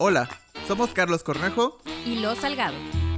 Hola, 0.00 0.28
somos 0.68 0.90
Carlos 0.90 1.24
Cornejo 1.24 1.82
y 2.06 2.20
Lo 2.20 2.36
Salgado. 2.36 2.76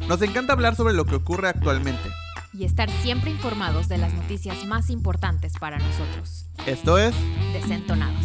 Nos 0.09 0.23
encanta 0.23 0.55
hablar 0.55 0.77
sobre 0.77 0.95
lo 0.95 1.05
que 1.05 1.15
ocurre 1.15 1.49
actualmente. 1.49 2.09
Y 2.55 2.65
estar 2.65 2.89
siempre 3.03 3.31
informados 3.31 3.87
de 3.87 3.99
las 3.99 4.15
noticias 4.15 4.65
más 4.65 4.89
importantes 4.89 5.53
para 5.61 5.77
nosotros. 5.77 6.47
Esto 6.65 6.97
es 6.97 7.15
Desentonados. 7.53 8.25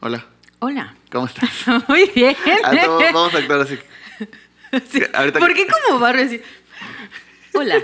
Hola, 0.00 0.24
Hola. 0.60 0.94
¿cómo 1.12 1.26
estás? 1.26 1.50
Muy 1.88 2.10
bien. 2.14 2.34
Ah, 2.64 2.72
no, 2.72 2.96
vamos 2.98 3.34
a 3.34 3.38
actuar 3.38 3.60
así. 3.60 3.78
Sí. 4.90 5.02
ahorita 5.12 5.38
¿Por 5.38 5.52
qué 5.52 5.66
como 5.68 6.00
barro 6.00 6.22
así? 6.22 6.40
Hola. 7.52 7.76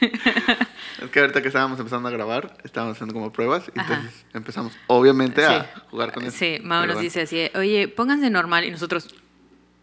Es 1.04 1.10
que 1.10 1.20
ahorita 1.20 1.42
que 1.42 1.48
estábamos 1.48 1.78
empezando 1.78 2.08
a 2.08 2.12
grabar, 2.12 2.56
estábamos 2.64 2.96
haciendo 2.96 3.14
como 3.14 3.32
pruebas 3.32 3.64
y 3.74 3.78
entonces 3.78 4.24
empezamos, 4.32 4.72
obviamente, 4.86 5.44
a 5.44 5.70
jugar 5.90 6.12
con 6.12 6.24
eso. 6.24 6.36
Sí, 6.36 6.58
Mau 6.62 6.80
nos 6.80 6.94
bueno. 6.94 7.00
dice 7.00 7.22
así, 7.22 7.50
oye, 7.54 7.88
pónganse 7.88 8.30
normal 8.30 8.64
y 8.64 8.70
nosotros... 8.70 9.14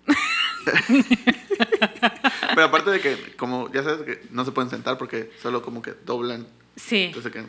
Pero 2.56 2.64
aparte 2.64 2.92
de 2.92 3.00
que, 3.00 3.36
como 3.36 3.72
ya 3.72 3.84
sabes 3.84 4.02
que 4.02 4.28
no 4.32 4.46
se 4.46 4.52
pueden 4.52 4.70
sentar 4.70 4.98
porque 4.98 5.32
solo 5.42 5.62
como 5.62 5.82
que 5.82 5.94
doblan. 6.06 6.48
Sí. 6.76 7.04
Entonces 7.04 7.32
que... 7.32 7.46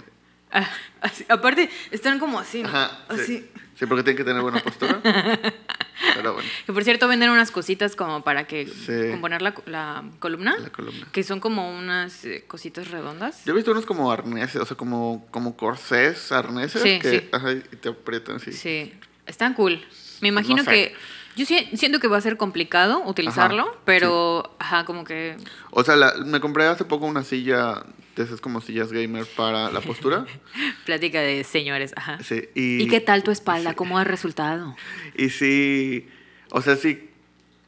Ah, 0.53 0.69
así. 1.01 1.25
Aparte, 1.29 1.71
están 1.91 2.19
como 2.19 2.39
así, 2.39 2.63
¿no? 2.63 2.69
Ajá, 2.69 3.05
Así. 3.09 3.49
Sí. 3.75 3.79
Sí, 3.81 3.87
porque 3.87 4.03
tienen 4.03 4.17
que 4.19 4.25
tener 4.25 4.43
buena 4.43 4.61
postura. 4.61 5.01
Pero 6.15 6.35
bueno, 6.35 6.49
Que 6.67 6.73
por 6.73 6.83
cierto 6.85 7.09
venden 7.09 7.31
unas 7.31 7.51
cositas 7.51 7.95
como 7.95 8.23
para 8.25 8.47
que 8.47 8.67
Sí. 8.67 9.11
componer 9.11 9.43
la, 9.43 9.55
la 9.67 10.05
columna. 10.19 10.57
la 10.59 10.71
columna. 10.71 11.07
Que 11.13 11.23
son 11.23 11.41
como 11.41 11.77
unas 11.79 12.25
eh, 12.25 12.45
cositas 12.47 12.91
redondas. 12.91 13.45
Yo 13.45 13.53
he 13.53 13.57
visto 13.57 13.71
unos 13.73 13.87
como 13.87 14.11
arneses, 14.11 14.57
o 14.61 14.65
sea, 14.67 14.77
como, 14.77 15.27
como 15.31 15.57
corsés, 15.57 16.33
arneses, 16.33 16.83
Sí, 16.83 16.99
que 16.99 17.21
sí. 17.21 17.29
ajá, 17.33 17.53
y 17.53 17.61
te 17.61 17.91
aprietan 17.91 18.37
así. 18.37 18.53
Sí, 18.53 18.93
están 19.27 19.55
cool. 19.55 19.83
Me 20.21 20.29
imagino 20.29 20.59
No 20.59 20.65
sé. 20.65 20.71
que. 20.71 20.95
Yo 21.41 21.47
sí- 21.47 21.71
siento 21.75 22.01
que 22.01 22.07
va 22.07 22.19
a 22.19 22.21
ser 22.21 22.37
complicado 22.37 23.03
utilizarlo, 23.07 23.63
Ajá, 23.63 23.79
pero. 23.87 24.55
Ajá, 24.59 24.85
como 24.85 25.05
que. 25.05 25.39
O 25.71 25.83
sea, 25.83 25.97
la- 25.97 26.13
me 26.27 26.39
compré 26.39 26.67
hace 26.67 26.85
poco 26.85 27.07
una 27.07 27.25
silla, 27.25 27.83
de 28.15 28.25
esas 28.25 28.43
como 28.43 28.61
sillas 28.61 28.93
gamer 28.93 29.25
para 29.37 29.71
la 29.71 29.81
postura. 29.81 30.27
Plática 30.85 31.21
de 31.21 31.43
señores, 31.45 31.95
ajá. 31.97 32.19
Sí, 32.23 32.43
y, 32.55 32.83
¿Y 32.83 32.89
qué 32.89 33.01
tal 33.01 33.23
tu 33.23 33.31
espalda? 33.31 33.73
¿Cómo 33.73 33.99
ha 33.99 34.05
resultado? 34.05 34.77
Y 35.17 35.31
sí, 35.31 36.07
o 36.51 36.61
sea, 36.61 36.77
sí, 36.77 37.09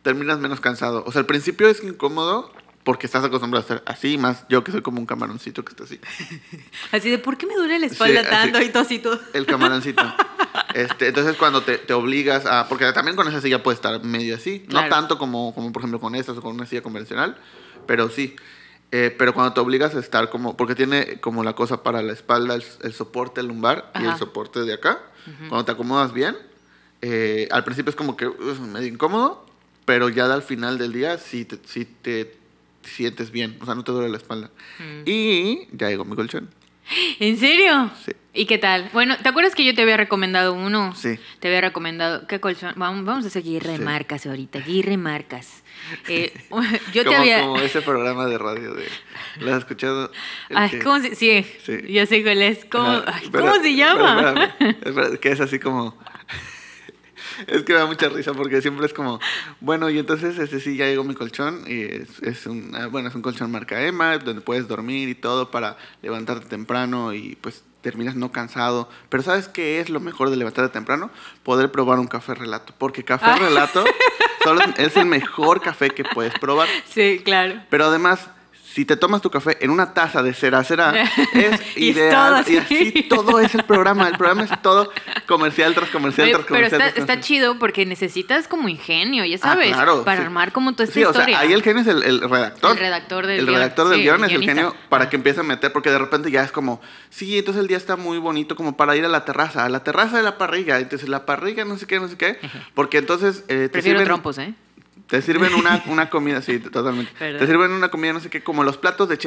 terminas 0.02 0.38
menos 0.38 0.60
cansado. 0.60 1.02
O 1.06 1.10
sea, 1.12 1.20
al 1.20 1.26
principio 1.26 1.66
es 1.68 1.82
incómodo 1.82 2.52
porque 2.84 3.06
estás 3.06 3.24
acostumbrado 3.24 3.66
a 3.66 3.74
estar 3.76 3.82
así, 3.90 4.18
más 4.18 4.44
yo 4.50 4.62
que 4.64 4.72
soy 4.72 4.82
como 4.82 4.98
un 5.00 5.06
camaroncito 5.06 5.64
que 5.64 5.70
está 5.70 5.84
así. 5.84 5.98
Así 6.92 7.08
de, 7.08 7.16
¿por 7.18 7.38
qué 7.38 7.46
me 7.46 7.54
duele 7.54 7.78
la 7.78 7.86
espalda 7.86 8.22
Sí, 8.22 8.28
tanto? 8.28 8.58
así. 8.58 8.66
Y 8.66 8.70
todo 8.70 8.82
así 8.82 8.98
todo. 8.98 9.18
El 9.32 9.46
camaroncito. 9.46 10.02
Este, 10.74 11.08
entonces 11.08 11.36
cuando 11.36 11.62
te, 11.62 11.78
te 11.78 11.92
obligas 11.92 12.46
a... 12.46 12.68
Porque 12.68 12.90
también 12.92 13.16
con 13.16 13.28
esa 13.28 13.40
silla 13.40 13.62
puedes 13.62 13.78
estar 13.78 14.02
medio 14.02 14.36
así. 14.36 14.60
Claro. 14.60 14.88
No 14.88 14.94
tanto 14.94 15.18
como, 15.18 15.54
como, 15.54 15.72
por 15.72 15.82
ejemplo, 15.82 16.00
con 16.00 16.14
estas 16.14 16.36
o 16.36 16.42
con 16.42 16.54
una 16.54 16.66
silla 16.66 16.82
convencional, 16.82 17.36
pero 17.86 18.08
sí. 18.08 18.36
Eh, 18.90 19.14
pero 19.16 19.32
cuando 19.32 19.54
te 19.54 19.60
obligas 19.60 19.94
a 19.94 20.00
estar 20.00 20.30
como... 20.30 20.56
Porque 20.56 20.74
tiene 20.74 21.20
como 21.20 21.42
la 21.44 21.54
cosa 21.54 21.82
para 21.82 22.02
la 22.02 22.12
espalda, 22.12 22.54
el, 22.54 22.64
el 22.82 22.92
soporte 22.92 23.42
lumbar 23.42 23.90
y 23.94 23.98
Ajá. 23.98 24.12
el 24.12 24.18
soporte 24.18 24.60
de 24.60 24.74
acá. 24.74 25.00
Cuando 25.48 25.64
te 25.64 25.72
acomodas 25.72 26.12
bien, 26.12 26.36
eh, 27.00 27.48
al 27.52 27.64
principio 27.64 27.90
es 27.90 27.96
como 27.96 28.16
que 28.16 28.26
uf, 28.26 28.58
medio 28.58 28.88
incómodo, 28.88 29.46
pero 29.84 30.08
ya 30.08 30.24
al 30.32 30.42
final 30.42 30.78
del 30.78 30.92
día 30.92 31.16
sí 31.18 31.44
te, 31.44 31.58
sí 31.64 31.84
te 31.84 32.36
sientes 32.82 33.30
bien. 33.30 33.56
O 33.60 33.64
sea, 33.64 33.74
no 33.74 33.84
te 33.84 33.92
duele 33.92 34.08
la 34.08 34.16
espalda. 34.16 34.50
Mm. 34.78 35.02
Y 35.06 35.68
ya 35.72 35.88
llegó 35.88 36.04
mi 36.04 36.16
colchón. 36.16 36.50
¿En 37.20 37.36
serio? 37.38 37.90
Sí. 38.04 38.12
¿Y 38.34 38.46
qué 38.46 38.56
tal? 38.56 38.88
Bueno, 38.94 39.16
¿te 39.22 39.28
acuerdas 39.28 39.54
que 39.54 39.62
yo 39.64 39.74
te 39.74 39.82
había 39.82 39.98
recomendado 39.98 40.54
uno? 40.54 40.94
Sí. 40.96 41.18
Te 41.40 41.48
había 41.48 41.60
recomendado. 41.60 42.26
¿Qué 42.26 42.40
colchón? 42.40 42.72
Vamos, 42.76 43.04
vamos 43.04 43.24
a 43.24 43.28
hacer 43.28 43.42
guirre 43.42 43.76
Sí. 43.76 43.82
marcas 43.82 44.24
ahorita, 44.26 44.60
guirre 44.60 44.96
marcas. 44.96 45.62
Eh, 46.08 46.32
yo 46.94 47.02
te 47.02 47.08
como, 47.08 47.18
había. 47.18 47.40
como 47.42 47.58
ese 47.58 47.82
programa 47.82 48.26
de 48.26 48.38
radio 48.38 48.72
de... 48.74 48.86
¿Lo 49.40 49.52
has 49.52 49.58
escuchado? 49.58 50.12
El 50.48 50.56
Ay, 50.56 50.70
que- 50.70 50.78
¿cómo 50.78 51.00
se, 51.00 51.14
sí, 51.16 51.44
Sí. 51.66 51.92
yo 51.92 52.06
sé 52.06 52.22
cuál 52.22 52.40
es. 52.40 52.64
¿Cómo, 52.66 53.02
ay, 53.04 53.28
pero- 53.32 53.44
¿cómo 53.50 53.62
se 53.62 53.74
llama? 53.74 54.54
pero 54.58 54.70
espérame, 54.90 55.16
que 55.18 55.32
es 55.32 55.40
así 55.40 55.58
como... 55.58 55.98
es 57.46 57.62
que 57.62 57.72
me 57.72 57.78
da 57.78 57.86
mucha 57.86 58.08
risa 58.08 58.32
porque 58.34 58.60
siempre 58.62 58.86
es 58.86 58.92
como... 58.92 59.20
Bueno, 59.60 59.90
y 59.90 59.98
entonces 59.98 60.38
ese 60.38 60.60
sí, 60.60 60.76
ya 60.76 60.86
llegó 60.86 61.04
mi 61.04 61.14
colchón 61.14 61.64
y 61.66 61.82
es, 61.82 62.20
es 62.22 62.46
un... 62.46 62.74
ah, 62.74 62.86
Bueno, 62.86 63.08
es 63.08 63.14
un 63.14 63.22
colchón 63.22 63.50
marca 63.50 63.82
Emma 63.82 64.18
donde 64.18 64.40
puedes 64.42 64.68
dormir 64.68 65.08
y 65.08 65.14
todo 65.14 65.50
para 65.50 65.76
levantarte 66.02 66.46
temprano 66.46 67.12
y 67.14 67.36
pues 67.40 67.64
terminas 67.80 68.14
no 68.14 68.30
cansado. 68.30 68.88
Pero 69.08 69.22
¿sabes 69.22 69.48
qué 69.48 69.80
es 69.80 69.90
lo 69.90 69.98
mejor 70.00 70.30
de 70.30 70.36
levantarte 70.36 70.72
temprano? 70.72 71.10
Poder 71.42 71.70
probar 71.72 71.98
un 71.98 72.06
café 72.06 72.34
relato. 72.34 72.74
Porque 72.78 73.04
café 73.04 73.26
Ah. 73.26 73.38
relato 73.38 73.84
solo 74.44 74.60
es 74.76 74.96
el 74.96 75.06
mejor 75.06 75.60
café 75.60 75.90
que 75.90 76.04
puedes 76.04 76.32
probar. 76.38 76.68
Sí, 76.88 77.20
claro. 77.24 77.60
Pero 77.70 77.86
además, 77.86 78.28
si 78.72 78.84
te 78.84 78.96
tomas 78.96 79.20
tu 79.20 79.30
café 79.30 79.58
en 79.60 79.70
una 79.70 79.92
taza 79.94 80.22
de 80.22 80.32
cera 80.34 80.62
cera, 80.64 80.92
es 81.34 81.60
Y 81.76 81.90
es 81.90 81.96
ideal. 81.96 82.14
todo 82.44 82.52
y 82.52 82.56
así. 82.56 82.58
así 82.58 83.02
todo 83.08 83.40
es 83.40 83.54
el 83.54 83.64
programa. 83.64 84.08
El 84.08 84.16
programa 84.16 84.44
es 84.44 84.62
todo 84.62 84.90
comercial 85.26 85.74
tras 85.74 85.90
comercial 85.90 86.26
Oye, 86.26 86.34
tras 86.34 86.46
pero 86.46 86.56
comercial. 86.56 86.80
está, 86.82 86.94
tras 86.94 87.08
está 87.10 87.20
chido 87.20 87.58
porque 87.58 87.84
necesitas 87.86 88.48
como 88.48 88.68
ingenio, 88.68 89.24
ya 89.24 89.36
Ah, 89.36 89.38
sabes, 89.38 89.72
claro, 89.72 90.04
para 90.04 90.20
sí. 90.20 90.24
armar 90.24 90.52
como 90.52 90.72
toda 90.72 90.84
esta 90.84 90.94
Sí, 90.94 91.04
o 91.04 91.10
historia. 91.10 91.36
sea, 91.36 91.40
ahí 91.46 91.52
el 91.52 91.62
genio 91.62 91.82
es 91.82 91.88
el, 91.88 92.02
el 92.02 92.20
redactor. 92.28 92.72
El 92.72 92.78
redactor 92.78 93.26
del 93.26 93.38
El 93.40 93.44
guion, 93.46 93.54
redactor 93.56 93.88
del 93.88 93.98
sí, 93.98 94.02
guion 94.04 94.24
es 94.24 94.32
el 94.32 94.42
genio 94.44 94.74
para 94.88 95.04
Ah. 95.04 95.10
que 95.10 95.16
empiece 95.16 95.40
a 95.40 95.42
meter, 95.42 95.72
porque 95.72 95.90
de 95.90 95.98
repente 95.98 96.30
ya 96.30 96.42
es 96.42 96.52
como, 96.52 96.80
sí, 97.10 97.38
entonces 97.38 97.60
el 97.60 97.68
día 97.68 97.76
está 97.76 97.96
muy 97.96 98.18
bonito 98.18 98.56
como 98.56 98.76
para 98.76 98.96
ir 98.96 99.04
a 99.04 99.08
la 99.08 99.24
terraza, 99.24 99.64
a 99.64 99.68
la 99.68 99.82
terraza 99.84 100.16
de 100.16 100.22
la 100.22 100.38
parrilla, 100.38 100.78
entonces 100.78 101.08
la 101.08 101.26
parrilla 101.26 101.64
no 101.64 101.76
sé 101.76 101.86
qué, 101.86 101.98
no 102.00 102.08
sé 102.08 102.16
qué, 102.16 102.38
porque 102.74 102.98
entonces 102.98 103.44
eh, 103.48 103.64
te 103.64 103.68
Prefiero 103.68 103.98
sirven, 103.98 104.04
trompos, 104.06 104.38
¿eh? 104.38 104.54
Te 105.12 105.20
sirven 105.20 105.52
una, 105.52 105.82
una 105.88 106.08
comida, 106.08 106.40
sí, 106.40 106.58
totalmente, 106.58 107.12
te 107.18 107.46
sirven 107.46 107.70
una 107.72 107.90
comida 107.90 108.14
no 108.14 108.20
sé 108.20 108.30
qué, 108.30 108.42
como 108.42 108.64
los 108.64 108.78
platos 108.78 109.10
de 109.10 109.18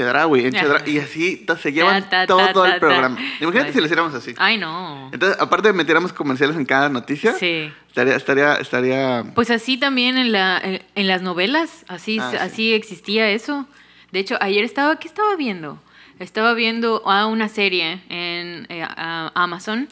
en. 0.48 0.52
Chedraui, 0.52 0.92
y 0.92 0.98
así 0.98 1.46
se 1.62 1.72
llevan 1.72 2.04
Ta, 2.10 2.26
ta, 2.26 2.28
todo 2.28 2.64
ta, 2.64 2.74
el 2.74 2.80
programa. 2.80 3.18
Imagínate 3.40 3.68
Ay. 3.68 3.74
si 3.74 3.80
lo 3.80 3.86
hiciéramos 3.86 4.14
así. 4.16 4.34
Ay, 4.38 4.58
no. 4.58 5.12
Entonces, 5.14 5.40
aparte 5.40 5.68
de 5.68 5.74
metiéramos 5.76 6.12
comerciales 6.12 6.56
en 6.58 6.66
cada 6.66 6.90
noticia, 6.90 7.34
Sí. 7.34 7.72
estaría, 7.88 8.16
estaría, 8.16 8.56
estaría... 8.56 9.24
Pues 9.36 9.52
así 9.52 9.78
también 9.78 10.18
en, 10.18 10.32
la, 10.32 10.58
en, 10.58 10.82
en 10.96 11.08
las 11.08 11.22
novelas, 11.22 11.86
así, 11.88 12.18
Ah, 12.20 12.32
sí. 12.32 12.38
así 12.38 12.74
existía 12.74 13.30
eso. 13.30 13.68
De 14.12 14.20
hecho, 14.20 14.38
ayer 14.42 14.64
estaba, 14.64 14.98
¿qué 14.98 15.08
estaba 15.08 15.36
viendo? 15.36 15.80
Estaba 16.18 16.54
viendo 16.54 17.08
a 17.08 17.28
una 17.28 17.48
serie 17.50 18.02
en 18.10 18.66
eh, 18.70 18.82
a- 18.82 19.32
Amazon 19.36 19.88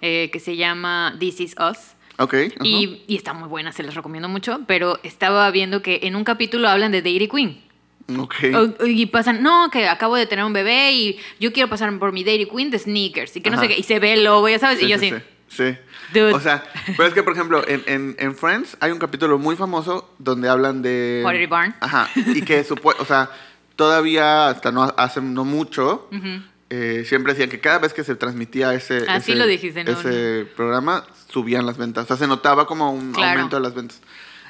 eh, 0.00 0.30
que 0.32 0.40
se 0.40 0.56
llama 0.56 1.14
This 1.20 1.40
Is 1.40 1.54
Us. 1.60 1.94
Ok. 2.18 2.34
ajá. 2.34 2.64
Y, 2.64 3.02
y 3.06 3.16
está 3.16 3.32
muy 3.32 3.48
buena, 3.48 3.72
se 3.72 3.82
las 3.82 3.94
recomiendo 3.94 4.28
mucho. 4.28 4.60
Pero 4.66 4.98
estaba 5.02 5.50
viendo 5.50 5.82
que 5.82 6.00
en 6.04 6.16
un 6.16 6.24
capítulo 6.24 6.68
hablan 6.68 6.92
de 6.92 7.02
Dairy 7.02 7.28
Queen. 7.28 7.62
Ok. 8.18 8.34
O- 8.80 8.86
y 8.86 9.06
pasan, 9.06 9.42
no, 9.42 9.68
que 9.70 9.88
acabo 9.88 10.16
de 10.16 10.26
tener 10.26 10.44
un 10.44 10.52
bebé 10.52 10.92
y 10.92 11.18
yo 11.40 11.52
quiero 11.52 11.68
pasar 11.68 11.96
por 11.98 12.12
mi 12.12 12.22
Dairy 12.24 12.46
Queen 12.46 12.70
de 12.70 12.78
sneakers. 12.78 13.36
Y 13.36 13.40
que 13.40 13.50
no 13.50 13.60
sé 13.60 13.68
qué. 13.68 13.76
Y 13.78 13.82
se 13.82 13.98
ve 13.98 14.12
el 14.14 14.24
logo, 14.24 14.48
ya 14.48 14.58
sabes. 14.58 14.78
Sí, 14.78 14.86
y 14.86 14.88
yo 14.88 14.98
sí, 14.98 15.08
así. 15.08 15.22
Sí. 15.48 15.64
sí. 15.72 15.78
Dude. 16.14 16.32
O 16.34 16.40
sea, 16.40 16.62
pero 16.96 17.08
es 17.08 17.14
que, 17.14 17.22
por 17.24 17.32
ejemplo, 17.32 17.66
en, 17.66 17.82
en, 17.86 18.14
en 18.20 18.36
Friends 18.36 18.76
hay 18.78 18.92
un 18.92 18.98
capítulo 19.00 19.38
muy 19.38 19.56
famoso 19.56 20.14
donde 20.18 20.48
hablan 20.48 20.80
de... 20.80 21.20
Pottery 21.24 21.46
Barn. 21.46 21.74
Ajá. 21.80 22.08
Y 22.14 22.42
que, 22.42 22.64
supo- 22.64 22.94
o 22.98 23.04
sea, 23.04 23.28
todavía 23.74 24.48
hasta 24.48 24.70
no 24.72 24.94
hace 24.96 25.20
no 25.20 25.44
mucho, 25.44 26.08
eh, 26.70 27.04
siempre 27.06 27.32
decían 27.32 27.50
que 27.50 27.60
cada 27.60 27.78
vez 27.80 27.92
que 27.92 28.04
se 28.04 28.14
transmitía 28.14 28.72
ese, 28.74 29.00
sí 29.00 29.06
ese, 29.16 29.34
lo 29.34 29.46
dijiste, 29.46 29.84
¿no? 29.84 29.90
ese 29.92 30.46
programa, 30.56 31.04
subían 31.36 31.66
las 31.66 31.76
ventas. 31.76 32.04
O 32.04 32.06
sea, 32.06 32.16
se 32.16 32.26
notaba 32.26 32.66
como 32.66 32.90
un 32.90 33.12
Claro. 33.12 33.32
aumento 33.40 33.56
de 33.56 33.62
las 33.62 33.74
ventas. 33.74 34.00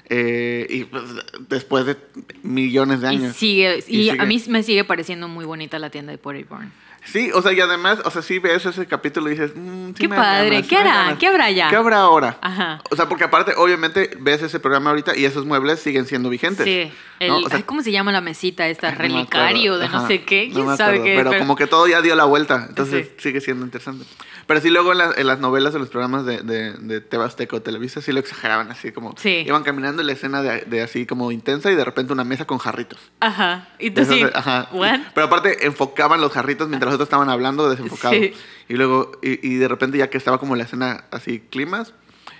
Eh, 0.09 0.69
y 0.71 0.85
pues, 0.85 1.03
después 1.49 1.85
de 1.85 1.97
millones 2.45 3.01
de 3.01 3.13
Y 3.13 3.17
años. 3.17 3.37
sigue, 3.37 3.83
y, 3.89 4.03
Y 4.03 4.11
a 4.11 4.25
mí 4.25 4.41
me 4.49 4.63
sigue 4.63 4.85
pareciendo 4.85 5.27
muy 5.27 5.45
bonita 5.45 5.81
la 5.81 5.91
tienda 5.91 6.13
de 6.13 6.19
Pottery 6.19 6.45
Barn. 6.45 6.73
Sí, 7.07 7.31
o 7.33 7.41
sea, 7.41 7.53
y 7.53 7.61
además, 7.61 8.01
o 8.05 8.11
sea, 8.11 8.21
sí 8.21 8.39
ves 8.39 8.67
ese 8.67 8.87
capítulo 8.87 9.29
y 9.29 9.33
dices, 9.33 9.53
mm, 9.55 9.89
sí 9.89 9.95
Qué 9.95 10.09
me 10.09 10.17
padre, 10.17 10.51
ganas, 10.51 10.67
¿qué 10.69 10.77
hará? 10.77 11.17
¿Qué 11.19 11.27
habrá 11.29 11.51
ya? 11.51 11.69
¿Qué 11.71 11.77
habrá 11.77 12.01
ahora? 12.01 12.37
Ajá. 12.43 12.83
O 12.91 12.97
sea, 12.97 13.09
porque 13.09 13.25
aparte, 13.25 13.55
obviamente, 13.57 14.11
ves 14.21 14.43
ese 14.43 14.61
programa 14.61 14.91
ahorita 14.91 15.17
y 15.17 15.25
esos 15.25 15.47
muebles 15.47 15.81
siguen 15.81 16.07
siendo 16.07 16.29
vigentes. 16.29 16.65
Sí. 16.65 16.93
El, 17.19 17.29
¿no? 17.31 17.39
O 17.39 17.49
sea, 17.49 17.63
¿Cómo 17.65 17.83
se 17.83 17.93
llama 17.93 18.13
la 18.13 18.21
mesita 18.21 18.69
esta? 18.69 18.91
no 18.93 18.99
Relicario 18.99 19.79
de 19.79 19.89
no 19.89 19.99
Ajá, 19.99 20.07
sé 20.09 20.23
qué. 20.25 20.49
no 20.49 20.55
¿Quién 20.55 20.67
me 20.67 20.77
sabe 20.77 21.03
qué? 21.03 21.15
Pero, 21.17 21.31
Pero- 21.31 21.41
como 21.43 21.57
que 21.57 21.67
todo 21.67 21.87
ya 21.89 22.03
dio 22.03 22.15
la 22.15 22.25
vuelta, 22.25 22.67
entonces 22.69 23.07
Sí. 23.09 23.15
sigue 23.19 23.41
siendo 23.41 23.65
interesante. 23.65 24.05
Pero 24.47 24.61
sí, 24.61 24.69
luego 24.71 24.93
en, 24.93 24.99
la- 24.99 25.13
en 25.17 25.27
las 25.27 25.39
novelas, 25.41 25.75
en 25.75 25.81
los 25.81 25.89
programas 25.89 26.25
de, 26.27 26.43
de, 26.43 26.73
de 26.75 27.01
Tebasteca 27.01 27.57
o 27.57 27.63
Televisa, 27.63 28.01
sí 28.03 28.13
lo 28.13 28.21
exageraban 28.21 28.71
así, 28.71 28.93
como 28.93 29.15
Sí. 29.17 29.43
iban 29.47 29.63
caminando 29.65 30.03
en 30.03 30.07
la 30.09 30.13
escena 30.13 30.43
de, 30.43 30.61
de 30.67 30.83
así 30.83 31.07
como 31.07 31.33
intensa 31.33 31.71
y 31.71 31.75
de 31.75 31.85
repente 31.85 32.13
una 32.13 32.23
mesa 32.25 32.45
con 32.45 32.59
jarritos. 32.59 32.99
Ajá. 33.21 33.69
Y 33.79 33.91
tú 33.91 34.05
sí. 34.05 34.25
ajá. 34.35 34.69
¿What? 34.73 35.01
Pero 35.15 35.27
aparte 35.27 35.67
enfocaban 35.67 36.21
los 36.21 36.33
jarritos 36.33 36.69
mientras 36.69 36.96
los 36.99 37.07
estaban 37.07 37.29
hablando 37.31 37.69
desenfocados. 37.69 38.17
Sí. 38.19 38.33
Y 38.69 38.75
luego, 38.75 39.13
y, 39.23 39.47
y 39.47 39.57
de 39.57 39.69
repente 39.69 39.99
ya 39.99 40.11
que 40.11 40.19
estaba 40.19 40.39
como 40.39 40.57
la 40.57 40.65
escena 40.65 41.05
así, 41.11 41.41
climas, 41.41 41.95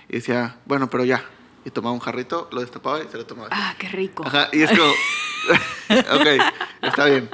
y 0.09 0.13
decía, 0.13 0.57
bueno, 0.65 0.89
pero 0.89 1.03
ya. 1.05 1.23
Y 1.65 1.71
tomaba 1.71 1.93
un 1.93 1.99
jarrito, 1.99 2.47
lo 2.51 2.61
destapaba 2.61 3.03
y 3.03 3.07
se 3.09 3.17
lo 3.17 3.25
tomaba. 3.25 3.49
Ah, 3.51 3.75
qué 3.77 3.89
rico. 3.89 4.25
Ajá, 4.25 4.49
y 4.53 4.61
es 4.61 4.69
como, 4.69 4.89
ok, 6.19 6.27
está 6.81 7.05
bien. 7.05 7.29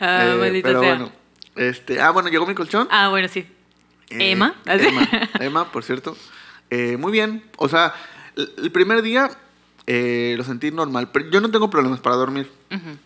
Ah, 0.00 0.34
Eh, 0.42 0.60
pero 0.62 0.80
sea. 0.80 0.88
bueno, 0.90 1.12
este, 1.56 2.00
ah, 2.00 2.10
bueno, 2.10 2.28
llegó 2.28 2.46
mi 2.46 2.54
colchón. 2.54 2.88
Ah, 2.90 3.08
bueno, 3.08 3.28
sí. 3.28 3.46
Eh, 4.10 4.32
Emma. 4.32 4.54
Emma, 4.66 5.08
Emma, 5.40 5.72
por 5.72 5.84
cierto. 5.84 6.16
Eh, 6.70 6.96
muy 6.96 7.12
bien. 7.12 7.44
O 7.56 7.68
sea, 7.68 7.94
el, 8.36 8.70
primer 8.72 9.02
día 9.02 9.30
eh, 9.86 10.34
lo 10.36 10.44
sentí 10.44 10.70
normal, 10.70 11.10
pero 11.12 11.30
yo 11.30 11.40
no 11.40 11.50
tengo 11.50 11.70
problemas 11.70 12.00
para 12.00 12.16
dormir. 12.16 12.50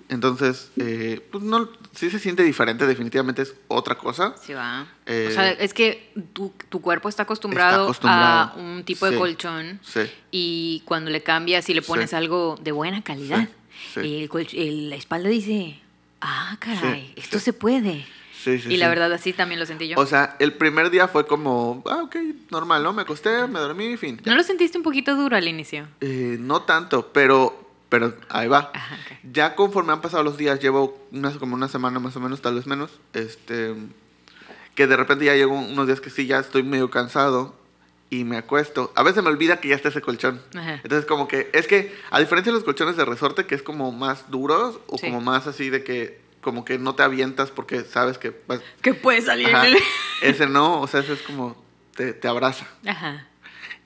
Entonces, 0.09 0.71
eh, 0.77 1.27
pues 1.31 1.43
no, 1.43 1.69
sí 1.95 2.11
se 2.11 2.19
siente 2.19 2.43
diferente, 2.43 2.87
definitivamente 2.87 3.43
es 3.43 3.55
otra 3.69 3.95
cosa. 3.97 4.35
Sí, 4.43 4.53
va. 4.53 4.87
Eh, 5.07 5.29
o 5.31 5.35
sea, 5.35 5.51
es 5.53 5.73
que 5.75 6.13
tu, 6.33 6.53
tu 6.69 6.81
cuerpo 6.81 7.09
está 7.09 7.23
acostumbrado, 7.25 7.85
acostumbrado. 7.85 8.53
a 8.53 8.55
un 8.57 8.85
tipo 8.85 9.07
de 9.07 9.13
Sí. 9.13 9.19
colchón 9.19 9.81
Sí. 9.83 10.01
y 10.31 10.83
cuando 10.85 11.11
le 11.11 11.23
cambias 11.23 11.69
y 11.69 11.75
le 11.75 11.83
pones 11.83 12.11
Sí. 12.11 12.17
algo 12.17 12.59
de 12.61 12.73
buena 12.73 13.03
calidad. 13.03 13.49
El 13.97 14.29
el- 14.55 14.91
la 14.91 14.97
espalda 14.97 15.29
dice, 15.29 15.81
ah, 16.21 16.57
caray, 16.59 17.13
esto 17.17 17.39
se 17.39 17.53
puede. 17.53 18.07
Sí, 18.43 18.59
sí, 18.59 18.75
y 18.75 18.77
la 18.77 18.87
sí. 18.87 18.91
verdad 18.91 19.13
así 19.13 19.33
también 19.33 19.59
lo 19.59 19.65
sentí 19.65 19.89
yo. 19.89 19.99
O 19.99 20.05
sea, 20.05 20.37
el 20.39 20.53
primer 20.53 20.91
día 20.91 21.09
fue 21.09 21.27
como, 21.27 21.83
ah, 21.87 22.03
ok, 22.03 22.17
normal, 22.51 22.83
¿no? 22.83 22.93
Me 22.93 23.03
acosté, 23.03 23.47
me 23.47 23.59
dormí, 23.59 23.97
fin. 23.97 24.21
ya. 24.23 24.31
¿No 24.33 24.37
lo 24.37 24.43
sentiste 24.43 24.77
un 24.77 24.85
poquito 24.85 25.15
duro 25.17 25.35
al 25.37 25.49
inicio? 25.49 25.89
Eh, 26.03 26.37
no 26.39 26.61
tanto, 26.63 27.11
pero, 27.13 27.64
pero 27.95 28.13
ahí 28.29 28.49
va. 28.49 28.73
Ajá. 28.75 28.99
Ya 29.23 29.55
conforme 29.55 29.93
han 29.93 30.01
pasado 30.01 30.25
los 30.25 30.37
días, 30.37 30.59
llevo 30.59 31.07
unas, 31.13 31.37
como 31.37 31.55
una 31.55 31.69
semana 31.69 32.01
más 32.01 32.17
o 32.17 32.21
menos, 32.21 32.43
tal 32.43 32.57
vez 32.57 32.67
menos, 32.67 32.91
este, 33.13 33.73
que 34.75 34.89
de 34.89 34.97
repente 34.97 35.27
ya 35.27 35.35
llego 35.37 35.55
unos 35.57 35.87
días 35.87 36.01
que 36.01 36.11
sí, 36.11 36.27
ya 36.27 36.41
estoy 36.41 36.65
medio 36.65 36.91
cansado 36.91 37.55
y 38.11 38.25
me 38.25 38.37
acuesto. 38.37 38.93
A 38.97 39.05
veces 39.05 39.23
me 39.23 39.29
olvida 39.29 39.61
que 39.61 39.69
ya 39.69 39.77
está 39.77 39.91
ese 39.91 40.01
colchón. 40.01 40.43
Ajá. 40.57 40.81
Entonces 40.83 41.07
como 41.07 41.29
que, 41.29 41.51
es 41.53 41.69
que 41.69 41.95
a 42.11 42.19
diferencia 42.19 42.51
de 42.51 42.57
los 42.59 42.65
colchones 42.65 42.97
de 42.97 43.05
resorte, 43.05 43.47
que 43.47 43.55
es 43.55 43.63
como 43.63 43.93
más 43.93 44.29
duros 44.29 44.81
o 44.89 44.99
Sí. 44.99 45.07
como 45.07 45.21
más 45.21 45.47
así 45.47 45.71
de 45.71 45.85
que, 45.85 46.21
como 46.41 46.65
que 46.65 46.81
no 46.81 46.97
te 46.97 47.05
avientas 47.05 47.53
porque 47.53 47.85
sabes 47.85 48.19
que 48.19 48.37
vas... 48.49 48.61
Que 48.83 48.93
puede 48.95 49.23
salir 49.23 49.55
Ajá. 49.55 49.69
Ese 50.23 50.49
no, 50.49 50.81
o 50.81 50.89
sea, 50.89 50.99
ese 50.99 51.13
es 51.13 51.23
como, 51.23 51.57
te, 51.95 52.13
te 52.13 52.27
abraza. 52.27 52.67
Ajá. 52.85 53.29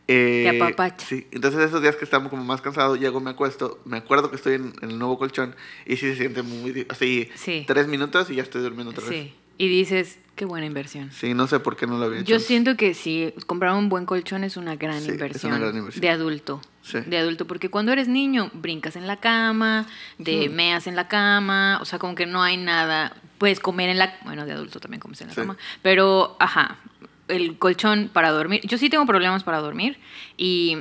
Eh, 0.09 0.49
Te 0.51 0.57
apapacha. 0.63 1.07
Sí, 1.07 1.27
entonces 1.33 1.61
esos 1.61 1.83
días 1.83 1.95
que 1.97 2.05
estamos 2.05 2.31
como 2.31 2.43
más 2.43 2.61
cansados, 2.63 2.99
llego, 2.99 3.21
me 3.21 3.31
acuesto, 3.31 3.79
me 3.85 3.99
acuerdo 3.99 4.31
que 4.31 4.37
estoy 4.37 4.55
en, 4.55 4.73
en 4.81 4.91
el 4.91 4.99
nuevo 4.99 5.19
colchón 5.19 5.55
y 5.87 5.97
sí 5.97 6.07
se 6.09 6.17
siente 6.17 6.43
muy... 6.43 6.87
Así, 6.89 7.29
Sí. 7.35 7.65
tres 7.67 7.87
minutos 7.89 8.31
y 8.31 8.37
ya 8.37 8.43
estoy 8.43 8.63
durmiendo 8.63 8.91
otra 8.93 9.05
vez. 9.07 9.11
Sí. 9.27 9.35
Y 9.59 9.69
dices, 9.69 10.19
qué 10.37 10.45
buena 10.45 10.67
inversión. 10.67 11.11
Sí, 11.13 11.35
no 11.35 11.47
sé 11.49 11.59
por 11.61 11.77
qué 11.77 11.87
no 11.87 11.99
lo 11.99 12.07
había 12.07 12.21
hecho. 12.21 12.31
Yo 12.31 12.39
siento 12.39 12.77
que 12.77 12.95
sí, 12.95 13.35
comprar 13.47 13.75
un 13.75 13.89
buen 13.89 14.07
colchón 14.07 14.45
es 14.45 14.57
una 14.57 14.77
gran, 14.77 14.95
Sí, 15.01 15.03
es 15.03 15.07
una 15.09 15.15
inversión, 15.15 15.61
gran 15.61 15.77
inversión. 15.77 16.01
de 16.01 16.09
adulto. 16.11 16.61
Sí. 16.83 17.01
De 17.01 17.19
adulto, 17.19 17.47
porque 17.47 17.69
cuando 17.69 17.93
eres 17.93 18.09
niño 18.09 18.51
brincas 18.55 18.97
en 18.97 19.07
la 19.07 19.17
cama, 19.17 19.87
te 20.25 20.49
meas 20.49 20.87
en 20.87 20.97
la 20.97 21.07
cama, 21.09 21.79
o 21.83 21.85
sea, 21.85 21.99
como 21.99 22.15
que 22.15 22.25
no 22.25 22.43
hay 22.43 22.57
nada. 22.57 23.15
Puedes 23.37 23.61
comer 23.61 23.91
en 23.91 23.99
la... 23.99 24.17
Bueno, 24.25 24.47
de 24.47 24.53
adulto 24.53 24.81
también 24.81 25.01
comes 25.01 25.21
en 25.21 25.27
la 25.29 25.35
Sí. 25.35 25.41
cama. 25.41 25.57
Pero, 25.83 26.37
ajá, 26.41 26.79
el 27.29 27.59
colchón 27.59 28.11
para 28.13 28.31
dormir. 28.31 28.61
Yo 28.65 28.79
sí 28.79 28.91
tengo 28.91 29.07
problemas 29.07 29.45
para 29.45 29.59
dormir 29.59 29.99
y 30.37 30.79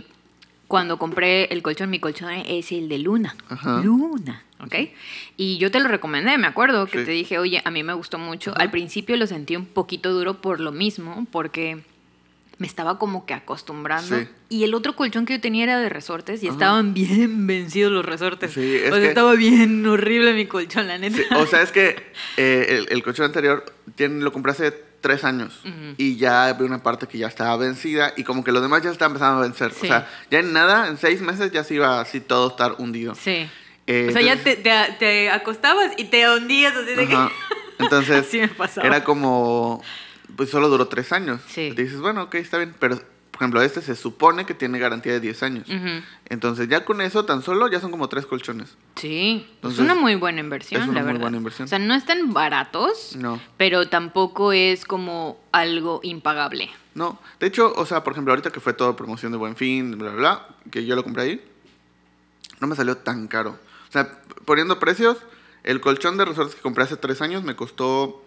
cuando 0.67 0.97
compré 0.99 1.45
el 1.45 1.61
colchón, 1.61 1.89
mi 1.89 1.99
colchón 1.99 2.31
es 2.45 2.71
el 2.71 2.89
de 2.89 2.99
Luna. 2.99 3.35
Ajá. 3.49 3.81
Luna, 3.83 4.44
¿ok? 4.59 4.75
Y 5.38 5.57
yo 5.59 5.71
te 5.71 5.79
lo 5.79 5.88
recomendé, 5.88 6.38
me 6.38 6.47
acuerdo, 6.47 6.88
que 6.88 6.99
Sí. 6.99 7.05
te 7.05 7.11
dije, 7.11 7.39
oye, 7.39 7.61
a 7.63 7.71
mí 7.71 7.83
me 7.83 7.94
gustó 7.94 8.17
mucho. 8.19 8.53
Al 8.57 8.69
principio 8.71 9.15
lo 9.15 9.27
sentí 9.27 9.55
un 9.55 9.65
poquito 9.65 10.11
duro 10.11 10.41
por 10.41 10.59
lo 10.59 10.71
mismo, 10.73 11.25
porque 11.31 11.83
me 12.57 12.65
estaba 12.67 12.97
como 12.97 13.25
que 13.25 13.33
acostumbrando. 13.35 14.17
Sí. 14.19 14.27
Y 14.49 14.63
el 14.65 14.73
otro 14.73 14.95
colchón 14.95 15.25
que 15.25 15.33
yo 15.35 15.39
tenía 15.39 15.63
era 15.63 15.79
de 15.79 15.89
resortes 15.89 16.44
y 16.44 16.47
Ajá. 16.47 16.53
estaban 16.55 16.94
bien 16.94 17.47
vencidos 17.47 17.91
los 17.91 18.03
resortes. 18.05 18.51
Sí, 18.51 18.75
es 18.75 18.89
o 18.91 18.95
sea, 18.95 19.01
que- 19.03 19.07
estaba 19.09 19.35
bien 19.35 19.85
horrible 19.85 20.33
mi 20.33 20.47
colchón, 20.47 20.88
la 20.88 20.97
neta. 20.97 21.15
Sí, 21.17 21.23
o 21.35 21.45
sea, 21.45 21.61
es 21.61 21.71
que 21.71 21.95
eh, 22.35 22.65
el, 22.71 22.88
el 22.89 23.03
colchón 23.03 23.25
anterior 23.27 23.63
tiene, 23.95 24.21
lo 24.21 24.33
compré 24.33 24.51
hace 24.53 24.73
tres 25.01 25.23
años 25.23 25.59
y 25.97 26.17
ya 26.17 26.47
había 26.47 26.65
una 26.65 26.81
parte 26.83 27.07
que 27.07 27.17
ya 27.17 27.27
estaba 27.27 27.55
vencida 27.57 28.13
y 28.17 28.23
como 28.23 28.44
que 28.44 28.51
los 28.51 28.61
demás 28.61 28.81
ya 28.83 28.89
estaban 28.91 29.11
empezando 29.11 29.39
a 29.39 29.41
vencer. 29.44 29.71
Sí. 29.73 29.85
O 29.85 29.88
sea, 29.88 30.09
ya 30.31 30.39
en 30.39 30.53
nada, 30.53 30.88
en 30.88 30.97
seis 30.97 31.21
meses 31.21 31.51
ya 31.51 31.63
se 31.63 31.75
iba 31.75 32.01
así 32.01 32.19
todo 32.19 32.49
estar 32.49 32.75
hundido. 32.79 33.15
Sí. 33.15 33.49
Eh, 33.85 34.07
o 34.09 34.11
sea, 34.11 34.21
ya 34.21 34.35
te, 34.44 34.55
te- 34.57 34.95
te 34.99 35.29
acostabas 35.29 35.91
y 35.97 36.05
te 36.05 36.27
hundías 36.29 36.75
así 36.75 36.94
de 36.95 37.07
que... 37.07 37.17
Entonces, 37.79 38.25
Así 38.27 38.39
me 38.39 38.47
pasaba. 38.47 38.88
era 38.88 39.03
como, 39.03 39.83
pues 40.35 40.49
solo 40.49 40.67
duró 40.67 40.88
tres 40.88 41.11
años. 41.11 41.41
Sí. 41.47 41.61
Y 41.61 41.71
dices, 41.71 41.99
bueno, 41.99 42.23
ok, 42.23 42.35
está 42.35 42.57
bien, 42.57 42.73
pero, 42.79 42.99
por 43.38 43.44
ejemplo, 43.44 43.62
este 43.62 43.84
se 43.84 43.95
supone 43.95 44.48
que 44.48 44.56
tiene 44.56 44.80
garantía 44.80 45.12
de 45.13 45.19
10 45.19 45.44
años. 45.44 45.68
Entonces, 46.28 46.68
ya 46.69 46.84
con 46.86 47.01
eso, 47.01 47.24
tan 47.24 47.44
solo, 47.44 47.68
ya 47.69 47.80
son 47.80 47.92
como 47.92 48.10
tres 48.10 48.25
colchones. 48.25 48.75
Sí, 48.95 49.45
Entonces, 49.56 49.80
es 49.80 49.86
una 49.86 49.94
muy 49.94 50.16
buena 50.16 50.39
inversión, 50.39 50.81
es 50.81 50.88
una 50.88 50.95
la 50.95 51.04
muy 51.04 51.07
verdad. 51.10 51.22
buena 51.22 51.38
inversión. 51.38 51.66
O 51.66 51.69
sea, 51.69 51.78
no 51.78 51.94
están 51.94 52.34
baratos, 52.34 53.16
No. 53.16 53.39
pero 53.56 53.89
tampoco 53.89 54.54
es 54.54 54.86
como 54.86 55.39
algo 55.51 56.00
impagable. 56.01 56.72
No, 56.95 57.19
de 57.39 57.45
hecho, 57.45 57.72
o 57.75 57.86
sea, 57.86 58.04
por 58.04 58.13
ejemplo, 58.13 58.31
ahorita 58.34 58.50
que 58.51 58.60
fue 58.60 58.74
todo 58.74 58.95
promoción 58.95 59.31
de 59.31 59.38
Buen 59.38 59.56
Fin, 59.56 59.92
bla, 60.00 60.10
bla, 60.10 60.18
bla, 60.18 60.48
que 60.72 60.83
yo 60.88 60.95
lo 60.95 61.04
compré 61.04 61.22
ahí, 61.24 61.45
no 62.60 62.66
me 62.66 62.75
salió 62.75 62.98
tan 62.98 63.28
caro. 63.28 63.60
O 63.88 63.92
sea, 63.92 64.19
poniendo 64.45 64.80
precios, 64.80 65.18
el 65.63 65.80
colchón 65.80 66.18
de 66.18 66.25
resortes 66.25 66.56
que 66.56 66.62
compré 66.62 66.86
hace 66.86 66.98
tres 66.98 67.22
años 67.22 67.44
me 67.44 67.56
costó... 67.56 68.24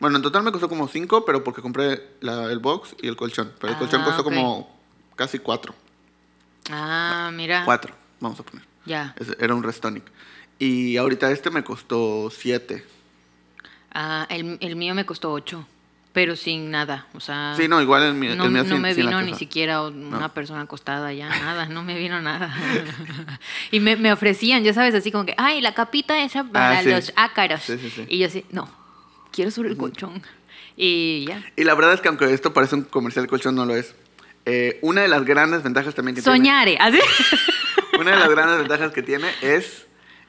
Bueno, 0.00 0.16
en 0.16 0.22
total 0.22 0.42
me 0.42 0.50
costó 0.50 0.68
como 0.68 0.88
cinco, 0.88 1.24
pero 1.24 1.44
porque 1.44 1.60
compré 1.62 2.14
la- 2.20 2.50
el 2.50 2.58
box 2.58 2.96
y 3.02 3.06
el 3.08 3.16
colchón. 3.16 3.52
Pero 3.60 3.74
el 3.74 3.78
colchón 3.78 4.00
Ah, 4.00 4.04
costó 4.06 4.22
ok. 4.22 4.28
como 4.28 4.80
casi 5.14 5.38
cuatro. 5.38 5.74
Ah, 6.70 7.30
mira. 7.32 7.64
Cuatro, 7.64 7.94
vamos 8.20 8.38
a 8.40 8.42
poner. 8.42 8.64
Ya. 8.86 9.14
Era 9.38 9.54
un 9.54 9.62
Restonic. 9.62 10.04
Y 10.58 10.96
ahorita 10.96 11.30
este 11.30 11.50
me 11.50 11.62
costó 11.64 12.30
siete. 12.30 12.84
Ah, 13.92 14.26
el, 14.30 14.56
el 14.60 14.76
mío 14.76 14.94
me 14.94 15.04
costó 15.04 15.32
ocho, 15.32 15.66
pero 16.12 16.36
sin 16.36 16.70
nada. 16.70 17.06
O 17.14 17.20
sea, 17.20 17.54
Sí, 17.56 17.66
no, 17.66 17.82
igual 17.82 18.02
el 18.04 18.14
mío, 18.14 18.36
no, 18.36 18.44
el 18.44 18.50
mío 18.52 18.62
no 18.64 18.68
sin- 18.70 18.80
me 18.80 18.94
sin 18.94 19.06
vino 19.06 19.20
ni 19.22 19.34
siquiera 19.34 19.82
una 19.82 20.28
persona 20.32 20.62
acostada 20.62 21.12
ya, 21.12 21.28
nada, 21.28 21.66
no 21.66 21.82
me 21.82 21.98
vino 21.98 22.20
nada. 22.22 22.54
y 23.70 23.80
me, 23.80 23.96
me 23.96 24.12
ofrecían, 24.12 24.62
ya 24.62 24.72
sabes, 24.72 24.94
así 24.94 25.10
como 25.10 25.26
que, 25.26 25.34
ay, 25.36 25.60
la 25.60 25.74
capita 25.74 26.22
esa 26.22 26.44
para 26.44 26.78
Ah, 26.78 26.82
sí. 26.82 26.90
los 26.90 27.12
ácaros. 27.16 27.62
Sí, 27.62 27.78
sí, 27.78 27.90
sí. 27.90 28.06
Y 28.08 28.18
yo 28.18 28.26
así, 28.28 28.44
no, 28.50 28.68
quiero 29.40 29.50
sobre 29.50 29.70
el 29.70 29.78
colchón. 29.78 30.22
Y 30.76 31.24
ya. 31.26 31.42
Y 31.56 31.64
la 31.64 31.74
verdad 31.74 31.94
es 31.94 32.02
que 32.02 32.08
aunque 32.08 32.30
esto 32.34 32.52
parece 32.52 32.74
un 32.74 32.82
comercial 32.82 33.24
de 33.24 33.28
colchón, 33.30 33.54
no 33.54 33.64
lo 33.64 33.74
es. 33.74 33.94
Eh, 34.44 34.78
una 34.82 35.00
de 35.00 35.08
las 35.08 35.24
grandes 35.24 35.62
ventajas 35.62 35.94
también 35.94 36.14
que 36.14 36.20
Soñare, 36.20 36.76
así. 36.78 36.98
tiene... 36.98 37.42
Una 38.00 38.10
de 38.12 38.18
las 38.18 38.28
grandes 38.30 38.58
ventajas 38.58 38.92
que 38.92 39.02
tiene 39.02 39.26
es 39.42 39.86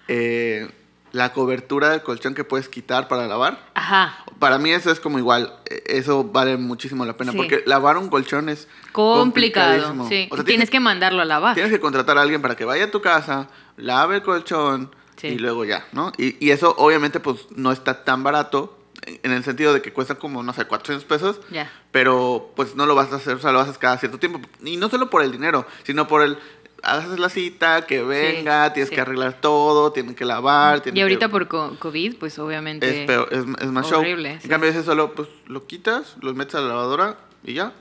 eh, 0.09 0.69
la 1.11 1.31
cobertura 1.33 1.89
del 1.89 2.01
colchón 2.03 2.33
que 2.35 2.43
puedes 2.45 2.67
quitar 2.69 3.07
para 3.09 3.27
lavar. 3.27 3.65
Ajá. 3.73 4.23
Para 4.39 4.57
mí 4.57 4.71
eso 4.71 4.91
es 4.91 4.99
como 5.01 5.19
igual. 5.19 5.53
eh, 5.69 5.81
Eso 5.87 6.23
vale 6.23 6.55
muchísimo 6.57 7.05
la 7.05 7.15
pena. 7.17 7.31
Sí. 7.33 7.37
Porque 7.37 7.63
lavar 7.65 7.97
un 7.97 8.09
colchón 8.09 8.47
es 8.49 8.67
Complicado, 8.93 10.07
sí. 10.07 10.27
O 10.31 10.35
sea, 10.37 10.45
tienes 10.45 10.69
que 10.69 10.79
mandarlo 10.79 11.21
a 11.21 11.25
lavar. 11.25 11.53
Tienes 11.53 11.71
que 11.71 11.79
contratar 11.81 12.17
a 12.17 12.21
alguien 12.21 12.41
para 12.41 12.55
que 12.55 12.63
vaya 12.65 12.85
a 12.85 12.91
tu 12.91 13.01
casa, 13.01 13.49
lave 13.75 14.15
el 14.17 14.21
colchón 14.21 14.89
Sí. 15.17 15.27
y 15.27 15.37
luego 15.37 15.63
ya, 15.65 15.85
¿no? 15.91 16.11
Y, 16.17 16.43
y 16.45 16.49
eso 16.51 16.73
obviamente 16.77 17.19
pues 17.19 17.45
no 17.51 17.71
está 17.71 18.03
tan 18.03 18.23
barato 18.23 18.80
en 19.05 19.31
el 19.31 19.43
sentido 19.43 19.73
de 19.73 19.81
que 19.81 19.91
cuesta 19.93 20.15
como, 20.15 20.43
no 20.43 20.53
sé, 20.53 20.65
400 20.65 21.05
pesos. 21.05 21.39
Ya. 21.51 21.71
Pero 21.91 22.51
pues 22.55 22.75
no 22.75 22.85
lo 22.85 22.95
vas 22.95 23.11
a 23.11 23.15
hacer, 23.17 23.35
o 23.35 23.39
sea, 23.39 23.51
lo 23.51 23.59
haces 23.59 23.77
cada 23.77 23.97
cierto 23.97 24.19
tiempo. 24.19 24.39
Y 24.63 24.77
no 24.77 24.89
solo 24.89 25.09
por 25.09 25.21
el 25.23 25.31
dinero, 25.31 25.65
sino 25.83 26.07
por 26.07 26.21
el... 26.21 26.37
Haces 26.83 27.19
la 27.19 27.29
cita, 27.29 27.85
que 27.85 28.01
venga, 28.01 28.73
tienes 28.73 28.89
sí. 28.89 28.95
que 28.95 29.01
arreglar 29.01 29.39
todo, 29.39 29.91
tienen 29.91 30.15
que 30.15 30.25
lavar. 30.25 30.81
tienen 30.81 30.97
Y 30.97 31.01
ahorita 31.03 31.27
que- 31.27 31.31
por 31.31 31.47
co- 31.47 31.75
COVID, 31.77 32.17
pues 32.17 32.39
obviamente... 32.39 33.01
Es, 33.01 33.05
peor, 33.07 33.27
es, 33.31 33.45
es 33.59 33.67
más 33.71 33.91
horrible, 33.91 34.29
show. 34.31 34.37
sí. 34.39 34.45
En 34.45 34.49
cambio 34.49 34.69
ese 34.71 34.81
solo, 34.83 35.13
pues 35.13 35.27
lo 35.45 35.67
quitas, 35.67 36.15
lo 36.21 36.33
metes 36.33 36.55
a 36.55 36.61
la 36.61 36.69
lavadora 36.69 37.17
y 37.43 37.53
ya. 37.53 37.73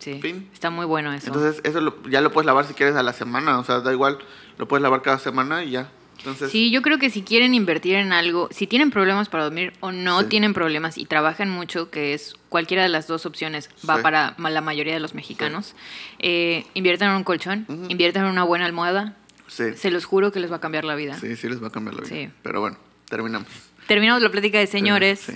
Sí, 0.00 0.18
fin. 0.20 0.50
está 0.52 0.70
muy 0.70 0.86
bueno 0.86 1.12
eso. 1.12 1.28
Entonces 1.28 1.60
eso 1.62 1.80
lo- 1.80 2.02
ya 2.08 2.20
lo 2.20 2.32
puedes 2.32 2.46
lavar 2.46 2.64
si 2.66 2.74
quieres 2.74 2.96
a 2.96 3.04
la 3.04 3.12
semana, 3.12 3.60
o 3.60 3.64
sea, 3.64 3.78
da 3.78 3.92
igual, 3.92 4.18
lo 4.58 4.66
puedes 4.66 4.82
lavar 4.82 5.02
cada 5.02 5.20
semana 5.20 5.62
y 5.62 5.70
ya. 5.70 5.88
Entonces, 6.18 6.50
Sí, 6.50 6.70
yo 6.70 6.82
creo 6.82 6.98
que 6.98 7.10
si 7.10 7.22
quieren 7.22 7.54
invertir 7.54 7.94
en 7.94 8.12
algo, 8.12 8.48
si 8.50 8.66
tienen 8.66 8.90
problemas 8.90 9.28
para 9.28 9.44
dormir 9.44 9.72
o 9.80 9.92
no 9.92 10.20
Sí. 10.22 10.26
tienen 10.26 10.52
problemas 10.54 10.98
y 10.98 11.04
trabajan 11.06 11.48
mucho, 11.48 11.90
que 11.90 12.12
es 12.14 12.34
cualquiera 12.48 12.82
de 12.82 12.88
las 12.88 13.06
dos 13.06 13.24
opciones, 13.26 13.70
va 13.88 13.96
Sí. 13.96 14.02
para 14.02 14.34
la 14.38 14.60
mayoría 14.60 14.94
de 14.94 15.00
los 15.00 15.14
mexicanos, 15.14 15.74
eh, 16.18 16.64
inviertan 16.74 17.10
en 17.10 17.16
un 17.16 17.24
colchón, 17.24 17.66
inviertan 17.88 18.24
en 18.24 18.30
una 18.32 18.42
buena 18.44 18.66
almohada, 18.66 19.16
se 19.46 19.90
los 19.90 20.04
juro 20.04 20.32
que 20.32 20.40
les 20.40 20.50
va 20.52 20.56
a 20.56 20.60
cambiar 20.60 20.84
la 20.84 20.94
vida. 20.94 21.16
sí, 21.18 21.36
sí 21.36 21.48
les 21.48 21.62
va 21.62 21.68
a 21.68 21.70
cambiar 21.70 21.94
la 21.94 22.02
vida. 22.02 22.10
Sí. 22.14 22.30
Pero 22.42 22.60
bueno, 22.60 22.76
terminamos. 23.08 23.48
Terminamos 23.86 24.22
la 24.22 24.30
plática 24.30 24.58
de 24.58 24.66
señores. 24.66 25.20
Sí. 25.20 25.32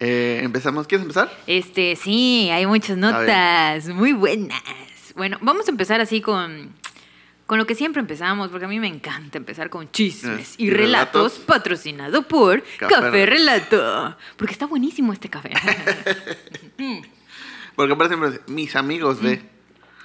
Eh, 0.00 0.40
empezamos, 0.42 0.86
¿quieres 0.86 1.02
empezar? 1.02 1.30
Este, 1.46 1.96
sí, 1.96 2.48
hay 2.50 2.66
muchas 2.66 2.96
notas 2.96 3.88
muy 3.88 4.12
buenas. 4.12 4.62
Bueno, 5.14 5.38
vamos 5.40 5.66
a 5.68 5.70
empezar 5.70 6.00
así 6.00 6.20
con, 6.20 6.72
con 7.46 7.58
lo 7.58 7.66
que 7.66 7.74
siempre 7.74 8.00
empezamos, 8.00 8.50
porque 8.50 8.64
a 8.64 8.68
mí 8.68 8.80
me 8.80 8.88
encanta 8.88 9.38
empezar 9.38 9.70
con 9.70 9.90
chismes 9.92 10.40
Es- 10.52 10.54
y, 10.58 10.64
y 10.66 10.70
relatos, 10.70 11.32
relatos. 11.34 11.38
patrocinado 11.46 12.22
por 12.22 12.62
Café 12.78 12.94
Café, 12.94 13.26
Relato. 13.26 14.16
Porque 14.36 14.52
está 14.52 14.66
buenísimo 14.66 15.12
este 15.12 15.28
café. 15.28 15.50
Porque 17.76 17.92
aparte 17.92 18.16
siempre 18.16 18.40
mis 18.46 18.74
amigos 18.74 19.20
de... 19.20 19.42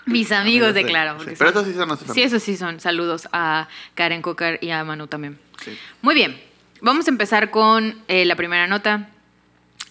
Mis 0.05 0.31
amigos 0.31 0.73
de 0.73 0.83
Claro. 0.83 1.17
sí. 1.23 1.31
Pero 1.37 1.51
esos 1.51 1.65
sí 1.65 1.73
son 1.73 1.87
nuestros 1.87 2.13
Sí, 2.13 2.21
esos 2.23 2.43
sí 2.43 2.57
son. 2.57 2.79
Saludos 2.79 3.29
a 3.31 3.67
Karen 3.95 4.21
Cocar 4.21 4.57
y 4.61 4.71
a 4.71 4.83
Manu 4.83 5.07
también. 5.07 5.39
Sí. 5.63 5.77
Muy 6.01 6.15
bien, 6.15 6.41
vamos 6.81 7.07
a 7.07 7.11
empezar 7.11 7.49
con 7.51 7.95
eh, 8.07 8.25
la 8.25 8.35
primera 8.35 8.67
nota. 8.67 9.09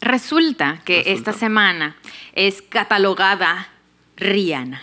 Resulta 0.01 0.81
que 0.85 0.99
Resulta. 1.05 1.31
esta 1.31 1.33
semana 1.33 1.97
es 2.35 2.61
catalogada 2.63 3.69
Rihanna. 4.17 4.83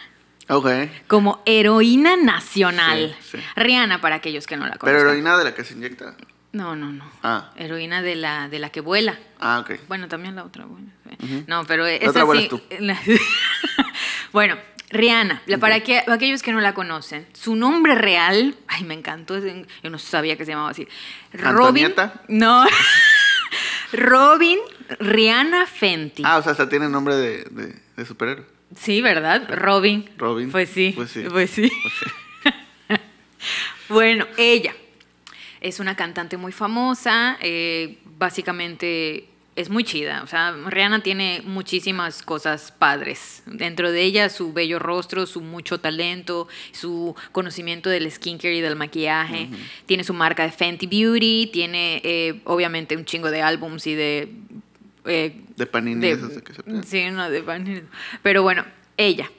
Como 1.08 1.42
heroína 1.46 2.16
nacional. 2.18 3.16
Sí, 3.22 3.38
sí. 3.38 3.44
Rihanna, 3.56 4.00
para 4.02 4.16
aquellos 4.16 4.48
que 4.48 4.56
no 4.56 4.64
la 4.66 4.72
Pero 4.74 4.80
conozcan. 4.80 5.08
heroína 5.10 5.38
de 5.38 5.44
la 5.44 5.54
que 5.54 5.64
se 5.64 5.74
inyecta. 5.74 6.16
No, 6.54 6.76
no, 6.76 6.92
no. 6.92 7.10
Ah. 7.24 7.52
Heroína 7.58 8.02
de 8.02 8.16
la, 8.16 8.48
de 8.50 8.58
la 8.60 8.70
que 8.70 8.80
vuela. 8.82 9.20
Ah, 9.40 9.60
ok. 9.60 9.80
Bueno, 9.88 10.08
también 10.08 10.36
la 10.36 10.44
otra. 10.46 10.66
bueno, 10.66 10.88
sí. 11.20 11.44
No, 11.48 11.66
pero 11.66 11.84
La 11.84 11.92
esa 11.94 12.10
otra 12.12 12.24
vuelas 12.24 12.44
sí- 12.46 12.50
tú. 12.50 12.62
la- 12.80 12.98
bueno, 14.32 14.58
Rihanna, 14.90 15.42
la- 15.46 15.58
para 15.58 15.82
que, 15.82 16.00
aquellos 16.08 16.42
que 16.42 16.54
no 16.54 16.62
la 16.62 16.74
conocen, 16.74 17.28
su 17.34 17.56
nombre 17.58 17.96
real, 17.96 18.56
ay, 18.70 18.86
me 18.86 18.94
encantó, 18.94 19.38
yo 19.40 19.90
no 19.90 20.00
sabía 20.00 20.38
que 20.38 20.46
se 20.46 20.52
llamaba 20.52 20.70
así. 20.70 20.88
Robin. 21.34 21.58
¿Antonieta? 21.58 22.22
No. 22.30 22.66
Robin 23.94 24.60
Rihanna 25.00 25.66
Fenty. 25.66 26.24
Ah, 26.26 26.38
o 26.38 26.42
sea, 26.44 26.54
hasta 26.54 26.68
tiene 26.70 26.90
nombre 26.90 27.16
de, 27.16 27.44
de, 27.52 27.76
de 27.96 28.06
superhéroe. 28.06 28.46
Sí, 28.76 29.02
¿verdad? 29.02 29.48
Robin. 29.50 30.10
Robin. 30.18 30.52
Pues 30.52 30.70
sí. 30.70 30.94
Pues 30.96 31.12
sí. 31.12 31.24
Pues 31.30 31.50
sí. 31.52 31.70
Pues 31.82 31.94
sí. 32.00 32.06
Bueno, 33.90 34.28
ella 34.38 34.76
es 35.62 35.80
una 35.80 35.96
cantante 35.96 36.36
muy 36.38 36.52
famosa, 36.52 37.38
eh, 37.42 37.98
básicamente 38.18 39.30
es 39.56 39.72
muy 39.72 39.84
chida, 39.84 40.22
o 40.24 40.28
sea, 40.28 40.56
Rihanna 40.68 41.02
tiene 41.02 41.42
muchísimas 41.44 42.22
cosas 42.22 42.72
padres. 42.72 43.42
Dentro 43.48 43.92
de 43.92 44.04
ella 44.04 44.30
su 44.30 44.54
bello 44.54 44.78
rostro, 44.78 45.26
su 45.26 45.42
mucho 45.42 45.80
talento, 45.80 46.48
su 46.72 47.16
conocimiento 47.32 47.90
del 47.90 48.12
skincare 48.12 48.56
y 48.56 48.62
del 48.62 48.76
maquillaje, 48.76 49.50
tiene 49.88 50.04
su 50.04 50.14
marca 50.14 50.44
de 50.44 50.52
Fenty 50.52 50.86
Beauty, 50.86 51.50
tiene 51.52 52.02
eh, 52.04 52.42
obviamente 52.44 52.96
un 52.96 53.06
chingo 53.06 53.32
de 53.32 53.42
álbums 53.42 53.88
y 53.88 53.96
de... 53.96 54.30
eh, 55.08 55.42
De 55.56 55.66
panini 55.66 56.02
de- 56.02 56.12
esas 56.12 56.36
de 56.36 56.44
que 56.44 56.54
se 56.54 56.64
pegan. 56.64 56.84
Sí, 56.84 57.10
no, 57.12 57.30
de 57.30 57.42
Panini. 57.44 57.82
Pero 58.22 58.44
bueno, 58.44 58.66
ella. 58.98 59.30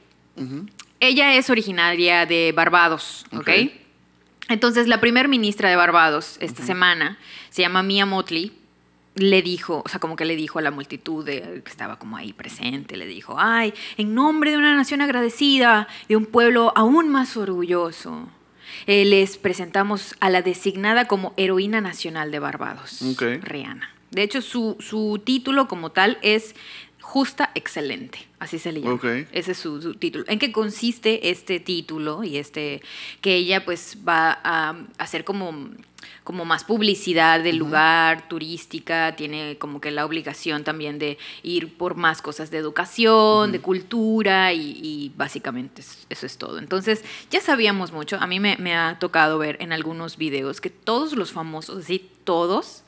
Ella 1.00 1.34
es 1.34 1.50
originaria 1.50 2.26
de 2.26 2.52
Barbados, 2.52 3.26
¿ok? 3.32 3.48
Entonces, 4.48 4.86
la 4.88 5.00
primer 5.00 5.28
ministra 5.28 5.68
de 5.68 5.76
Barbados 5.76 6.36
esta 6.40 6.64
semana 6.64 7.18
se 7.50 7.62
llama 7.62 7.82
Mia 7.82 8.06
Motley. 8.06 8.52
Le 9.14 9.42
dijo, 9.42 9.82
o 9.84 9.88
sea, 9.88 9.98
como 9.98 10.14
que 10.14 10.24
le 10.24 10.36
dijo 10.36 10.60
a 10.60 10.62
la 10.62 10.70
multitud 10.70 11.24
de- 11.24 11.60
que 11.64 11.70
estaba 11.70 11.98
como 11.98 12.16
ahí 12.16 12.32
presente, 12.32 12.96
le 12.96 13.04
dijo, 13.06 13.34
ay, 13.36 13.74
en 13.96 14.14
nombre 14.14 14.52
de 14.52 14.58
una 14.58 14.74
nación 14.76 15.00
agradecida, 15.00 15.88
de 16.08 16.16
un 16.16 16.24
pueblo 16.24 16.72
aún 16.76 17.08
más 17.08 17.36
orgulloso, 17.36 18.28
eh, 18.86 19.04
les 19.04 19.36
presentamos 19.36 20.14
a 20.20 20.30
la 20.30 20.42
designada 20.42 21.08
como 21.08 21.34
heroína 21.36 21.80
nacional 21.80 22.30
de 22.30 22.38
Barbados. 22.38 23.02
Rihanna. 23.42 23.90
De 24.10 24.22
hecho, 24.22 24.40
su, 24.42 24.76
su 24.80 25.20
título 25.24 25.68
como 25.68 25.90
tal 25.90 26.18
es 26.22 26.54
Justa 27.00 27.50
Excelente, 27.54 28.18
así 28.38 28.58
se 28.58 28.72
le 28.72 28.80
llama. 28.80 28.94
Ok. 28.94 29.04
Ese 29.32 29.52
es 29.52 29.58
su, 29.58 29.80
su 29.80 29.94
título. 29.94 30.24
¿En 30.28 30.38
qué 30.38 30.52
consiste 30.52 31.30
este 31.30 31.58
título? 31.60 32.22
Y 32.24 32.36
este, 32.36 32.82
que 33.20 33.34
ella 33.36 33.64
pues 33.64 33.98
va 34.06 34.38
a 34.44 34.76
hacer 34.98 35.24
como, 35.24 35.70
como 36.24 36.44
más 36.44 36.64
publicidad 36.64 37.42
del 37.42 37.56
lugar, 37.56 38.28
turística, 38.28 39.14
tiene 39.16 39.56
como 39.58 39.80
que 39.80 39.90
la 39.90 40.04
obligación 40.04 40.64
también 40.64 40.98
de 40.98 41.16
ir 41.42 41.72
por 41.78 41.94
más 41.94 42.20
cosas 42.20 42.50
de 42.50 42.58
educación, 42.58 43.52
de 43.52 43.60
cultura 43.60 44.52
y, 44.52 44.78
y 44.82 45.12
básicamente 45.16 45.80
es- 45.80 46.06
eso 46.10 46.26
es 46.26 46.36
todo. 46.36 46.58
Entonces 46.58 47.04
ya 47.30 47.40
sabíamos 47.40 47.92
mucho, 47.92 48.18
a 48.20 48.26
mí 48.26 48.38
me, 48.40 48.56
me 48.58 48.74
ha 48.74 48.98
tocado 48.98 49.38
ver 49.38 49.56
en 49.60 49.72
algunos 49.72 50.18
videos 50.18 50.60
que 50.60 50.68
todos 50.70 51.12
los 51.14 51.32
famosos, 51.32 51.84
así 51.84 52.10
todos, 52.24 52.82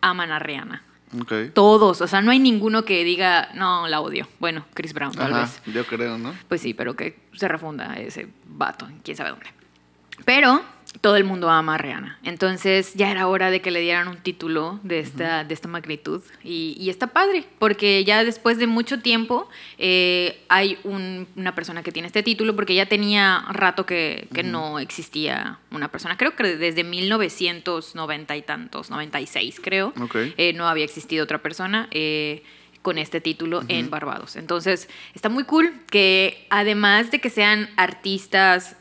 aman 0.00 0.30
a 0.30 0.38
Rihanna. 0.38 0.82
Ok. 1.20 1.32
Todos, 1.54 2.00
o 2.02 2.06
sea, 2.06 2.20
no 2.20 2.30
hay 2.30 2.38
ninguno 2.38 2.84
que 2.84 3.02
diga, 3.04 3.48
no, 3.54 3.88
la 3.88 4.00
odio. 4.00 4.28
Bueno, 4.38 4.66
Chris 4.74 4.92
Brown 4.92 5.12
tal 5.12 5.32
Ajá, 5.32 5.42
vez. 5.42 5.74
yo 5.74 5.86
creo, 5.86 6.18
¿no? 6.18 6.34
Pues 6.48 6.60
sí, 6.60 6.74
pero 6.74 6.94
que 6.94 7.18
se 7.32 7.48
refunda 7.48 7.94
ese 7.94 8.28
vato, 8.46 8.86
quién 9.02 9.16
sabe 9.16 9.30
dónde. 9.30 9.46
Pero 10.24 10.62
todo 11.00 11.16
el 11.16 11.24
mundo 11.24 11.48
ama 11.50 11.74
a 11.74 11.78
Rihanna. 11.78 12.18
Entonces 12.24 12.92
ya 12.94 13.10
era 13.10 13.26
hora 13.28 13.50
de 13.50 13.60
que 13.60 13.70
le 13.70 13.80
dieran 13.80 14.08
un 14.08 14.16
título 14.18 14.80
de 14.82 15.00
esta, 15.00 15.44
de 15.44 15.54
esta 15.54 15.68
magnitud. 15.68 16.22
Y, 16.42 16.76
y 16.78 16.90
está 16.90 17.08
padre, 17.08 17.44
porque 17.58 18.04
ya 18.04 18.24
después 18.24 18.58
de 18.58 18.66
mucho 18.66 19.00
tiempo 19.00 19.48
eh, 19.78 20.42
hay 20.48 20.78
un- 20.84 21.26
una 21.36 21.54
persona 21.54 21.82
que 21.82 21.92
tiene 21.92 22.06
este 22.06 22.22
título, 22.22 22.56
porque 22.56 22.74
ya 22.74 22.86
tenía 22.86 23.44
rato 23.50 23.86
que, 23.86 24.28
que 24.34 24.42
no 24.42 24.78
existía 24.78 25.58
una 25.70 25.88
persona. 25.88 26.16
Creo 26.16 26.34
que 26.34 26.56
desde 26.56 26.82
1990 26.84 28.36
y 28.36 28.42
tantos, 28.42 28.90
96 28.90 29.60
creo, 29.62 29.92
Ok. 30.00 30.16
eh, 30.36 30.52
no 30.54 30.68
había 30.68 30.84
existido 30.84 31.24
otra 31.24 31.38
persona. 31.42 31.88
eh, 31.90 32.42
con 32.80 32.96
este 32.96 33.20
título 33.20 33.64
en 33.68 33.90
Barbados. 33.90 34.36
Entonces, 34.36 34.88
está 35.12 35.28
muy 35.28 35.42
cool 35.44 35.74
que 35.90 36.46
además 36.48 37.10
de 37.10 37.20
que 37.20 37.28
sean 37.28 37.68
artistas 37.76 38.76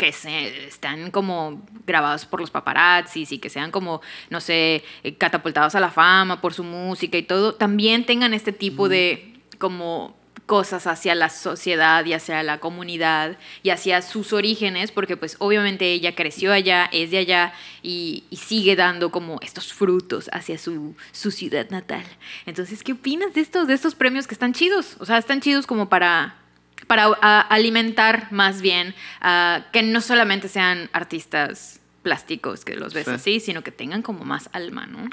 que 0.00 0.12
se 0.12 0.66
están 0.66 1.10
como 1.10 1.60
grabados 1.86 2.24
por 2.24 2.40
los 2.40 2.50
paparazzis 2.50 3.32
y 3.32 3.38
que 3.38 3.50
sean 3.50 3.70
como, 3.70 4.00
no 4.30 4.40
sé, 4.40 4.82
eh, 5.02 5.14
catapultados 5.16 5.74
a 5.74 5.80
la 5.80 5.90
fama 5.90 6.40
por 6.40 6.54
su 6.54 6.64
música 6.64 7.18
y 7.18 7.22
todo, 7.22 7.54
también 7.54 8.06
tengan 8.06 8.32
este 8.32 8.52
tipo 8.52 8.88
de 8.88 9.34
como 9.58 10.16
cosas 10.46 10.86
hacia 10.86 11.14
la 11.14 11.28
sociedad 11.28 12.02
y 12.06 12.14
hacia 12.14 12.42
la 12.42 12.60
comunidad 12.60 13.36
y 13.62 13.68
hacia 13.68 14.00
sus 14.00 14.32
orígenes, 14.32 14.90
porque 14.90 15.18
pues 15.18 15.36
obviamente 15.38 15.92
ella 15.92 16.14
creció 16.14 16.50
allá, 16.50 16.88
es 16.92 17.10
de 17.10 17.18
allá 17.18 17.52
y, 17.82 18.24
y 18.30 18.38
sigue 18.38 18.76
dando 18.76 19.10
como 19.10 19.38
estos 19.42 19.74
frutos 19.74 20.30
hacia 20.32 20.56
su, 20.56 20.96
su 21.12 21.30
ciudad 21.30 21.68
natal. 21.68 22.04
Entonces, 22.46 22.82
¿qué 22.82 22.92
opinas 22.92 23.34
de 23.34 23.42
estos, 23.42 23.68
de 23.68 23.74
estos 23.74 23.94
premios 23.94 24.26
que 24.26 24.32
están 24.32 24.54
chidos? 24.54 24.96
O 24.98 25.04
sea, 25.04 25.18
están 25.18 25.42
chidos 25.42 25.66
como 25.66 25.90
para 25.90 26.40
para 26.86 27.06
a- 27.20 27.40
alimentar 27.40 28.28
más 28.32 28.60
bien 28.62 28.94
a 29.20 29.66
que 29.72 29.82
no 29.82 30.00
solamente 30.00 30.48
sean 30.48 30.88
artistas 30.92 31.80
plásticos 32.02 32.64
que 32.64 32.76
los 32.76 32.94
ves 32.94 33.04
Sí. 33.06 33.10
así, 33.12 33.40
sino 33.40 33.62
que 33.62 33.70
tengan 33.72 34.02
como 34.02 34.24
más 34.24 34.48
alma, 34.52 34.86
¿no? 34.86 35.08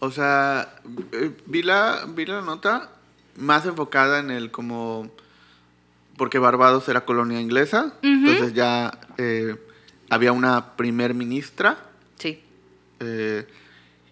O 0.00 0.10
sea, 0.10 0.74
eh, 1.12 1.30
vi 1.46 1.62
la, 1.62 2.04
vi 2.08 2.26
la 2.26 2.40
nota 2.42 2.90
más 3.36 3.66
enfocada 3.66 4.18
en 4.20 4.30
el 4.30 4.50
como... 4.50 5.10
Porque 6.16 6.38
Barbados 6.38 6.86
era 6.90 7.06
colonia 7.06 7.40
inglesa, 7.40 7.94
entonces 8.02 8.52
ya 8.52 8.92
eh, 9.16 9.56
había 10.10 10.32
una 10.32 10.76
primer 10.76 11.14
ministra 11.14 11.78
Sí. 12.18 12.42
eh, 13.00 13.46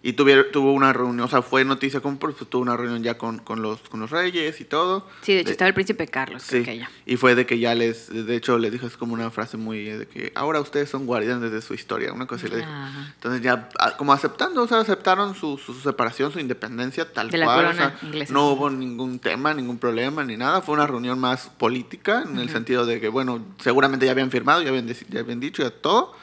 y 0.01 0.13
tuvier- 0.13 0.49
tuvo 0.51 0.71
una 0.71 0.93
reunión, 0.93 1.19
o 1.25 1.27
sea, 1.27 1.41
fue 1.41 1.65
noticia 1.65 1.99
como 1.99 2.17
pues, 2.19 2.35
tuvo 2.49 2.61
una 2.61 2.77
reunión 2.77 3.03
ya 3.03 3.17
con, 3.17 3.39
con, 3.39 3.61
los, 3.61 3.81
con 3.89 3.99
los 3.99 4.09
reyes 4.11 4.61
y 4.61 4.63
todo. 4.63 5.05
Sí, 5.21 5.33
de 5.33 5.39
hecho 5.41 5.47
De- 5.47 5.51
estaba 5.51 5.67
el 5.67 5.73
príncipe 5.73 6.07
Carlos, 6.07 6.43
creo 6.47 6.61
Sí, 6.61 6.65
que 6.65 6.71
ella. 6.73 6.89
y 7.05 7.17
fue 7.17 7.35
de 7.35 7.45
que 7.45 7.59
ya 7.59 7.75
les, 7.75 8.07
de 8.09 8.33
hecho 8.35 8.57
le 8.57 8.71
dijo, 8.71 8.87
es 8.87 8.95
como 8.95 9.13
una 9.13 9.29
frase 9.29 9.57
muy 9.57 9.89
eh, 9.89 9.97
de 9.97 10.07
que 10.07 10.31
ahora 10.35 10.61
ustedes 10.61 10.89
son 10.89 11.05
guardianes 11.05 11.51
de 11.51 11.61
su 11.61 11.73
historia, 11.73 12.13
una 12.13 12.27
cosa 12.27 12.45
así 12.45 12.53
le 12.55 12.61
dijo. 12.61 12.71
Entonces 13.15 13.41
ya 13.41 13.67
ah, 13.77 13.97
como 13.97 14.13
aceptando, 14.13 14.63
o 14.63 14.67
sea, 14.67 14.79
aceptaron 14.79 15.35
su, 15.35 15.57
su 15.57 15.73
separación, 15.73 16.31
su 16.31 16.39
independencia 16.39 17.11
tal 17.11 17.29
De 17.29 17.37
la 17.37 17.45
cual. 17.47 17.57
o 17.57 17.61
corona 17.67 17.97
sea, 17.99 18.07
inglesa. 18.07 18.33
no 18.33 18.51
hubo 18.51 18.69
ningún 18.69 19.19
tema, 19.19 19.53
ningún 19.53 19.79
problema, 19.79 20.23
ni 20.23 20.37
nada. 20.37 20.61
Fue 20.61 20.75
una 20.75 20.87
reunión 20.87 21.19
más 21.19 21.49
política, 21.57 22.23
en 22.25 22.39
el 22.39 22.49
sentido 22.49 22.85
de 22.85 23.01
que, 23.01 23.09
bueno, 23.09 23.43
seguramente 23.61 24.05
ya 24.05 24.13
habían 24.13 24.31
firmado, 24.31 24.61
ya 24.61 24.69
habían, 24.69 24.87
ya 24.87 25.19
habían 25.19 25.41
dicho, 25.41 25.61
ya 25.61 25.71
todo. 25.71 26.13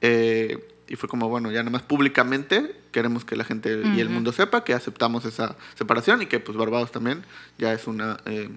Eh, 0.00 0.68
y 0.88 0.96
fue 0.96 1.08
como, 1.08 1.28
bueno, 1.28 1.50
ya 1.50 1.60
nada 1.60 1.70
más 1.70 1.82
públicamente 1.82 2.76
queremos 2.92 3.24
que 3.24 3.36
la 3.36 3.44
gente 3.44 3.82
y 3.94 4.00
el 4.00 4.08
mundo 4.08 4.32
sepa 4.32 4.64
que 4.64 4.72
aceptamos 4.72 5.24
esa 5.24 5.56
separación 5.74 6.22
y 6.22 6.26
que 6.26 6.40
pues 6.40 6.56
Barbados 6.56 6.92
también 6.92 7.24
ya 7.58 7.72
es 7.72 7.86
una, 7.86 8.18
eh, 8.26 8.50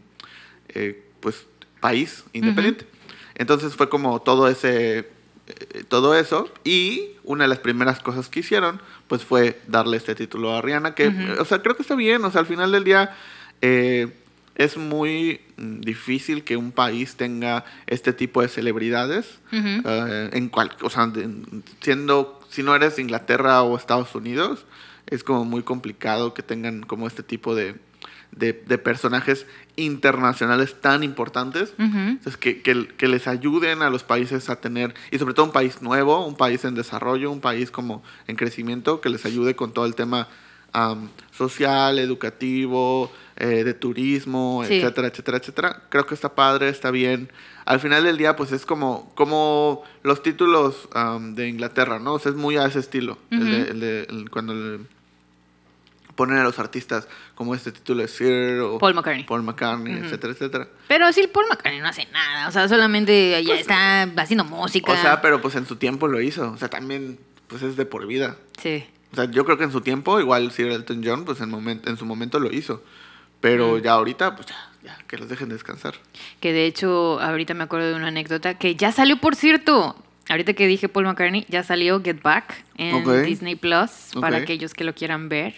eh, 0.69 1.03
pues, 1.19 1.47
país 1.79 2.23
independiente. 2.33 2.85
Entonces 3.35 3.75
fue 3.75 3.89
como 3.89 4.21
todo 4.21 4.47
ese, 4.47 4.99
eh, 4.99 5.83
todo 5.87 6.15
eso 6.15 6.51
y 6.63 7.11
una 7.23 7.45
de 7.45 7.47
las 7.47 7.59
primeras 7.59 7.99
cosas 7.99 8.29
que 8.29 8.41
hicieron 8.41 8.81
pues 9.07 9.23
fue 9.23 9.59
darle 9.67 9.97
este 9.97 10.13
título 10.13 10.55
a 10.55 10.61
Rihanna, 10.61 10.93
que, 10.93 11.07
o 11.39 11.45
sea, 11.45 11.61
creo 11.61 11.75
que 11.75 11.81
está 11.81 11.95
bien, 11.95 12.23
o 12.23 12.31
sea, 12.31 12.41
al 12.41 12.47
final 12.47 12.71
del 12.71 12.83
día 12.83 13.15
eh, 13.61 14.07
es 14.59 14.75
muy 14.75 15.39
mm, 15.55 15.79
difícil 15.79 16.43
que 16.43 16.57
un 16.57 16.73
país 16.73 17.15
tenga 17.15 17.63
este 17.87 18.11
tipo 18.11 18.41
de 18.41 18.49
celebridades, 18.49 19.39
eh, 19.53 20.29
en 20.33 20.49
cual, 20.49 20.75
o 20.81 20.89
sea, 20.89 21.11
siendo, 21.79 22.41
si 22.49 22.61
no 22.61 22.75
eres 22.75 22.99
Inglaterra 22.99 23.63
o 23.63 23.77
Estados 23.77 24.13
Unidos, 24.13 24.65
es 25.07 25.23
como 25.23 25.45
muy 25.45 25.63
complicado 25.63 26.33
que 26.33 26.43
tengan 26.43 26.81
como 26.83 27.07
este 27.07 27.23
tipo 27.23 27.55
de, 27.55 27.75
de, 28.33 28.51
de 28.51 28.77
personajes 28.77 29.47
internacionales 29.77 30.75
tan 30.81 31.03
importantes. 31.03 31.73
Entonces, 31.77 32.35
que, 32.35 32.61
que, 32.61 32.89
que 32.97 33.07
les 33.07 33.29
ayuden 33.29 33.81
a 33.81 33.89
los 33.89 34.03
países 34.03 34.49
a 34.49 34.57
tener, 34.57 34.93
y 35.09 35.19
sobre 35.19 35.35
todo 35.35 35.45
un 35.45 35.53
país 35.53 35.81
nuevo, 35.81 36.27
un 36.27 36.35
país 36.35 36.65
en 36.65 36.75
desarrollo, 36.75 37.31
un 37.31 37.39
país 37.39 37.71
como 37.71 38.03
en 38.27 38.35
crecimiento, 38.35 38.99
que 38.99 39.07
les 39.07 39.25
ayude 39.25 39.55
con 39.55 39.71
todo 39.71 39.85
el 39.85 39.95
tema 39.95 40.27
social, 41.39 41.97
educativo, 41.97 43.11
eh, 43.37 43.63
de 43.63 43.73
turismo, 43.73 44.63
Sí. 44.67 44.75
etcétera, 44.75 45.07
etcétera, 45.07 45.37
etcétera. 45.37 45.81
Creo 45.89 46.05
que 46.05 46.13
está 46.13 46.35
padre, 46.35 46.69
está 46.69 46.91
bien. 46.91 47.31
Al 47.65 47.79
final 47.79 48.03
del 48.03 48.17
día, 48.17 48.35
pues 48.35 48.51
es 48.51 48.65
como, 48.65 49.11
como 49.15 49.83
los 50.03 50.21
títulos 50.21 50.89
de 51.35 51.47
Inglaterra, 51.47 51.97
¿no? 51.99 52.13
O 52.15 52.19
sea, 52.19 52.31
es 52.31 52.37
muy 52.37 52.57
a 52.57 52.65
ese 52.65 52.79
estilo. 52.79 53.17
el 53.31 53.39
de- 53.51 53.61
Ujú. 53.61 53.71
el 53.71 53.79
de- 53.79 54.03
el- 54.09 54.29
cuando 54.29 54.53
ponen 56.15 56.37
a 56.37 56.43
los 56.43 56.59
artistas 56.59 57.07
como 57.35 57.55
este 57.55 57.71
título 57.71 58.01
de 58.01 58.09
Sir 58.09 58.59
o 58.59 58.77
Paul 58.77 58.93
McCartney. 58.93 59.23
Paul 59.23 59.43
McCartney, 59.43 59.93
etcétera, 60.03 60.33
etcétera. 60.33 60.67
Pero 60.89 61.13
sí, 61.13 61.27
Paul 61.33 61.45
McCartney 61.49 61.79
no 61.79 61.87
hace 61.87 62.07
nada. 62.11 62.49
O 62.49 62.51
sea, 62.51 62.67
solamente 62.67 63.41
ya 63.43 63.55
está 63.55 64.03
haciendo 64.17 64.43
música. 64.43 64.87
Pues, 64.87 64.99
O 64.99 65.01
sea, 65.01 65.21
pero 65.21 65.41
pues 65.41 65.55
en 65.55 65.65
su 65.65 65.77
tiempo 65.77 66.09
lo 66.09 66.19
hizo. 66.19 66.51
O 66.51 66.57
sea, 66.57 66.67
también 66.67 67.17
pues 67.47 67.61
es 67.63 67.77
de 67.77 67.85
por 67.85 68.05
vida. 68.05 68.35
Sí. 68.61 68.83
O 69.11 69.15
sea, 69.15 69.25
yo 69.25 69.43
creo 69.45 69.57
que 69.57 69.63
en 69.63 69.71
su 69.71 69.81
tiempo, 69.81 70.19
igual 70.19 70.51
Sir 70.51 70.67
Elton 70.67 71.01
John, 71.03 71.25
pues 71.25 71.41
en, 71.41 71.49
momen- 71.51 71.81
en 71.87 71.97
su 71.97 72.05
momento 72.05 72.39
lo 72.39 72.51
hizo. 72.51 72.83
Pero 73.41 73.77
ya 73.77 73.93
ahorita, 73.93 74.35
pues 74.35 74.47
ya, 74.47 74.55
ya, 74.83 74.97
que 75.07 75.17
los 75.17 75.29
dejen 75.29 75.49
descansar. 75.49 75.95
Que 76.41 76.51
de 76.53 76.65
hecho, 76.65 77.19
ahorita 77.21 77.53
me 77.53 77.63
acuerdo 77.63 77.87
de 77.87 77.95
una 77.95 78.07
anécdota 78.07 78.57
que 78.57 78.75
ya 78.75 78.91
salió, 78.91 79.17
por 79.17 79.35
cierto. 79.35 79.95
Ahorita 80.29 80.53
que 80.53 80.67
dije 80.67 80.89
Paul 80.89 81.05
McCartney, 81.05 81.45
ya 81.49 81.63
salió 81.63 82.01
Get 82.03 82.21
Back 82.21 82.63
en 82.75 82.95
Ok. 83.07 83.23
Disney 83.25 83.55
Plus 83.55 84.11
para 84.21 84.37
Ok. 84.37 84.43
aquellos 84.43 84.73
que 84.75 84.83
lo 84.83 84.93
quieran 84.93 85.27
ver. 85.29 85.55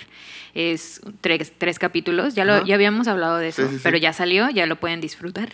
Es 0.54 1.02
tres, 1.22 1.54
tres 1.58 1.80
capítulos, 1.80 2.36
ya, 2.36 2.44
lo, 2.46 2.54
Ajá. 2.56 2.66
ya 2.66 2.76
habíamos 2.76 3.08
hablado 3.08 3.38
de 3.38 3.48
eso, 3.50 3.64
Sí, 3.64 3.70
sí, 3.70 3.76
sí. 3.78 3.82
pero 3.84 3.98
ya 3.98 4.12
salió, 4.12 4.50
ya 4.50 4.66
lo 4.66 4.76
pueden 4.76 5.00
disfrutar. 5.00 5.54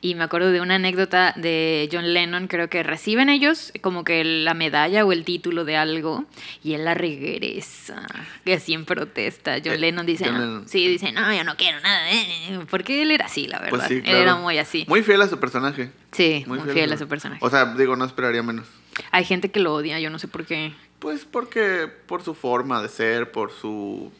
Y 0.00 0.14
me 0.14 0.24
acuerdo 0.24 0.52
de 0.52 0.60
una 0.60 0.76
anécdota 0.76 1.32
de 1.36 1.88
John 1.92 2.12
Lennon, 2.14 2.46
creo 2.46 2.68
que 2.68 2.82
reciben 2.84 3.28
ellos 3.28 3.72
como 3.80 4.04
que 4.04 4.22
la 4.24 4.54
medalla 4.54 5.04
o 5.04 5.10
el 5.12 5.24
título 5.24 5.64
de 5.64 5.76
algo 5.76 6.24
y 6.62 6.74
él 6.74 6.84
la 6.84 6.94
regresa, 6.94 8.06
que 8.44 8.54
así 8.54 8.72
en 8.74 8.84
protesta. 8.84 9.56
John 9.64 9.74
Eh, 9.74 9.78
Lennon 9.78 10.06
dice, 10.06 10.24
John 10.26 10.34
"No". 10.34 10.40
Lennon. 10.40 10.68
sí, 10.68 10.86
dice, 10.86 11.12
no, 11.12 11.34
yo 11.34 11.44
no 11.44 11.56
quiero 11.56 11.80
nada, 11.80 12.10
eh", 12.12 12.60
porque 12.70 13.02
él 13.02 13.10
era 13.10 13.26
así, 13.26 13.46
la 13.48 13.58
verdad. 13.58 13.70
Pues 13.70 13.88
sí, 13.88 14.02
Él 14.04 14.16
era 14.16 14.36
muy 14.36 14.58
así. 14.58 14.84
Muy 14.88 15.02
fiel 15.02 15.22
a 15.22 15.28
su 15.28 15.38
personaje. 15.40 15.90
Sí, 16.12 16.44
muy, 16.46 16.60
fiel 16.60 16.92
a 16.92 16.96
su 16.96 17.08
personaje. 17.08 17.40
O 17.44 17.50
sea, 17.50 17.74
digo, 17.74 17.96
no 17.96 18.04
esperaría 18.04 18.42
menos. 18.42 18.66
Hay 19.10 19.24
gente 19.24 19.50
que 19.50 19.60
lo 19.60 19.74
odia, 19.74 19.98
yo 20.00 20.08
no 20.10 20.18
sé 20.18 20.28
por 20.28 20.46
qué. 20.46 20.72
Pues 20.98 21.24
porque 21.24 21.88
por 22.06 22.22
su 22.22 22.34
forma 22.34 22.82
de 22.82 22.88
ser, 22.88 23.30
por 23.32 23.52
su... 23.52 24.12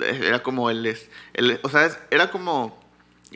Era 0.00 0.42
como 0.42 0.70
él 0.70 0.86
es... 0.86 1.08
él- 1.34 1.60
o 1.62 1.68
sea, 1.68 1.86
es- 1.86 1.98
era 2.10 2.30
como... 2.30 2.78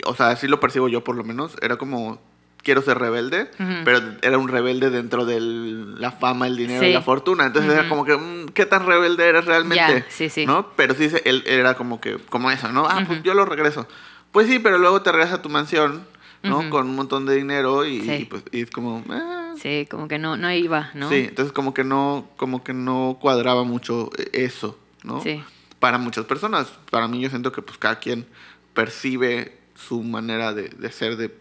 O 0.07 0.15
sea, 0.15 0.31
así 0.31 0.49
lo 0.49 0.61
percibo 0.61 0.89
yo 0.89 1.05
por 1.05 1.17
lo 1.17 1.25
menos. 1.25 1.57
Era 1.63 1.77
como... 1.77 2.21
Quiero 2.63 2.81
ser 2.81 2.99
rebelde, 2.99 3.51
pero 3.85 4.01
era 4.23 4.39
un 4.39 4.49
rebelde 4.49 4.89
dentro 4.89 5.27
de 5.27 5.39
la 5.39 6.11
fama, 6.13 6.47
el 6.47 6.57
dinero 6.57 6.81
Sí. 6.81 6.87
y 6.87 6.93
la 6.95 7.03
fortuna. 7.03 7.45
Entonces 7.45 7.71
era 7.71 7.91
como 7.91 8.07
que, 8.07 8.17
mm, 8.17 8.47
¿qué 8.55 8.65
tan 8.65 8.87
rebelde 8.87 9.29
eres 9.29 9.45
realmente? 9.45 9.77
Ya, 10.01 10.07
sí, 10.09 10.31
sí. 10.31 10.47
¿No? 10.47 10.69
Pero 10.75 10.95
sí, 10.95 11.11
él 11.27 11.45
era 11.47 11.75
como 11.75 12.01
que, 12.01 12.17
como 12.31 12.51
eso, 12.51 12.73
¿no? 12.73 12.87
Ah, 12.89 13.05
pues 13.07 13.23
yo 13.23 13.35
lo 13.35 13.45
regreso. 13.45 13.87
Pues 14.33 14.47
sí, 14.49 14.61
pero 14.61 14.79
luego 14.79 15.03
te 15.03 15.13
regresas 15.13 15.41
a 15.41 15.43
tu 15.43 15.51
mansión, 15.51 16.07
¿no? 16.45 16.71
Con 16.71 16.89
un 16.89 16.97
montón 16.97 17.27
de 17.27 17.35
dinero 17.37 17.85
y, 17.85 18.01
Sí. 18.03 18.13
y 18.13 18.25
pues 18.27 18.43
y 18.53 18.61
es 18.63 18.71
como... 18.71 19.03
ah, 19.11 19.53
Sí, 19.61 19.87
como 19.91 20.09
que 20.09 20.19
no, 20.19 20.37
no 20.37 20.53
iba, 20.53 20.91
¿no? 20.95 21.09
Sí, 21.09 21.27
entonces 21.29 21.53
como 21.53 21.75
que 21.75 21.85
no, 21.85 22.29
como 22.37 22.63
que 22.65 22.73
no 22.75 23.19
cuadraba 23.21 23.65
mucho 23.65 24.11
eh, 24.19 24.29
eso, 24.33 24.79
¿no? 25.03 25.21
Sí. 25.23 25.43
Para 25.79 25.99
muchas 25.99 26.25
personas. 26.27 26.69
Para 26.91 27.09
mí 27.09 27.21
yo 27.21 27.29
siento 27.31 27.53
que 27.53 27.63
pues 27.63 27.79
cada 27.79 27.99
quien 27.99 28.27
percibe 28.75 29.57
su 29.75 30.03
manera 30.03 30.53
de, 30.53 30.69
de 30.71 30.91
ser 30.93 31.17
de 31.17 31.35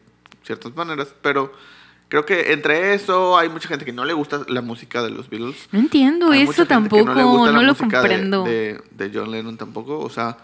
ciertas 0.44 0.76
maneras, 0.76 1.14
pero 1.22 1.52
creo 2.10 2.26
que 2.26 2.52
entre 2.54 2.94
eso 2.94 3.38
hay 3.38 3.50
mucha 3.50 3.68
gente 3.68 3.86
que 3.86 3.94
no 3.94 4.06
le 4.06 4.14
gusta 4.14 4.42
la 4.48 4.62
música 4.62 5.02
de 5.02 5.10
los 5.10 5.30
Beatles. 5.30 5.68
No 5.72 5.80
entiendo 5.80 6.30
Hay 6.32 6.42
eso 6.44 6.66
tampoco, 6.66 7.06
no, 7.06 7.16
le 7.16 7.24
gusta 7.24 7.52
no, 7.52 7.62
la 7.62 7.68
lo 7.68 7.74
de- 7.74 7.80
comprendo. 7.80 8.44
De, 8.44 8.82
de 8.92 9.12
John 9.14 9.32
Lennon 9.32 9.58
tampoco, 9.58 10.00
o 10.00 10.10
sea, 10.10 10.38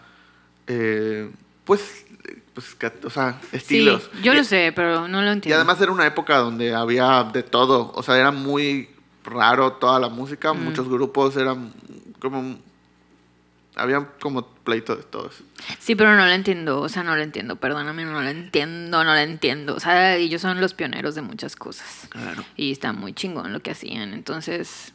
eh, 0.67 1.29
pues, 1.65 2.05
pues, 2.53 2.75
o 3.05 3.09
sea, 3.09 3.39
estilos. 3.51 4.09
Sí, 4.13 4.21
yo 4.23 4.33
Y- 4.33 4.37
lo 4.37 4.43
sé, 4.43 4.71
pero 4.75 5.07
no 5.07 5.21
lo 5.21 5.29
y 5.29 5.33
entiendo. 5.33 5.55
además 5.57 5.81
era 5.81 5.91
una 5.91 6.05
época 6.05 6.37
donde 6.37 6.73
había 6.75 7.23
de 7.23 7.43
todo. 7.43 7.91
O 7.95 8.03
sea, 8.03 8.17
era 8.17 8.31
muy 8.31 8.89
raro 9.23 9.73
toda 9.73 9.99
la 9.99 10.09
música. 10.09 10.53
Mm. 10.53 10.63
Muchos 10.63 10.89
grupos 10.89 11.35
eran 11.37 11.73
como. 12.19 12.57
Había 13.75 14.03
como 14.19 14.45
pleito 14.45 14.95
de 14.97 15.03
todo 15.03 15.29
eso. 15.29 15.41
Sí, 15.79 15.95
pero 15.95 16.13
no 16.17 16.25
lo 16.25 16.31
entiendo, 16.31 16.81
o 16.81 16.89
sea, 16.89 17.01
no 17.03 17.15
lo 17.15 17.21
entiendo, 17.21 17.55
perdóname, 17.55 18.03
no 18.03 18.21
lo 18.21 18.27
entiendo, 18.27 19.05
no 19.05 19.13
lo 19.13 19.19
entiendo. 19.19 19.73
O 19.75 19.79
sea, 19.79 20.17
ellos 20.17 20.41
son 20.41 20.59
los 20.59 20.73
pioneros 20.73 21.15
de 21.15 21.21
muchas 21.21 21.55
cosas. 21.55 22.07
Claro. 22.09 22.43
Y 22.57 22.73
está 22.73 22.91
muy 22.91 23.13
chingón 23.13 23.53
lo 23.53 23.61
que 23.61 23.71
hacían, 23.71 24.13
entonces 24.13 24.91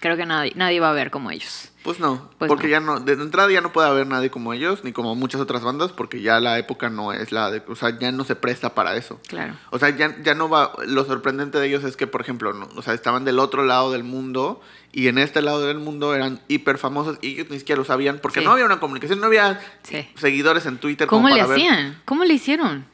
creo 0.00 0.16
que 0.16 0.26
nadie, 0.26 0.52
nadie 0.56 0.80
va 0.80 0.90
a 0.90 0.94
ver 0.94 1.10
como 1.10 1.30
ellos. 1.30 1.70
Pues 1.82 2.00
no, 2.00 2.28
Pues 2.38 2.48
porque 2.48 2.66
no. 2.66 2.70
ya 2.70 2.80
no, 2.80 3.00
de 3.00 3.12
entrada 3.14 3.50
ya 3.50 3.60
no 3.62 3.72
puede 3.72 3.88
haber 3.88 4.06
nadie 4.06 4.30
como 4.30 4.52
ellos, 4.52 4.84
ni 4.84 4.92
como 4.92 5.14
muchas 5.14 5.40
otras 5.40 5.62
bandas, 5.62 5.92
porque 5.92 6.20
ya 6.20 6.38
la 6.40 6.58
época 6.58 6.90
no 6.90 7.12
es 7.12 7.32
la 7.32 7.50
de, 7.50 7.62
o 7.66 7.76
sea, 7.76 7.98
ya 7.98 8.12
no 8.12 8.24
se 8.24 8.36
presta 8.36 8.74
para 8.74 8.96
eso. 8.96 9.18
Claro. 9.28 9.54
O 9.70 9.78
sea, 9.78 9.88
ya, 9.90 10.14
ya 10.22 10.34
no 10.34 10.48
va, 10.50 10.72
lo 10.86 11.04
sorprendente 11.06 11.58
de 11.58 11.66
ellos 11.66 11.84
es 11.84 11.96
que, 11.96 12.06
por 12.06 12.20
ejemplo, 12.20 12.52
no, 12.52 12.68
o 12.76 12.82
sea, 12.82 12.92
estaban 12.94 13.24
del 13.24 13.38
otro 13.38 13.64
lado 13.64 13.90
del 13.90 14.04
mundo 14.04 14.60
y 14.92 15.08
en 15.08 15.16
este 15.18 15.40
lado 15.40 15.66
del 15.66 15.78
mundo 15.78 16.14
eran 16.14 16.40
hiper 16.48 16.76
famosos 16.78 17.16
y 17.22 17.34
ellos 17.34 17.46
ni 17.50 17.58
siquiera 17.58 17.78
lo 17.78 17.84
sabían 17.86 18.18
porque 18.20 18.40
Sí. 18.40 18.44
no 18.46 18.52
había 18.52 18.66
una 18.66 18.80
comunicación, 18.80 19.20
no 19.20 19.26
había 19.26 19.58
Sí. 19.84 20.06
seguidores 20.16 20.66
en 20.66 20.78
Twitter. 20.78 21.06
¿Cómo 21.06 21.22
como 21.22 21.34
le 21.34 21.40
para 21.42 21.54
ver. 21.54 21.58
hacían? 21.58 22.02
¿Cómo 22.04 22.24
le 22.24 22.34
hicieron? 22.34 22.84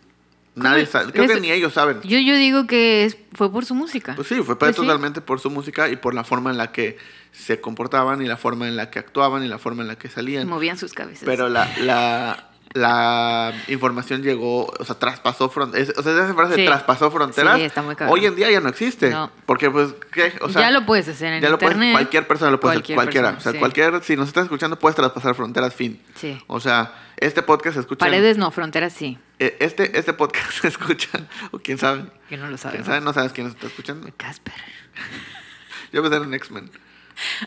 Nadie 0.56 0.86
sabe, 0.86 1.10
creo 1.12 1.24
Es- 1.24 1.32
que 1.32 1.40
ni 1.40 1.50
ellos 1.50 1.72
saben. 1.72 2.00
Yo, 2.02 2.18
yo 2.18 2.36
digo 2.36 2.66
que 2.66 3.04
es- 3.04 3.16
fue 3.32 3.50
por 3.50 3.64
su 3.64 3.74
música. 3.74 4.14
Pues 4.14 4.28
sí, 4.28 4.36
fue 4.42 4.56
Pues 4.58 4.76
sí. 4.76 4.82
totalmente 4.82 5.20
por 5.20 5.40
su 5.40 5.50
música 5.50 5.88
y 5.88 5.96
por 5.96 6.14
la 6.14 6.22
forma 6.24 6.50
en 6.50 6.56
la 6.58 6.70
que 6.70 6.96
se 7.32 7.60
comportaban 7.60 8.22
y 8.22 8.26
la 8.26 8.36
forma 8.36 8.68
en 8.68 8.76
la 8.76 8.88
que 8.90 9.00
actuaban 9.00 9.42
y 9.42 9.48
la 9.48 9.58
forma 9.58 9.82
en 9.82 9.88
la 9.88 9.96
que 9.98 10.08
salían. 10.08 10.46
Movían 10.48 10.78
sus 10.78 10.92
cabezas. 10.92 11.24
Pero 11.24 11.48
la, 11.48 11.68
la, 11.80 12.50
la 12.74 13.54
información 13.68 14.22
llegó, 14.22 14.66
o 14.66 14.84
sea, 14.84 14.96
traspasó 14.98 15.48
fronteras. 15.48 15.92
O 15.96 16.02
sea, 16.02 16.12
esa 16.12 16.34
frase 16.34 16.56
Sí. 16.56 16.64
traspasó 16.66 17.08
fronteras. 17.10 17.56
Sí, 17.56 17.62
está 17.64 17.82
muy. 17.82 17.94
Hoy 18.08 18.26
en 18.26 18.34
día 18.34 18.50
ya 18.50 18.60
no 18.60 18.68
existe. 18.68 19.10
No. 19.10 19.30
Porque, 19.46 19.70
pues, 19.70 19.94
¿qué? 20.12 20.32
O 20.40 20.48
sea, 20.50 20.62
ya 20.62 20.70
lo 20.72 20.84
puedes 20.84 21.06
hacer 21.08 21.32
en 21.34 21.42
ya 21.42 21.48
lo 21.50 21.58
puedes- 21.58 21.74
internet. 21.76 21.94
cualquier 21.94 22.26
persona 22.26 22.50
lo 22.50 22.58
puede 22.60 22.74
Cualquier 22.74 22.98
hacer, 22.98 23.04
cualquiera. 23.04 23.28
persona, 23.32 23.38
o 23.38 23.42
sea, 23.42 23.52
sí. 23.52 23.58
cualquier, 23.58 24.02
si 24.04 24.16
nos 24.16 24.26
estás 24.28 24.42
escuchando, 24.44 24.76
puedes 24.78 24.96
traspasar 24.96 25.34
fronteras, 25.36 25.72
fin. 25.72 26.02
Sí. 26.16 26.36
O 26.48 26.58
sea, 26.58 26.92
este 27.16 27.42
podcast 27.42 27.74
se 27.74 27.80
escucha. 27.80 28.04
en- 28.04 28.10
Paredes 28.10 28.38
no, 28.38 28.50
fronteras 28.50 28.92
sí. 28.92 29.18
eh, 29.38 29.56
este, 29.60 29.96
este 29.96 30.12
podcast 30.12 30.50
se 30.60 30.66
escucha, 30.68 31.08
o 31.52 31.60
quién 31.60 31.78
sabe. 31.78 32.06
Que 32.28 32.36
no 32.36 32.50
lo 32.50 32.58
sabes. 32.58 32.74
¿Quién 32.78 32.84
sabe? 32.86 33.00
No 33.00 33.12
sabes 33.12 33.32
quién 33.32 33.46
nos 33.46 33.54
está 33.54 33.68
escuchando. 33.68 34.08
Casper. 34.16 34.52
Yo 35.92 36.02
pensé 36.02 36.16
en 36.16 36.22
un 36.24 36.34
X-Men. 36.34 36.70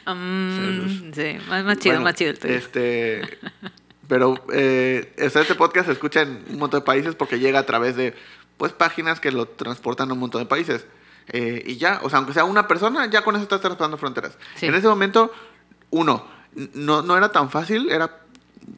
Mm, 0.05 1.11
sí, 1.13 1.37
más, 1.49 1.65
más 1.65 1.77
chido, 1.79 1.95
Bueno, 1.95 2.01
más 2.05 2.15
chido 2.15 2.31
el 2.31 2.39
tuyo. 2.39 2.53
Este, 2.53 3.21
pero 4.07 4.35
eh, 4.53 5.13
sea, 5.31 5.41
este 5.41 5.55
podcast 5.55 5.87
se 5.87 5.93
escucha 5.93 6.21
en 6.21 6.43
un 6.49 6.59
montón 6.59 6.79
de 6.79 6.85
países 6.85 7.15
porque 7.15 7.39
llega 7.39 7.59
a 7.59 7.65
través 7.65 7.95
de 7.95 8.13
pues 8.57 8.71
páginas 8.71 9.19
que 9.19 9.31
lo 9.31 9.47
transportan 9.47 10.09
a 10.09 10.13
un 10.13 10.19
montón 10.19 10.41
de 10.41 10.47
países. 10.47 10.85
Eh, 11.29 11.63
y 11.65 11.77
ya, 11.77 11.99
o 12.03 12.09
sea, 12.09 12.17
aunque 12.17 12.33
sea 12.33 12.45
una 12.45 12.67
persona, 12.67 13.05
ya 13.07 13.23
con 13.23 13.35
eso 13.35 13.43
estás 13.43 13.61
traspasando 13.61 13.97
fronteras. 13.97 14.37
Sí. 14.55 14.65
En 14.65 14.75
ese 14.75 14.87
momento, 14.87 15.31
uno, 15.89 16.25
no, 16.73 17.01
no 17.01 17.17
era 17.17 17.31
tan 17.31 17.49
fácil, 17.51 17.91
era 17.91 18.21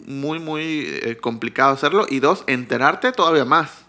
muy, 0.06 0.40
muy 0.40 0.86
eh, 1.04 1.18
complicado 1.18 1.74
hacerlo. 1.74 2.06
Y 2.10 2.20
dos, 2.20 2.44
enterarte 2.48 3.12
todavía 3.12 3.46
más. 3.46 3.86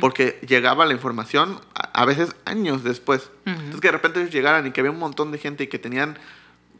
Porque 0.00 0.40
llegaba 0.44 0.84
la 0.86 0.92
información 0.92 1.60
a, 1.76 2.02
a 2.02 2.04
veces 2.04 2.34
años 2.44 2.82
después. 2.82 3.30
Entonces 3.44 3.80
que 3.80 3.86
de 3.86 3.92
repente 3.92 4.20
ellos 4.20 4.32
llegaran 4.32 4.66
y 4.66 4.72
que 4.72 4.80
había 4.80 4.90
un 4.90 4.98
montón 4.98 5.30
de 5.30 5.38
gente 5.38 5.62
y 5.62 5.66
que 5.68 5.78
tenían 5.78 6.18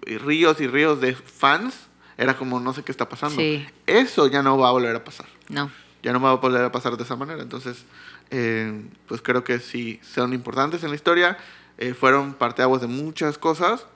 eh, 0.04 0.18
ríos 0.18 0.60
y 0.60 0.66
ríos 0.66 1.00
de 1.00 1.14
fans, 1.14 1.74
era 2.22 2.36
como 2.36 2.60
no 2.60 2.72
sé 2.72 2.82
qué 2.82 2.92
está 2.92 3.08
pasando. 3.08 3.36
Sí. 3.36 3.66
Eso 3.86 4.26
ya 4.28 4.42
no 4.42 4.56
va 4.58 4.68
a 4.68 4.72
volver 4.72 4.94
a 4.96 5.04
pasar. 5.04 5.26
No. 5.48 5.70
Ya 6.02 6.12
no 6.12 6.20
va 6.20 6.30
a 6.30 6.34
volver 6.34 6.64
a 6.64 6.72
pasar 6.72 6.96
de 6.96 7.02
esa 7.04 7.16
manera. 7.16 7.42
Entonces, 7.42 7.84
eh, 8.30 8.82
pues 9.06 9.22
creo 9.22 9.44
que 9.44 9.58
sí 9.60 10.00
son 10.02 10.32
importantes 10.32 10.82
en 10.84 10.90
la 10.90 10.96
historia. 10.96 11.36
eh, 11.78 11.94
fueron 11.94 12.34
parteaguas 12.34 12.80
de 12.82 12.86
muchas 12.86 13.38
cosas. 13.38 13.86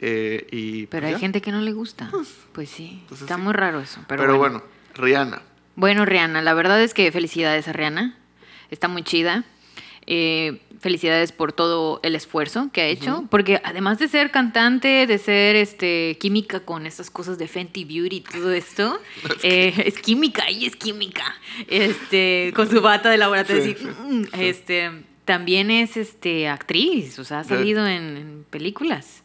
eh, 0.00 0.46
y 0.50 0.86
Pero 0.86 1.02
pues 1.02 1.04
hay 1.04 1.12
ya. 1.12 1.18
gente 1.18 1.40
que 1.42 1.52
no 1.52 1.60
le 1.60 1.72
gusta. 1.72 2.08
Pues- 2.10 2.34
Pues, 2.52 2.68
sí. 2.70 3.02
pues 3.08 3.20
Está 3.22 3.34
así. 3.34 3.42
muy 3.42 3.52
raro 3.52 3.80
eso. 3.80 4.00
Pero, 4.08 4.22
Pero, 4.22 4.38
bueno. 4.38 4.58
bueno, 4.60 4.74
Rihanna. 4.94 5.42
Bueno, 5.76 6.04
Rihanna, 6.04 6.42
la 6.42 6.54
verdad 6.54 6.80
es 6.82 6.94
que 6.94 7.10
felicidades 7.12 7.66
a 7.68 7.72
Rihanna. 7.72 8.16
Está 8.70 8.88
muy 8.88 9.02
chida. 9.02 9.44
Eh, 10.06 10.60
felicidades 10.84 11.32
por 11.32 11.54
todo 11.54 11.98
el 12.02 12.14
esfuerzo 12.14 12.68
que 12.70 12.82
ha 12.82 12.86
hecho. 12.86 13.24
Porque 13.30 13.58
además 13.64 13.98
de 13.98 14.06
ser 14.06 14.30
cantante, 14.30 15.06
de 15.06 15.16
ser 15.16 15.56
este 15.56 16.18
química 16.20 16.60
con 16.60 16.84
estas 16.86 17.08
cosas 17.08 17.38
de 17.38 17.48
Fenty 17.48 17.84
Beauty 17.84 18.16
y 18.16 18.20
todo 18.20 18.52
esto, 18.52 19.00
eh, 19.42 19.72
es 19.86 19.98
química, 19.98 20.50
y 20.50 20.66
es 20.66 20.76
química. 20.76 21.24
Este, 21.68 22.52
con 22.54 22.68
su 22.68 22.82
bata 22.82 23.08
de 23.08 23.16
laboratorio. 23.16 23.64
Sí, 23.64 23.72
así, 23.72 23.82
sí, 23.82 23.88
mm, 23.88 24.24
este, 24.38 24.90
también 25.24 25.70
es 25.70 25.96
este 25.96 26.48
actriz, 26.48 27.18
o 27.18 27.24
sea, 27.24 27.40
ha 27.40 27.44
salido 27.44 27.86
en, 27.86 28.16
en 28.18 28.44
películas. 28.50 29.23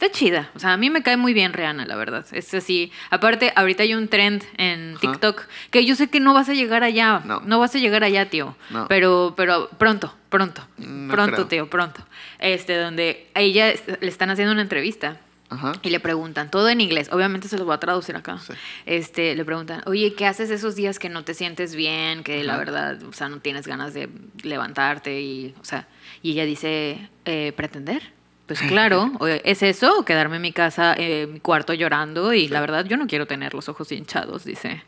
Está 0.00 0.12
chida. 0.12 0.48
O 0.54 0.60
sea, 0.60 0.74
a 0.74 0.76
mí 0.76 0.90
me 0.90 1.02
cae 1.02 1.16
muy 1.16 1.34
bien 1.34 1.52
Rihanna, 1.52 1.84
la 1.84 1.96
verdad. 1.96 2.24
Es 2.30 2.54
así. 2.54 2.92
Aparte, 3.10 3.52
ahorita 3.56 3.82
hay 3.82 3.94
un 3.94 4.06
trend 4.06 4.44
en 4.56 4.92
Ajá. 4.92 5.00
TikTok 5.00 5.42
que 5.72 5.84
yo 5.84 5.96
sé 5.96 6.08
que 6.08 6.20
no 6.20 6.34
vas 6.34 6.48
a 6.48 6.54
llegar 6.54 6.84
allá. 6.84 7.20
No. 7.24 7.40
No, 7.40 7.58
vas 7.58 7.74
a 7.74 7.80
llegar 7.80 8.04
allá, 8.04 8.30
tío. 8.30 8.54
No. 8.70 8.86
Pero, 8.86 9.34
pero 9.36 9.68
pronto, 9.76 10.14
pronto. 10.28 10.64
No 10.76 11.12
pronto, 11.12 11.34
creo. 11.34 11.46
tío, 11.48 11.68
pronto. 11.70 12.00
Este, 12.38 12.76
donde 12.76 13.26
a 13.34 13.40
ella 13.40 13.74
le 14.00 14.06
están 14.06 14.30
haciendo 14.30 14.52
una 14.52 14.62
entrevista. 14.62 15.16
Ajá. 15.50 15.72
Y 15.82 15.90
le 15.90 15.98
preguntan, 15.98 16.48
todo 16.48 16.68
en 16.68 16.80
inglés, 16.80 17.08
obviamente 17.10 17.48
se 17.48 17.56
los 17.56 17.66
voy 17.66 17.74
a 17.74 17.78
traducir 17.78 18.14
acá. 18.14 18.38
Sí. 18.38 18.52
Este, 18.86 19.34
le 19.34 19.44
preguntan, 19.44 19.82
oye, 19.86 20.14
¿qué 20.14 20.26
haces 20.26 20.50
esos 20.50 20.76
días 20.76 21.00
que 21.00 21.08
no 21.08 21.24
te 21.24 21.34
sientes 21.34 21.74
bien? 21.74 22.22
Que 22.22 22.44
la 22.44 22.56
verdad, 22.56 23.02
o 23.02 23.12
sea, 23.12 23.28
no 23.28 23.40
tienes 23.40 23.66
ganas 23.66 23.94
de 23.94 24.08
levantarte 24.44 25.20
y, 25.20 25.56
o 25.60 25.64
sea, 25.64 25.88
y 26.22 26.32
ella 26.32 26.44
dice, 26.44 27.08
eh, 27.24 27.52
pretender. 27.56 28.16
Pues 28.48 28.60
claro, 28.62 29.12
es 29.44 29.62
eso, 29.62 29.98
o 29.98 30.04
quedarme 30.06 30.36
en 30.36 30.42
mi 30.42 30.52
casa, 30.52 30.94
eh, 30.94 31.22
en 31.24 31.34
mi 31.34 31.40
cuarto 31.40 31.74
llorando 31.74 32.32
y 32.32 32.48
la 32.48 32.60
verdad 32.62 32.86
yo 32.86 32.96
no 32.96 33.06
quiero 33.06 33.26
tener 33.26 33.52
los 33.52 33.68
ojos 33.68 33.92
hinchados, 33.92 34.44
dice. 34.44 34.82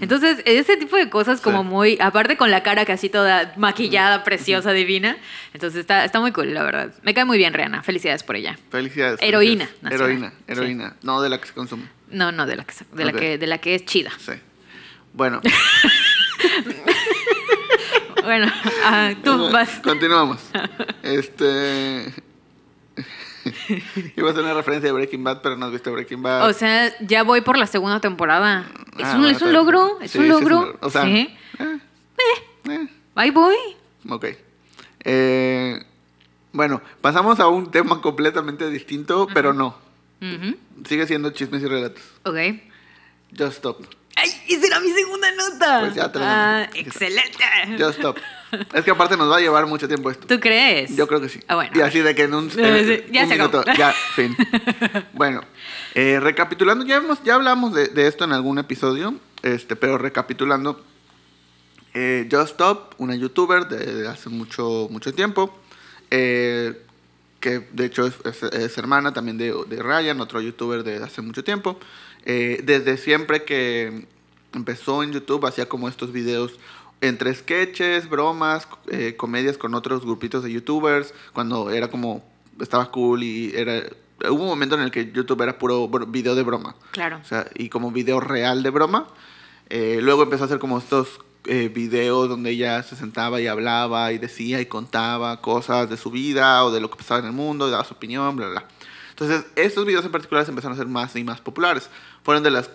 Entonces, 0.00 0.42
ese 0.44 0.76
tipo 0.76 0.96
de 0.96 1.08
cosas 1.08 1.40
como 1.40 1.62
Sí. 1.62 1.68
muy, 1.68 1.98
aparte 2.00 2.36
con 2.36 2.50
la 2.50 2.64
cara 2.64 2.84
casi 2.84 3.08
toda 3.08 3.54
maquillada, 3.56 4.24
preciosa, 4.24 4.72
divina. 4.72 5.16
Entonces 5.52 5.78
está, 5.80 6.04
está 6.04 6.18
muy 6.18 6.32
cool, 6.32 6.52
la 6.52 6.64
verdad. 6.64 6.92
Me 7.04 7.14
cae 7.14 7.24
muy 7.24 7.38
bien, 7.38 7.54
Rihanna. 7.54 7.84
Felicidades 7.84 8.24
por 8.24 8.34
ella. 8.34 8.58
Felicidades. 8.70 9.20
Heroína 9.22 9.66
felicidades. 9.66 9.94
Heroína, 10.00 10.32
heroína. 10.48 10.96
No 11.02 11.22
de 11.22 11.28
la 11.28 11.40
que 11.40 11.46
se 11.46 11.54
consume. 11.54 11.84
No, 12.10 12.32
no, 12.32 12.46
de 12.46 12.56
la 12.56 12.64
que, 12.64 12.74
de 12.92 13.04
la 13.04 13.12
que, 13.12 13.38
de 13.38 13.46
la 13.46 13.58
que 13.58 13.76
es 13.76 13.84
chida. 13.84 14.10
Sí. 14.18 14.32
Bueno, 15.12 15.40
Bueno, 18.22 18.50
ah, 18.84 19.12
tú 19.22 19.50
vas. 19.50 19.80
continuamos. 19.80 20.38
Este. 21.02 22.12
Iba 24.16 24.28
a 24.28 24.32
hacer 24.32 24.44
una 24.44 24.54
referencia 24.54 24.88
de 24.88 24.92
Breaking 24.92 25.22
Bad, 25.24 25.40
pero 25.42 25.56
no 25.56 25.66
has 25.66 25.72
visto 25.72 25.92
Breaking 25.92 26.22
Bad. 26.22 26.48
O 26.48 26.52
sea, 26.52 26.92
ya 27.00 27.22
voy 27.22 27.40
por 27.40 27.56
la 27.58 27.66
segunda 27.66 28.00
temporada. 28.00 28.66
Es, 28.98 29.04
Ah, 29.04 29.14
un, 29.16 29.22
bueno, 29.22 29.36
es 29.36 29.42
un 29.42 29.48
está- 29.48 29.58
logro, 29.58 29.98
es 30.00 30.10
sí, 30.10 30.18
un 30.18 30.24
sí 30.24 30.30
logro. 30.30 30.78
O 30.80 30.90
sea, 30.90 31.02
sí. 31.04 31.36
eh, 31.58 31.78
eh, 32.70 32.88
Ahí 33.14 33.30
voy. 33.30 33.56
ok. 34.08 34.26
Eh, 35.06 35.82
bueno, 36.52 36.80
pasamos 37.00 37.40
a 37.40 37.48
un 37.48 37.70
tema 37.70 38.00
completamente 38.00 38.70
distinto, 38.70 39.26
pero 39.34 39.52
no. 39.52 39.76
Sigue 40.86 41.06
siendo 41.06 41.30
chismes 41.30 41.62
y 41.62 41.66
relatos. 41.66 42.02
Ok. 42.24 42.36
Just 43.36 43.54
Stop. 43.56 43.84
¡Ay! 44.16 44.30
¡Esa 44.48 44.66
era 44.68 44.80
mi 44.80 44.90
segunda 44.90 45.28
nota! 45.32 45.80
Pues 45.80 45.94
ya 45.96 46.10
te 46.10 46.18
lo 46.20 46.24
ah. 46.26 46.66
¡Excelente! 46.74 47.44
Just 47.78 47.98
Stop. 47.98 48.16
Es 48.72 48.84
que 48.84 48.90
aparte 48.90 49.16
nos 49.16 49.30
va 49.30 49.38
a 49.38 49.40
llevar 49.40 49.66
mucho 49.66 49.88
tiempo 49.88 50.10
esto. 50.10 50.26
¿Tú 50.26 50.38
crees? 50.38 50.94
Yo 50.96 51.06
creo 51.08 51.20
que 51.20 51.28
sí. 51.28 51.40
Ah, 51.48 51.56
bueno. 51.56 51.72
Y 51.74 51.80
así 51.80 52.00
de 52.00 52.14
que 52.14 52.22
en 52.22 52.34
un, 52.34 52.50
en 52.56 53.12
ya 53.12 53.22
un 53.24 53.28
se 53.28 53.34
acabó. 53.34 53.64
ya, 53.76 53.92
fin. 54.14 54.36
Bueno, 55.12 55.42
eh, 55.94 56.18
recapitulando, 56.20 56.84
ya, 56.84 56.96
hemos, 56.96 57.22
ya 57.24 57.34
hablamos 57.34 57.74
de, 57.74 57.88
de 57.88 58.06
esto 58.06 58.24
en 58.24 58.32
algún 58.32 58.58
episodio, 58.58 59.14
este, 59.42 59.76
pero 59.76 59.98
recapitulando, 59.98 60.84
eh, 61.94 62.28
Just 62.30 62.52
Stop, 62.52 62.94
una 62.98 63.14
youtuber 63.14 63.66
de, 63.68 63.78
de 64.02 64.08
hace 64.08 64.28
mucho, 64.28 64.88
mucho 64.90 65.12
tiempo, 65.14 65.56
eh, 66.10 66.80
que 67.40 67.60
de 67.72 67.86
hecho 67.86 68.06
es, 68.06 68.14
es- 68.24 68.42
es 68.52 68.78
hermana 68.78 69.12
también 69.12 69.36
de, 69.38 69.54
de 69.68 69.82
Ryan, 69.82 70.20
otro 70.20 70.40
youtuber 70.40 70.82
de 70.82 70.96
hace 71.02 71.22
mucho 71.22 71.44
tiempo. 71.44 71.78
Eh, 72.24 72.60
desde 72.64 72.96
siempre 72.96 73.44
que 73.44 74.06
empezó 74.54 75.02
en 75.02 75.12
YouTube 75.12 75.44
hacía 75.46 75.68
como 75.68 75.88
estos 75.88 76.10
videos 76.12 76.52
entre 77.08 77.34
sketches, 77.34 78.08
bromas, 78.08 78.68
eh, 78.88 79.14
comedias 79.16 79.58
con 79.58 79.74
otros 79.74 80.02
grupitos 80.04 80.42
de 80.42 80.52
youtubers, 80.52 81.14
cuando 81.32 81.70
era 81.70 81.88
como, 81.88 82.24
estaba 82.60 82.90
cool 82.90 83.22
y 83.22 83.52
era... 83.54 83.82
Hubo 84.30 84.42
un 84.42 84.48
momento 84.48 84.76
en 84.76 84.82
el 84.82 84.90
que 84.90 85.10
YouTube 85.12 85.42
era 85.42 85.58
puro 85.58 85.88
video 85.88 86.34
de 86.34 86.42
broma. 86.42 86.76
Claro. 86.92 87.18
O 87.22 87.24
sea, 87.26 87.46
y 87.56 87.68
como 87.68 87.90
video 87.90 88.20
real 88.20 88.62
de 88.62 88.70
broma. 88.70 89.08
Eh, 89.68 89.98
luego 90.00 90.22
empezó 90.22 90.44
a 90.44 90.46
hacer 90.46 90.58
como 90.58 90.78
estos 90.78 91.20
eh, 91.46 91.68
videos 91.68 92.28
donde 92.28 92.50
ella 92.50 92.82
se 92.82 92.96
sentaba 92.96 93.40
y 93.40 93.48
hablaba 93.48 94.12
y 94.12 94.18
decía 94.18 94.60
y 94.60 94.66
contaba 94.66 95.42
cosas 95.42 95.90
de 95.90 95.96
su 95.96 96.10
vida 96.10 96.64
o 96.64 96.70
de 96.70 96.80
lo 96.80 96.88
que 96.90 96.96
pasaba 96.96 97.20
en 97.20 97.26
el 97.26 97.32
mundo, 97.32 97.68
y 97.68 97.70
daba 97.70 97.84
su 97.84 97.94
opinión, 97.94 98.36
bla, 98.36 98.48
bla. 98.48 98.64
Entonces, 99.10 99.44
estos 99.54 99.84
videos 99.84 100.04
en 100.04 100.12
particular 100.12 100.44
se 100.44 100.50
empezaron 100.50 100.72
a 100.72 100.80
hacer 100.80 100.88
más 100.88 101.14
y 101.16 101.22
más 101.22 101.40
populares. 101.40 101.90
Fueron 102.22 102.42
de 102.42 102.50
las 102.50 102.70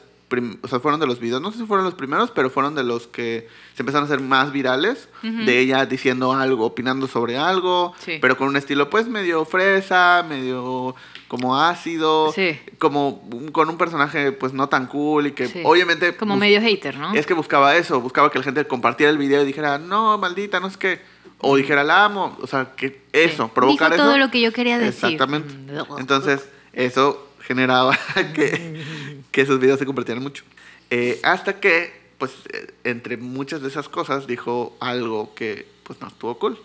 o 0.61 0.67
sea, 0.67 0.79
fueron 0.79 0.99
de 0.99 1.07
los 1.07 1.19
videos, 1.19 1.41
no 1.41 1.51
sé 1.51 1.57
si 1.59 1.65
fueron 1.65 1.85
los 1.85 1.95
primeros, 1.95 2.29
pero 2.31 2.49
fueron 2.49 2.75
de 2.75 2.83
los 2.83 3.07
que 3.07 3.47
se 3.75 3.81
empezaron 3.81 4.03
a 4.03 4.13
hacer 4.13 4.21
más 4.23 4.51
virales, 4.51 5.09
Ujú. 5.23 5.45
de 5.45 5.59
ella 5.59 5.85
diciendo 5.87 6.33
algo, 6.33 6.65
opinando 6.65 7.07
sobre 7.07 7.37
algo, 7.37 7.93
Sí. 7.99 8.19
pero 8.21 8.37
con 8.37 8.47
un 8.47 8.55
estilo 8.57 8.89
pues 8.89 9.07
medio 9.07 9.43
fresa, 9.45 10.23
medio 10.27 10.95
como 11.27 11.59
ácido, 11.59 12.31
Sí. 12.33 12.59
como 12.77 13.27
con 13.51 13.69
un 13.69 13.77
personaje 13.77 14.31
pues 14.31 14.53
no 14.53 14.69
tan 14.69 14.85
cool 14.87 15.27
y 15.27 15.31
que 15.31 15.47
Sí. 15.47 15.61
obviamente 15.63 16.15
Como 16.15 16.35
medio 16.35 16.61
hater, 16.61 16.97
¿no? 16.97 17.13
es 17.13 17.25
que 17.25 17.33
buscaba 17.33 17.75
eso, 17.75 17.99
buscaba 17.99 18.31
que 18.31 18.37
la 18.37 18.43
gente 18.43 18.65
compartiera 18.67 19.09
el 19.11 19.17
video 19.17 19.41
y 19.41 19.45
dijera, 19.45 19.79
no, 19.79 20.17
maldita, 20.19 20.59
no 20.59 20.69
sé 20.69 20.77
qué, 20.77 21.01
o 21.39 21.55
dijera, 21.55 21.83
la 21.83 22.05
amo, 22.05 22.37
o 22.41 22.45
sea, 22.47 22.73
que 22.75 23.01
eso, 23.13 23.45
Sí. 23.45 23.51
provocar 23.55 23.91
Dijo 23.91 24.03
eso. 24.03 24.09
todo 24.11 24.17
lo 24.19 24.29
que 24.29 24.41
yo 24.41 24.51
quería 24.53 24.77
decir. 24.77 25.05
Exactamente. 25.05 25.53
Mm. 25.73 25.99
Entonces, 25.99 26.47
eso 26.73 27.25
generaba 27.41 27.97
que, 28.35 28.83
que 29.31 29.41
esos 29.41 29.59
videos 29.59 29.79
se 29.79 29.85
compartieran 29.85 30.23
mucho. 30.23 30.43
Eh, 30.89 31.19
hasta 31.23 31.59
que, 31.59 31.93
pues, 32.17 32.31
eh, 32.53 32.71
entre 32.83 33.17
muchas 33.17 33.61
de 33.61 33.67
esas 33.67 33.89
cosas, 33.89 34.27
dijo 34.27 34.75
algo 34.79 35.33
que, 35.35 35.67
pues, 35.83 35.99
no 36.01 36.07
estuvo 36.07 36.37
cool. 36.39 36.57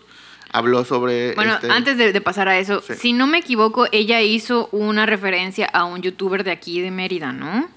Habló 0.51 0.85
sobre... 0.85 1.33
Bueno, 1.35 1.55
este- 1.55 1.69
antes 1.69 1.97
de, 1.97 2.13
de 2.13 2.21
pasar 2.21 2.47
a 2.47 2.57
eso, 2.59 2.81
Sí. 2.81 2.93
si 2.95 3.13
no 3.13 3.27
me 3.27 3.39
equivoco, 3.39 3.87
ella 3.91 4.21
hizo 4.21 4.69
una 4.71 5.05
referencia 5.05 5.65
a 5.67 5.83
un 5.85 6.01
youtuber 6.01 6.43
de 6.43 6.51
aquí 6.51 6.79
de 6.81 6.91
Mérida, 6.91 7.33
¿no? 7.33 7.67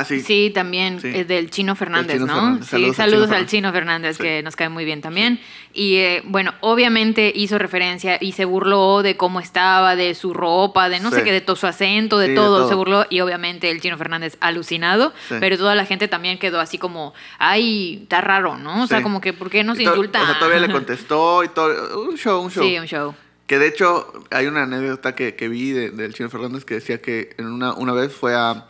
Ah, 0.00 0.04
sí. 0.04 0.20
Sí, 0.20 0.50
también 0.54 1.00
Sí. 1.00 1.08
eh, 1.14 1.24
del 1.24 1.50
Chino 1.50 1.74
Fernández, 1.76 2.14
Chino 2.14 2.26
¿no? 2.26 2.34
Fernández. 2.34 2.64
Sí, 2.66 2.70
Saludos 2.70 2.96
saludos, 2.96 3.22
al 3.22 3.28
Chino 3.30 3.36
al 3.36 3.46
Chino 3.46 3.72
Fernández, 3.72 4.16
Sí. 4.16 4.22
que 4.22 4.42
nos 4.42 4.56
cae 4.56 4.68
muy 4.68 4.84
bien 4.84 5.00
también. 5.00 5.40
Y 5.72 5.96
eh, 5.96 6.22
bueno, 6.26 6.52
obviamente 6.60 7.32
hizo 7.34 7.58
referencia 7.58 8.18
y 8.20 8.32
se 8.32 8.44
burló 8.44 9.02
de 9.02 9.16
cómo 9.16 9.40
estaba, 9.40 9.96
de 9.96 10.14
su 10.14 10.32
ropa, 10.34 10.88
de 10.88 11.00
no 11.00 11.10
sé 11.10 11.22
qué, 11.24 11.32
de 11.32 11.40
todo 11.40 11.56
su 11.56 11.66
acento, 11.66 12.18
de, 12.18 12.26
Sí, 12.26 12.30
de 12.30 12.36
todo. 12.36 12.58
todo. 12.58 12.68
Se 12.68 12.74
burló 12.74 13.06
y 13.10 13.20
obviamente 13.20 13.70
el 13.70 13.80
Chino 13.80 13.96
Fernández 13.98 14.36
alucinado, 14.40 15.12
pero 15.40 15.56
toda 15.58 15.74
la 15.74 15.84
gente 15.84 16.08
también 16.08 16.38
quedó 16.38 16.60
así 16.60 16.78
como, 16.78 17.12
ay, 17.38 18.00
está 18.02 18.20
raro, 18.20 18.56
¿no? 18.56 18.82
O 18.84 18.86
sea, 18.86 19.02
como 19.02 19.20
que, 19.20 19.32
¿por 19.32 19.50
qué 19.50 19.64
nos 19.64 19.78
Y 19.80 19.84
to- 19.84 19.90
insulta? 19.90 20.22
O 20.22 20.26
sea, 20.26 20.38
todavía 20.38 20.60
le 20.60 20.72
contestó 20.72 21.42
y 21.44 21.48
todo. 21.48 22.02
Un 22.08 22.16
show, 22.16 22.42
un 22.42 22.50
show. 22.50 22.64
Sí, 22.64 22.78
un 22.78 22.86
show. 22.86 23.14
Que 23.46 23.58
de 23.58 23.68
hecho, 23.68 24.10
hay 24.30 24.46
una 24.46 24.62
anécdota 24.62 25.14
que, 25.14 25.34
que 25.34 25.48
vi 25.48 25.72
de- 25.72 25.90
del 25.90 26.14
Chino 26.14 26.30
Fernández 26.30 26.64
que 26.64 26.74
decía 26.74 27.02
que 27.02 27.34
en 27.36 27.46
una, 27.46 27.74
una 27.74 27.92
vez 27.92 28.12
fue 28.12 28.34
a, 28.34 28.68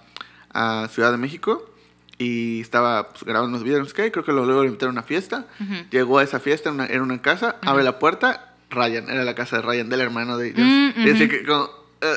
a 0.54 0.88
Ciudad 0.90 1.10
de 1.10 1.18
México 1.18 1.68
y 2.16 2.60
estaba 2.60 3.08
pues, 3.10 3.24
grabando 3.24 3.48
unos 3.50 3.64
videos, 3.64 3.80
no 3.80 3.86
sé 3.86 3.94
qué, 3.94 4.12
creo 4.12 4.24
que 4.24 4.32
luego 4.32 4.62
le 4.62 4.68
invitaron 4.68 4.96
a 4.96 5.00
una 5.00 5.06
fiesta. 5.06 5.46
Ujú. 5.60 5.74
Llegó 5.90 6.18
a 6.18 6.22
esa 6.22 6.40
fiesta, 6.40 6.68
en 6.68 6.76
una- 6.76 6.86
era 6.86 7.02
una 7.02 7.20
casa, 7.20 7.56
abre 7.62 7.82
la 7.84 7.98
puerta, 7.98 8.54
Ryan, 8.70 9.10
era 9.10 9.24
la 9.24 9.34
casa 9.34 9.56
de 9.56 9.62
Ryan, 9.62 9.88
del 9.88 10.00
hermano 10.00 10.36
de 10.38 10.48
ellos. 10.48 10.60
Mm, 10.66 11.00
y, 11.00 11.04
decía 11.04 11.26
ujú. 11.26 11.34
que 11.36 11.44
como, 11.44 11.70
eh, 12.00 12.14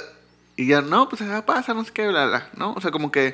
y 0.55 0.67
ya, 0.67 0.81
no, 0.81 1.09
pues 1.09 1.21
ah, 1.23 1.45
pasa, 1.45 1.73
no 1.73 1.83
sé 1.83 1.91
qué, 1.91 2.07
bla, 2.07 2.27
bla, 2.27 2.49
¿no? 2.55 2.73
O 2.73 2.81
sea, 2.81 2.91
como 2.91 3.11
que... 3.11 3.27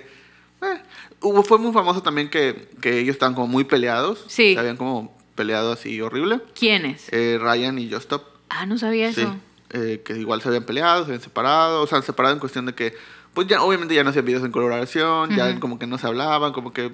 eh, 0.62 0.82
hubo, 1.22 1.44
fue 1.44 1.58
muy 1.58 1.74
famoso 1.74 2.02
también 2.02 2.30
que, 2.30 2.70
que 2.82 3.00
ellos 3.00 3.14
estaban 3.14 3.34
como 3.36 3.48
muy 3.48 3.66
peleados. 3.66 4.24
Sí. 4.28 4.54
Se 4.54 4.60
habían 4.60 4.78
como 4.78 5.18
peleado 5.36 5.72
así 5.74 6.00
horrible. 6.02 6.42
¿Quiénes? 6.58 7.08
Eh, 7.12 7.38
Ryan 7.42 7.78
y 7.80 7.90
Just 7.90 8.04
Stop. 8.04 8.24
Ah, 8.50 8.66
no 8.66 8.78
sabía 8.78 9.12
Sí, 9.14 9.22
eso. 9.22 9.36
eh, 9.72 10.02
que 10.06 10.14
igual 10.18 10.42
se 10.42 10.48
habían 10.50 10.64
peleado, 10.64 11.00
se 11.04 11.12
habían 11.12 11.22
separado, 11.22 11.82
o 11.82 11.88
sea, 11.88 12.02
separado 12.02 12.34
en 12.36 12.40
cuestión 12.40 12.66
de 12.66 12.74
que, 12.76 12.94
pues 13.34 13.48
ya 13.48 13.64
obviamente 13.64 13.96
ya 13.96 14.04
no 14.04 14.12
hacían 14.12 14.26
videos 14.26 14.44
en 14.44 14.52
colaboración, 14.52 15.36
ya 15.36 15.60
como 15.60 15.80
que 15.80 15.88
no 15.88 15.98
se 15.98 16.08
hablaban, 16.08 16.54
como 16.54 16.72
que... 16.72 16.92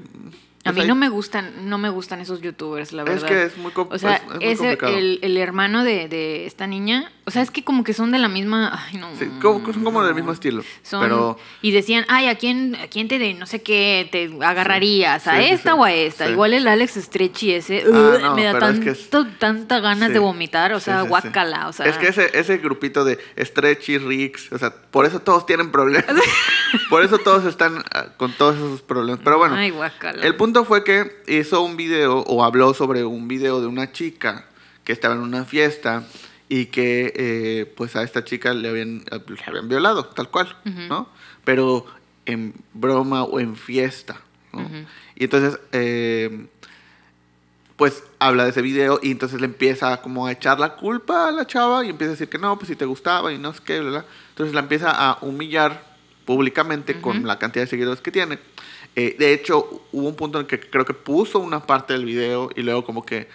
A 0.65 0.74
mí 0.74 0.84
no 0.86 0.93
me 0.93 1.08
gustan, 1.08 1.69
no 1.69 1.78
me 1.78 1.89
gustan 1.89 2.19
esos 2.19 2.41
youtubers, 2.41 2.91
la 2.91 3.04
Es 3.04 3.10
verdad. 3.24 3.28
que 3.28 3.43
es 3.45 3.58
muy 3.58 3.72
O 3.76 3.98
sea, 3.98 4.15
es- 4.17 4.22
es 4.41 4.58
complicado. 4.60 4.98
el, 4.98 5.19
el 5.22 5.38
hermano 5.38 5.86
de, 5.86 6.10
de 6.10 6.45
esta 6.45 6.67
niña, 6.67 7.10
o 7.26 7.32
sea, 7.32 7.41
es 7.41 7.50
que 7.50 7.63
como 7.63 7.86
que 7.86 7.93
son 7.93 8.12
de 8.12 8.17
la 8.19 8.28
misma, 8.28 8.78
ay 8.91 8.98
no. 8.98 9.08
Sí, 9.17 9.30
como- 9.41 9.65
son 9.74 9.84
como 9.86 10.04
del 10.04 10.15
mismo 10.15 10.34
estilo, 10.34 10.62
Son- 10.84 11.02
pero... 11.02 11.38
y 11.62 11.72
decían, 11.72 12.04
ay, 12.10 12.28
¿a 12.28 12.36
quién, 12.36 12.76
a 12.76 12.88
quién 12.88 13.08
te 13.08 13.19
de 13.19 13.34
no 13.36 13.45
sé 13.45 13.62
qué 13.62 14.10
te 14.12 14.30
agarrarías? 14.45 15.28
¿A 15.28 15.38
Sí, 15.38 15.45
esta 15.45 15.72
sí. 15.74 15.78
o 15.80 15.84
a 15.86 15.93
esta? 15.93 16.30
Igual 16.30 16.54
el 16.54 16.67
Alex 16.67 16.95
Stretchy 16.95 17.54
ese, 17.54 17.84
Ah, 17.91 18.17
no, 18.22 18.36
me 18.36 18.43
da 18.43 18.52
es 18.52 18.60
tanto, 18.60 18.82
que 18.84 18.89
es- 18.89 19.10
tanta 19.39 19.80
ganas 19.80 20.12
de 20.12 20.19
vomitar, 20.19 20.74
o 20.74 20.80
sea, 20.82 21.04
guácala, 21.04 21.69
o 21.69 21.74
sea. 21.74 21.86
Es 21.86 21.98
que 21.98 22.10
ese, 22.10 22.38
ese 22.38 22.58
grupito 22.58 23.06
de 23.06 23.17
Stretchy, 23.38 23.98
Rix, 23.98 24.52
o 24.52 24.58
sea, 24.58 24.74
por 24.76 25.06
eso 25.06 25.22
todos 25.22 25.45
tienen 25.45 25.72
problemas. 25.72 26.06
por 26.89 27.04
eso 27.04 27.17
todos 27.17 27.45
están 27.45 27.84
ah, 27.93 28.08
con 28.17 28.34
todos 28.34 28.56
esos 28.58 28.82
problemas. 28.82 29.22
Pero 29.24 29.38
bueno, 29.38 29.56
Ay, 29.56 29.69
guácala. 29.72 30.22
el 30.24 30.36
punto 30.36 30.49
fue 30.66 30.84
que 30.84 31.24
hizo 31.28 31.62
un 31.62 31.78
video 31.78 32.20
o 32.20 32.44
habló 32.44 32.74
sobre 32.74 33.04
un 33.06 33.28
video 33.28 33.62
de 33.62 33.68
una 33.68 33.92
chica 33.92 34.46
que 34.84 34.92
estaba 34.94 35.16
en 35.16 35.22
una 35.22 35.46
fiesta 35.46 36.04
y 36.48 36.66
que 36.68 37.14
eh, 37.16 37.74
pues 37.78 37.96
a 37.96 38.04
esta 38.04 38.24
chica 38.24 38.54
le 38.54 38.70
habían, 38.70 39.04
le 39.10 39.44
habían 39.46 39.70
violado, 39.70 40.06
tal 40.06 40.30
cual, 40.30 40.56
Ujú. 40.66 40.82
¿no? 40.88 41.10
Pero 41.44 41.86
en 42.26 42.54
broma 42.74 43.24
o 43.24 43.40
en 43.40 43.56
fiesta, 43.56 44.22
¿no? 44.54 44.62
Ujú. 44.62 44.86
Y 45.16 45.24
entonces... 45.26 45.60
eh, 45.72 46.48
pues 47.76 48.04
habla 48.20 48.44
de 48.44 48.50
ese 48.50 48.62
video 48.62 49.00
y 49.02 49.10
entonces 49.12 49.40
le 49.40 49.46
empieza 49.46 50.02
como 50.02 50.28
a 50.28 50.34
echar 50.34 50.60
la 50.60 50.76
culpa 50.76 51.30
a 51.30 51.32
la 51.32 51.48
chava 51.48 51.86
y 51.86 51.90
empieza 51.90 52.10
a 52.12 52.16
decir 52.16 52.28
que 52.28 52.38
no, 52.38 52.58
pues 52.58 52.68
si 52.68 52.76
te 52.76 52.84
gustaba 52.84 53.32
y 53.32 53.38
no 53.38 53.54
sé 53.54 53.62
qué, 53.64 53.80
bla, 53.80 53.90
bla. 53.90 54.06
Entonces 54.32 54.54
la 54.54 54.60
empieza 54.60 54.92
a 54.92 55.18
humillar 55.22 55.82
públicamente 56.26 57.00
con 57.00 57.20
Ujú. 57.20 57.26
la 57.28 57.40
cantidad 57.40 57.64
de 57.64 57.70
seguidores 57.70 58.02
que 58.02 58.12
tiene. 58.12 58.38
Eh, 58.95 59.15
de 59.17 59.34
hecho, 59.34 59.84
hubo 59.91 60.08
un 60.08 60.15
punto 60.15 60.39
en 60.39 60.47
que 60.47 60.60
creo 60.60 60.86
que 60.86 60.93
puso 60.93 61.39
una 61.39 61.65
parte 61.65 61.93
del 61.93 62.06
video 62.06 62.49
y 62.56 62.63
luego 62.63 62.84
como 62.84 63.06
que, 63.06 63.28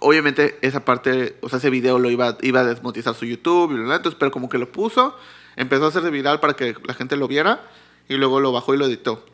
obviamente 0.00 0.58
esa 0.62 0.84
parte, 0.84 1.36
o 1.40 1.48
sea, 1.48 1.58
ese 1.58 1.70
video 1.70 1.98
lo 1.98 2.10
iba, 2.10 2.36
iba 2.42 2.60
a 2.60 2.64
desmonetizar 2.64 3.14
su 3.14 3.24
YouTube 3.24 3.72
y 3.72 3.74
bla, 3.74 3.84
bla, 3.84 3.96
entonces, 3.96 4.16
pero 4.18 4.30
como 4.30 4.48
que 4.48 4.58
lo 4.58 4.70
puso, 4.70 5.16
empezó 5.56 5.86
a 5.86 5.88
hacerse 5.88 6.10
viral 6.10 6.40
para 6.40 6.54
que 6.54 6.74
la 6.84 6.94
gente 6.94 7.16
lo 7.16 7.26
viera 7.26 7.62
y 8.08 8.14
luego 8.14 8.38
lo 8.40 8.52
bajó 8.52 8.74
y 8.74 8.78
lo 8.78 8.86
editó. 8.86 9.24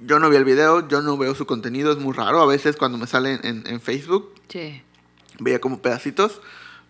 Yo 0.00 0.18
no 0.18 0.28
vi 0.30 0.36
el 0.36 0.44
video, 0.44 0.88
yo 0.88 1.00
no 1.00 1.16
veo 1.16 1.34
su 1.36 1.46
contenido, 1.46 1.92
es 1.92 1.98
muy 1.98 2.12
raro. 2.12 2.40
A 2.40 2.46
veces 2.46 2.76
cuando 2.76 2.98
me 2.98 3.06
sale 3.06 3.38
en, 3.44 3.62
en 3.66 3.80
Facebook, 3.80 4.32
Sí. 4.48 4.82
veía 5.38 5.60
como 5.60 5.80
pedacitos, 5.80 6.40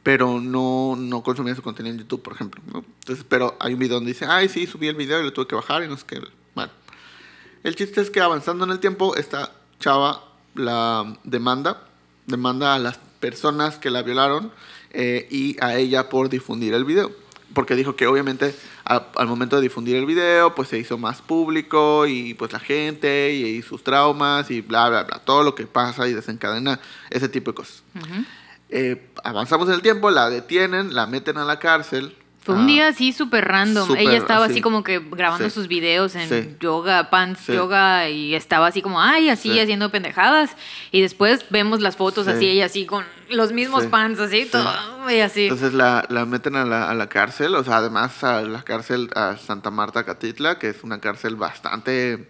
pero 0.03 0.41
no, 0.41 0.97
no 0.97 1.23
consumía 1.23 1.55
su 1.55 1.61
contenido 1.63 1.95
en 1.95 2.01
YouTube, 2.01 2.23
por 2.23 2.33
ejemplo. 2.33 2.63
¿no? 2.73 2.85
Entonces, 3.01 3.25
pero 3.29 3.55
hay 3.61 3.75
un 3.75 3.81
video 3.81 3.97
donde 3.97 4.13
dice, 4.13 4.25
ay, 4.27 4.49
sí, 4.49 4.67
subí 4.67 4.89
el 4.89 4.97
video 4.97 5.21
y 5.21 5.25
lo 5.25 5.33
tuve 5.33 5.47
que 5.47 5.55
bajar 5.55 5.83
y 5.85 5.89
no 5.89 5.97
sé 5.99 6.05
qué. 6.07 6.21
El 7.65 7.77
chiste 7.77 8.01
es 8.01 8.11
que 8.11 8.21
avanzando 8.21 8.65
en 8.65 8.71
el 8.71 8.81
tiempo, 8.81 9.17
esta 9.17 9.53
chava 9.79 10.25
la 10.55 11.17
demanda, 11.25 11.85
demanda 12.27 12.75
a 12.75 12.79
las 12.79 12.99
personas 13.21 13.79
que 13.79 13.91
la 13.91 14.03
violaron 14.03 14.53
eh, 14.91 15.27
y 15.31 15.57
a 15.63 15.77
ella 15.77 16.09
por 16.09 16.29
difundir 16.29 16.75
el 16.75 16.85
video. 16.85 17.13
Porque 17.55 17.77
dijo 17.77 17.97
que 17.97 18.07
obviamente 18.07 18.55
al 18.85 19.27
momento 19.27 19.57
de 19.57 19.63
difundir 19.63 19.97
el 19.97 20.07
video, 20.07 20.55
pues 20.55 20.69
se 20.69 20.79
hizo 20.79 20.99
más 20.99 21.21
público 21.21 22.07
y 22.07 22.35
pues 22.35 22.53
la 22.53 22.59
gente 22.59 23.33
y, 23.35 23.45
y, 23.45 23.63
sus 23.63 23.85
traumas 23.85 24.51
y 24.51 24.61
bla, 24.61 24.89
bla, 24.89 25.05
bla. 25.05 25.19
Todo 25.19 25.43
lo 25.43 25.55
que 25.55 25.67
pasa 25.67 26.09
y 26.09 26.15
desencadena 26.15 26.81
ese 27.11 27.29
tipo 27.29 27.53
de 27.53 27.55
cosas. 27.55 27.83
Eh, 28.71 29.11
avanzamos 29.23 29.69
en 29.69 29.75
el 29.75 29.83
tiempo, 29.83 30.11
la 30.11 30.31
detienen, 30.31 30.95
la 30.95 31.07
meten 31.07 31.37
a 31.37 31.45
la 31.45 31.59
cárcel. 31.59 32.17
Fue 32.45 32.57
un 32.57 32.63
Ah, 32.63 32.67
día 32.67 32.89
así 32.89 33.13
súper 33.13 33.47
random. 33.47 33.95
Ella 33.97 34.17
estaba 34.17 34.47
así 34.47 34.55
así. 34.55 34.61
como 34.63 34.83
que 34.83 34.99
grabando 34.99 35.49
Sí. 35.49 35.55
sus 35.55 35.69
videos 35.69 36.17
en 36.17 36.29
Sí. 36.29 36.57
yoga, 36.59 37.09
pants, 37.09 37.41
Sí. 37.47 37.53
yoga, 37.53 38.09
y 38.09 38.35
estaba 38.35 38.67
así 38.67 38.83
como, 38.83 39.01
ay, 39.01 39.29
así 39.29 39.53
Sí. 39.53 39.61
haciendo 39.61 39.91
pendejadas. 39.91 40.51
Y 40.91 41.03
después 41.03 41.45
vemos 41.51 41.81
las 41.81 41.97
fotos 41.97 42.27
Sí. 42.27 42.33
así, 42.33 42.49
ella 42.49 42.67
así 42.67 42.85
con 42.85 43.05
los 43.31 43.53
mismos 43.53 43.85
pants, 43.87 44.19
así, 44.19 44.43
Sí. 44.43 44.51
todo, 44.51 44.69
y 45.09 45.21
así. 45.21 45.45
Entonces 45.45 45.73
la, 45.73 46.05
la 46.09 46.25
meten 46.27 46.57
a 46.57 46.65
la, 46.65 46.91
a 46.91 46.95
la 46.95 47.09
cárcel, 47.09 47.55
o 47.55 47.63
sea, 47.63 47.77
además 47.77 48.25
a 48.25 48.43
la 48.43 48.63
cárcel 48.65 49.11
a 49.15 49.37
Santa 49.37 49.71
Marta 49.71 50.05
Catitla, 50.05 50.59
que 50.59 50.71
es 50.71 50.83
una 50.83 50.99
cárcel 51.01 51.37
bastante 51.37 52.29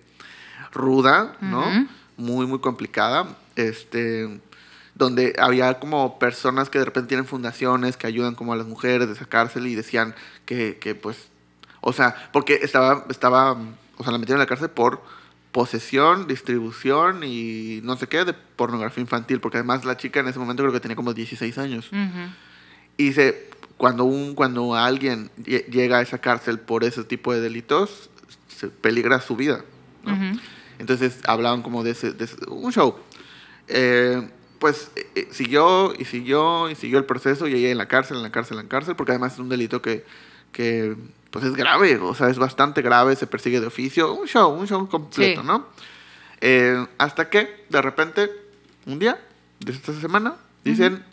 ruda, 0.73 1.37
¿no? 1.41 1.65
Muy, 2.19 2.47
muy 2.47 2.61
complicada. 2.61 3.27
Este, 3.57 4.41
donde 5.03 5.35
había 5.39 5.79
como 5.79 6.19
personas 6.19 6.71
que 6.71 6.79
de 6.79 6.85
repente 6.87 7.09
tienen 7.09 7.27
fundaciones 7.27 7.97
que 7.97 8.07
ayudan 8.07 8.35
como 8.35 8.53
a 8.53 8.57
las 8.57 8.67
mujeres 8.67 9.07
de 9.09 9.15
esa 9.15 9.27
cárcel 9.27 9.67
y 9.67 9.75
decían 9.75 10.15
que, 10.47 10.79
que 10.81 10.95
pues, 10.95 11.29
o 11.81 11.93
sea, 11.93 12.15
porque 12.33 12.61
estaba, 12.63 13.05
estaba, 13.11 13.53
o 13.53 14.03
sea, 14.05 14.13
la 14.13 14.19
metieron 14.19 14.39
en 14.41 14.45
la 14.45 14.47
cárcel 14.47 14.71
por 14.71 15.03
posesión, 15.53 16.27
distribución 16.29 17.23
y 17.25 17.81
no 17.83 17.97
sé 17.97 18.07
qué 18.07 18.25
de 18.25 18.33
pornografía 18.33 19.03
infantil, 19.03 19.41
porque 19.41 19.59
además 19.59 19.85
la 19.85 19.97
chica 19.99 20.21
en 20.21 20.29
ese 20.29 20.39
momento 20.39 20.63
creo 20.63 20.73
que 20.73 20.81
tenía 20.81 20.97
como 20.97 21.13
16 21.13 21.59
años. 21.59 21.89
Ujú. 21.93 22.31
Y 22.97 23.05
dice, 23.09 23.51
cuando, 23.77 24.05
un, 24.05 24.35
cuando 24.35 24.75
alguien 24.75 25.31
lle- 25.43 25.67
llega 25.67 25.99
a 25.99 26.03
esa 26.03 26.19
cárcel 26.19 26.59
por 26.59 26.85
ese 26.85 27.05
tipo 27.05 27.35
de 27.35 27.41
delitos, 27.41 28.09
se 28.49 28.69
peligra 28.69 29.21
su 29.21 29.37
vida. 29.37 29.63
¿no? 30.05 30.15
Ujú. 30.15 30.41
Entonces 30.79 31.19
hablaban 31.27 31.63
como 31.63 31.83
de, 31.85 31.91
ese, 31.91 32.13
de 32.13 32.25
ese- 32.25 32.37
un 32.49 32.73
show. 32.73 32.97
Eh, 33.69 34.27
pues 34.63 34.93
eh, 34.95 35.11
eh, 35.17 35.29
siguió 35.33 35.93
y 35.99 36.05
siguió 36.05 36.71
y 36.71 36.77
siguió 36.77 36.99
el 36.99 37.05
proceso 37.05 37.49
y 37.49 37.55
ella 37.55 37.71
en 37.71 37.79
la 37.79 37.89
cárcel, 37.89 38.19
en 38.19 38.23
la 38.23 38.31
cárcel, 38.31 38.57
en 38.59 38.65
la 38.65 38.69
cárcel, 38.69 38.95
porque 38.95 39.11
además 39.11 39.33
es 39.35 39.41
un 39.41 39.49
delito 39.49 39.83
que, 39.83 40.05
que 40.53 40.95
pues 41.33 41.45
es 41.45 41.55
grave, 41.57 41.97
o 41.99 42.15
sea, 42.15 42.29
es 42.29 42.39
bastante 42.39 42.81
grave, 42.81 43.17
se 43.17 43.27
persigue 43.27 43.61
de 43.61 43.67
oficio, 43.67 44.13
un 44.15 44.29
show, 44.29 44.51
un 44.53 44.69
show 44.69 44.89
completo, 44.89 45.41
Sí. 45.41 45.47
¿no? 45.47 45.67
Eh, 46.41 46.87
hasta 46.97 47.29
que 47.29 47.65
de 47.71 47.83
repente, 47.83 48.31
un 48.87 49.01
día 49.01 49.21
de 49.59 49.73
esta 49.73 49.93
semana, 50.01 50.37
dicen, 50.63 51.05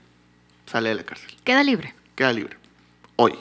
sale 0.67 0.89
de 0.89 0.95
la 0.95 1.03
cárcel 1.03 1.31
Queda 1.43 1.63
libre. 1.63 1.95
queda 2.15 2.31
libre. 2.31 2.55
Hoy. 3.15 3.33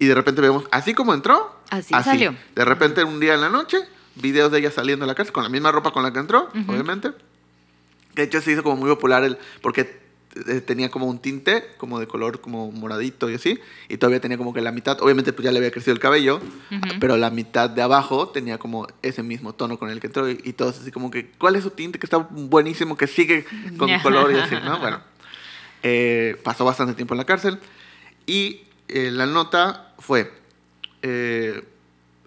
Y 0.00 0.06
de 0.06 0.14
repente 0.16 0.40
vemos, 0.42 0.64
así 0.72 0.94
como 0.94 1.14
entró, 1.14 1.54
Así 1.70 1.94
salió. 2.02 2.34
De 2.56 2.64
repente 2.64 3.04
un 3.04 3.20
día 3.20 3.34
en 3.34 3.40
la 3.40 3.48
noche, 3.50 3.78
videos 4.16 4.50
de 4.50 4.58
ella 4.58 4.70
saliendo 4.72 5.04
de 5.04 5.08
la 5.08 5.14
casa 5.14 5.32
con 5.32 5.42
la 5.44 5.48
misma 5.48 5.70
ropa 5.72 5.92
con 5.92 6.02
la 6.02 6.12
que 6.12 6.18
entró, 6.18 6.50
obviamente. 6.68 7.12
De 8.16 8.24
hecho 8.24 8.40
se 8.40 8.50
hizo 8.52 8.62
como 8.64 8.76
muy 8.76 8.88
popular 8.88 9.22
el 9.22 9.38
porque 9.62 10.04
eh, 10.48 10.60
tenía 10.60 10.90
como 10.90 11.06
un 11.06 11.18
tinte 11.20 11.64
como 11.78 11.98
de 12.00 12.06
color 12.06 12.40
como 12.40 12.70
moradito 12.72 13.30
y 13.30 13.34
así 13.34 13.58
y 13.88 13.96
todavía 13.96 14.20
tenía 14.20 14.36
como 14.36 14.52
que 14.52 14.60
la 14.60 14.70
mitad 14.72 15.00
obviamente 15.00 15.32
pues 15.32 15.44
ya 15.44 15.52
le 15.52 15.58
había 15.58 15.70
crecido 15.70 15.92
el 15.94 15.98
cabello 15.98 16.36
Ujú. 16.36 16.98
pero 17.00 17.16
la 17.16 17.30
mitad 17.30 17.70
de 17.70 17.80
abajo 17.80 18.28
tenía 18.28 18.58
como 18.58 18.86
ese 19.00 19.22
mismo 19.22 19.54
tono 19.54 19.78
con 19.78 19.88
el 19.88 19.98
que 20.00 20.08
entró 20.08 20.28
y, 20.30 20.38
y 20.44 20.52
todos 20.52 20.78
así 20.80 20.90
como 20.90 21.10
que 21.10 21.30
cuál 21.38 21.56
es 21.56 21.62
su 21.62 21.70
tinte 21.70 21.98
que 21.98 22.04
está 22.06 22.18
buenísimo 22.18 22.96
que 22.98 23.06
sigue 23.06 23.46
con 23.78 23.88
color 24.00 24.30
y 24.32 24.36
así 24.38 24.56
no 24.62 24.78
bueno 24.78 25.00
eh, 25.82 26.36
pasó 26.42 26.64
bastante 26.64 26.92
tiempo 26.94 27.14
en 27.14 27.18
la 27.18 27.24
cárcel 27.24 27.58
y 28.26 28.62
eh, 28.88 29.10
la 29.10 29.24
nota 29.26 29.94
fue 29.98 30.32
eh, 31.02 31.62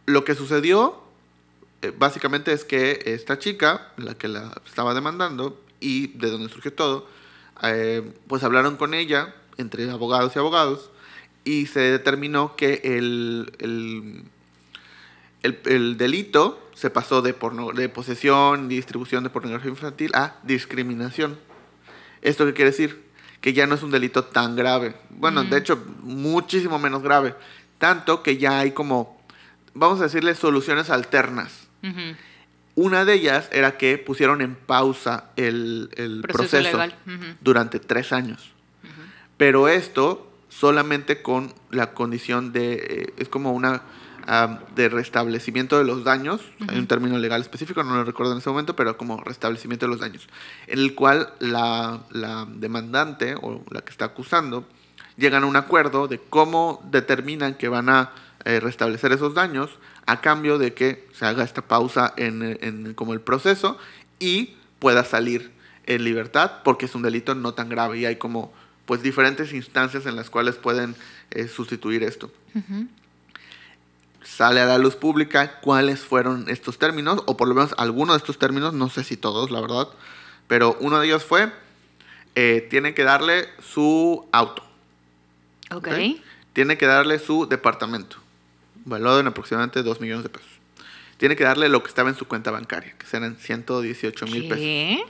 lo 0.07 0.23
que 0.23 0.33
sucedió 0.33 1.03
eh, 1.81 1.93
básicamente 1.97 2.51
es 2.53 2.65
que 2.65 3.01
esta 3.05 3.39
chica, 3.39 3.91
la 3.97 4.15
que 4.15 4.27
la 4.27 4.53
estaba 4.65 4.93
demandando 4.93 5.61
y 5.79 6.07
de 6.17 6.29
donde 6.29 6.49
surgió 6.49 6.73
todo, 6.73 7.07
eh, 7.63 8.11
pues 8.27 8.43
hablaron 8.43 8.77
con 8.77 8.93
ella, 8.93 9.33
entre 9.57 9.89
abogados 9.89 10.33
y 10.35 10.39
abogados, 10.39 10.89
y 11.45 11.65
se 11.67 11.79
determinó 11.79 12.55
que 12.55 12.81
el, 12.83 13.51
el, 13.59 14.23
el- 15.43 15.59
el 15.65 15.97
delito 15.97 16.59
se 16.73 16.89
pasó 16.89 17.21
de, 17.21 17.33
porno- 17.33 17.71
de 17.73 17.89
posesión 17.89 18.71
y 18.71 18.75
distribución 18.75 19.23
de 19.23 19.29
pornografía 19.29 19.69
infantil 19.69 20.11
a 20.15 20.35
discriminación. 20.43 21.37
¿Esto 22.21 22.45
qué 22.45 22.53
quiere 22.53 22.71
decir? 22.71 23.03
Que 23.41 23.53
ya 23.53 23.65
no 23.67 23.75
es 23.75 23.83
un 23.83 23.91
delito 23.91 24.25
tan 24.25 24.55
grave. 24.55 24.95
Bueno, 25.09 25.43
de 25.45 25.57
hecho, 25.57 25.81
muchísimo 26.03 26.77
menos 26.79 27.01
grave. 27.03 27.35
Tanto 27.77 28.21
que 28.21 28.37
ya 28.37 28.59
hay 28.59 28.71
como, 28.71 29.21
vamos 29.73 29.99
a 30.01 30.03
decirle, 30.03 30.35
soluciones 30.35 30.89
alternas. 30.89 31.67
Ujú. 31.83 32.15
Una 32.79 33.03
de 33.03 33.15
ellas 33.15 33.49
era 33.51 33.75
que 33.75 33.97
pusieron 33.97 34.39
en 34.39 34.55
pausa 34.55 35.31
el, 35.35 35.89
el 35.97 36.21
Proceso 36.21 36.51
proceso, 36.51 36.77
legal. 36.77 36.95
Durante 37.41 37.81
tres 37.81 38.13
años. 38.13 38.53
Pero 39.35 39.67
esto 39.67 40.31
solamente 40.47 41.21
con 41.21 41.53
la 41.71 41.93
condición 41.93 42.53
de, 42.53 42.73
eh, 42.73 43.13
es 43.17 43.27
como 43.27 43.51
una, 43.51 43.81
ah, 44.27 44.59
de 44.75 44.87
restablecimiento 44.87 45.77
de 45.77 45.83
los 45.83 46.05
daños, 46.05 46.39
hay 46.69 46.79
un 46.79 46.87
término 46.87 47.17
legal 47.17 47.41
específico, 47.41 47.83
no 47.83 47.95
lo 47.95 48.05
recuerdo 48.05 48.31
en 48.31 48.37
ese 48.37 48.49
momento, 48.49 48.77
pero 48.77 48.95
como 48.97 49.17
restablecimiento 49.25 49.85
de 49.85 49.89
los 49.91 49.99
daños, 49.99 50.29
en 50.67 50.79
el 50.79 50.95
cual 50.95 51.33
la, 51.39 52.03
la 52.11 52.47
demandante 52.49 53.35
o 53.41 53.61
la 53.71 53.81
que 53.81 53.91
está 53.91 54.05
acusando 54.05 54.65
llegan 55.17 55.43
a 55.43 55.47
un 55.47 55.57
acuerdo 55.57 56.07
de 56.07 56.19
cómo 56.19 56.81
determinan 56.89 57.55
que 57.55 57.67
van 57.67 57.89
a 57.89 58.13
eh, 58.45 58.59
restablecer 58.59 59.11
esos 59.11 59.33
daños 59.33 59.69
a 60.05 60.21
cambio 60.21 60.57
de 60.57 60.73
que 60.73 61.07
se 61.13 61.25
haga 61.25 61.43
esta 61.43 61.61
pausa 61.61 62.13
en, 62.17 62.57
en 62.61 62.93
como 62.93 63.13
el 63.13 63.21
proceso 63.21 63.77
y 64.19 64.55
pueda 64.79 65.03
salir 65.03 65.51
en 65.85 66.03
libertad 66.03 66.51
porque 66.63 66.85
es 66.85 66.95
un 66.95 67.01
delito 67.01 67.35
no 67.35 67.53
tan 67.53 67.69
grave 67.69 67.99
y 67.99 68.05
hay 68.05 68.15
como 68.15 68.53
pues 68.89 69.03
diferentes 69.03 69.53
instancias 69.53 70.07
en 70.07 70.15
las 70.15 70.31
cuales 70.31 70.55
pueden 70.55 70.95
eh, 71.29 71.47
sustituir 71.47 72.01
esto. 72.01 72.31
Sale 74.23 74.61
a 74.61 74.65
la 74.65 74.79
luz 74.79 74.95
pública 74.95 75.59
cuáles 75.61 75.99
fueron 75.99 76.49
estos 76.49 76.79
términos, 76.79 77.21
o 77.27 77.37
por 77.37 77.47
lo 77.47 77.53
menos 77.53 77.75
algunos 77.77 78.15
de 78.15 78.17
estos 78.17 78.39
términos, 78.39 78.73
no 78.73 78.89
sé 78.89 79.03
si 79.03 79.15
todos, 79.15 79.51
la 79.51 79.61
verdad, 79.61 79.89
pero 80.47 80.75
uno 80.79 80.99
de 80.99 81.05
ellos 81.05 81.23
fue, 81.23 81.51
eh, 82.33 82.67
tiene 82.71 82.95
que 82.95 83.03
darle 83.03 83.47
su 83.61 84.27
auto, 84.31 84.63
tiene 86.53 86.79
que 86.79 86.87
darle 86.87 87.19
su 87.19 87.47
departamento, 87.47 88.17
valorado 88.85 89.19
en 89.19 89.27
aproximadamente 89.27 89.83
2 89.83 90.01
millones 90.01 90.23
de 90.23 90.29
pesos. 90.29 90.49
Tiene 91.17 91.35
que 91.35 91.43
darle 91.43 91.67
lo 91.69 91.81
que 91.83 91.89
estaba 91.89 92.09
en 92.09 92.15
su 92.15 92.25
cuenta 92.27 92.49
bancaria, 92.51 92.93
que 92.97 93.05
serán 93.05 93.35
118 93.37 94.25
mil 94.27 94.47
pesos. 94.47 95.05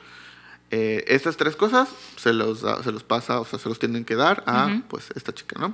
Eh, 0.72 1.04
estas 1.08 1.36
tres 1.38 1.56
cosas 1.56 1.90
se 2.18 2.32
los, 2.34 2.62
da- 2.62 2.84
se 2.84 2.92
los 2.92 3.04
pasa, 3.04 3.40
o 3.40 3.46
sea, 3.46 3.58
se 3.58 3.68
los 3.70 3.80
tienen 3.80 4.06
que 4.06 4.16
dar 4.16 4.44
a 4.46 4.68
Ujú. 4.68 4.82
pues 4.88 5.10
esta 5.16 5.34
chica, 5.34 5.60
¿no? 5.60 5.74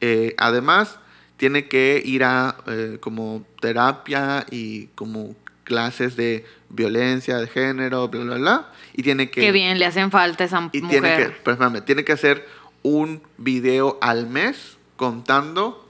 Eh, 0.00 0.34
además, 0.38 0.98
tiene 1.36 1.68
que 1.68 2.02
ir 2.04 2.24
a 2.24 2.56
eh, 2.66 2.98
como 3.00 3.46
terapia 3.60 4.44
y 4.50 4.86
como 4.96 5.36
clases 5.64 6.16
de 6.16 6.44
violencia 6.70 7.38
de 7.38 7.46
género, 7.46 8.08
bla, 8.08 8.22
bla, 8.24 8.34
bla. 8.36 8.72
Y 8.94 9.02
tiene 9.02 9.30
que... 9.30 9.40
Qué 9.40 9.52
bien, 9.52 9.78
le 9.78 9.86
hacen 9.86 10.10
falta 10.10 10.44
a 10.44 10.46
esa 10.46 10.70
Y 10.72 10.80
mujer. 10.82 11.00
tiene 11.00 11.16
que, 11.16 11.28
perdóname, 11.30 11.80
tiene 11.82 12.04
que 12.04 12.12
hacer 12.12 12.46
un 12.82 13.22
video 13.36 13.98
al 14.00 14.26
mes 14.28 14.76
contando 14.96 15.85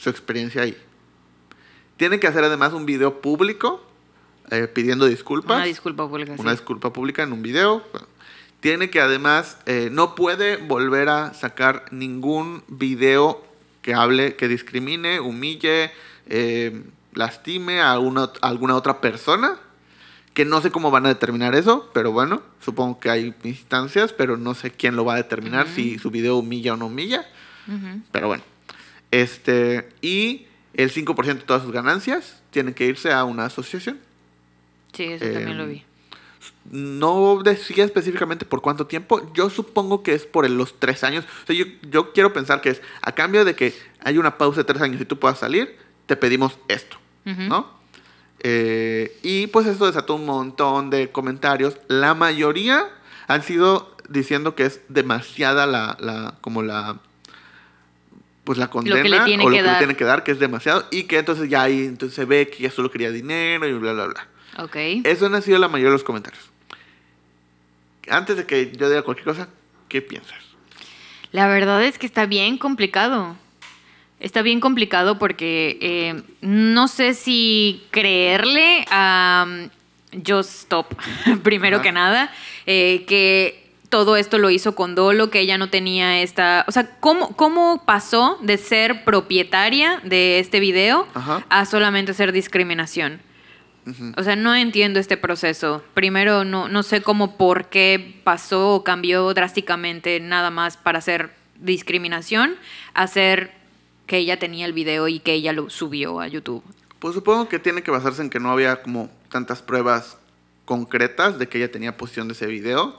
su 0.00 0.08
experiencia 0.10 0.62
ahí. 0.62 0.76
Tiene 1.96 2.18
que 2.18 2.26
hacer 2.26 2.42
además 2.44 2.72
un 2.72 2.86
video 2.86 3.20
público 3.20 3.84
eh, 4.50 4.66
pidiendo 4.66 5.06
disculpas 5.06 5.56
Una 5.58 5.66
disculpa 5.66 6.08
pública. 6.08 6.32
una 6.38 6.50
sí. 6.52 6.56
disculpa 6.56 6.92
pública 6.92 7.22
en 7.22 7.32
un 7.32 7.42
video. 7.42 7.84
Tiene 8.60 8.90
que 8.90 9.00
además, 9.00 9.58
eh, 9.66 9.88
no 9.92 10.14
puede 10.14 10.56
volver 10.56 11.08
a 11.08 11.34
sacar 11.34 11.84
ningún 11.90 12.62
video 12.68 13.42
que 13.82 13.94
hable, 13.94 14.36
que 14.36 14.48
discrimine, 14.48 15.20
humille, 15.20 15.90
eh, 16.26 16.82
lastime 17.14 17.80
a, 17.80 17.98
una- 17.98 18.30
a 18.40 18.48
alguna 18.48 18.74
otra 18.76 19.00
persona. 19.00 19.56
Que 20.34 20.44
no 20.44 20.60
sé 20.60 20.70
cómo 20.70 20.90
van 20.92 21.06
a 21.06 21.08
determinar 21.08 21.54
eso, 21.56 21.90
pero 21.92 22.12
bueno, 22.12 22.40
supongo 22.60 23.00
que 23.00 23.10
hay 23.10 23.34
instancias, 23.42 24.12
pero 24.12 24.36
no 24.36 24.54
sé 24.54 24.70
quién 24.70 24.94
lo 24.94 25.04
va 25.04 25.14
a 25.14 25.16
determinar, 25.16 25.66
si 25.66 25.98
su 25.98 26.10
video 26.10 26.36
humilla 26.36 26.74
o 26.74 26.76
no 26.76 26.86
humilla. 26.86 27.26
Pero 28.12 28.28
bueno. 28.28 28.42
Este, 29.10 29.88
y 30.02 30.46
el 30.74 30.92
5% 30.92 31.24
de 31.24 31.34
todas 31.46 31.62
sus 31.62 31.72
ganancias 31.72 32.42
tienen 32.50 32.74
que 32.74 32.86
irse 32.86 33.12
a 33.12 33.24
una 33.24 33.46
asociación. 33.46 33.98
Sí, 34.92 35.04
eso 35.04 35.24
Eh, 35.24 35.32
también 35.32 35.58
lo 35.58 35.66
vi. 35.66 35.84
No 36.70 37.42
decía 37.42 37.84
específicamente 37.84 38.44
por 38.44 38.60
cuánto 38.62 38.86
tiempo. 38.86 39.32
Yo 39.34 39.50
supongo 39.50 40.02
que 40.02 40.14
es 40.14 40.24
por 40.26 40.48
los 40.48 40.78
tres 40.78 41.02
años. 41.04 41.24
O 41.42 41.46
sea, 41.46 41.56
yo, 41.56 41.64
yo 41.90 42.12
quiero 42.12 42.32
pensar 42.32 42.60
que 42.60 42.70
es 42.70 42.82
a 43.02 43.12
cambio 43.12 43.44
de 43.44 43.54
que 43.54 43.74
hay 44.04 44.18
una 44.18 44.38
pausa 44.38 44.60
de 44.60 44.64
tres 44.64 44.80
años 44.80 45.00
y 45.00 45.04
tú 45.04 45.18
puedas 45.18 45.38
salir, 45.38 45.76
te 46.06 46.16
pedimos 46.16 46.58
esto, 46.68 46.96
¿no? 47.24 47.68
Eh, 48.42 49.18
y 49.22 49.48
pues 49.48 49.66
esto 49.66 49.86
desató 49.86 50.14
un 50.14 50.24
montón 50.26 50.90
de 50.90 51.10
comentarios. 51.10 51.76
La 51.88 52.14
mayoría 52.14 52.88
han 53.26 53.42
sido 53.42 53.94
diciendo 54.08 54.54
que 54.54 54.64
es 54.64 54.80
demasiada 54.88 55.66
la, 55.66 55.96
la 56.00 56.34
como 56.40 56.62
la 56.62 56.98
pues 58.50 58.58
la 58.58 58.66
condena 58.66 58.96
Lo 58.96 59.02
o 59.02 59.04
lo 59.04 59.56
que 59.56 59.62
le 59.62 59.74
tiene 59.76 59.94
que 59.94 60.02
dar, 60.02 60.24
que 60.24 60.32
es 60.32 60.40
demasiado, 60.40 60.84
y 60.90 61.04
que 61.04 61.18
entonces 61.18 61.48
ya 61.48 61.62
ahí 61.62 61.84
entonces 61.84 62.16
se 62.16 62.24
ve 62.24 62.50
que 62.50 62.64
ya 62.64 62.70
solo 62.72 62.90
quería 62.90 63.12
dinero 63.12 63.64
y 63.68 63.72
bla, 63.74 63.92
bla, 63.92 64.06
bla. 64.06 64.26
Ok. 64.64 64.74
Eso 65.04 65.26
han 65.26 65.40
sido 65.40 65.60
la 65.60 65.68
mayoría 65.68 65.90
de 65.90 65.92
los 65.92 66.02
comentarios. 66.02 66.50
Antes 68.08 68.36
de 68.38 68.46
que 68.46 68.72
yo 68.76 68.88
diga 68.88 69.02
cualquier 69.02 69.24
cosa, 69.24 69.48
¿qué 69.88 70.02
piensas? 70.02 70.40
La 71.30 71.46
verdad 71.46 71.80
es 71.84 71.96
que 71.96 72.06
está 72.06 72.26
bien 72.26 72.58
complicado. 72.58 73.36
Está 74.18 74.42
bien 74.42 74.58
complicado 74.58 75.16
porque 75.16 75.78
eh, 75.80 76.20
no 76.40 76.88
sé 76.88 77.14
si 77.14 77.84
creerle 77.92 78.84
a 78.90 79.46
um, 79.46 79.68
Just 80.26 80.62
Stop, 80.62 80.86
primero 81.44 81.82
que 81.82 81.92
nada, 81.92 82.32
eh, 82.66 83.04
que 83.06 83.59
todo 83.90 84.16
esto 84.16 84.38
lo 84.38 84.50
hizo 84.50 84.74
con 84.74 84.94
dolo, 84.94 85.30
que 85.30 85.40
ella 85.40 85.58
no 85.58 85.68
tenía 85.68 86.22
esta... 86.22 86.64
O 86.68 86.72
sea, 86.72 86.96
¿cómo, 87.00 87.36
cómo 87.36 87.82
pasó 87.84 88.38
de 88.40 88.56
ser 88.56 89.04
propietaria 89.04 90.00
de 90.04 90.38
este 90.38 90.60
video 90.60 91.06
Ajá. 91.12 91.44
a 91.50 91.66
solamente 91.66 92.14
ser 92.14 92.32
discriminación? 92.32 93.20
O 94.16 94.22
sea, 94.22 94.36
no 94.36 94.54
entiendo 94.54 95.00
este 95.00 95.16
proceso. 95.16 95.82
Primero, 95.94 96.44
no, 96.44 96.68
no 96.68 96.82
sé 96.84 97.02
cómo, 97.02 97.36
por 97.36 97.68
qué 97.68 98.20
pasó 98.22 98.76
o 98.76 98.84
cambió 98.84 99.34
drásticamente 99.34 100.20
nada 100.20 100.50
más 100.50 100.76
para 100.76 100.98
hacer 100.98 101.34
discriminación, 101.56 102.54
a 102.94 103.02
hacer 103.02 103.52
que 104.06 104.18
ella 104.18 104.38
tenía 104.38 104.66
el 104.66 104.72
video 104.72 105.08
y 105.08 105.18
que 105.18 105.32
ella 105.32 105.52
lo 105.52 105.70
subió 105.70 106.20
a 106.20 106.28
YouTube. 106.28 106.62
Pues 107.00 107.14
supongo 107.14 107.48
que 107.48 107.58
tiene 107.58 107.82
que 107.82 107.90
basarse 107.90 108.22
en 108.22 108.30
que 108.30 108.38
no 108.38 108.52
había 108.52 108.82
como 108.82 109.10
tantas 109.30 109.62
pruebas 109.62 110.18
concretas 110.64 111.38
de 111.40 111.48
que 111.48 111.58
ella 111.58 111.72
tenía 111.72 111.96
posición 111.96 112.28
de 112.28 112.34
ese 112.34 112.46
video. 112.46 112.96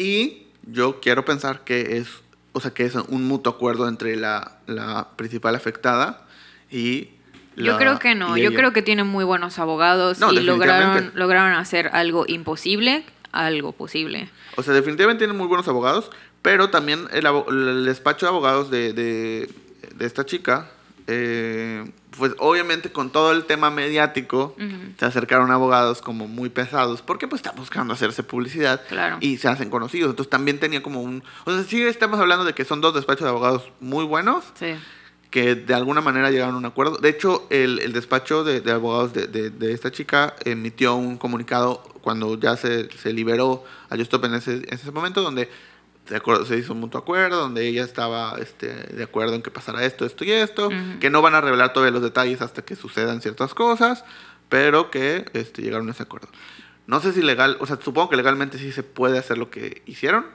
Y 0.00 0.46
yo 0.66 1.00
quiero 1.00 1.24
pensar 1.24 1.62
que 1.64 1.98
es, 1.98 2.08
o 2.52 2.60
sea, 2.60 2.70
que 2.72 2.84
es 2.84 2.94
un 2.94 3.28
mutuo 3.28 3.52
acuerdo 3.52 3.86
entre 3.86 4.16
la, 4.16 4.58
la 4.66 5.08
principal 5.16 5.54
afectada 5.54 6.26
y 6.70 7.10
Yo 7.56 7.72
la- 7.72 7.76
creo 7.78 7.98
que 7.98 8.14
no, 8.14 8.36
yo 8.38 8.48
ella. 8.48 8.56
creo 8.56 8.72
que 8.72 8.80
tiene 8.82 9.04
muy 9.04 9.24
buenos 9.24 9.58
abogados 9.58 10.18
No, 10.18 10.32
y 10.32 10.40
lograron, 10.40 11.10
lograron 11.14 11.52
hacer 11.52 11.90
algo 11.92 12.24
imposible, 12.28 13.04
algo 13.32 13.72
posible. 13.72 14.30
O 14.56 14.62
sea, 14.62 14.72
definitivamente 14.72 15.20
tienen 15.20 15.36
muy 15.36 15.46
buenos 15.48 15.68
abogados, 15.68 16.10
pero 16.42 16.70
también 16.70 17.06
el, 17.12 17.26
el 17.26 17.84
despacho 17.84 18.24
de 18.26 18.30
abogados 18.30 18.70
de, 18.70 18.92
de- 18.94 19.50
de 19.94 20.06
esta 20.06 20.24
chica, 20.24 20.70
eh, 21.06 21.90
pues 22.18 22.32
obviamente 22.38 22.90
con 22.92 23.10
todo 23.10 23.32
el 23.32 23.44
tema 23.44 23.70
mediático, 23.70 24.54
se 24.98 25.04
acercaron 25.04 25.50
abogados 25.50 26.02
como 26.02 26.26
muy 26.28 26.48
pesados, 26.50 27.02
porque 27.02 27.28
pues 27.28 27.40
está 27.40 27.52
buscando 27.52 27.94
hacerse 27.94 28.22
publicidad 28.22 28.82
Claro. 28.88 29.18
y 29.20 29.36
se 29.38 29.48
hacen 29.48 29.70
conocidos. 29.70 30.10
Entonces 30.10 30.30
también 30.30 30.58
tenía 30.58 30.82
como 30.82 31.00
un... 31.02 31.22
O 31.44 31.52
sea, 31.52 31.62
sí 31.64 31.82
estamos 31.82 32.18
hablando 32.20 32.44
de 32.44 32.52
que 32.54 32.64
son 32.64 32.80
dos 32.80 32.94
despachos 32.94 33.22
de 33.24 33.30
abogados 33.30 33.70
muy 33.80 34.04
buenos, 34.04 34.44
Sí. 34.54 34.74
que 35.30 35.54
de 35.54 35.74
alguna 35.74 36.00
manera 36.00 36.30
llegaron 36.30 36.56
a 36.56 36.58
un 36.58 36.64
acuerdo. 36.66 36.96
De 36.98 37.08
hecho, 37.08 37.46
el, 37.50 37.78
el 37.78 37.92
despacho 37.92 38.42
de, 38.44 38.60
de 38.60 38.72
abogados 38.72 39.12
de, 39.12 39.26
de- 39.28 39.50
de 39.50 39.72
esta 39.72 39.92
chica 39.92 40.34
emitió 40.44 40.96
un 40.96 41.16
comunicado 41.16 41.82
cuando 42.02 42.38
ya 42.38 42.56
se, 42.56 42.90
se 42.98 43.12
liberó 43.12 43.62
a 43.88 43.96
Justop 43.96 44.24
en 44.24 44.34
ese, 44.34 44.54
en 44.54 44.74
ese 44.74 44.90
momento, 44.90 45.22
donde 45.22 45.48
se, 46.06 46.20
acor- 46.20 46.44
se 46.46 46.56
hizo 46.56 46.72
un 46.72 46.80
mutuo 46.80 47.00
acuerdo, 47.00 47.38
donde 47.40 47.66
ella 47.68 47.84
estaba 47.84 48.36
este, 48.40 48.68
de 48.68 49.02
acuerdo 49.04 49.34
en 49.34 49.42
que 49.42 49.50
pasara 49.50 49.84
esto, 49.84 50.04
esto 50.04 50.24
y 50.24 50.32
esto, 50.32 50.66
Ujú. 50.68 50.98
que 51.00 51.10
no 51.10 51.22
van 51.22 51.34
a 51.34 51.40
revelar 51.40 51.72
todavía 51.72 51.92
los 51.92 52.02
detalles 52.02 52.42
hasta 52.42 52.62
que 52.62 52.74
sucedan 52.76 53.20
ciertas 53.22 53.54
cosas, 53.54 54.04
pero 54.48 54.90
que 54.90 55.26
este, 55.34 55.62
llegaron 55.62 55.88
a 55.88 55.92
ese 55.92 56.02
acuerdo. 56.02 56.28
No 56.86 56.98
sé 57.00 57.12
si 57.12 57.22
legal, 57.22 57.56
o 57.60 57.66
sea, 57.66 57.78
supongo 57.80 58.08
que 58.10 58.16
legalmente 58.16 58.58
sí 58.58 58.72
se 58.72 58.82
puede 58.82 59.18
hacer 59.18 59.38
lo 59.38 59.50
que 59.50 59.82
hicieron. 59.86 60.26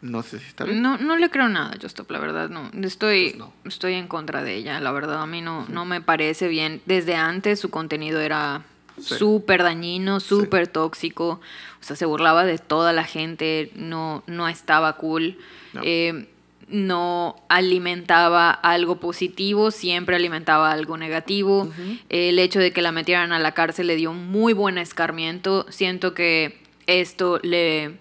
No 0.00 0.22
sé 0.22 0.38
si 0.38 0.46
está 0.46 0.64
bien. 0.64 0.80
No, 0.80 0.96
no 0.96 1.16
le 1.16 1.28
creo 1.28 1.48
nada 1.48 1.74
Justop, 1.82 2.08
la 2.12 2.20
verdad, 2.20 2.48
no. 2.48 2.70
Estoy, 2.86 3.30
Pues 3.30 3.36
no. 3.36 3.52
estoy 3.64 3.94
en 3.94 4.06
contra 4.06 4.42
de 4.44 4.54
ella, 4.54 4.78
la 4.80 4.92
verdad, 4.92 5.20
a 5.20 5.26
mí 5.26 5.42
no, 5.42 5.66
no 5.68 5.84
me 5.84 6.00
parece 6.00 6.46
bien. 6.46 6.80
Desde 6.86 7.16
antes 7.16 7.58
su 7.58 7.68
contenido 7.70 8.20
era 8.20 8.62
Sí. 9.00 9.14
súper 9.16 9.62
dañino, 9.62 10.20
súper 10.20 10.68
tóxico, 10.68 11.40
o 11.80 11.82
sea, 11.84 11.96
se 11.96 12.06
burlaba 12.06 12.44
de 12.44 12.58
toda 12.58 12.92
la 12.92 13.04
gente, 13.04 13.70
no, 13.74 14.22
no 14.26 14.48
estaba 14.48 14.96
cool. 14.96 15.38
No. 15.72 15.80
Eh, 15.84 16.28
no 16.70 17.36
alimentaba 17.48 18.50
algo 18.50 18.96
positivo, 19.00 19.70
siempre 19.70 20.16
alimentaba 20.16 20.70
algo 20.70 20.98
negativo. 20.98 21.70
El 22.10 22.38
hecho 22.38 22.58
de 22.60 22.72
que 22.72 22.82
la 22.82 22.92
metieran 22.92 23.32
a 23.32 23.38
la 23.38 23.52
cárcel 23.52 23.86
le 23.86 23.96
dio 23.96 24.12
muy 24.12 24.52
buen 24.52 24.76
escarmiento. 24.76 25.64
Siento 25.70 26.12
que 26.12 26.58
esto 26.86 27.40
le... 27.42 27.96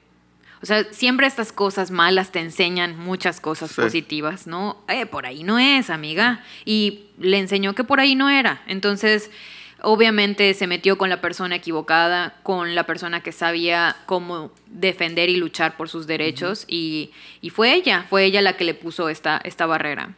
O 0.61 0.65
sea, 0.65 0.83
siempre 0.91 1.27
estas 1.27 1.53
cosas 1.53 1.91
malas 1.91 2.31
te 2.33 2.39
enseñan 2.39 2.97
muchas 2.99 3.39
cosas 3.39 3.71
Sí. 3.71 3.79
positivas, 3.79 4.47
¿no? 4.47 4.77
Eh, 4.89 5.05
por 5.05 5.25
ahí 5.27 5.43
no 5.43 5.59
es, 5.59 5.89
amiga. 5.89 6.43
Y 6.65 7.03
le 7.19 7.37
enseñó 7.39 7.73
que 7.73 7.83
por 7.85 7.99
ahí 8.01 8.15
no 8.15 8.27
era. 8.29 8.63
Entonces, 8.67 9.29
obviamente 9.81 10.53
se 10.53 10.67
metió 10.67 10.97
con 10.97 11.09
la 11.09 11.21
persona 11.21 11.55
equivocada, 11.55 12.35
con 12.43 12.75
la 12.75 12.85
persona 12.85 13.21
que 13.21 13.31
sabía 13.31 13.95
cómo 14.05 14.51
defender 14.67 15.29
y 15.29 15.37
luchar 15.37 15.77
por 15.77 15.89
sus 15.89 16.07
derechos. 16.07 16.65
y, 16.67 17.11
y 17.41 17.49
fue 17.49 17.73
ella, 17.73 18.05
fue 18.09 18.25
ella 18.25 18.41
la 18.41 18.57
que 18.57 18.63
le 18.63 18.73
puso 18.73 19.09
esta, 19.09 19.39
esta 19.43 19.65
barrera 19.65 20.15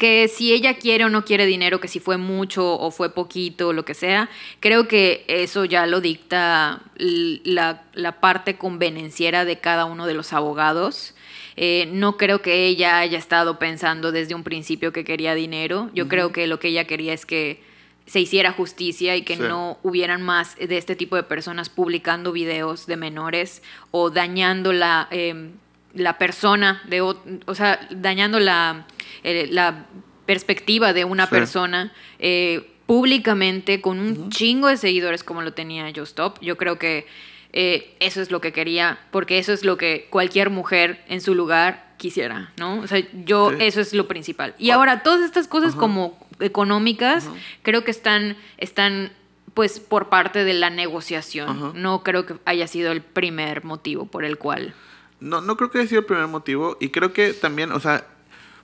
que 0.00 0.28
si 0.28 0.54
ella 0.54 0.78
quiere 0.78 1.04
o 1.04 1.10
no 1.10 1.26
quiere 1.26 1.44
dinero, 1.44 1.78
que 1.78 1.86
si 1.86 2.00
fue 2.00 2.16
mucho 2.16 2.78
o 2.78 2.90
fue 2.90 3.12
poquito, 3.12 3.74
lo 3.74 3.84
que 3.84 3.92
sea, 3.92 4.30
creo 4.58 4.88
que 4.88 5.26
eso 5.28 5.66
ya 5.66 5.86
lo 5.86 6.00
dicta 6.00 6.80
la, 6.96 7.82
la 7.92 8.12
parte 8.18 8.56
convenenciera 8.56 9.44
de 9.44 9.58
cada 9.58 9.84
uno 9.84 10.06
de 10.06 10.14
los 10.14 10.32
abogados. 10.32 11.14
Eh, 11.56 11.86
no 11.92 12.16
creo 12.16 12.40
que 12.40 12.64
ella 12.66 12.98
haya 12.98 13.18
estado 13.18 13.58
pensando 13.58 14.10
desde 14.10 14.34
un 14.34 14.42
principio 14.42 14.90
que 14.90 15.04
quería 15.04 15.34
dinero. 15.34 15.90
Yo 15.92 16.08
creo 16.08 16.32
que 16.32 16.46
lo 16.46 16.58
que 16.58 16.68
ella 16.68 16.86
quería 16.86 17.12
es 17.12 17.26
que 17.26 17.62
se 18.10 18.18
hiciera 18.18 18.50
justicia 18.50 19.14
y 19.14 19.22
que 19.22 19.36
Sí. 19.36 19.42
no 19.42 19.78
hubieran 19.84 20.20
más 20.20 20.56
de 20.56 20.76
este 20.76 20.96
tipo 20.96 21.14
de 21.14 21.22
personas 21.22 21.68
publicando 21.68 22.32
videos 22.32 22.86
de 22.86 22.96
menores 22.96 23.62
o 23.92 24.10
dañando 24.10 24.72
la, 24.72 25.06
eh, 25.12 25.50
la 25.94 26.18
persona, 26.18 26.82
de, 26.88 27.02
o 27.02 27.54
sea, 27.54 27.86
dañando 27.92 28.40
la, 28.40 28.84
eh, 29.22 29.46
la 29.52 29.86
perspectiva 30.26 30.92
de 30.92 31.04
una 31.04 31.26
Sí. 31.26 31.30
persona 31.30 31.92
eh, 32.18 32.68
públicamente 32.86 33.80
con 33.80 34.00
un 34.00 34.30
chingo 34.30 34.66
de 34.66 34.76
seguidores 34.76 35.22
como 35.22 35.42
lo 35.42 35.52
tenía 35.52 35.88
Yo 35.90 36.02
Stop. 36.02 36.40
Yo 36.40 36.56
creo 36.56 36.78
que 36.80 37.06
eh, 37.52 37.94
eso 38.00 38.20
es 38.20 38.32
lo 38.32 38.40
que 38.40 38.52
quería, 38.52 38.98
porque 39.12 39.38
eso 39.38 39.52
es 39.52 39.64
lo 39.64 39.76
que 39.76 40.08
cualquier 40.10 40.50
mujer 40.50 41.04
en 41.08 41.20
su 41.20 41.34
lugar 41.36 41.94
quisiera, 41.96 42.52
¿no? 42.56 42.80
O 42.80 42.86
sea, 42.88 43.02
yo, 43.24 43.50
Sí. 43.50 43.56
eso 43.60 43.80
es 43.80 43.92
lo 43.94 44.06
principal. 44.08 44.54
Y 44.58 44.70
ahora, 44.70 45.02
todas 45.04 45.20
estas 45.22 45.46
cosas 45.48 45.74
como 45.76 46.16
económicas, 46.40 47.28
creo 47.62 47.84
que 47.84 47.90
están, 47.90 48.36
están 48.58 49.12
pues 49.54 49.80
por 49.80 50.08
parte 50.08 50.44
de 50.44 50.54
la 50.54 50.70
negociación. 50.70 51.48
Ajá. 51.48 51.72
No 51.74 52.02
creo 52.02 52.26
que 52.26 52.34
haya 52.44 52.66
sido 52.66 52.92
el 52.92 53.02
primer 53.02 53.64
motivo 53.64 54.06
por 54.06 54.24
el 54.24 54.38
cual. 54.38 54.74
No, 55.20 55.40
no 55.40 55.56
creo 55.56 55.70
que 55.70 55.78
haya 55.78 55.88
sido 55.88 56.00
el 56.00 56.06
primer 56.06 56.26
motivo. 56.28 56.76
Y 56.80 56.90
creo 56.90 57.12
que 57.12 57.32
también, 57.32 57.72
o 57.72 57.80
sea, 57.80 58.06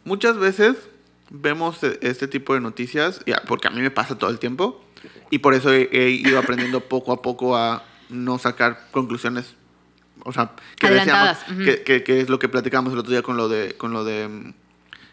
muchas 0.04 0.38
veces 0.38 0.76
vemos 1.30 1.82
e- 1.82 1.98
este 2.02 2.28
tipo 2.28 2.54
de 2.54 2.60
noticias, 2.60 3.20
ya, 3.26 3.42
porque 3.48 3.68
a 3.68 3.70
mí 3.70 3.80
me 3.82 3.90
pasa 3.90 4.16
todo 4.16 4.30
el 4.30 4.38
tiempo. 4.38 4.82
Y 5.30 5.38
por 5.38 5.54
eso 5.54 5.72
he, 5.72 5.88
he 5.92 6.10
ido 6.10 6.38
aprendiendo 6.38 6.80
poco 6.88 7.12
a 7.12 7.20
poco 7.20 7.56
a 7.56 7.84
no 8.08 8.38
sacar 8.38 8.86
conclusiones. 8.92 9.54
O 10.24 10.32
sea, 10.32 10.52
que 10.78 10.88
decíamos, 10.88 11.36
ujú. 11.50 11.64
que, 11.64 11.82
que- 11.82 12.02
que 12.04 12.20
es 12.20 12.28
lo 12.28 12.38
que 12.38 12.48
platicamos 12.48 12.92
el 12.92 12.98
otro 13.00 13.10
día 13.10 13.22
con 13.22 13.36
lo 13.36 13.48
de. 13.48 13.74
Con 13.76 13.92
lo 13.92 14.04
de 14.04 14.28
mm, 14.28 14.54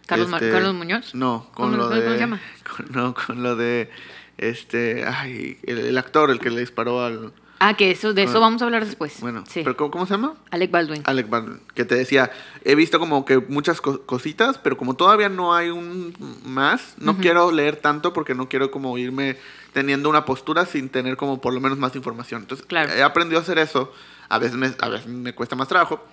Carlos, 0.06 0.30
Ma- 0.30 0.40
Carlos 0.40 0.74
Muñoz. 0.74 1.16
No, 1.16 1.48
con 1.54 1.72
¿Cómo- 1.72 1.78
lo 1.78 1.84
cómo 1.90 1.96
de. 2.02 2.10
se 2.14 2.18
llama? 2.20 2.42
con- 2.76 2.88
no, 2.92 3.14
con 3.14 3.44
lo 3.44 3.56
de. 3.56 3.90
Este. 4.38 5.06
Ay, 5.06 5.58
el, 5.64 5.78
el 5.80 5.98
actor, 5.98 6.32
el 6.32 6.40
que 6.40 6.50
le 6.50 6.60
disparó 6.60 7.04
al. 7.04 7.34
Ah, 7.60 7.76
que 7.78 7.92
eso, 7.92 8.14
de 8.14 8.24
eso 8.24 8.42
vamos 8.42 8.62
a 8.62 8.66
hablar 8.66 8.84
después. 8.86 9.22
Bueno, 9.22 9.46
sí. 9.48 9.62
¿pero 9.64 9.78
cómo, 9.78 9.90
cómo 9.92 10.06
se 10.06 10.16
llama? 10.16 10.34
Alec 10.52 10.70
Baldwin. 10.70 11.02
Alec 11.06 11.30
Baldwin, 11.30 11.62
que 11.74 11.86
te 11.86 11.96
decía, 11.96 12.30
he 12.66 12.76
visto 12.76 13.00
como 13.00 13.24
que 13.24 13.38
muchas 13.38 13.80
co- 13.80 14.02
cositas, 14.06 14.58
pero 14.58 14.76
como 14.76 14.96
todavía 14.96 15.30
no 15.30 15.56
hay 15.56 15.70
un 15.70 16.14
más, 16.44 16.96
no 16.98 17.16
quiero 17.20 17.54
leer 17.54 17.78
tanto 17.78 18.12
porque 18.12 18.36
no 18.36 18.50
quiero 18.50 18.70
como 18.70 18.98
irme 18.98 19.38
teniendo 19.72 20.10
una 20.10 20.26
postura 20.26 20.66
sin 20.66 20.90
tener 20.90 21.16
como 21.16 21.40
por 21.40 21.54
lo 21.54 21.62
menos 21.62 21.78
más 21.78 21.96
información. 21.96 22.42
Entonces, 22.42 22.66
Claro. 22.66 22.92
he 22.92 23.02
aprendido 23.02 23.40
a 23.40 23.44
hacer 23.44 23.58
eso. 23.60 23.94
A 24.28 24.40
veces 24.40 24.58
me, 24.58 24.70
a 24.80 24.90
veces 24.90 25.08
me 25.08 25.34
cuesta 25.34 25.56
más 25.56 25.70
trabajo. 25.70 26.04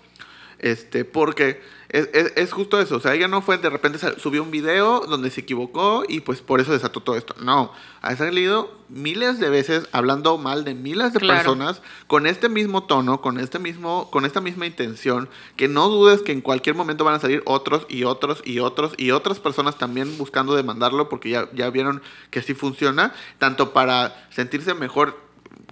Este, 0.61 1.07
porque 1.07 1.63
es, 1.89 2.11
es, 2.13 2.33
es, 2.37 2.53
justo 2.53 2.79
eso. 2.79 2.97
O 2.97 3.01
sea, 3.01 3.15
ella 3.15 3.29
no 3.29 3.41
fue 3.41 3.57
de 3.57 3.71
repente 3.71 3.99
subió 4.19 4.43
un 4.43 4.51
video 4.51 5.01
donde 5.01 5.31
se 5.31 5.41
equivocó 5.41 6.05
y 6.07 6.21
pues 6.21 6.43
por 6.43 6.61
eso 6.61 6.73
desató 6.73 7.01
todo 7.01 7.17
esto. 7.17 7.35
No. 7.41 7.73
Ha 8.03 8.15
salido 8.15 8.71
miles 8.91 9.41
de 9.41 9.49
veces 9.49 9.89
hablando 9.91 10.37
mal 10.37 10.65
de 10.65 10.75
miles 10.75 11.15
de 11.15 11.21
claro. 11.21 11.39
personas 11.39 11.81
con 12.07 12.27
este 12.27 12.51
mismo 12.51 12.85
tono, 12.85 13.23
con 13.23 13.41
este 13.41 13.59
mismo, 13.59 14.11
con 14.11 14.27
esta 14.27 14.43
misma 14.43 14.67
intención, 14.67 15.31
que 15.57 15.67
no 15.67 15.89
dudes 15.89 16.21
que 16.21 16.33
en 16.33 16.43
cualquier 16.43 16.77
momento 16.77 17.05
van 17.05 17.15
a 17.15 17.21
salir 17.21 17.43
otros 17.47 17.87
y 17.89 18.05
otros 18.05 18.43
y 18.45 18.59
otros 18.59 18.93
y 18.99 19.13
otras 19.13 19.41
personas 19.41 19.79
también 19.79 20.19
buscando 20.19 20.55
demandarlo 20.55 21.09
porque 21.09 21.31
ya, 21.31 21.49
ya 21.55 21.71
vieron 21.71 22.03
que 22.31 22.43
sí 22.43 22.53
funciona, 22.53 23.15
tanto 23.39 23.73
para 23.73 24.29
sentirse 24.31 24.75
mejor 24.75 25.30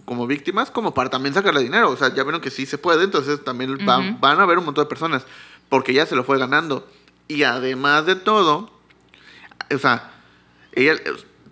como 0.09 0.27
víctimas 0.27 0.71
como 0.71 0.95
para 0.95 1.11
también 1.11 1.35
sacarle 1.35 1.61
dinero. 1.61 1.91
O 1.91 1.97
sea, 1.97 2.09
ya 2.15 2.23
vieron 2.23 2.41
que 2.41 2.51
sí 2.51 2.65
se 2.65 2.79
puede, 2.79 3.05
entonces 3.05 3.45
también 3.45 3.73
uh 3.73 3.77
-huh. 3.77 3.85
van, 3.85 4.21
van 4.21 4.41
a 4.41 4.45
haber 4.45 4.57
un 4.57 4.65
montón 4.65 4.85
de 4.85 4.89
personas 4.89 5.27
porque 5.69 5.93
ya 5.93 6.07
se 6.07 6.17
lo 6.17 6.25
fue 6.25 6.39
ganando. 6.39 6.89
Y 7.29 7.43
además 7.43 8.07
de 8.07 8.17
todo, 8.17 8.71
o 9.71 9.79
sea, 9.79 10.11
ella 10.73 10.95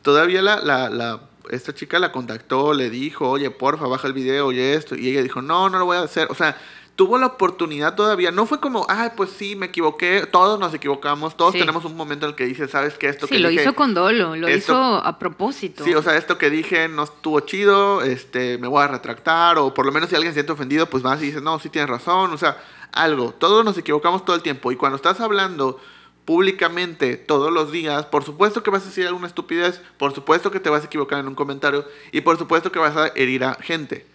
todavía 0.01 0.41
la, 0.41 0.61
la, 0.61 0.89
la, 0.89 1.21
esta 1.51 1.75
chica 1.75 1.99
la 1.99 2.13
contactó, 2.13 2.73
le 2.73 2.89
dijo, 2.89 3.29
oye, 3.29 3.51
porfa, 3.51 3.87
baja 3.87 4.07
el 4.07 4.15
video 4.15 4.53
y 4.53 4.59
esto. 4.59 4.97
Y 4.97 5.11
ella 5.11 5.23
dijo, 5.23 5.43
no, 5.43 5.69
no 5.69 5.79
lo 5.79 5.85
voy 5.85 5.99
a 5.99 6.01
hacer. 6.01 6.29
O 6.31 6.35
sea, 6.35 6.57
tuvo 6.97 7.19
la 7.19 7.27
oportunidad 7.27 7.95
todavía. 7.95 8.33
No 8.33 8.47
fue 8.47 8.59
como, 8.59 8.87
ay, 8.89 9.11
pues 9.17 9.31
sí, 9.31 9.55
me 9.55 9.67
equivoqué. 9.67 10.27
Todos 10.27 10.59
nos 10.59 10.75
equivocamos. 10.75 11.37
Todos 11.37 11.53
sí. 11.53 11.59
tenemos 11.59 11.85
un 11.85 11.95
momento 11.95 12.25
en 12.27 12.31
el 12.31 12.37
que 12.37 12.47
dices, 12.47 12.71
¿sabes 12.71 12.95
qué? 12.95 13.09
Esto 13.09 13.27
sí, 13.27 13.35
que 13.35 13.39
lo 13.41 13.51
dije, 13.51 13.63
hizo 13.63 13.75
con 13.75 13.95
dolo. 13.95 14.35
Lo 14.35 14.49
esto, 14.49 14.73
hizo 14.73 14.77
a 14.77 15.19
propósito. 15.19 15.85
Sí, 15.85 15.95
o 15.95 16.03
sea, 16.03 16.17
esto 16.17 16.39
que 16.39 16.51
dije 16.51 16.89
no 16.89 17.05
estuvo 17.05 17.41
chido. 17.41 18.03
Este, 18.03 18.59
me 18.59 18.67
voy 18.67 18.83
a 18.83 18.89
retractar. 18.89 19.59
O 19.59 19.75
por 19.75 19.85
lo 19.85 19.93
menos 19.93 20.09
si 20.09 20.17
alguien 20.17 20.33
se 20.33 20.39
siente 20.39 20.53
ofendido, 20.53 20.87
pues 20.87 21.03
vas 21.03 21.23
y 21.23 21.27
dices, 21.27 21.43
no, 21.43 21.59
sí 21.59 21.69
tienes 21.69 21.91
razón. 21.91 22.33
O 22.33 22.39
sea, 22.39 22.57
algo. 22.93 23.33
Todos 23.33 23.65
nos 23.65 23.77
equivocamos 23.77 24.25
todo 24.25 24.35
el 24.35 24.43
tiempo. 24.43 24.73
Y 24.73 24.77
cuando 24.77 24.97
estás 24.97 25.21
hablando 25.21 25.79
públicamente 26.25 27.17
todos 27.17 27.53
los 27.53 27.71
días, 27.71 28.07
por 28.07 28.25
supuesto 28.25 28.63
que 28.63 28.71
vas 28.71 28.83
a 28.83 28.87
decir 28.87 29.07
alguna 29.07 29.29
estupidez, 29.29 29.81
por 29.99 30.15
supuesto 30.15 30.51
que 30.51 30.61
te 30.61 30.71
vas 30.71 30.83
a 30.83 30.87
equivocar 30.87 31.21
en 31.21 31.29
un 31.29 31.35
comentario 31.35 31.85
y 32.11 32.23
por 32.23 32.37
supuesto 32.39 32.73
que 32.73 32.81
vas 32.81 32.97
a 32.97 33.09
herir 33.15 33.45
a 33.45 33.55
gente. 33.55 34.07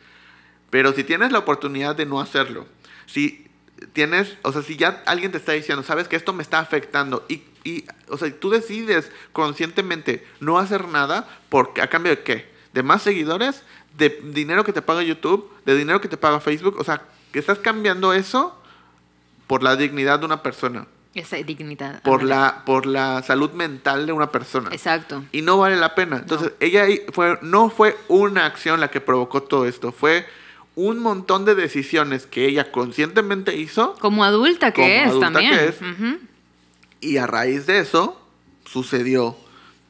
Pero 0.72 0.93
si 0.93 1.03
tienes 1.03 1.32
la 1.32 1.39
oportunidad 1.39 1.95
de 1.95 2.07
no 2.07 2.19
hacerlo, 2.19 2.65
si 3.05 3.47
tienes, 3.93 4.38
o 4.41 4.51
sea, 4.51 4.63
si 4.63 4.78
ya 4.78 5.03
alguien 5.05 5.32
te 5.32 5.38
está 5.38 5.51
diciendo, 5.51 5.84
sabes 5.84 6.07
que 6.07 6.15
esto 6.15 6.34
me 6.34 6.41
está 6.41 6.59
afectando 6.59 7.26
y, 7.28 7.43
y 7.63 7.86
o 8.07 8.17
sea, 8.17 8.32
tú 8.39 8.49
decides 8.49 9.11
conscientemente 9.34 10.26
no 10.39 10.57
hacer 10.57 10.88
nada, 10.88 11.28
porque, 11.49 11.82
¿a 11.82 11.89
cambio 11.89 12.11
de 12.11 12.24
qué? 12.24 12.49
¿De 12.74 12.84
más 12.84 13.03
seguidores? 13.03 13.63
¿De 13.97 14.09
dinero 14.24 14.63
que 14.63 14.74
te 14.74 14.82
paga 14.82 15.03
YouTube? 15.03 15.51
¿De 15.65 15.76
dinero 15.76 15.99
que 15.99 16.07
te 16.07 16.17
paga 16.17 16.39
Facebook? 16.39 16.78
O 16.80 16.84
sea, 16.84 17.03
que 17.34 17.39
estás 17.39 17.59
cambiando 17.59 18.13
eso 18.13 18.57
por 19.47 19.63
la 19.63 19.76
dignidad 19.76 20.19
de 20.19 20.26
una 20.26 20.41
persona. 20.41 20.88
Esa 21.13 21.36
dignidad. 21.36 22.01
Por 22.03 22.24
la, 22.24 22.63
por 22.65 22.86
la 22.86 23.22
salud 23.24 23.51
mental 23.51 24.05
de 24.05 24.13
una 24.13 24.32
persona. 24.32 24.69
Exacto. 24.72 25.26
Y 25.34 25.41
no 25.41 25.57
vale 25.57 25.76
la 25.76 25.93
pena. 25.93 26.19
Entonces, 26.19 26.51
no. 26.51 26.65
ella 26.65 26.86
fue, 27.11 27.38
no 27.41 27.69
fue 27.69 27.97
una 28.07 28.45
acción 28.45 28.80
la 28.80 28.89
que 28.89 29.01
provocó 29.01 29.43
todo 29.43 29.65
esto, 29.65 29.91
fue 29.91 30.26
un 30.76 30.99
montón 30.99 31.45
de 31.45 31.55
decisiones 31.55 32.26
que 32.26 32.45
ella 32.45 32.72
conscientemente 32.72 33.55
hizo. 33.57 33.95
Como 33.99 34.24
adulta 34.24 34.72
que 34.72 34.82
como 34.82 34.93
es 34.93 35.07
adulta 35.07 35.32
también. 35.32 35.57
que 35.57 35.67
es. 35.67 35.82
Uh 35.82 35.86
-huh. 35.86 36.19
Y 37.01 37.17
a 37.17 37.28
raíz 37.28 37.65
de 37.65 37.80
eso 37.80 38.19
sucedió 38.65 39.36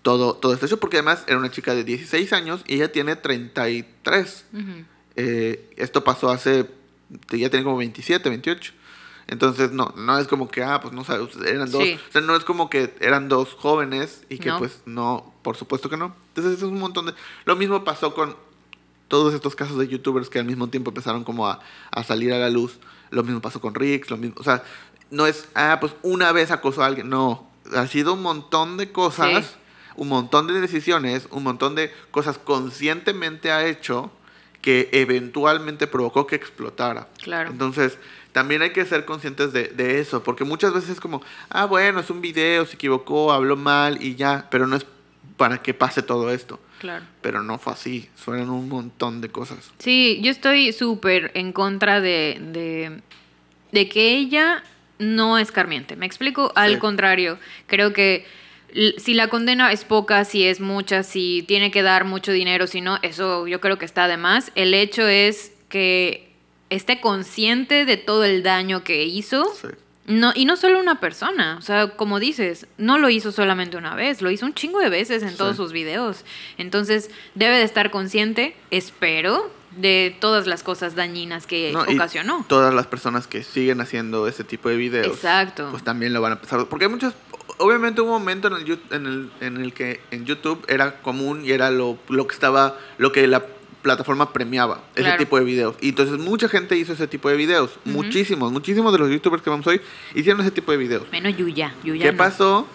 todo, 0.01 0.33
todo 0.35 0.53
esto. 0.53 0.77
Porque 0.77 0.97
además 0.97 1.23
era 1.27 1.37
una 1.37 1.51
chica 1.51 1.75
de 1.75 1.83
16 1.83 2.33
años 2.33 2.63
y 2.67 2.75
ella 2.75 2.91
tiene 2.91 3.15
33. 3.15 4.45
Uh 4.53 4.57
-huh. 4.57 4.85
eh, 5.17 5.69
esto 5.77 6.03
pasó 6.03 6.29
hace, 6.29 6.69
ya 7.29 7.49
tiene 7.49 7.63
como 7.63 7.77
27, 7.77 8.29
28. 8.29 8.73
Entonces, 9.27 9.71
no, 9.71 9.93
no 9.95 10.19
es 10.19 10.27
como 10.27 10.49
que, 10.49 10.61
ah, 10.61 10.81
pues 10.81 10.93
no 10.93 11.05
sabes, 11.05 11.29
eran 11.45 11.71
dos. 11.71 11.83
Sí. 11.83 11.97
O 12.09 12.11
sea, 12.11 12.21
no 12.21 12.35
es 12.35 12.43
como 12.43 12.69
que 12.69 12.93
eran 12.99 13.29
dos 13.29 13.53
jóvenes 13.53 14.23
y 14.29 14.39
que 14.39 14.49
no. 14.49 14.57
pues 14.57 14.81
no, 14.85 15.33
por 15.41 15.55
supuesto 15.55 15.89
que 15.89 15.95
no. 15.95 16.13
Entonces, 16.29 16.57
es 16.57 16.63
un 16.63 16.77
montón 16.79 17.05
de... 17.05 17.13
Lo 17.45 17.55
mismo 17.55 17.83
pasó 17.85 18.13
con 18.13 18.35
todos 19.11 19.33
estos 19.33 19.57
casos 19.57 19.77
de 19.77 19.89
youtubers 19.89 20.29
que 20.29 20.39
al 20.39 20.45
mismo 20.45 20.69
tiempo 20.69 20.89
empezaron 20.89 21.25
como 21.25 21.45
a, 21.45 21.59
a 21.91 22.03
salir 22.03 22.31
a 22.31 22.39
la 22.39 22.49
luz. 22.49 22.79
Lo 23.09 23.23
mismo 23.23 23.41
pasó 23.41 23.59
con 23.59 23.75
Rix, 23.75 24.09
lo 24.09 24.15
mismo, 24.15 24.37
o 24.39 24.43
sea, 24.43 24.63
no 25.09 25.27
es, 25.27 25.49
ah, 25.53 25.79
pues 25.81 25.93
una 26.01 26.31
vez 26.31 26.49
acosó 26.49 26.81
a 26.81 26.85
alguien, 26.85 27.09
no. 27.09 27.45
Ha 27.75 27.87
sido 27.87 28.13
un 28.13 28.21
montón 28.21 28.77
de 28.77 28.93
cosas, 28.93 29.45
sí. 29.45 29.51
un 29.97 30.07
montón 30.07 30.47
de 30.47 30.61
decisiones, 30.61 31.27
un 31.29 31.43
montón 31.43 31.75
de 31.75 31.91
cosas 32.09 32.37
conscientemente 32.37 33.51
ha 33.51 33.65
hecho 33.67 34.11
que 34.61 34.87
eventualmente 34.93 35.87
provocó 35.87 36.25
que 36.25 36.37
explotara. 36.37 37.09
Claro. 37.21 37.51
Entonces, 37.51 37.97
también 38.31 38.61
hay 38.61 38.71
que 38.71 38.85
ser 38.85 39.03
conscientes 39.03 39.51
de, 39.51 39.65
de, 39.67 39.99
eso, 39.99 40.23
porque 40.23 40.45
muchas 40.45 40.73
veces 40.73 40.91
es 40.91 40.99
como, 41.01 41.21
ah, 41.49 41.65
bueno, 41.65 41.99
es 41.99 42.09
un 42.09 42.21
video, 42.21 42.65
se 42.65 42.75
equivocó, 42.75 43.33
habló 43.33 43.57
mal 43.57 44.01
y 44.01 44.15
ya, 44.15 44.47
pero 44.49 44.67
no 44.67 44.77
es 44.77 44.85
para 45.41 45.57
que 45.57 45.73
pase 45.73 46.03
todo 46.03 46.31
esto. 46.31 46.59
Claro. 46.77 47.03
Pero 47.19 47.41
no 47.41 47.57
fue 47.57 47.73
así, 47.73 48.07
fueron 48.15 48.51
un 48.51 48.69
montón 48.69 49.21
de 49.21 49.29
cosas. 49.29 49.71
Sí, 49.79 50.19
yo 50.21 50.29
estoy 50.29 50.71
súper 50.71 51.31
en 51.33 51.51
contra 51.51 51.99
de, 51.99 52.37
de, 52.39 53.01
de, 53.71 53.89
que 53.89 54.17
ella 54.17 54.63
no 54.99 55.39
escarmiente. 55.39 55.95
Me 55.95 56.05
explico, 56.05 56.49
sí. 56.49 56.53
al 56.57 56.77
contrario, 56.77 57.39
creo 57.65 57.91
que 57.91 58.27
si 58.99 59.15
la 59.15 59.29
condena 59.29 59.71
es 59.71 59.83
poca, 59.83 60.25
si 60.25 60.45
es 60.45 60.59
mucha, 60.59 61.01
si 61.01 61.43
tiene 61.47 61.71
que 61.71 61.81
dar 61.81 62.05
mucho 62.05 62.31
dinero, 62.31 62.67
si 62.67 62.81
no, 62.81 62.99
eso 63.01 63.47
yo 63.47 63.59
creo 63.59 63.79
que 63.79 63.85
está 63.85 64.07
de 64.07 64.17
más. 64.17 64.51
El 64.53 64.75
hecho 64.75 65.07
es 65.07 65.53
que 65.69 66.35
esté 66.69 67.01
consciente 67.01 67.85
de 67.85 67.97
todo 67.97 68.25
el 68.25 68.43
daño 68.43 68.83
que 68.83 69.05
hizo. 69.05 69.51
Sí. 69.55 69.69
No, 70.07 70.31
y 70.33 70.45
no 70.45 70.57
solo 70.57 70.79
una 70.79 70.99
persona, 70.99 71.57
o 71.57 71.61
sea, 71.61 71.89
como 71.89 72.19
dices, 72.19 72.65
no 72.77 72.97
lo 72.97 73.09
hizo 73.09 73.31
solamente 73.31 73.77
una 73.77 73.95
vez, 73.95 74.21
lo 74.21 74.31
hizo 74.31 74.45
un 74.45 74.53
chingo 74.53 74.79
de 74.79 74.89
veces 74.89 75.21
en 75.21 75.29
sí. 75.29 75.37
todos 75.37 75.55
sus 75.55 75.71
videos. 75.71 76.25
Entonces, 76.57 77.11
debe 77.35 77.57
de 77.57 77.63
estar 77.63 77.91
consciente, 77.91 78.55
espero, 78.71 79.51
de 79.77 80.15
todas 80.19 80.47
las 80.47 80.63
cosas 80.63 80.95
dañiñas 80.95 81.47
que 81.47 81.71
no, 81.71 81.83
ocasionó. 81.83 82.45
todas 82.49 82.73
las 82.73 82.87
personas 82.87 83.27
que 83.27 83.43
siguen 83.43 83.79
haciendo 83.79 84.27
ese 84.27 84.43
tipo 84.43 84.69
de 84.69 84.75
videos, 84.75 85.07
Exacto. 85.07 85.69
pues 85.71 85.83
también 85.83 86.13
lo 86.13 86.21
van 86.21 86.33
a 86.33 86.35
empezar. 86.35 86.65
Porque 86.65 86.85
hay 86.85 86.91
muchas, 86.91 87.13
obviamente 87.57 88.01
hubo 88.01 88.15
un 88.15 88.19
momento 88.21 88.47
en 88.47 88.53
el, 88.55 88.79
en 88.89 89.05
el, 89.05 89.31
en 89.39 89.57
el 89.57 89.73
que 89.73 90.01
en 90.11 90.25
YouTube 90.25 90.65
era 90.67 91.01
común 91.01 91.45
y 91.45 91.51
era 91.51 91.71
lo, 91.71 91.99
lo 92.09 92.27
que 92.27 92.33
estaba, 92.33 92.77
lo 92.97 93.11
que 93.11 93.27
la 93.27 93.45
plataforma 93.81 94.31
premiaba 94.33 94.81
ese 94.93 95.03
claro. 95.03 95.17
tipo 95.17 95.37
de 95.37 95.43
videos. 95.43 95.75
Y 95.81 95.89
entonces 95.89 96.19
mucha 96.19 96.47
gente 96.47 96.75
hizo 96.77 96.93
ese 96.93 97.07
tipo 97.07 97.29
de 97.29 97.35
videos. 97.35 97.71
Uh 97.85 97.89
-huh. 97.89 97.93
Muchísimos, 97.93 98.51
muchísimos 98.51 98.93
de 98.93 98.99
los 98.99 99.09
youtubers 99.09 99.41
que 99.43 99.49
vamos 99.49 99.67
hoy 99.67 99.81
hicieron 100.15 100.41
ese 100.41 100.51
tipo 100.51 100.71
de 100.71 100.77
videos. 100.77 101.03
Menos 101.11 101.35
Yuya. 101.35 101.73
Yuya 101.83 102.05
¿Qué 102.05 102.11
no. 102.11 102.17
pasó? 102.17 102.67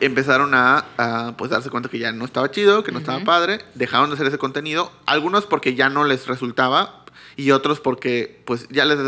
Empezaron 0.00 0.54
a, 0.54 0.84
a, 0.98 1.34
pues 1.36 1.50
darse 1.50 1.70
cuenta 1.70 1.88
que 1.88 1.98
ya 1.98 2.12
no 2.12 2.24
estaba 2.24 2.50
chido, 2.50 2.82
que 2.82 2.92
no 2.92 2.98
uh 2.98 3.00
-huh. 3.00 3.04
estaba 3.04 3.24
padre. 3.24 3.60
Dejaron 3.74 4.10
de 4.10 4.14
hacer 4.14 4.26
ese 4.26 4.38
contenido. 4.38 4.92
Algunos 5.06 5.46
porque 5.46 5.74
ya 5.74 5.88
no 5.88 6.04
les 6.04 6.26
resultaba 6.26 7.04
y 7.36 7.50
otros 7.50 7.80
porque 7.80 8.42
pues 8.44 8.68
ya 8.70 8.84
les 8.84 8.98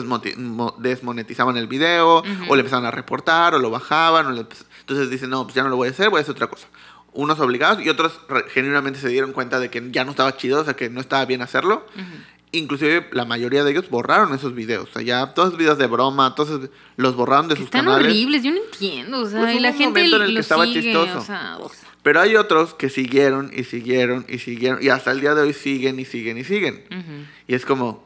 desmonetizaban 0.78 1.56
el 1.56 1.66
video 1.66 2.20
uh 2.20 2.24
-huh. 2.24 2.46
o 2.48 2.56
le 2.56 2.60
empezaron 2.60 2.86
a 2.86 2.90
reportar 2.90 3.54
o 3.54 3.58
lo 3.58 3.70
bajaban. 3.70 4.26
O 4.26 4.30
le... 4.32 4.46
Entonces 4.80 5.10
dicen, 5.10 5.30
no, 5.30 5.44
pues 5.44 5.54
ya 5.54 5.62
no 5.62 5.68
lo 5.68 5.76
voy 5.76 5.88
a 5.88 5.90
hacer, 5.90 6.10
voy 6.10 6.18
a 6.18 6.22
hacer 6.22 6.32
otra 6.32 6.46
cosa 6.46 6.68
unos 7.16 7.40
obligados 7.40 7.84
y 7.84 7.88
otros 7.88 8.20
genuinamente 8.52 9.00
se 9.00 9.08
dieron 9.08 9.32
cuenta 9.32 9.58
de 9.58 9.70
que 9.70 9.82
ya 9.90 10.04
no 10.04 10.10
estaba 10.12 10.36
chido, 10.36 10.60
o 10.60 10.64
sea, 10.64 10.74
que 10.74 10.88
no 10.90 11.00
estaba 11.00 11.24
bien 11.24 11.42
hacerlo. 11.42 11.86
Uh 11.96 12.00
-huh. 12.00 12.24
Inclusive 12.52 13.08
la 13.12 13.24
mayoría 13.24 13.64
de 13.64 13.72
ellos 13.72 13.90
borraron 13.90 14.32
esos 14.34 14.54
videos. 14.54 14.88
O 14.88 14.92
sea, 14.92 15.02
ya 15.02 15.34
todos 15.34 15.50
los 15.50 15.58
videos 15.58 15.78
de 15.78 15.86
broma, 15.88 16.34
todos 16.34 16.70
los 16.96 17.16
borraron 17.16 17.48
de 17.48 17.54
que 17.54 17.60
sus 17.62 17.64
están 17.66 17.86
canales. 17.86 18.06
Están 18.06 18.16
horribles, 18.16 18.42
yo 18.44 18.50
no 18.52 18.58
entiendo. 18.64 19.18
O 19.22 19.26
sea, 19.26 19.40
pues 19.40 19.56
y 19.56 19.60
la 19.60 19.72
gente 19.72 19.86
momento 20.00 20.16
en 20.16 20.22
el 20.22 20.34
que 20.34 20.40
estaba 20.40 20.64
sigue, 20.64 20.82
chistoso. 20.82 21.18
O 21.18 21.22
sea, 21.22 21.58
Pero 22.02 22.20
hay 22.20 22.36
otros 22.36 22.72
que 22.74 22.88
siguieron 22.88 23.50
y 23.52 23.64
siguieron 23.64 24.24
y 24.28 24.38
siguieron 24.38 24.78
y 24.82 24.88
hasta 24.90 25.10
el 25.10 25.20
día 25.20 25.34
de 25.34 25.42
hoy 25.42 25.52
siguen 25.52 25.98
y 25.98 26.04
siguen 26.04 26.38
y 26.38 26.44
siguen. 26.44 26.84
Uh 26.90 26.94
-huh. 26.94 27.26
Y 27.48 27.54
es 27.54 27.66
como, 27.66 28.04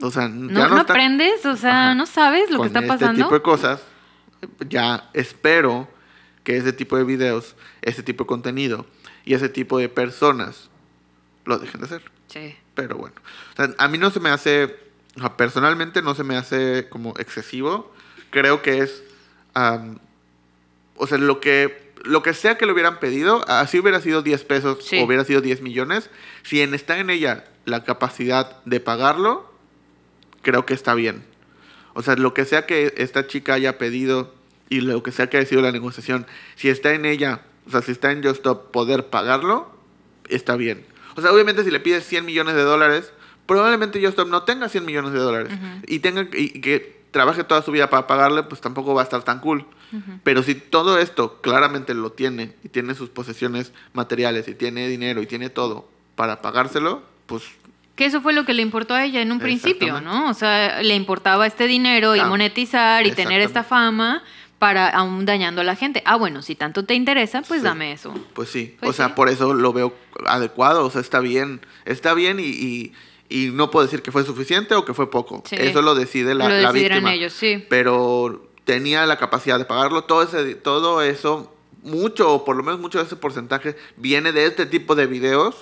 o 0.00 0.10
sea, 0.10 0.28
no, 0.28 0.48
ya 0.58 0.68
no, 0.68 0.74
no 0.76 0.80
está... 0.80 0.92
aprendes, 0.94 1.44
o 1.44 1.56
sea, 1.56 1.86
Ajá. 1.90 1.94
no 1.94 2.06
sabes 2.06 2.50
lo 2.50 2.56
Con 2.58 2.64
que 2.64 2.68
está 2.68 2.80
este 2.80 2.88
pasando. 2.88 3.24
tipo 3.24 3.34
de 3.34 3.42
cosas, 3.42 3.82
ya 4.68 5.10
espero 5.12 5.88
que 6.48 6.56
ese 6.56 6.72
tipo 6.72 6.96
de 6.96 7.04
videos, 7.04 7.56
ese 7.82 8.02
tipo 8.02 8.24
de 8.24 8.28
contenido 8.28 8.86
y 9.26 9.34
ese 9.34 9.50
tipo 9.50 9.76
de 9.76 9.90
personas 9.90 10.70
lo 11.44 11.58
dejen 11.58 11.82
de 11.82 11.86
hacer. 11.88 12.02
Sí. 12.28 12.56
Pero 12.74 12.96
bueno, 12.96 13.16
o 13.52 13.56
sea, 13.56 13.74
a 13.76 13.86
mí 13.86 13.98
no 13.98 14.10
se 14.10 14.18
me 14.18 14.30
hace, 14.30 14.78
o 15.14 15.20
sea, 15.20 15.36
personalmente 15.36 16.00
no 16.00 16.14
se 16.14 16.24
me 16.24 16.38
hace 16.38 16.88
como 16.88 17.12
excesivo. 17.18 17.92
Creo 18.30 18.62
que 18.62 18.78
es, 18.78 19.02
um, 19.54 19.98
o 20.96 21.06
sea, 21.06 21.18
lo 21.18 21.38
que, 21.38 21.92
lo 22.04 22.22
que 22.22 22.32
sea 22.32 22.56
que 22.56 22.64
le 22.64 22.72
hubieran 22.72 22.98
pedido, 22.98 23.44
así 23.46 23.78
hubiera 23.78 24.00
sido 24.00 24.22
10 24.22 24.44
pesos 24.44 24.78
sí. 24.82 25.00
o 25.00 25.04
hubiera 25.04 25.26
sido 25.26 25.42
10 25.42 25.60
millones, 25.60 26.08
si 26.44 26.62
en, 26.62 26.72
está 26.72 26.98
en 26.98 27.10
ella 27.10 27.44
la 27.66 27.84
capacidad 27.84 28.64
de 28.64 28.80
pagarlo, 28.80 29.52
creo 30.40 30.64
que 30.64 30.72
está 30.72 30.94
bien. 30.94 31.26
O 31.92 32.02
sea, 32.02 32.16
lo 32.16 32.32
que 32.32 32.46
sea 32.46 32.64
que 32.64 32.94
esta 32.96 33.26
chica 33.26 33.52
haya 33.52 33.76
pedido 33.76 34.37
y 34.68 34.80
lo 34.80 35.02
que 35.02 35.12
sea 35.12 35.28
que 35.28 35.38
haya 35.38 35.46
sido 35.46 35.62
la 35.62 35.72
negociación, 35.72 36.26
si 36.56 36.68
está 36.68 36.92
en 36.94 37.06
ella, 37.06 37.42
o 37.66 37.70
sea, 37.70 37.82
si 37.82 37.92
está 37.92 38.12
en 38.12 38.22
Justop 38.22 38.70
poder 38.70 39.06
pagarlo, 39.06 39.70
está 40.28 40.56
bien. 40.56 40.84
O 41.16 41.20
sea, 41.22 41.32
obviamente 41.32 41.64
si 41.64 41.70
le 41.70 41.80
pides 41.80 42.06
100 42.06 42.24
millones 42.24 42.54
de 42.54 42.62
dólares, 42.62 43.12
probablemente 43.46 44.04
Justop 44.04 44.28
no 44.28 44.42
tenga 44.42 44.68
100 44.68 44.84
millones 44.84 45.12
de 45.12 45.18
dólares. 45.18 45.52
Uh 45.52 45.56
-huh. 45.56 45.84
Y 45.86 45.98
tenga 46.00 46.28
y 46.32 46.60
que 46.60 46.98
trabaje 47.10 47.44
toda 47.44 47.62
su 47.62 47.72
vida 47.72 47.90
para 47.90 48.06
pagarle, 48.06 48.42
pues 48.42 48.60
tampoco 48.60 48.94
va 48.94 49.02
a 49.02 49.04
estar 49.04 49.22
tan 49.22 49.40
cool. 49.40 49.64
Pero 50.22 50.42
si 50.42 50.54
todo 50.54 50.98
esto 50.98 51.40
claramente 51.40 51.94
lo 51.94 52.12
tiene 52.12 52.52
y 52.62 52.68
tiene 52.68 52.94
sus 52.94 53.08
posesiones 53.08 53.72
materiales 53.94 54.46
y 54.46 54.54
tiene 54.54 54.86
dinero 54.86 55.22
y 55.22 55.26
tiene 55.26 55.48
todo 55.48 55.88
para 56.14 56.42
pagárselo, 56.42 57.02
pues 57.24 57.44
que 57.96 58.04
eso 58.04 58.20
fue 58.20 58.32
lo 58.32 58.44
que 58.44 58.54
le 58.54 58.62
importó 58.62 58.94
a 58.94 59.04
ella 59.04 59.22
en 59.22 59.32
un 59.32 59.40
principio, 59.40 60.00
¿no? 60.00 60.30
O 60.30 60.34
sea, 60.34 60.82
le 60.82 60.94
importaba 60.94 61.48
este 61.48 61.66
dinero 61.66 62.14
y 62.14 62.20
monetizar 62.20 63.04
y 63.06 63.12
tener 63.12 63.40
esta 63.40 63.64
fama 63.64 64.22
para 64.58 64.88
aún 64.88 65.24
dañando 65.24 65.60
a 65.60 65.64
la 65.64 65.76
gente. 65.76 66.02
Ah, 66.04 66.16
bueno, 66.16 66.42
si 66.42 66.54
tanto 66.54 66.84
te 66.84 66.94
interesa, 66.94 67.42
pues 67.42 67.62
dame 67.62 67.92
eso. 67.92 68.14
Pues 68.34 68.48
sí, 68.50 68.76
pues 68.80 68.90
o 68.90 68.92
sea, 68.92 69.14
por 69.14 69.28
eso 69.28 69.54
lo 69.54 69.72
veo 69.72 69.94
adecuado, 70.26 70.84
o 70.84 70.90
sea, 70.90 71.00
está 71.00 71.20
bien, 71.20 71.60
está 71.84 72.14
bien 72.14 72.38
y, 72.40 72.92
y, 73.28 73.50
no 73.52 73.70
puedo 73.70 73.86
decir 73.86 74.02
que 74.02 74.10
fue 74.10 74.24
suficiente 74.24 74.74
o 74.74 74.84
que 74.84 74.94
fue 74.94 75.10
poco. 75.10 75.42
Eso 75.50 75.82
lo 75.82 75.94
decide 75.94 76.34
la, 76.34 76.48
lo 76.48 76.60
la 76.60 76.72
víctima. 76.72 77.12
ellos, 77.12 77.32
sí. 77.32 77.64
Pero 77.68 78.48
tenía 78.64 79.06
la 79.06 79.16
capacidad 79.16 79.58
de 79.58 79.64
pagarlo, 79.64 80.04
todo, 80.04 80.22
ese, 80.22 80.54
todo 80.54 81.02
eso 81.02 81.54
mucho, 81.82 82.32
o 82.32 82.44
por 82.44 82.56
lo 82.56 82.62
menos 82.62 82.80
mucho 82.80 82.98
de 82.98 83.04
ese 83.04 83.16
porcentaje, 83.16 83.76
viene 83.96 84.32
de 84.32 84.46
este 84.46 84.66
tipo 84.66 84.94
de 84.94 85.06
videos. 85.06 85.56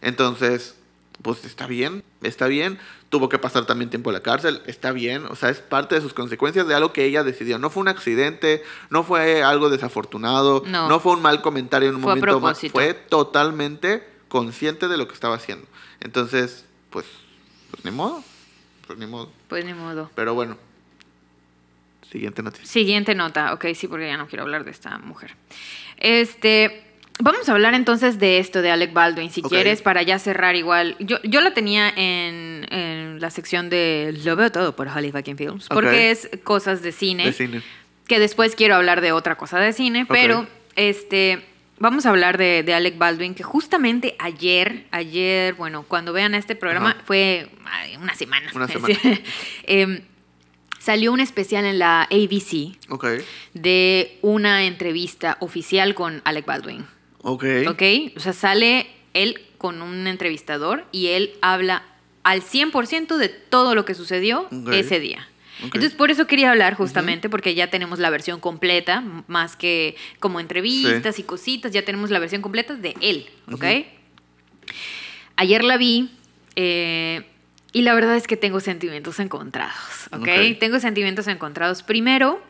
Entonces, 0.00 0.76
pues 1.20 1.44
está 1.44 1.66
bien, 1.66 2.02
está 2.22 2.46
bien. 2.46 2.78
Tuvo 3.10 3.28
que 3.28 3.38
pasar 3.38 3.66
también 3.66 3.90
tiempo 3.90 4.10
en 4.10 4.14
la 4.14 4.20
cárcel, 4.20 4.62
está 4.66 4.92
bien. 4.92 5.26
O 5.26 5.36
sea, 5.36 5.50
es 5.50 5.58
parte 5.58 5.94
de 5.94 6.00
sus 6.00 6.14
consecuencias 6.14 6.66
de 6.66 6.74
algo 6.74 6.92
que 6.92 7.04
ella 7.04 7.22
decidió. 7.22 7.58
No 7.58 7.68
fue 7.68 7.82
un 7.82 7.88
accidente, 7.88 8.62
no 8.88 9.04
fue 9.04 9.42
algo 9.42 9.68
desafortunado, 9.68 10.62
no, 10.66 11.00
fue 11.00 11.12
un 11.12 11.22
mal 11.22 11.42
comentario 11.42 11.90
en 11.90 11.96
un 11.96 12.00
momento 12.00 12.40
más. 12.40 12.60
Fue 12.70 12.94
totalmente 12.94 14.06
consciente 14.28 14.88
de 14.88 14.96
lo 14.96 15.06
que 15.06 15.14
estaba 15.14 15.36
haciendo. 15.36 15.66
Entonces, 16.00 16.64
pues, 16.90 17.06
pues 17.70 17.84
ni 17.84 17.90
modo. 17.90 18.24
Pues 18.86 18.98
ni 18.98 19.06
modo. 19.06 19.30
Pues 19.48 19.64
ni 19.64 19.74
modo. 19.74 20.10
Pero 20.14 20.34
bueno. 20.34 20.56
Siguiente 22.10 22.42
noticia. 22.42 22.66
Siguiente 22.66 23.14
nota. 23.14 23.54
Ok, 23.54 23.66
sí, 23.74 23.88
porque 23.88 24.06
ya 24.06 24.16
no 24.16 24.26
quiero 24.26 24.42
hablar 24.42 24.64
de 24.64 24.70
esta 24.70 24.98
mujer. 24.98 25.34
Este. 25.96 26.91
Vamos 27.20 27.48
a 27.48 27.52
hablar 27.52 27.74
entonces 27.74 28.18
de 28.18 28.38
esto 28.38 28.62
de 28.62 28.70
Alec 28.70 28.92
Baldwin, 28.92 29.30
si 29.30 29.42
quieres, 29.42 29.82
para 29.82 30.02
ya 30.02 30.18
cerrar 30.18 30.56
igual. 30.56 30.96
Yo, 30.98 31.18
yo 31.22 31.40
la 31.40 31.54
tenía 31.54 31.88
en, 31.88 32.66
en 32.70 33.20
la 33.20 33.30
sección 33.30 33.70
de 33.70 34.18
Lo 34.24 34.36
veo 34.36 34.50
todo 34.50 34.74
por 34.74 34.88
Hollywood 34.88 35.24
Films, 35.36 35.68
porque 35.68 36.10
es 36.10 36.28
cosas 36.42 36.82
de 36.82 36.92
cine, 36.92 37.26
de 37.26 37.32
cine, 37.32 37.62
que 38.06 38.18
después 38.18 38.56
quiero 38.56 38.74
hablar 38.74 39.00
de 39.00 39.12
otra 39.12 39.36
cosa 39.36 39.58
de 39.58 39.72
cine, 39.72 40.06
pero 40.06 40.46
este 40.76 41.44
vamos 41.82 42.06
a 42.06 42.10
hablar 42.10 42.38
de, 42.38 42.62
de, 42.62 42.74
Alec 42.74 42.96
Baldwin, 42.96 43.34
que 43.34 43.42
justamente 43.42 44.14
ayer, 44.20 44.86
ayer, 44.92 45.54
bueno, 45.54 45.84
cuando 45.86 46.12
vean 46.12 46.34
este 46.34 46.54
programa, 46.54 46.96
fue 47.04 47.48
una 48.00 48.14
semana. 48.14 48.50
Una 48.54 48.68
semana. 48.68 48.94
Em, 49.64 50.00
salió 50.78 51.12
un 51.12 51.20
especial 51.20 51.64
en 51.64 51.78
la 51.78 52.02
ABC 52.02 52.76
de 53.54 54.18
una 54.22 54.64
entrevista 54.64 55.36
oficial 55.40 55.94
con 55.94 56.22
Alec 56.24 56.46
Baldwin. 56.46 56.86
Ok. 57.22 57.44
Ok, 57.68 57.82
o 58.16 58.20
sea, 58.20 58.32
sale 58.32 58.86
él 59.14 59.40
con 59.58 59.82
un 59.82 60.06
entrevistador 60.06 60.84
y 60.92 61.08
él 61.08 61.32
habla 61.40 61.84
al 62.24 62.42
100% 62.42 63.16
de 63.16 63.28
todo 63.28 63.74
lo 63.74 63.84
que 63.84 63.94
sucedió 63.94 64.48
ese 64.72 65.00
día. 65.00 65.28
Entonces, 65.62 65.92
por 65.92 66.10
eso 66.10 66.26
quería 66.26 66.50
hablar 66.50 66.74
justamente, 66.74 67.28
porque 67.28 67.54
ya 67.54 67.68
tenemos 67.70 68.00
la 68.00 68.10
versión 68.10 68.40
completa, 68.40 69.04
más 69.28 69.54
que 69.54 69.94
como 70.18 70.40
entrevistas 70.40 71.20
y 71.20 71.22
cositas, 71.22 71.72
ya 71.72 71.84
tenemos 71.84 72.10
la 72.10 72.18
versión 72.18 72.42
completa 72.42 72.74
de 72.74 72.96
él, 73.00 73.26
¿ok? 73.52 73.64
Ayer 75.36 75.62
la 75.62 75.76
vi 75.76 76.10
eh, 76.56 77.22
y 77.72 77.82
la 77.82 77.94
verdad 77.94 78.16
es 78.16 78.26
que 78.26 78.36
tengo 78.36 78.58
sentimientos 78.60 79.20
encontrados, 79.20 80.08
¿ok? 80.10 80.58
Tengo 80.58 80.80
sentimientos 80.80 81.28
encontrados. 81.28 81.82
Primero, 81.84 82.42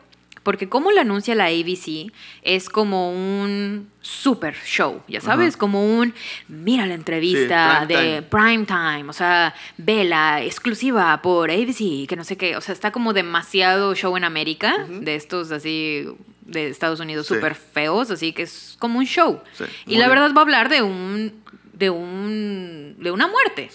porque 0.43 0.69
como 0.69 0.91
lo 0.91 1.01
anuncia 1.01 1.35
la 1.35 1.45
ABC, 1.45 2.11
es 2.41 2.69
como 2.69 3.11
un 3.11 3.89
super 4.01 4.55
show, 4.65 5.01
ya 5.07 5.21
sabes, 5.21 5.55
como 5.55 5.97
un, 5.97 6.13
mira 6.47 6.85
la 6.85 6.93
entrevista 6.93 7.85
de 7.87 8.21
prime 8.21 8.65
time, 8.65 9.05
o 9.07 9.13
sea, 9.13 9.55
vela 9.77 10.43
exclusiva 10.43 11.21
por 11.21 11.49
ABC, 11.49 12.07
que 12.07 12.15
no 12.17 12.25
sé 12.25 12.37
qué, 12.37 12.57
o 12.57 12.61
sea, 12.61 12.73
está 12.73 12.91
como 12.91 13.13
demasiado 13.13 13.95
show 13.95 14.15
en 14.17 14.25
América, 14.25 14.85
de 14.89 15.15
estos 15.15 15.51
así 15.51 16.05
de 16.45 16.67
Estados 16.67 16.99
Unidos 16.99 17.25
súper 17.25 17.55
feos, 17.55 18.11
así 18.11 18.33
que 18.33 18.43
es 18.43 18.75
como 18.79 18.99
un 18.99 19.05
show. 19.05 19.41
y 19.87 19.97
la 19.97 20.09
verdad 20.09 20.31
va 20.35 20.41
a 20.41 20.43
hablar 20.43 20.69
de 20.69 20.81
un 20.81 21.43
de 21.73 21.89
un 21.89 22.95
de 22.99 23.11
una 23.11 23.27
muerte. 23.27 23.69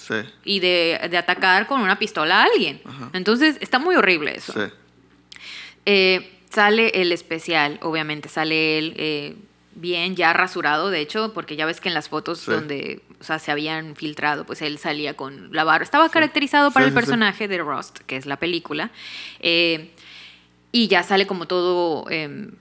Y 0.44 0.60
de, 0.60 1.08
de, 1.10 1.16
atacar 1.18 1.66
con 1.66 1.80
una 1.80 1.98
pistola 1.98 2.42
a 2.42 2.44
alguien. 2.44 2.80
Entonces, 3.12 3.56
está 3.60 3.78
muy 3.78 3.96
horrible 3.96 4.36
eso. 4.36 4.54
Eh, 5.84 6.37
Sale 6.50 6.90
el 6.94 7.12
especial, 7.12 7.78
obviamente, 7.82 8.28
sale 8.28 8.78
él 8.78 8.94
eh, 8.96 9.36
bien, 9.74 10.16
ya 10.16 10.32
rasurado, 10.32 10.90
de 10.90 11.00
hecho, 11.00 11.32
porque 11.34 11.56
ya 11.56 11.66
ves 11.66 11.80
que 11.80 11.88
en 11.88 11.94
las 11.94 12.08
fotos 12.08 12.46
donde 12.46 13.02
o 13.20 13.24
sea, 13.24 13.38
se 13.38 13.50
habían 13.50 13.96
filtrado, 13.96 14.44
pues 14.44 14.62
él 14.62 14.78
salía 14.78 15.14
con 15.14 15.52
la 15.52 15.64
barba. 15.64 15.82
Estaba 15.82 16.08
caracterizado 16.08 16.70
para 16.70 16.86
el 16.86 16.92
personaje 16.92 17.48
de 17.48 17.58
Rust, 17.58 17.98
que 18.00 18.16
es 18.16 18.26
la 18.26 18.36
película. 18.36 18.90
Eh, 19.40 19.90
y 20.70 20.88
ya 20.88 21.02
sale 21.02 21.26
como 21.26 21.46
todo 21.46 22.08
em, 22.10 22.52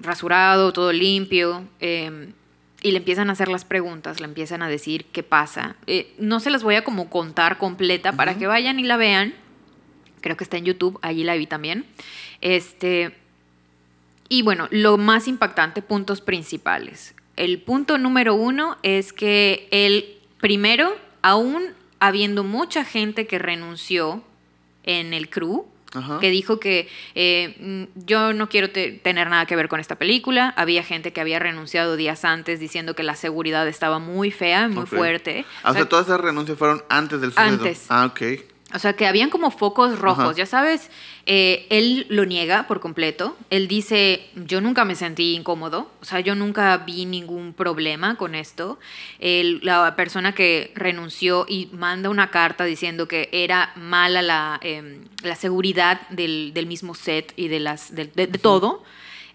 rasurado, 0.00 0.72
todo 0.72 0.92
limpio. 0.92 1.64
Em, 1.80 2.32
y 2.80 2.92
le 2.92 2.98
empiezan 2.98 3.28
a 3.28 3.32
hacer 3.32 3.48
las 3.48 3.64
preguntas, 3.64 4.20
le 4.20 4.26
empiezan 4.26 4.62
a 4.62 4.68
decir 4.68 5.04
qué 5.06 5.22
pasa. 5.22 5.76
Eh, 5.86 6.14
no 6.18 6.40
se 6.40 6.50
las 6.50 6.62
voy 6.62 6.76
a 6.76 6.84
como 6.84 7.10
contar 7.10 7.58
completa 7.58 8.12
para 8.12 8.38
que 8.38 8.46
vayan 8.46 8.78
y 8.78 8.84
la 8.84 8.96
vean. 8.96 9.34
Creo 10.20 10.36
que 10.36 10.44
está 10.44 10.56
en 10.56 10.64
YouTube, 10.64 10.98
allí 11.02 11.22
la 11.24 11.34
vi 11.34 11.46
también. 11.46 11.84
Este, 12.40 13.14
y 14.28 14.42
bueno, 14.42 14.68
lo 14.70 14.98
más 14.98 15.28
impactante, 15.28 15.82
puntos 15.82 16.20
principales. 16.20 17.14
El 17.36 17.60
punto 17.60 17.98
número 17.98 18.34
uno 18.34 18.76
es 18.82 19.12
que 19.12 19.68
el 19.70 20.18
primero, 20.40 20.96
aún 21.22 21.64
habiendo 22.00 22.44
mucha 22.44 22.84
gente 22.84 23.26
que 23.26 23.38
renunció 23.38 24.22
en 24.84 25.14
el 25.14 25.28
crew, 25.28 25.66
que 26.20 26.30
dijo 26.30 26.60
que 26.60 26.88
eh, 27.14 27.56
mm, 27.58 28.04
yo 28.04 28.34
no 28.34 28.48
quiero 28.48 28.70
tener 28.70 29.30
nada 29.30 29.46
que 29.46 29.56
ver 29.56 29.68
con 29.68 29.80
esta 29.80 29.96
película. 29.96 30.52
Había 30.56 30.82
gente 30.82 31.12
que 31.12 31.20
había 31.20 31.38
renunciado 31.38 31.96
días 31.96 32.24
antes 32.24 32.60
diciendo 32.60 32.94
que 32.94 33.02
la 33.02 33.14
seguridad 33.14 33.66
estaba 33.66 33.98
muy 33.98 34.30
fea, 34.30 34.68
muy 34.68 34.86
fuerte. 34.86 35.46
Ah, 35.62 35.70
o, 35.70 35.74
sea, 35.74 35.88
todas 35.88 36.06
esas 36.06 36.20
renuncias 36.20 36.58
fueron 36.58 36.82
antes 36.90 37.20
del 37.20 37.30
suceso. 37.30 37.48
Antes. 37.48 37.86
Ah, 37.88 38.04
ok. 38.04 38.22
O 38.74 38.78
sea, 38.78 38.92
que 38.92 39.06
habían 39.06 39.30
como 39.30 39.50
focos 39.50 39.98
rojos, 39.98 40.36
ya 40.36 40.44
sabes, 40.44 40.90
eh, 41.30 41.66
él 41.68 42.06
lo 42.08 42.24
niega 42.24 42.66
por 42.66 42.80
completo, 42.80 43.36
él 43.50 43.68
dice, 43.68 44.30
yo 44.34 44.62
nunca 44.62 44.86
me 44.86 44.94
sentí 44.94 45.34
incómodo, 45.34 45.90
o 46.00 46.04
sea, 46.06 46.20
yo 46.20 46.34
nunca 46.34 46.74
vi 46.78 47.04
ningún 47.04 47.52
problema 47.52 48.16
con 48.16 48.34
esto. 48.34 48.78
la 49.20 49.94
persona 49.94 50.34
que 50.34 50.72
renunció 50.74 51.44
y 51.46 51.68
manda 51.72 52.08
una 52.08 52.30
carta 52.30 52.64
diciendo 52.64 53.08
que 53.08 53.28
era 53.30 53.72
mala 53.76 54.22
la, 54.22 54.58
em, 54.62 55.04
la 55.22 55.36
seguridad 55.36 56.00
del, 56.08 56.52
del, 56.54 56.66
mismo 56.66 56.94
set 56.94 57.34
y 57.36 57.48
de, 57.48 57.60
las, 57.60 57.94
de, 57.94 58.06
todo. 58.40 58.82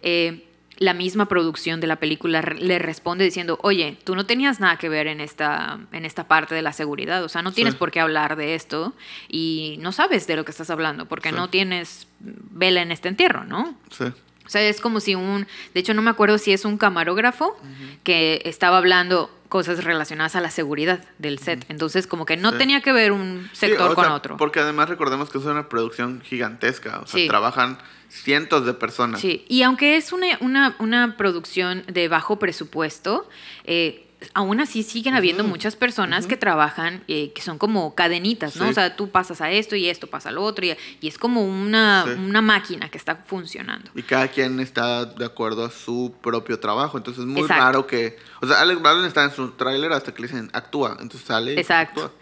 Eh, 0.01 0.41
la 0.77 0.93
misma 0.93 1.27
producción 1.27 1.79
de 1.79 1.87
la 1.87 1.97
película 1.97 2.41
le 2.41 2.79
responde 2.79 3.23
diciendo, 3.23 3.59
oye, 3.61 3.97
tú 4.03 4.15
no 4.15 4.25
tenías 4.25 4.59
nada 4.59 4.77
que 4.77 4.89
ver 4.89 5.07
en 5.07 5.19
esta, 5.21 5.79
en 5.91 6.05
esta 6.05 6.27
parte 6.27 6.55
de 6.55 6.61
la 6.61 6.73
seguridad, 6.73 7.23
o 7.23 7.29
sea, 7.29 7.41
no 7.41 7.51
tienes 7.51 7.75
por 7.75 7.91
qué 7.91 7.99
hablar 7.99 8.35
de 8.35 8.55
esto 8.55 8.93
y 9.29 9.77
no 9.79 9.91
sabes 9.91 10.27
de 10.27 10.35
lo 10.35 10.45
que 10.45 10.51
estás 10.51 10.69
hablando 10.69 11.05
porque 11.05 11.31
no 11.31 11.49
tienes 11.49 12.07
vela 12.19 12.81
en 12.81 12.91
este 12.91 13.09
entierro, 13.09 13.43
¿no? 13.45 13.75
Sí. 13.89 14.05
O 14.45 14.49
sea, 14.49 14.61
es 14.61 14.81
como 14.81 14.99
si 14.99 15.15
un, 15.15 15.47
de 15.73 15.79
hecho 15.79 15.93
no 15.93 16.01
me 16.01 16.09
acuerdo 16.09 16.37
si 16.37 16.53
es 16.53 16.65
un 16.65 16.77
camarógrafo 16.77 17.57
que 18.03 18.41
estaba 18.45 18.77
hablando 18.77 19.29
cosas 19.49 19.83
relacionadas 19.83 20.35
a 20.35 20.41
la 20.41 20.49
seguridad 20.49 21.03
del 21.19 21.37
set. 21.37 21.63
Entonces, 21.69 22.07
como 22.07 22.25
que 22.25 22.37
no 22.37 22.57
tenía 22.57 22.81
que 22.81 22.91
ver 22.91 23.11
un 23.11 23.49
sector 23.53 23.93
con 23.93 24.11
otro. 24.11 24.35
Porque 24.37 24.59
además 24.59 24.89
recordemos 24.89 25.29
que 25.29 25.37
es 25.37 25.45
una 25.45 25.69
producción 25.69 26.21
gigantesca, 26.21 27.01
o 27.03 27.07
sea, 27.07 27.27
trabajan 27.27 27.77
cientos 28.09 28.65
de 28.65 28.73
personas. 28.73 29.21
Sí, 29.21 29.45
y 29.47 29.61
aunque 29.61 29.95
es 29.97 30.11
una, 30.11 30.37
una, 30.39 30.75
una 30.79 31.17
producción 31.17 31.83
de 31.87 32.07
bajo 32.07 32.39
presupuesto, 32.39 33.29
eh, 33.63 34.02
aún 34.33 34.59
así 34.59 34.83
siguen 34.83 35.15
habiendo 35.15 35.43
muchas 35.43 35.75
personas 35.75 36.27
que 36.27 36.37
trabajan, 36.37 37.03
eh, 37.07 37.31
que 37.33 37.41
son 37.41 37.57
como 37.57 37.95
cadenitas, 37.95 38.55
¿no? 38.55 38.69
O 38.69 38.73
sea, 38.73 38.95
tú 38.95 39.09
pasas 39.09 39.41
a 39.41 39.51
esto 39.51 39.75
y 39.75 39.89
esto 39.89 40.07
pasa 40.07 40.29
al 40.29 40.37
otro, 40.37 40.65
y, 40.65 40.75
y 41.01 41.07
es 41.07 41.17
como 41.17 41.43
una, 41.43 42.05
una, 42.05 42.41
máquina 42.41 42.89
que 42.89 42.97
está 42.97 43.15
funcionando. 43.15 43.89
Y 43.95 44.03
cada 44.03 44.27
quien 44.27 44.59
está 44.59 45.05
de 45.05 45.25
acuerdo 45.25 45.65
a 45.65 45.71
su 45.71 46.13
propio 46.21 46.59
trabajo, 46.59 46.97
entonces 46.97 47.21
es 47.23 47.27
muy 47.27 47.47
raro 47.47 47.87
que... 47.87 48.17
O 48.43 48.45
sea, 48.45 48.59
Alex 48.59 48.81
Baldwin 48.81 49.05
está 49.07 49.23
en 49.23 49.31
su 49.31 49.51
tráiler 49.51 49.93
hasta 49.93 50.13
que 50.13 50.21
le 50.21 50.27
dicen, 50.27 50.49
actúa, 50.51 50.97
entonces 50.99 51.25
sale. 51.25 51.57
Exacto. 51.57 52.13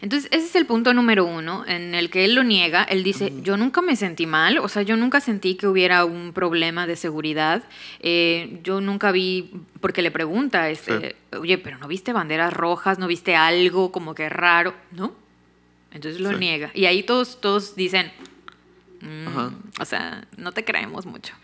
Entonces, 0.00 0.26
ese 0.32 0.46
es 0.46 0.56
el 0.56 0.64
punto 0.64 0.94
número 0.94 1.26
uno, 1.26 1.66
en 1.66 1.94
el 1.94 2.08
que 2.08 2.24
él 2.24 2.34
lo 2.34 2.44
niega. 2.44 2.82
Él 2.84 3.02
dice, 3.02 3.30
yo 3.42 3.58
nunca 3.58 3.82
me 3.82 3.94
sentí 3.94 4.24
mal, 4.24 4.56
o 4.56 4.68
sea, 4.68 4.80
yo 4.80 4.96
nunca 4.96 5.20
sentí 5.20 5.54
que 5.56 5.66
hubiera 5.66 6.06
un 6.06 6.32
problema 6.32 6.86
de 6.86 6.96
seguridad. 6.96 7.62
Eh, 8.00 8.58
yo 8.62 8.80
nunca 8.80 9.12
vi, 9.12 9.50
porque 9.82 10.00
le 10.00 10.10
pregunta, 10.10 10.70
este, 10.70 11.14
oye, 11.38 11.58
pero 11.58 11.76
¿no 11.76 11.88
viste 11.88 12.14
banderas 12.14 12.54
rojas? 12.54 12.98
¿No 12.98 13.06
viste 13.06 13.36
algo 13.36 13.92
como 13.92 14.14
que 14.14 14.30
raro? 14.30 14.72
¿No? 14.92 15.12
Entonces 15.92 16.22
lo 16.22 16.32
niega. 16.32 16.70
Y 16.72 16.86
ahí 16.86 17.02
todos, 17.02 17.38
todos 17.42 17.76
dicen, 17.76 18.10
mm, 19.02 19.78
o 19.78 19.84
sea, 19.84 20.26
no 20.38 20.52
te 20.52 20.64
creemos 20.64 21.04
mucho. 21.04 21.34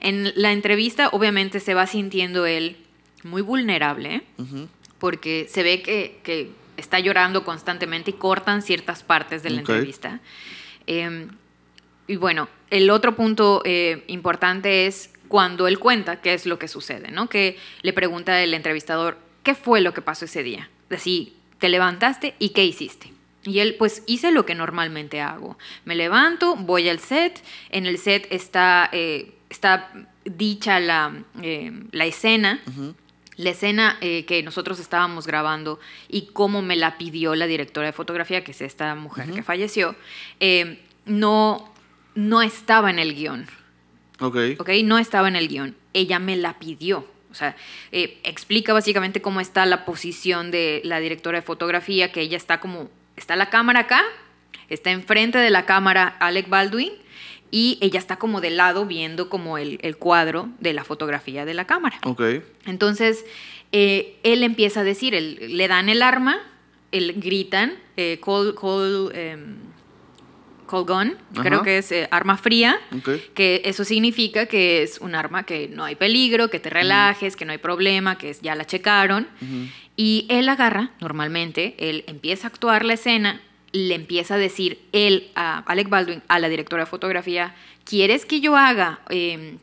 En 0.00 0.32
la 0.36 0.52
entrevista, 0.52 1.10
obviamente, 1.10 1.60
se 1.60 1.74
va 1.74 1.86
sintiendo 1.86 2.46
él 2.46 2.78
muy 3.24 3.42
vulnerable, 3.42 4.22
porque 4.98 5.46
se 5.50 5.62
ve 5.62 5.82
que, 5.82 6.52
está 6.76 6.98
llorando 6.98 7.44
constantemente 7.44 8.10
y 8.10 8.14
cortan 8.14 8.60
ciertas 8.60 9.02
partes 9.02 9.42
de 9.42 9.50
la 9.50 9.60
entrevista. 9.60 10.20
Em, 10.86 11.28
y 12.08 12.16
bueno, 12.16 12.48
el 12.70 12.90
otro 12.90 13.14
punto 13.14 13.62
eh, 13.64 14.02
importante 14.08 14.86
es 14.86 15.10
cuando 15.28 15.68
él 15.68 15.78
cuenta 15.78 16.20
qué 16.20 16.34
es 16.34 16.46
lo 16.46 16.58
que 16.58 16.68
sucede, 16.68 17.10
¿no? 17.10 17.28
Que 17.28 17.56
le 17.82 17.92
pregunta 17.92 18.42
el 18.42 18.54
entrevistador, 18.54 19.18
¿qué 19.42 19.54
fue 19.54 19.80
lo 19.80 19.94
que 19.94 20.02
pasó 20.02 20.24
ese 20.24 20.42
día? 20.42 20.68
Así, 20.90 21.36
te 21.58 21.68
levantaste 21.68 22.34
y 22.38 22.50
qué 22.50 22.64
hiciste. 22.64 23.12
Y 23.44 23.60
él, 23.60 23.76
pues 23.78 24.02
hice 24.06 24.32
lo 24.32 24.46
que 24.46 24.54
normalmente 24.54 25.20
hago. 25.20 25.58
Me 25.84 25.94
levanto, 25.94 26.56
voy 26.56 26.88
al 26.88 26.98
set, 26.98 27.42
en 27.70 27.86
el 27.86 27.98
set 27.98 28.26
está, 28.30 28.88
eh, 28.92 29.34
está 29.50 29.92
dicha 30.24 30.80
la, 30.80 31.24
eh, 31.42 31.72
la 31.92 32.06
escena. 32.06 32.62
La 33.36 33.50
escena 33.50 33.98
eh, 34.00 34.24
que 34.26 34.42
nosotros 34.42 34.78
estábamos 34.78 35.26
grabando 35.26 35.80
y 36.08 36.28
cómo 36.32 36.62
me 36.62 36.76
la 36.76 36.98
pidió 36.98 37.34
la 37.34 37.46
directora 37.46 37.86
de 37.86 37.92
fotografía, 37.92 38.44
que 38.44 38.52
es 38.52 38.60
esta 38.60 38.94
mujer 38.94 39.30
que 39.32 39.42
falleció, 39.42 39.96
no, 41.06 41.72
no 42.14 42.42
estaba 42.42 42.90
en 42.90 42.98
el 42.98 43.14
guion. 43.14 43.46
Ok. 44.20 44.36
Ok, 44.58 44.70
no 44.84 44.98
estaba 44.98 45.28
en 45.28 45.36
el 45.36 45.48
guion. 45.48 45.76
Ella 45.92 46.18
me 46.18 46.36
la 46.36 46.58
pidió. 46.58 47.06
O 47.30 47.36
sea, 47.36 47.56
eh, 47.90 48.20
explica 48.22 48.72
básicamente 48.72 49.20
cómo 49.20 49.40
está 49.40 49.66
la 49.66 49.84
posición 49.84 50.52
de 50.52 50.80
la 50.84 51.00
directora 51.00 51.38
de 51.38 51.42
fotografía, 51.42 52.12
que 52.12 52.20
ella 52.20 52.36
está 52.36 52.60
como, 52.60 52.90
está 53.16 53.34
la 53.34 53.50
cámara 53.50 53.80
acá, 53.80 54.02
está 54.68 54.92
enfrente 54.92 55.38
de 55.38 55.50
la 55.50 55.66
cámara 55.66 56.16
Alec 56.20 56.48
Baldwin 56.48 56.92
y 57.54 57.78
ella 57.80 58.00
está 58.00 58.16
como 58.16 58.40
de 58.40 58.50
lado 58.50 58.84
viendo 58.84 59.28
como 59.28 59.58
el, 59.58 59.96
cuadro 59.96 60.48
de 60.58 60.72
la 60.72 60.82
fotografía 60.82 61.44
de 61.44 61.54
la 61.54 61.68
cámara. 61.68 62.00
Ok. 62.04 62.20
Entonces, 62.66 63.24
eh, 63.70 64.16
él 64.24 64.42
empieza 64.42 64.80
a 64.80 64.82
decir, 64.82 65.14
le 65.14 65.68
dan 65.68 65.88
el 65.88 66.02
arma, 66.02 66.40
él, 66.90 67.14
gritan, 67.16 67.74
eh, 67.96 68.18
call, 68.20 68.56
call 68.60 69.12
em, 69.14 69.54
Gun, 70.66 71.16
creo 71.40 71.62
que 71.62 71.78
es 71.78 71.92
eh, 71.92 72.08
arma 72.10 72.36
fría, 72.36 72.76
que 73.34 73.62
eso 73.64 73.84
significa 73.84 74.46
que 74.46 74.82
es 74.82 74.98
un 74.98 75.14
arma 75.14 75.44
que 75.44 75.68
no 75.68 75.84
hay 75.84 75.94
peligro, 75.94 76.50
que 76.50 76.58
te 76.58 76.70
relajes, 76.70 77.36
que 77.36 77.44
no 77.44 77.52
hay 77.52 77.58
problema, 77.58 78.18
que 78.18 78.36
ya 78.42 78.56
la 78.56 78.64
checaron. 78.64 79.28
Y 79.94 80.26
él 80.28 80.48
agarra, 80.48 80.90
normalmente, 81.00 81.76
él 81.78 82.02
empieza 82.08 82.48
a 82.48 82.50
actuar 82.50 82.84
la 82.84 82.94
escena, 82.94 83.40
le 83.74 83.96
empieza 83.96 84.36
a 84.36 84.38
decir 84.38 84.78
él 84.92 85.30
a 85.34 85.58
Alec 85.66 85.88
Baldwin, 85.88 86.22
a 86.28 86.38
la 86.38 86.48
directora 86.48 86.84
de 86.84 86.86
fotografía, 86.86 87.56
¿quieres 87.84 88.24
que 88.24 88.40
yo 88.40 88.56
haga 88.56 89.00
em, 89.08 89.58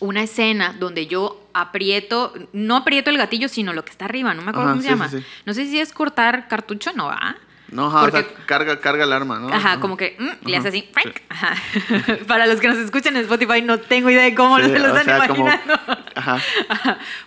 una 0.00 0.24
escena 0.24 0.74
donde 0.76 1.06
yo 1.06 1.40
aprieto, 1.54 2.34
no 2.52 2.76
aprieto 2.76 3.10
el 3.10 3.16
gatillo, 3.16 3.48
sino 3.48 3.72
lo 3.72 3.84
que 3.84 3.92
está 3.92 4.06
arriba, 4.06 4.34
no 4.34 4.42
me 4.42 4.50
acuerdo 4.50 4.70
cómo 4.70 4.82
se 4.82 4.88
llama. 4.88 5.08
No 5.46 5.54
sé 5.54 5.66
si 5.66 5.78
es 5.78 5.92
cortar 5.92 6.48
cartucho, 6.48 6.92
no 6.94 7.06
va. 7.06 7.36
No, 7.70 7.88
o 7.88 8.10
sea, 8.10 8.26
carga, 8.46 8.80
carga 8.80 9.04
el 9.04 9.12
arma, 9.12 9.38
¿no? 9.38 9.48
Ajá, 9.52 9.78
como 9.78 9.96
que 9.96 10.16
mm, 10.18 10.48
le 10.48 10.56
hace 10.56 10.68
así. 10.68 10.90
Ajá. 11.28 11.54
Para 12.26 12.46
los 12.46 12.60
que 12.60 12.68
nos 12.68 12.78
escuchan 12.78 13.14
en 13.16 13.22
Spotify, 13.22 13.62
no 13.62 13.78
tengo 13.78 14.10
idea 14.10 14.24
de 14.24 14.34
cómo 14.34 14.58
se 14.60 14.78
lo 14.78 14.96
están 14.96 15.16
imaginando. 15.16 15.74
Ajá. 16.14 16.40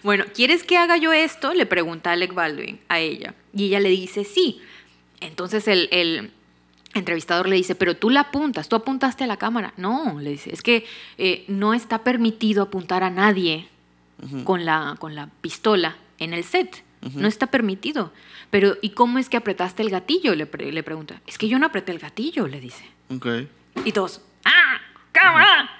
Bueno, 0.03 0.25
¿quieres 0.33 0.63
que 0.63 0.77
haga 0.77 0.97
yo 0.97 1.13
esto? 1.13 1.53
Le 1.53 1.65
pregunta 1.65 2.11
Alec 2.11 2.33
Baldwin 2.33 2.81
a 2.89 2.99
ella. 2.99 3.33
Y 3.53 3.67
ella 3.67 3.79
le 3.79 3.89
dice 3.89 4.25
sí. 4.25 4.61
Entonces 5.21 5.67
el, 5.67 6.31
entrevistador 6.93 7.47
le 7.47 7.55
dice, 7.55 7.75
pero 7.75 7.95
tú 7.95 8.09
la 8.09 8.21
apuntas, 8.21 8.67
tú 8.67 8.75
apuntaste 8.75 9.23
a 9.23 9.27
la 9.27 9.37
cámara. 9.37 9.73
No, 9.77 10.19
le 10.19 10.31
dice, 10.31 10.51
es 10.51 10.61
que 10.61 10.85
eh, 11.17 11.45
no 11.47 11.73
está 11.73 12.03
permitido 12.03 12.63
apuntar 12.63 13.03
a 13.03 13.09
nadie 13.09 13.69
con, 14.43 14.65
la, 14.65 14.95
con 14.99 15.15
la 15.15 15.29
pistola 15.41 15.95
en 16.19 16.33
el 16.33 16.43
set. 16.43 16.83
No 17.15 17.27
está 17.27 17.47
permitido. 17.47 18.11
Pero, 18.51 18.77
¿y 18.81 18.91
cómo 18.91 19.17
es 19.17 19.27
que 19.27 19.37
apretaste 19.37 19.81
el 19.81 19.89
gatillo? 19.89 20.35
Le, 20.35 20.47
le 20.71 20.83
pregunta. 20.83 21.19
Es 21.25 21.39
que 21.39 21.47
yo 21.47 21.57
no 21.57 21.65
apreté 21.65 21.91
el 21.91 21.97
gatillo, 21.97 22.47
le 22.47 22.59
dice. 22.59 22.85
Ok. 23.09 23.27
Y 23.85 23.91
todos, 23.91 24.21
¡ah! 24.45 24.79
¿Cómo, 25.11 25.37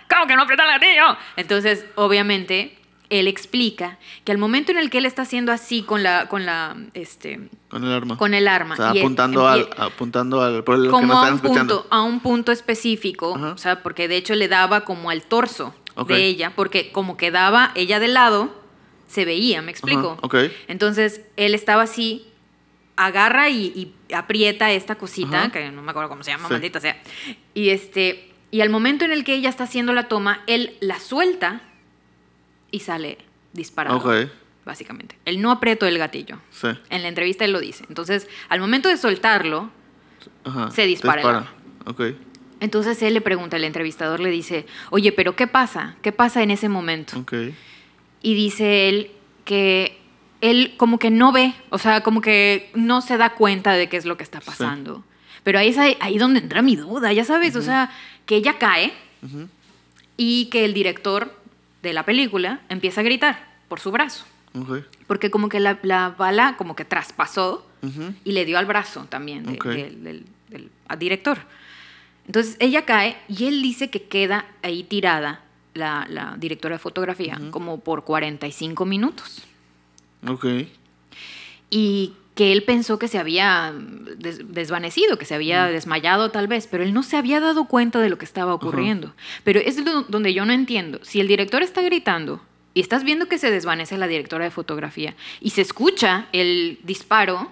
¿Cómo 0.10 0.28
que 0.28 0.36
no 0.36 0.44
apreté 0.44 0.64
el 0.64 0.70
gatillo? 0.70 1.18
Entonces, 1.36 1.86
obviamente, 1.96 2.78
él 3.12 3.28
explica 3.28 4.00
que 4.24 4.32
al 4.32 4.38
momento 4.38 4.72
en 4.72 4.80
el 4.80 4.90
que 4.90 4.98
él 4.98 5.06
está 5.06 5.24
haciendo 5.24 5.52
así 5.52 5.84
con 5.84 6.02
la, 6.02 6.30
con 6.30 6.46
la, 6.46 6.78
este, 6.94 7.50
con 7.70 7.84
el 7.84 7.92
arma, 7.92 8.18
con 8.18 8.34
el 8.34 8.48
arma, 8.48 8.74
o 8.74 8.78
sea, 8.78 8.90
apuntando 8.90 9.48
al, 9.48 9.70
apuntando 9.78 10.42
al, 10.42 10.64
por 10.64 10.90
como 10.90 11.02
que 11.02 11.08
no 11.08 11.18
a 11.20 11.32
un 11.32 11.40
punto, 11.40 11.88
a 11.90 12.02
un 12.02 12.20
punto 12.22 12.52
específico, 12.52 13.34
o 13.34 13.58
sea, 13.58 13.84
porque 13.84 14.08
de 14.08 14.16
hecho 14.16 14.34
le 14.34 14.48
daba 14.48 14.82
como 14.82 15.10
al 15.10 15.24
torso 15.24 15.76
de 16.08 16.26
ella, 16.26 16.54
porque 16.56 16.92
como 16.92 17.18
quedaba 17.18 17.72
ella 17.76 18.00
de 18.00 18.08
lado, 18.08 18.50
se 19.08 19.26
veía, 19.26 19.62
¿me 19.62 19.72
explico? 19.72 20.18
Entonces 20.68 21.22
él 21.36 21.54
estaba 21.54 21.84
así 21.84 22.26
agarra 22.96 23.50
y, 23.50 23.94
aprieta 24.14 24.72
esta 24.72 24.96
cosita, 24.96 25.52
que 25.52 25.72
no 25.72 25.82
me 25.82 25.92
acuerdo 25.92 26.10
cómo 26.10 26.24
se 26.24 26.32
llama, 26.32 26.48
maldita 26.48 26.80
sea. 26.80 27.02
Y 27.54 27.70
este, 27.70 28.32
y 28.52 28.62
al 28.62 28.70
momento 28.70 29.06
en 29.06 29.12
el 29.12 29.24
que 29.24 29.36
ella 29.36 29.50
está 29.50 29.66
haciendo 29.66 29.92
la 29.92 30.08
toma, 30.08 30.44
él 30.48 30.78
la 30.80 31.00
suelta 31.00 31.62
y 32.72 32.80
sale 32.80 33.18
disparado. 33.54 34.02
Básicamente. 34.64 35.18
Él 35.26 35.42
no 35.42 35.52
apretó 35.52 35.88
el 35.88 35.98
gatillo. 35.98 36.38
En 36.90 37.02
la 37.02 37.08
entrevista 37.08 37.46
él 37.46 37.52
lo 37.52 37.60
dice. 37.60 37.84
Entonces, 37.90 38.28
al 38.48 38.60
momento 38.60 38.90
de 38.90 38.98
soltarlo, 38.98 39.72
se 40.72 40.86
dispara. 40.86 41.52
Entonces 42.60 43.02
él 43.02 43.16
le 43.16 43.22
pregunta, 43.22 43.58
el 43.58 43.64
entrevistador 43.64 44.20
le 44.20 44.30
dice, 44.30 44.68
oye, 44.92 45.12
pero 45.12 45.36
¿qué 45.36 45.48
pasa? 45.48 45.96
¿Qué 46.04 46.12
pasa 46.12 46.44
en 46.44 46.52
ese 46.52 46.70
momento? 46.70 47.26
Y 48.22 48.36
dice 48.36 48.88
él 48.88 49.12
que 49.46 50.00
él 50.42 50.76
como 50.78 51.00
que 51.00 51.10
no 51.10 51.32
ve, 51.32 51.56
o 51.72 51.80
sea, 51.80 52.02
como 52.02 52.22
que 52.22 52.70
no 52.76 53.02
se 53.02 53.18
da 53.18 53.34
cuenta 53.34 53.74
de 53.74 53.90
qué 53.90 53.98
es 53.98 54.06
lo 54.06 54.16
que 54.16 54.24
está 54.24 54.42
pasando. 54.42 55.04
Pero 55.44 55.58
ahí 55.58 55.70
es 55.70 55.78
ahí, 55.80 56.18
donde 56.20 56.40
entra 56.40 56.62
mi 56.62 56.76
duda, 56.76 57.12
ya 57.14 57.26
sabes, 57.26 57.56
o 57.56 57.64
sea, 57.64 57.92
que 58.28 58.36
ella 58.36 58.60
cae 58.60 58.94
y 60.18 60.46
que 60.46 60.66
el 60.66 60.76
director 60.76 61.41
de 61.82 61.94
la 61.94 62.04
película 62.04 62.62
empieza 62.70 63.02
a 63.02 63.04
gritar 63.04 63.48
por 63.68 63.80
su 63.80 63.92
brazo. 63.92 64.26
Porque 65.08 65.32
como 65.32 65.48
que 65.48 65.60
la, 65.60 65.76
bala 66.18 66.56
como 66.58 66.76
que 66.76 66.84
traspasó 66.84 67.66
y 68.24 68.32
le 68.34 68.46
dio 68.46 68.58
al 68.58 68.66
brazo 68.66 69.06
también 69.10 69.44
del, 69.46 70.26
director. 70.98 71.40
Entonces 72.28 72.58
ella 72.60 72.86
cae 72.86 73.18
y 73.28 73.46
él 73.46 73.62
dice 73.62 73.90
que 73.90 74.04
queda 74.04 74.46
ahí 74.62 74.84
tirada 74.84 75.42
la, 75.74 76.36
directora 76.38 76.76
de 76.76 76.80
fotografía 76.80 77.40
como 77.50 77.80
por 77.80 78.04
45 78.04 78.86
minutos. 78.86 79.44
Ok. 80.28 80.46
Y 81.70 82.14
que 82.36 82.52
él 82.52 82.64
pensó 82.64 82.98
que 82.98 83.08
se 83.08 83.20
había 83.20 83.74
desvanecido, 83.76 85.18
que 85.18 85.26
se 85.26 85.36
había 85.36 85.66
desmayado 85.66 86.32
tal 86.32 86.48
vez, 86.48 86.68
pero 86.68 86.84
él 86.84 86.94
no 86.94 87.04
se 87.04 87.18
había 87.18 87.40
dado 87.40 87.66
cuenta 87.66 88.00
de 88.00 88.10
lo 88.10 88.18
que 88.18 88.26
estaba 88.26 88.54
ocurriendo. 88.54 89.14
Pero 89.44 89.60
es 89.60 89.84
donde 89.84 90.34
yo 90.34 90.46
no 90.46 90.54
entiendo. 90.54 91.00
Si 91.04 91.20
el 91.20 91.28
director 91.28 91.62
está 91.62 91.82
gritando 91.82 92.42
y 92.74 92.80
estás 92.80 93.04
viendo 93.04 93.28
que 93.28 93.38
se 93.38 93.52
desvanece 93.52 93.98
la 93.98 94.08
directora 94.08 94.46
de 94.46 94.52
fotografía 94.52 95.16
y 95.42 95.50
se 95.50 95.62
escucha 95.62 96.28
el 96.32 96.80
disparo, 96.84 97.52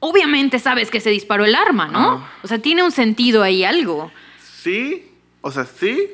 obviamente 0.00 0.58
sabes 0.58 0.90
que 0.90 1.00
se 1.00 1.10
disparó 1.10 1.44
el 1.44 1.54
arma, 1.54 1.88
¿no? 1.88 2.10
Ah. 2.12 2.32
O 2.42 2.48
sea, 2.48 2.60
tiene 2.60 2.82
un 2.82 2.92
sentido 2.92 3.42
ahí 3.42 3.62
algo. 3.62 4.10
Sí, 4.42 5.10
o 5.42 5.50
sea, 5.50 5.66
sí, 5.66 6.08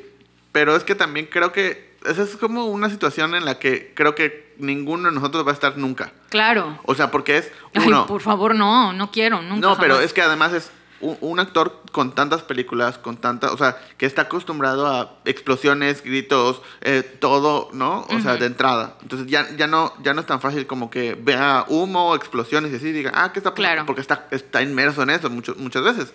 pero 0.51 0.75
es 0.75 0.83
que 0.83 0.95
también 0.95 1.27
creo 1.31 1.53
que 1.53 1.89
esa 2.05 2.23
es 2.23 2.35
como 2.35 2.65
una 2.65 2.89
situación 2.89 3.35
en 3.35 3.45
la 3.45 3.57
que 3.57 3.93
creo 3.95 4.15
que 4.15 4.48
ninguno 4.59 5.09
de 5.09 5.15
nosotros 5.15 5.45
va 5.45 5.51
a 5.51 5.53
estar 5.53 5.77
nunca. 5.77 6.11
Claro. 6.29 6.79
O 6.85 6.95
sea, 6.95 7.11
porque 7.11 7.37
es 7.37 7.51
uno. 7.75 8.05
por 8.05 8.21
favor, 8.21 8.55
no, 8.55 8.93
no 8.93 9.11
quiero, 9.11 9.41
nunca. 9.41 9.67
No, 9.67 9.77
pero 9.77 9.99
es 9.99 10.13
que 10.13 10.21
además 10.21 10.53
es 10.53 10.71
un, 11.01 11.39
actor 11.39 11.81
con 11.91 12.13
tantas 12.13 12.43
películas, 12.43 12.97
con 12.97 13.17
tantas, 13.17 13.51
o 13.51 13.57
sea, 13.57 13.77
que 13.97 14.05
está 14.05 14.23
acostumbrado 14.23 14.87
a 14.87 15.19
explosiones, 15.25 16.03
gritos, 16.03 16.61
eh, 16.81 17.03
todo, 17.03 17.69
¿no? 17.73 18.05
O 18.09 18.19
sea, 18.19 18.35
de 18.35 18.45
entrada. 18.45 18.97
Entonces 19.01 19.27
ya, 19.27 19.47
ya, 19.55 19.67
no, 19.67 19.93
ya 20.03 20.13
no 20.13 20.21
es 20.21 20.27
tan 20.27 20.41
fácil 20.41 20.67
como 20.67 20.89
que 20.89 21.15
vea 21.15 21.65
humo, 21.69 22.15
explosiones 22.15 22.71
y 22.73 22.75
así, 22.75 22.87
y 22.89 22.91
diga, 22.91 23.11
ah, 23.13 23.31
¿qué 23.31 23.39
está 23.39 23.51
pasando? 23.51 23.73
Claro. 23.73 23.85
Porque 23.85 24.01
está, 24.01 24.27
está 24.31 24.61
inmerso 24.61 25.03
en 25.03 25.11
eso 25.11 25.29
mucho, 25.29 25.55
muchas 25.57 25.83
veces. 25.83 26.13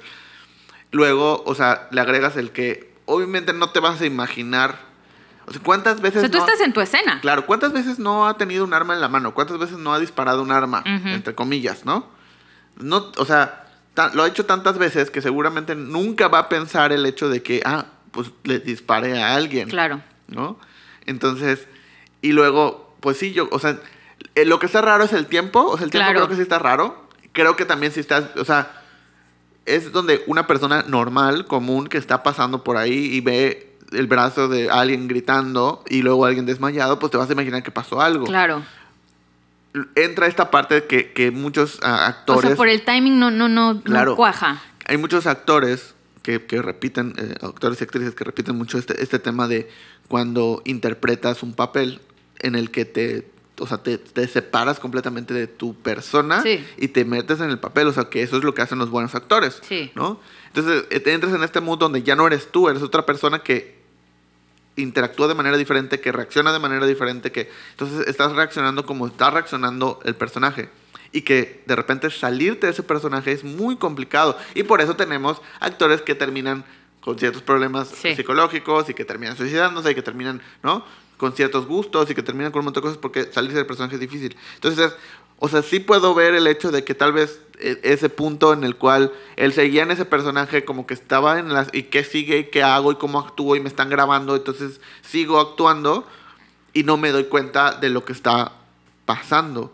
Luego, 0.90 1.42
o 1.46 1.54
sea, 1.54 1.88
le 1.90 2.00
agregas 2.00 2.36
el 2.36 2.50
que 2.50 2.94
obviamente 3.06 3.52
no 3.52 3.70
te 3.70 3.80
vas 3.80 4.00
a 4.00 4.06
imaginar 4.06 4.93
o 5.46 5.52
sea, 5.52 5.62
¿cuántas 5.62 6.00
veces... 6.00 6.18
O 6.18 6.20
sea, 6.20 6.30
tú 6.30 6.38
estás 6.38 6.60
en 6.60 6.72
tu 6.72 6.80
escena. 6.80 7.20
Claro, 7.20 7.46
¿cuántas 7.46 7.72
veces 7.72 7.98
no 7.98 8.26
ha 8.26 8.36
tenido 8.36 8.64
un 8.64 8.72
arma 8.72 8.94
en 8.94 9.00
la 9.00 9.08
mano? 9.08 9.34
¿Cuántas 9.34 9.58
veces 9.58 9.78
no 9.78 9.92
ha 9.92 9.98
disparado 9.98 10.42
un 10.42 10.50
arma? 10.50 10.82
Entre 10.84 11.34
comillas, 11.34 11.84
¿no? 11.84 12.08
No, 12.76 13.12
o 13.18 13.24
sea, 13.24 13.66
lo 14.14 14.22
ha 14.22 14.28
hecho 14.28 14.46
tantas 14.46 14.78
veces 14.78 15.10
que 15.10 15.22
seguramente 15.22 15.74
nunca 15.74 16.28
va 16.28 16.40
a 16.40 16.48
pensar 16.48 16.92
el 16.92 17.06
hecho 17.06 17.28
de 17.28 17.42
que, 17.42 17.62
ah, 17.64 17.86
pues 18.10 18.30
le 18.44 18.58
dispare 18.58 19.22
a 19.22 19.34
alguien. 19.34 19.68
Claro. 19.68 20.00
¿No? 20.28 20.58
Entonces, 21.06 21.66
y 22.22 22.32
luego, 22.32 22.96
pues 23.00 23.18
sí, 23.18 23.32
yo, 23.32 23.48
o 23.52 23.58
sea, 23.58 23.78
eh, 24.34 24.44
lo 24.44 24.58
que 24.58 24.66
está 24.66 24.80
raro 24.80 25.04
es 25.04 25.12
el 25.12 25.26
tiempo, 25.26 25.60
o 25.60 25.76
sea, 25.76 25.84
el 25.84 25.90
tiempo 25.90 26.10
creo 26.10 26.28
que 26.28 26.36
sí 26.36 26.42
está 26.42 26.58
raro. 26.58 27.04
Creo 27.32 27.56
que 27.56 27.64
también 27.64 27.92
sí 27.92 28.00
está, 28.00 28.30
o 28.36 28.44
sea, 28.44 28.80
es 29.66 29.92
donde 29.92 30.22
una 30.26 30.46
persona 30.46 30.84
normal, 30.86 31.46
común, 31.46 31.86
que 31.86 31.98
está 31.98 32.22
pasando 32.22 32.64
por 32.64 32.76
ahí 32.76 32.94
y 32.94 33.20
ve 33.20 33.73
el 33.94 34.06
brazo 34.06 34.48
de 34.48 34.70
alguien 34.70 35.08
gritando 35.08 35.84
y 35.88 36.02
luego 36.02 36.24
alguien 36.24 36.46
desmayado, 36.46 36.98
pues 36.98 37.12
te 37.12 37.18
vas 37.18 37.28
a 37.28 37.32
imaginar 37.32 37.62
que 37.62 37.70
pasó 37.70 38.00
algo. 38.00 38.26
Claro. 38.26 38.62
Entra 39.96 40.26
esta 40.28 40.50
parte 40.50 40.84
que, 40.84 41.12
que 41.12 41.30
muchos 41.30 41.80
ah, 41.82 42.06
actores... 42.06 42.44
O 42.44 42.48
sea, 42.48 42.56
por 42.56 42.68
el 42.68 42.84
timing 42.84 43.18
no, 43.18 43.30
no, 43.30 43.48
no, 43.48 43.82
no 43.84 44.16
cuaja. 44.16 44.62
Hay 44.86 44.98
muchos 44.98 45.26
actores 45.26 45.94
que, 46.22 46.44
que 46.44 46.62
repiten, 46.62 47.14
eh, 47.18 47.34
actores 47.42 47.80
y 47.80 47.84
actrices 47.84 48.14
que 48.14 48.24
repiten 48.24 48.56
mucho 48.56 48.78
este, 48.78 49.02
este 49.02 49.18
tema 49.18 49.48
de 49.48 49.68
cuando 50.08 50.62
interpretas 50.64 51.42
un 51.42 51.54
papel 51.54 52.00
en 52.38 52.54
el 52.54 52.70
que 52.70 52.84
te, 52.84 53.28
o 53.58 53.66
sea, 53.66 53.78
te, 53.78 53.98
te 53.98 54.26
separas 54.28 54.78
completamente 54.78 55.34
de 55.34 55.46
tu 55.46 55.74
persona 55.74 56.42
Sí. 56.42 56.64
y 56.76 56.88
te 56.88 57.04
metes 57.04 57.40
en 57.40 57.50
el 57.50 57.58
papel. 57.58 57.88
O 57.88 57.92
sea, 57.92 58.04
que 58.04 58.22
eso 58.22 58.36
es 58.36 58.44
lo 58.44 58.54
que 58.54 58.62
hacen 58.62 58.78
los 58.78 58.90
buenos 58.90 59.14
actores. 59.14 59.60
Sí. 59.68 59.90
¿no? 59.94 60.20
Entonces, 60.46 60.84
eh, 60.90 61.00
te 61.00 61.12
entras 61.12 61.34
en 61.34 61.42
este 61.42 61.60
mundo 61.60 61.86
donde 61.86 62.02
ya 62.02 62.14
no 62.16 62.26
eres 62.26 62.50
tú, 62.52 62.68
eres 62.68 62.82
otra 62.82 63.04
persona 63.04 63.40
que 63.40 63.82
interactúa 64.76 65.28
de 65.28 65.34
manera 65.34 65.56
diferente, 65.56 66.00
que 66.00 66.10
reacciona 66.12 66.52
de 66.52 66.58
manera 66.58 66.86
diferente, 66.86 67.30
que 67.32 67.50
entonces 67.72 68.06
estás 68.08 68.32
reaccionando 68.32 68.84
como 68.86 69.06
está 69.06 69.30
reaccionando 69.30 70.00
el 70.04 70.14
personaje. 70.16 70.68
Y 71.12 71.22
que 71.22 71.62
de 71.66 71.76
repente 71.76 72.10
salirte 72.10 72.66
de 72.66 72.72
ese 72.72 72.82
personaje 72.82 73.30
es 73.30 73.44
muy 73.44 73.76
complicado. 73.76 74.36
Y 74.54 74.64
por 74.64 74.80
eso 74.80 74.96
tenemos 74.96 75.40
actores 75.60 76.02
que 76.02 76.16
terminan 76.16 76.64
con 77.00 77.18
ciertos 77.18 77.42
problemas 77.42 77.88
Sí. 77.88 78.16
psicológicos 78.16 78.88
y 78.90 78.94
que 78.94 79.04
terminan 79.04 79.36
suicidándose 79.36 79.92
y 79.92 79.94
que 79.94 80.02
terminan, 80.02 80.42
¿no? 80.64 80.84
Con 81.16 81.32
ciertos 81.34 81.66
gustos 81.66 82.10
y 82.10 82.14
que 82.16 82.22
terminan 82.24 82.50
con 82.50 82.60
un 82.60 82.64
montón 82.64 82.80
de 82.82 82.86
cosas 82.88 82.98
porque 82.98 83.30
salirse 83.32 83.58
del 83.58 83.66
personaje 83.66 83.94
es 83.94 84.00
difícil. 84.00 84.36
Entonces, 84.56 84.92
o 85.38 85.48
sea, 85.48 85.62
sí 85.62 85.78
puedo 85.78 86.14
ver 86.14 86.34
el 86.34 86.48
hecho 86.48 86.72
de 86.72 86.82
que 86.82 86.94
tal 86.96 87.12
vez 87.12 87.40
ese 87.60 88.08
punto 88.08 88.52
en 88.52 88.64
el 88.64 88.76
cual 88.76 89.12
él 89.36 89.52
seguía 89.52 89.82
en 89.82 89.90
ese 89.90 90.04
personaje 90.04 90.64
como 90.64 90.86
que 90.86 90.94
estaba 90.94 91.38
en 91.38 91.52
las... 91.52 91.68
¿Y 91.72 91.84
qué 91.84 92.04
sigue? 92.04 92.38
¿Y 92.38 92.44
qué 92.44 92.62
hago? 92.62 92.92
¿Y 92.92 92.96
cómo 92.96 93.18
actúo? 93.20 93.56
Y 93.56 93.60
me 93.60 93.68
están 93.68 93.90
grabando. 93.90 94.34
Entonces 94.36 94.80
sigo 95.02 95.38
actuando 95.40 96.06
y 96.72 96.82
no 96.82 96.96
me 96.96 97.10
doy 97.12 97.24
cuenta 97.24 97.72
de 97.72 97.90
lo 97.90 98.04
que 98.04 98.12
está 98.12 98.52
pasando. 99.04 99.72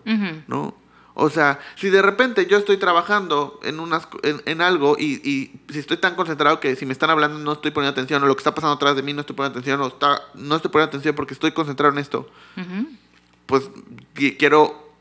¿no? 0.49 0.75
O 1.15 1.29
sea, 1.29 1.59
si 1.77 1.91
de 1.91 2.01
repente 2.01 2.47
yo 2.47 2.57
estoy 2.57 2.77
trabajando 2.79 3.61
en, 3.63 3.79
unas, 3.81 4.09
en, 4.23 4.41
en 4.47 4.63
algo 4.63 4.97
y, 4.99 5.21
y 5.29 5.61
si 5.73 5.81
estoy 5.81 5.97
tan 5.99 6.15
concentrado 6.15 6.61
que 6.61 6.77
si 6.77 6.87
me 6.87 6.93
están 6.93 7.11
hablando 7.11 7.39
no 7.39 7.53
estoy 7.53 7.73
poniendo 7.73 7.93
atención 7.93 8.23
o 8.23 8.27
lo 8.27 8.35
que 8.37 8.41
está 8.41 8.55
pasando 8.55 8.75
atrás 8.77 8.97
de 8.97 9.03
mí 9.03 9.13
no 9.13 9.21
estoy 9.21 9.37
poniendo 9.37 9.59
atención 9.59 9.81
o 9.83 9.89
está, 9.89 10.23
no 10.35 10.57
estoy 10.57 10.71
poniendo 10.71 10.89
atención 10.91 11.15
porque 11.15 11.35
estoy 11.35 11.53
concentrado 11.53 11.93
en 11.93 11.99
esto, 11.99 12.31
pues 13.47 13.69
qui- 14.15 14.37
quiero 14.39 14.93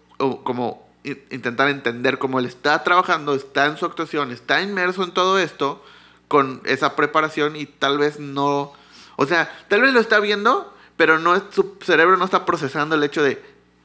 como 0.43 0.88
intentar 1.03 1.69
entender 1.69 2.17
cómo 2.19 2.39
él 2.39 2.45
está 2.45 2.83
trabajando, 2.83 3.33
está 3.33 3.65
en 3.67 3.77
su 3.77 3.85
actuación, 3.85 4.31
está 4.31 4.61
inmerso 4.61 5.03
en 5.03 5.11
todo 5.11 5.39
esto 5.39 5.83
con 6.27 6.61
esa 6.65 6.95
preparación 6.95 7.55
y 7.55 7.65
tal 7.65 7.97
vez 7.97 8.19
no, 8.19 8.73
o 9.15 9.25
sea, 9.25 9.49
tal 9.67 9.81
vez 9.81 9.93
lo 9.93 9.99
está 9.99 10.19
viendo, 10.19 10.75
pero 10.97 11.17
no 11.17 11.35
es- 11.35 11.43
su 11.51 11.77
cerebro 11.81 12.17
no 12.17 12.25
está 12.25 12.45
procesando 12.45 12.95
el 12.95 13.03
hecho 13.03 13.23
de, 13.23 13.41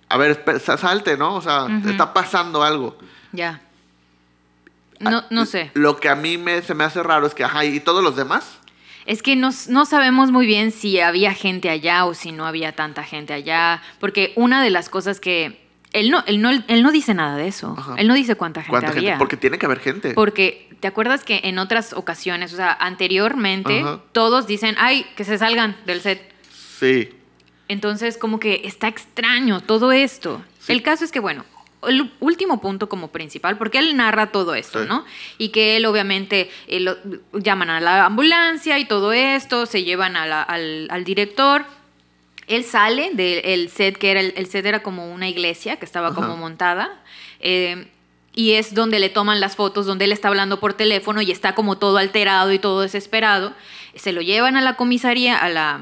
a 0.09 0.17
ver, 0.19 0.45
salte, 0.77 1.17
¿no? 1.17 1.35
O 1.37 1.41
sea, 1.41 1.67
está 1.89 2.13
pasando 2.13 2.63
algo. 2.63 2.99
Ya. 3.33 3.63
No, 5.01 5.25
no 5.31 5.45
sé. 5.47 5.71
Lo 5.75 5.97
que 5.99 6.09
a 6.09 6.15
mí 6.15 6.39
me, 6.39 6.63
se 6.63 6.75
me 6.75 6.85
hace 6.85 7.03
raro 7.03 7.27
es 7.27 7.35
que, 7.35 7.45
ajá, 7.45 7.65
¿y 7.65 7.81
todos 7.81 8.03
los 8.03 8.17
demás? 8.17 8.59
Es 9.07 9.23
que 9.23 9.37
no, 9.37 9.51
no 9.69 9.85
sabemos 9.87 10.31
muy 10.31 10.47
bien 10.47 10.71
si 10.71 10.99
había 11.01 11.35
gente 11.35 11.69
allá 11.69 12.05
o 12.07 12.15
si 12.15 12.33
no 12.33 12.47
había 12.47 12.75
tanta 12.75 13.03
gente 13.05 13.33
allá, 13.35 13.83
porque 14.01 14.33
una 14.37 14.63
de 14.63 14.71
las 14.71 14.89
cosas 14.89 15.21
que 15.21 15.64
él 15.95 16.11
no, 16.11 16.23
él 16.27 16.43
no, 16.43 16.51
él 16.51 16.83
no 16.83 16.93
dice 16.93 17.15
nada 17.15 17.37
de 17.39 17.49
eso. 17.49 17.75
Ajá. 17.79 17.95
Él 17.97 18.07
no 18.09 18.15
dice 18.15 18.35
cuánta 18.35 18.61
gente 18.61 18.71
¿Cuánta 18.71 18.91
había. 18.91 19.11
gente? 19.13 19.19
Porque 19.19 19.37
tiene 19.39 19.59
que 19.59 19.65
haber 19.67 19.81
gente. 19.81 20.13
Porque 20.13 20.69
te 20.81 20.89
acuerdas 20.89 21.25
que 21.25 21.41
en 21.45 21.59
otras 21.59 21.93
ocasiones, 21.95 22.53
o 22.53 22.57
sea, 22.57 22.77
anteriormente, 22.79 23.81
Ajá. 23.81 24.01
todos 24.13 24.47
dicen, 24.47 24.75
ay, 24.79 25.07
que 25.17 25.25
se 25.25 25.39
salgan 25.39 25.77
del 25.87 26.01
set. 26.03 26.21
Sí. 26.53 27.09
Entonces, 27.69 28.19
como 28.19 28.39
que 28.39 28.61
está 28.65 28.89
extraño 28.89 29.61
todo 29.61 29.93
esto. 29.93 30.43
Sí. 30.61 30.73
El 30.73 30.83
caso 30.83 31.05
es 31.05 31.11
que, 31.13 31.21
bueno, 31.21 31.45
el 31.89 32.11
último 32.21 32.61
punto 32.61 32.89
como 32.89 33.09
principal, 33.09 33.57
porque 33.59 33.79
él 33.79 33.97
narra 33.97 34.33
todo 34.33 34.55
esto, 34.55 34.83
Sí. 34.83 34.89
¿no? 34.89 35.05
Y 35.39 35.49
que 35.51 35.77
él 35.77 35.87
obviamente 35.87 36.51
eh, 36.67 36.85
llaman 37.35 37.71
a 37.71 37.81
la 37.81 38.07
ambulancia 38.07 38.79
y 38.79 38.87
todo 38.87 39.13
esto, 39.13 39.67
se 39.67 39.85
llevan 39.85 40.17
a 40.17 40.27
la- 40.27 40.43
al, 40.43 40.89
al 40.91 41.05
director. 41.05 41.65
Él 42.47 42.65
sale 42.65 43.11
del 43.15 43.69
set, 43.71 43.97
que 43.99 44.11
era 44.11 44.21
el, 44.21 44.35
el 44.37 44.47
set 44.47 44.67
era 44.67 44.83
como 44.83 45.13
una 45.13 45.29
iglesia 45.29 45.77
que 45.79 45.85
estaba 45.85 46.15
como 46.15 46.37
montada. 46.37 47.03
eh, 47.41 47.89
y 48.35 48.55
es 48.55 48.75
donde 48.75 48.99
le 48.99 49.11
toman 49.11 49.41
las 49.41 49.55
fotos, 49.55 49.87
donde 49.87 50.07
él 50.07 50.13
está 50.13 50.29
hablando 50.29 50.59
por 50.59 50.75
teléfono 50.75 51.23
y 51.23 51.31
está 51.31 51.55
como 51.55 51.79
todo 51.79 51.99
alterado 51.99 52.53
y 52.53 52.59
todo 52.59 52.81
desesperado. 52.81 53.55
Se 53.95 54.13
lo 54.13 54.23
llevan 54.23 54.57
a 54.57 54.61
la 54.61 54.75
comisaría, 54.75 55.37
a 55.39 55.49
la, 55.49 55.81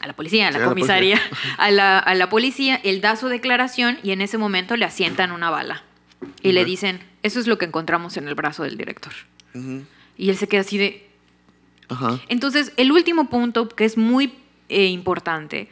a 0.00 0.06
la 0.06 0.12
policía, 0.12 0.46
a 0.46 0.50
la 0.52 0.58
Sí, 0.58 0.62
a 0.62 0.66
la 0.66 0.68
comisaría, 0.68 1.20
a 1.58 1.70
la, 1.72 1.98
a 1.98 2.14
la 2.14 2.30
policía, 2.30 2.80
él 2.84 3.00
da 3.00 3.16
su 3.16 3.26
declaración 3.26 3.98
y 4.04 4.12
en 4.12 4.20
ese 4.22 4.38
momento 4.38 4.76
le 4.76 4.84
asientan 4.84 5.32
una 5.32 5.50
bala. 5.50 5.82
Y 6.42 6.52
le 6.52 6.64
dicen, 6.64 7.00
eso 7.22 7.40
es 7.40 7.46
lo 7.48 7.58
que 7.58 7.64
encontramos 7.64 8.16
en 8.16 8.28
el 8.28 8.34
brazo 8.34 8.62
del 8.62 8.76
director. 8.76 9.12
Y 10.16 10.30
él 10.30 10.36
se 10.36 10.46
queda 10.48 10.60
así 10.60 10.78
de... 10.78 11.08
Entonces, 12.28 12.72
el 12.76 12.92
último 12.92 13.28
punto 13.28 13.68
que 13.68 13.84
es 13.84 13.96
muy 13.96 14.34
eh, 14.68 14.86
importante 14.86 15.68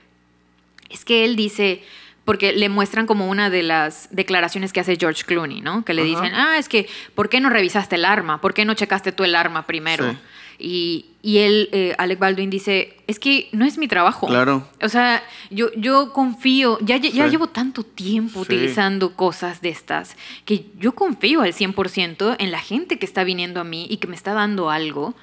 es 0.91 1.05
que 1.05 1.25
él 1.25 1.37
dice, 1.37 1.83
porque 2.25 2.53
le 2.53 2.69
muestran 2.69 3.07
como 3.07 3.29
una 3.29 3.51
de 3.51 3.63
las 3.63 4.09
declaraciones 4.11 4.73
que 4.73 4.81
hace 4.81 4.97
George 4.97 5.25
Clooney, 5.25 5.61
¿no? 5.61 5.85
Que 5.85 5.95
le 5.95 6.03
Ajá. 6.03 6.09
dicen, 6.23 6.35
ah, 6.35 6.59
es 6.59 6.69
que, 6.69 6.89
¿por 7.15 7.29
qué 7.29 7.41
no 7.41 7.51
revisaste 7.51 7.97
el 7.97 8.05
arma? 8.05 8.41
¿Por 8.41 8.53
qué 8.55 8.65
no 8.65 8.75
checaste 8.75 9.13
tú 9.13 9.25
el 9.25 9.35
arma 9.37 9.67
primero? 9.67 10.11
Sí. 10.11 10.19
Y, 10.59 11.07
y 11.21 11.39
él, 11.39 11.69
eh, 11.73 11.95
Alec 11.99 12.19
Baldwin, 12.19 12.49
dice, 12.49 12.97
es 13.07 13.19
que 13.19 13.49
no 13.53 13.67
es 13.67 13.77
mi 13.77 13.89
trabajo. 13.89 14.27
Claro. 14.27 14.67
O 14.83 14.89
sea, 14.89 15.23
yo, 15.51 15.69
yo 15.77 16.15
confío, 16.15 16.79
ya, 16.81 16.97
ya 16.97 17.11
Sí. 17.27 17.31
llevo 17.31 17.49
tanto 17.49 17.83
tiempo 17.83 18.41
Sí. 18.45 18.55
utilizando 18.55 19.15
cosas 19.15 19.61
de 19.61 19.69
estas, 19.69 20.17
que 20.47 20.65
yo 20.79 20.95
confío 20.95 21.43
al 21.43 21.53
100% 21.53 22.37
en 22.39 22.51
la 22.51 22.59
gente 22.61 22.99
que 22.99 23.05
está 23.05 23.23
viniendo 23.23 23.61
a 23.61 23.65
mí 23.65 23.87
y 23.91 23.99
que 23.99 24.07
me 24.07 24.17
está 24.17 24.33
dando 24.33 24.71
algo, 24.71 25.15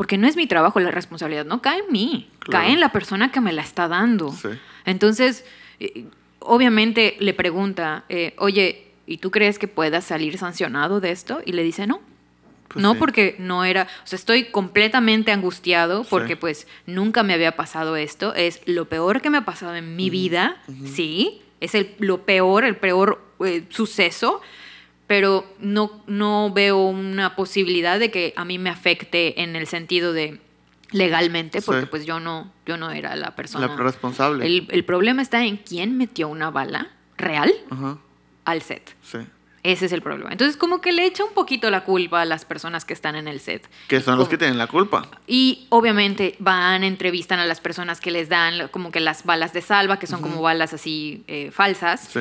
porque 0.00 0.16
no 0.16 0.26
es 0.26 0.34
mi 0.34 0.46
trabajo, 0.46 0.80
la 0.80 0.90
responsabilidad 0.90 1.44
no 1.44 1.60
cae 1.60 1.80
en 1.80 1.92
mí, 1.92 2.30
Claro. 2.38 2.64
cae 2.64 2.72
en 2.72 2.80
la 2.80 2.90
persona 2.90 3.30
que 3.30 3.42
me 3.42 3.52
la 3.52 3.60
está 3.60 3.86
dando. 3.86 4.32
Sí. 4.32 4.48
Entonces, 4.86 5.44
eh, 5.78 6.06
obviamente 6.38 7.18
le 7.20 7.34
pregunta, 7.34 8.04
eh, 8.08 8.32
oye, 8.38 8.86
¿y 9.06 9.18
tú 9.18 9.30
crees 9.30 9.58
que 9.58 9.68
puedas 9.68 10.04
salir 10.06 10.38
sancionado 10.38 11.00
de 11.00 11.10
esto? 11.10 11.42
Y 11.44 11.52
le 11.52 11.62
dice, 11.62 11.86
no. 11.86 12.00
Pues 12.68 12.82
no 12.82 12.94
sí. 12.94 12.98
porque 12.98 13.36
no 13.40 13.62
era, 13.66 13.88
o 14.02 14.06
sea, 14.06 14.16
estoy 14.16 14.44
completamente 14.44 15.32
angustiado 15.32 16.04
porque 16.04 16.32
Sí. 16.32 16.36
pues 16.40 16.66
nunca 16.86 17.22
me 17.22 17.34
había 17.34 17.54
pasado 17.56 17.96
esto, 17.96 18.32
es 18.34 18.62
lo 18.64 18.86
peor 18.86 19.20
que 19.20 19.28
me 19.28 19.36
ha 19.36 19.44
pasado 19.44 19.74
en 19.76 19.96
mi 19.96 20.08
vida, 20.08 20.62
sí, 20.94 21.42
es 21.60 21.74
el, 21.74 21.94
lo 21.98 22.22
peor, 22.22 22.64
el 22.64 22.76
peor 22.76 23.20
eh, 23.44 23.64
suceso, 23.68 24.40
pero 25.10 25.44
no, 25.58 26.04
no 26.06 26.52
veo 26.54 26.84
una 26.86 27.34
posibilidad 27.34 27.98
de 27.98 28.12
que 28.12 28.32
a 28.36 28.44
mí 28.44 28.60
me 28.60 28.70
afecte 28.70 29.42
en 29.42 29.56
el 29.56 29.66
sentido 29.66 30.12
de 30.12 30.38
legalmente, 30.92 31.60
porque 31.62 31.80
Sí. 31.82 31.88
pues 31.90 32.06
yo 32.06 32.20
no, 32.20 32.52
yo 32.64 32.76
no 32.76 32.92
era 32.92 33.16
la 33.16 33.34
persona. 33.34 33.66
La 33.66 33.74
responsable. 33.74 34.46
El, 34.46 34.68
el 34.70 34.84
problema 34.84 35.20
está 35.20 35.44
en 35.44 35.56
quién 35.56 35.96
metió 35.96 36.28
una 36.28 36.52
bala 36.52 36.90
real 37.16 37.52
Ajá. 37.70 37.98
al 38.44 38.62
set. 38.62 38.94
Sí. 39.02 39.18
Ese 39.64 39.86
es 39.86 39.92
el 39.92 40.00
problema. 40.00 40.30
Entonces, 40.30 40.56
como 40.56 40.80
que 40.80 40.92
le 40.92 41.04
echa 41.04 41.24
un 41.24 41.34
poquito 41.34 41.70
la 41.70 41.82
culpa 41.82 42.22
a 42.22 42.24
las 42.24 42.44
personas 42.44 42.84
que 42.84 42.92
están 42.92 43.16
en 43.16 43.26
el 43.26 43.40
set. 43.40 43.68
Que 43.88 44.00
son 44.00 44.16
los 44.16 44.28
que 44.28 44.38
tienen 44.38 44.58
la 44.58 44.68
culpa. 44.68 45.08
Y 45.26 45.66
obviamente 45.70 46.36
van, 46.38 46.84
entrevistan 46.84 47.40
a 47.40 47.46
las 47.46 47.60
personas 47.60 48.00
que 48.00 48.12
les 48.12 48.28
dan 48.28 48.68
como 48.68 48.92
que 48.92 49.00
las 49.00 49.24
balas 49.24 49.52
de 49.52 49.60
salva, 49.60 49.98
que 49.98 50.06
son 50.06 50.22
como 50.22 50.40
balas 50.40 50.72
así 50.72 51.24
eh, 51.26 51.50
falsas. 51.50 52.08
Sí. 52.12 52.20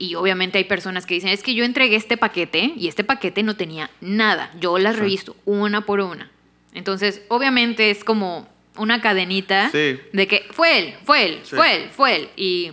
Y 0.00 0.14
obviamente 0.14 0.56
hay 0.56 0.64
personas 0.64 1.04
que 1.04 1.12
dicen, 1.14 1.28
es 1.28 1.42
que 1.42 1.54
yo 1.54 1.62
entregué 1.62 1.94
este 1.94 2.16
paquete 2.16 2.72
y 2.74 2.88
este 2.88 3.04
paquete 3.04 3.42
no 3.42 3.54
tenía 3.54 3.90
nada. 4.00 4.50
Yo 4.58 4.78
las 4.78 4.94
Sí. 4.94 5.00
revisto 5.02 5.36
una 5.44 5.82
por 5.82 6.00
una. 6.00 6.30
Entonces, 6.72 7.20
obviamente 7.28 7.90
es 7.90 8.02
como 8.02 8.48
una 8.78 9.02
cadenita 9.02 9.68
Sí. 9.70 9.98
de 10.12 10.26
que 10.26 10.46
fue 10.52 10.78
él, 10.78 10.94
fue 11.04 11.26
él, 11.26 11.40
Sí. 11.44 11.54
fue 11.54 11.76
él, 11.76 11.90
fue 11.90 12.16
él. 12.16 12.28
Y 12.34 12.72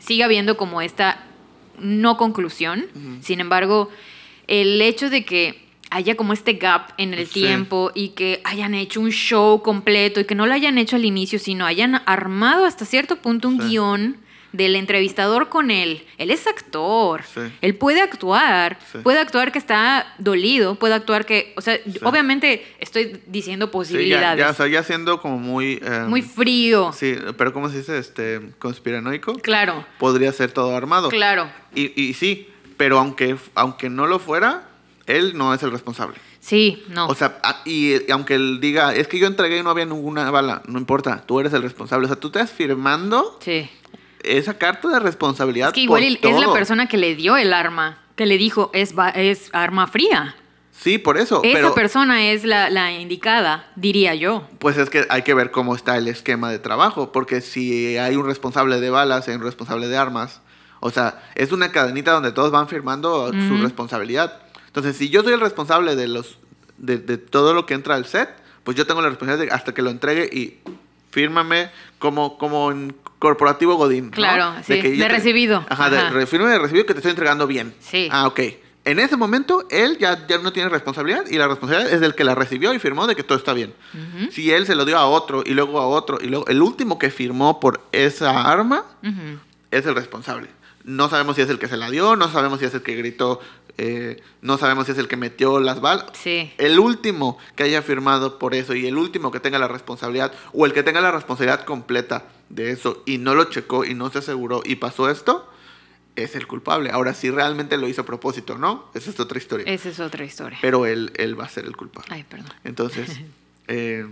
sigue 0.00 0.22
habiendo 0.22 0.58
como 0.58 0.82
esta 0.82 1.24
no 1.78 2.18
conclusión. 2.18 2.86
Sin 3.22 3.40
embargo, 3.40 3.88
el 4.46 4.80
hecho 4.82 5.08
de 5.08 5.24
que 5.24 5.64
haya 5.90 6.14
como 6.14 6.34
este 6.34 6.54
gap 6.54 6.90
en 6.98 7.14
el 7.14 7.26
Sí. 7.26 7.40
tiempo 7.40 7.90
y 7.94 8.10
que 8.10 8.42
hayan 8.44 8.74
hecho 8.74 9.00
un 9.00 9.12
show 9.12 9.62
completo 9.62 10.20
y 10.20 10.24
que 10.26 10.34
no 10.34 10.46
lo 10.46 10.52
hayan 10.52 10.76
hecho 10.76 10.96
al 10.96 11.06
inicio, 11.06 11.38
sino 11.38 11.64
hayan 11.64 12.02
armado 12.04 12.66
hasta 12.66 12.84
cierto 12.84 13.16
punto 13.16 13.48
un 13.48 13.58
guion 13.58 14.16
del 14.56 14.76
entrevistador 14.76 15.48
con 15.48 15.70
él. 15.70 16.04
Él 16.18 16.30
es 16.30 16.46
actor. 16.46 17.22
Sí. 17.24 17.40
Él 17.60 17.74
puede 17.76 18.00
actuar. 18.00 18.78
Sí. 18.92 18.98
Puede 19.02 19.18
actuar 19.20 19.52
que 19.52 19.58
está 19.58 20.14
dolido. 20.18 20.74
Puede 20.76 20.94
actuar 20.94 21.26
que... 21.26 21.52
O 21.56 21.60
sea, 21.60 21.78
obviamente 22.02 22.64
estoy 22.80 23.20
diciendo 23.26 23.66
Sí, 23.66 23.68
ya, 23.68 23.72
posibilidades. 23.72 24.38
ya, 24.38 24.50
o 24.50 24.54
sea, 24.54 24.66
ya 24.66 24.82
siendo 24.82 25.20
como 25.20 25.38
muy... 25.38 25.80
eh, 25.82 26.04
Muy 26.08 26.22
frío. 26.22 26.92
Sí, 26.92 27.16
pero 27.36 27.52
¿cómo 27.52 27.68
se 27.68 27.78
dice? 27.78 27.98
Este, 27.98 28.40
conspiranoico. 28.58 29.34
Claro, 29.40 29.84
Podría 29.98 30.32
ser 30.32 30.50
todo 30.52 30.76
armado. 30.76 31.08
claro. 31.08 31.48
Y, 31.74 31.92
y 32.00 32.14
sí, 32.14 32.48
pero 32.76 32.98
aunque, 32.98 33.36
aunque 33.54 33.90
no 33.90 34.06
lo 34.06 34.18
fuera, 34.18 34.68
él 35.06 35.36
no 35.36 35.52
es 35.52 35.62
el 35.62 35.70
responsable. 35.70 36.16
Sí, 36.40 36.84
no. 36.90 37.08
O 37.08 37.14
sea, 37.16 37.38
y, 37.64 37.94
y 38.06 38.10
aunque 38.12 38.34
él 38.36 38.60
diga, 38.60 38.94
es 38.94 39.08
que 39.08 39.18
yo 39.18 39.26
entregué 39.26 39.58
y 39.58 39.62
no 39.64 39.70
había 39.70 39.84
ninguna 39.84 40.30
bala, 40.30 40.62
no 40.68 40.78
importa, 40.78 41.24
tú 41.26 41.40
eres 41.40 41.52
el 41.52 41.60
responsable. 41.62 42.04
O 42.06 42.08
sea, 42.08 42.20
tú 42.20 42.28
estás 42.28 42.52
firmando 42.52 43.36
sí. 43.40 43.68
Esa 44.26 44.58
carta 44.58 44.88
de 44.88 45.00
responsabilidad. 45.00 45.68
Es 45.68 45.74
que 45.74 45.80
igual 45.80 46.18
por 46.20 46.30
es 46.30 46.40
la 46.40 46.52
persona 46.52 46.86
que 46.86 46.96
le 46.96 47.14
dio 47.14 47.36
el 47.36 47.52
arma, 47.52 47.98
que 48.16 48.26
le 48.26 48.38
dijo, 48.38 48.70
es, 48.72 48.94
es 49.14 49.50
arma 49.52 49.86
fría. 49.86 50.34
Sí, 50.78 50.98
por 50.98 51.16
eso. 51.16 51.40
Esa 51.42 51.54
pero 51.54 51.74
persona 51.74 52.30
es 52.30 52.44
la, 52.44 52.68
la 52.68 52.92
indicada, 52.92 53.70
diría 53.76 54.14
yo. 54.14 54.46
pues 54.58 54.76
es 54.76 54.90
que 54.90 55.06
hay 55.08 55.22
que 55.22 55.32
ver 55.32 55.50
cómo 55.50 55.74
está 55.74 55.96
el 55.96 56.06
esquema 56.06 56.50
de 56.50 56.58
trabajo, 56.58 57.12
porque 57.12 57.40
si 57.40 57.96
hay 57.96 58.16
un 58.16 58.26
responsable 58.26 58.78
de 58.80 58.90
balas, 58.90 59.26
hay 59.28 59.36
un 59.36 59.42
responsable 59.42 59.88
de 59.88 59.96
armas, 59.96 60.42
o 60.80 60.90
sea, 60.90 61.22
es 61.34 61.52
una 61.52 61.72
cadenita 61.72 62.12
donde 62.12 62.32
todos 62.32 62.50
van 62.50 62.68
firmando 62.68 63.32
su 63.32 63.56
responsabilidad. 63.62 64.42
Entonces, 64.66 64.96
si 64.96 65.08
yo 65.08 65.22
soy 65.22 65.32
el 65.32 65.40
responsable 65.40 65.96
de 65.96 66.08
los 66.08 66.38
de, 66.76 66.98
de 66.98 67.16
todo 67.16 67.54
lo 67.54 67.64
que 67.64 67.72
entra 67.72 67.94
al 67.94 68.04
set, 68.04 68.28
pues 68.62 68.76
yo 68.76 68.86
tengo 68.86 69.00
la 69.00 69.08
responsabilidad 69.08 69.46
de 69.48 69.54
hasta 69.56 69.72
que 69.72 69.80
lo 69.80 69.88
entregue 69.88 70.28
y 70.30 70.58
fírmame 71.10 71.70
como 71.98 72.36
como 72.36 72.70
en 72.70 72.94
corporativo 73.18 73.76
godín, 73.76 74.06
¿no? 74.06 74.10
Claro, 74.12 74.54
sí, 74.66 74.80
que 74.80 74.96
yo 74.96 75.04
de 75.04 75.08
recibido. 75.08 75.64
Ajá, 75.68 75.90
de 75.90 75.98
Ajá. 75.98 76.26
fírmame 76.26 76.52
de 76.52 76.58
recibido 76.58 76.86
que 76.86 76.94
te 76.94 77.00
estoy 77.00 77.10
entregando 77.10 77.46
bien. 77.46 77.74
Sí. 77.80 78.08
Ah, 78.10 78.26
ok. 78.26 78.40
En 78.84 79.00
ese 79.00 79.16
momento, 79.16 79.66
él 79.68 79.98
ya, 79.98 80.26
ya 80.28 80.38
no 80.38 80.52
tiene 80.52 80.68
responsabilidad 80.68 81.24
y 81.28 81.38
la 81.38 81.48
responsabilidad 81.48 81.92
es 81.92 82.00
del 82.00 82.14
que 82.14 82.22
la 82.22 82.36
recibió 82.36 82.72
y 82.72 82.78
firmó 82.78 83.08
de 83.08 83.16
que 83.16 83.24
todo 83.24 83.36
está 83.36 83.52
bien. 83.52 83.74
Si 84.30 84.52
él 84.52 84.64
se 84.64 84.76
lo 84.76 84.84
dio 84.84 84.96
a 84.96 85.06
otro 85.06 85.42
y 85.44 85.54
luego 85.54 85.80
a 85.80 85.88
otro 85.88 86.18
y 86.20 86.28
luego 86.28 86.46
el 86.46 86.62
último 86.62 86.96
que 86.96 87.10
firmó 87.10 87.58
por 87.58 87.80
esa 87.90 88.42
arma 88.42 88.84
es 89.72 89.86
el 89.86 89.94
responsable. 89.96 90.48
No 90.84 91.08
sabemos 91.08 91.34
si 91.34 91.42
es 91.42 91.50
el 91.50 91.58
que 91.58 91.66
se 91.66 91.76
la 91.76 91.90
dio, 91.90 92.14
no 92.14 92.28
sabemos 92.30 92.60
si 92.60 92.66
es 92.66 92.74
el 92.74 92.82
que 92.82 92.94
gritó, 92.94 93.40
eh, 93.78 94.22
no 94.40 94.58
sabemos 94.58 94.86
si 94.86 94.92
es 94.92 94.98
el 94.98 95.08
que 95.08 95.16
metió 95.16 95.60
las 95.60 95.80
balas. 95.80 96.06
Sí. 96.14 96.52
El 96.58 96.78
último 96.78 97.38
que 97.54 97.64
haya 97.64 97.82
firmado 97.82 98.38
por 98.38 98.54
eso 98.54 98.74
y 98.74 98.86
el 98.86 98.96
último 98.96 99.30
que 99.30 99.40
tenga 99.40 99.58
la 99.58 99.68
responsabilidad 99.68 100.32
o 100.52 100.64
el 100.66 100.72
que 100.72 100.82
tenga 100.82 101.00
la 101.00 101.10
responsabilidad 101.12 101.64
completa 101.64 102.24
de 102.48 102.70
eso 102.70 103.02
y 103.06 103.18
no 103.18 103.34
lo 103.34 103.44
checó 103.44 103.84
y 103.84 103.94
no 103.94 104.10
se 104.10 104.18
aseguró 104.18 104.62
y 104.64 104.76
pasó 104.76 105.10
esto, 105.10 105.50
es 106.16 106.34
el 106.34 106.46
culpable. 106.46 106.90
Ahora, 106.90 107.12
si 107.12 107.30
realmente 107.30 107.76
lo 107.76 107.88
hizo 107.88 108.02
a 108.02 108.06
propósito, 108.06 108.56
¿no? 108.56 108.86
Esa 108.94 109.10
es 109.10 109.20
otra 109.20 109.36
historia. 109.38 109.66
Esa 109.66 109.90
es 109.90 110.00
otra 110.00 110.24
historia. 110.24 110.58
Pero 110.62 110.86
él, 110.86 111.12
él 111.16 111.38
va 111.38 111.44
a 111.44 111.48
ser 111.48 111.66
el 111.66 111.76
culpable. 111.76 112.08
Ay, 112.14 112.24
perdón. 112.24 112.52
Entonces, 112.64 113.20
eh, 113.68 114.06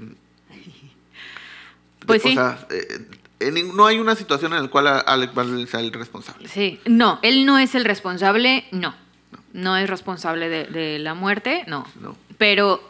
Pues 2.07 2.23
sí. 2.23 2.35
sea, 2.35 2.67
eh, 2.71 3.09
en 3.41 3.75
no 3.77 3.87
hay 3.87 3.99
una 3.99 4.15
situación 4.15 4.53
en 4.53 4.63
la 4.63 4.69
cual 4.69 4.87
Alec 5.07 5.33
Baldwin 5.33 5.67
sea 5.67 5.81
el 5.81 5.93
responsable. 5.93 6.49
Sí. 6.49 6.81
No, 6.85 7.19
él 7.23 7.47
no 7.47 7.59
es 7.59 7.75
el 7.75 7.85
responsable, 7.85 8.67
no. 8.71 8.95
No 9.55 9.77
es 9.79 9.89
responsable 9.89 10.49
de, 10.51 10.65
de 10.67 10.99
la 10.99 11.15
muerte, 11.15 11.65
no. 11.67 11.87
No, 12.01 12.15
Pero 12.37 12.83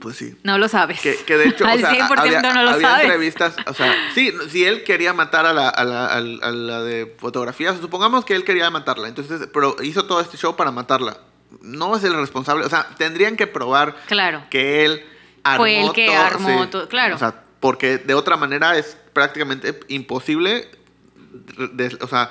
pues 0.00 0.16
sí. 0.16 0.36
no 0.42 0.58
lo 0.58 0.68
sabes. 0.68 1.00
Que, 1.00 1.16
que 1.24 1.36
de 1.36 1.48
hecho, 1.48 1.64
o 1.64 1.68
Al 1.68 1.80
sea, 1.80 1.90
100% 2.08 2.18
había, 2.18 2.40
no 2.42 2.62
lo 2.62 2.70
había 2.70 2.88
sabes. 2.88 3.04
entrevistas, 3.06 3.56
o 3.66 3.72
sea, 3.74 3.94
sí, 4.14 4.32
si 4.50 4.64
él 4.64 4.84
quería 4.84 5.12
matar 5.14 5.46
a 5.46 5.52
la, 5.54 5.68
a 5.70 5.84
la, 5.84 6.06
a 6.12 6.20
la- 6.20 6.82
de 6.82 7.16
fotografía, 7.18 7.74
supongamos 7.74 8.24
que 8.24 8.34
él 8.34 8.44
quería 8.44 8.68
matarla, 8.70 9.08
entonces, 9.08 9.48
pero 9.52 9.76
hizo 9.82 10.04
todo 10.06 10.20
este 10.20 10.36
show 10.36 10.54
para 10.54 10.70
matarla. 10.70 11.18
No 11.62 11.96
es 11.96 12.04
el 12.04 12.14
responsable, 12.14 12.66
o 12.66 12.68
sea, 12.68 12.86
tendrían 12.98 13.36
que 13.36 13.46
probar 13.46 13.96
Claro. 14.06 14.42
que 14.50 14.84
él 14.84 15.04
armó 15.42 15.62
Fue 15.62 15.80
el 15.80 15.92
que 15.92 16.06
todo, 16.06 16.18
armó 16.18 16.68
todo, 16.68 16.88
claro. 16.88 17.14
O 17.14 17.18
sea, 17.18 17.42
porque 17.60 17.96
de 17.98 18.14
otra 18.14 18.36
manera 18.36 18.76
es 18.76 18.98
prácticamente 19.14 19.80
imposible, 19.88 20.68
de- 21.72 21.96
o 22.02 22.06
sea, 22.06 22.30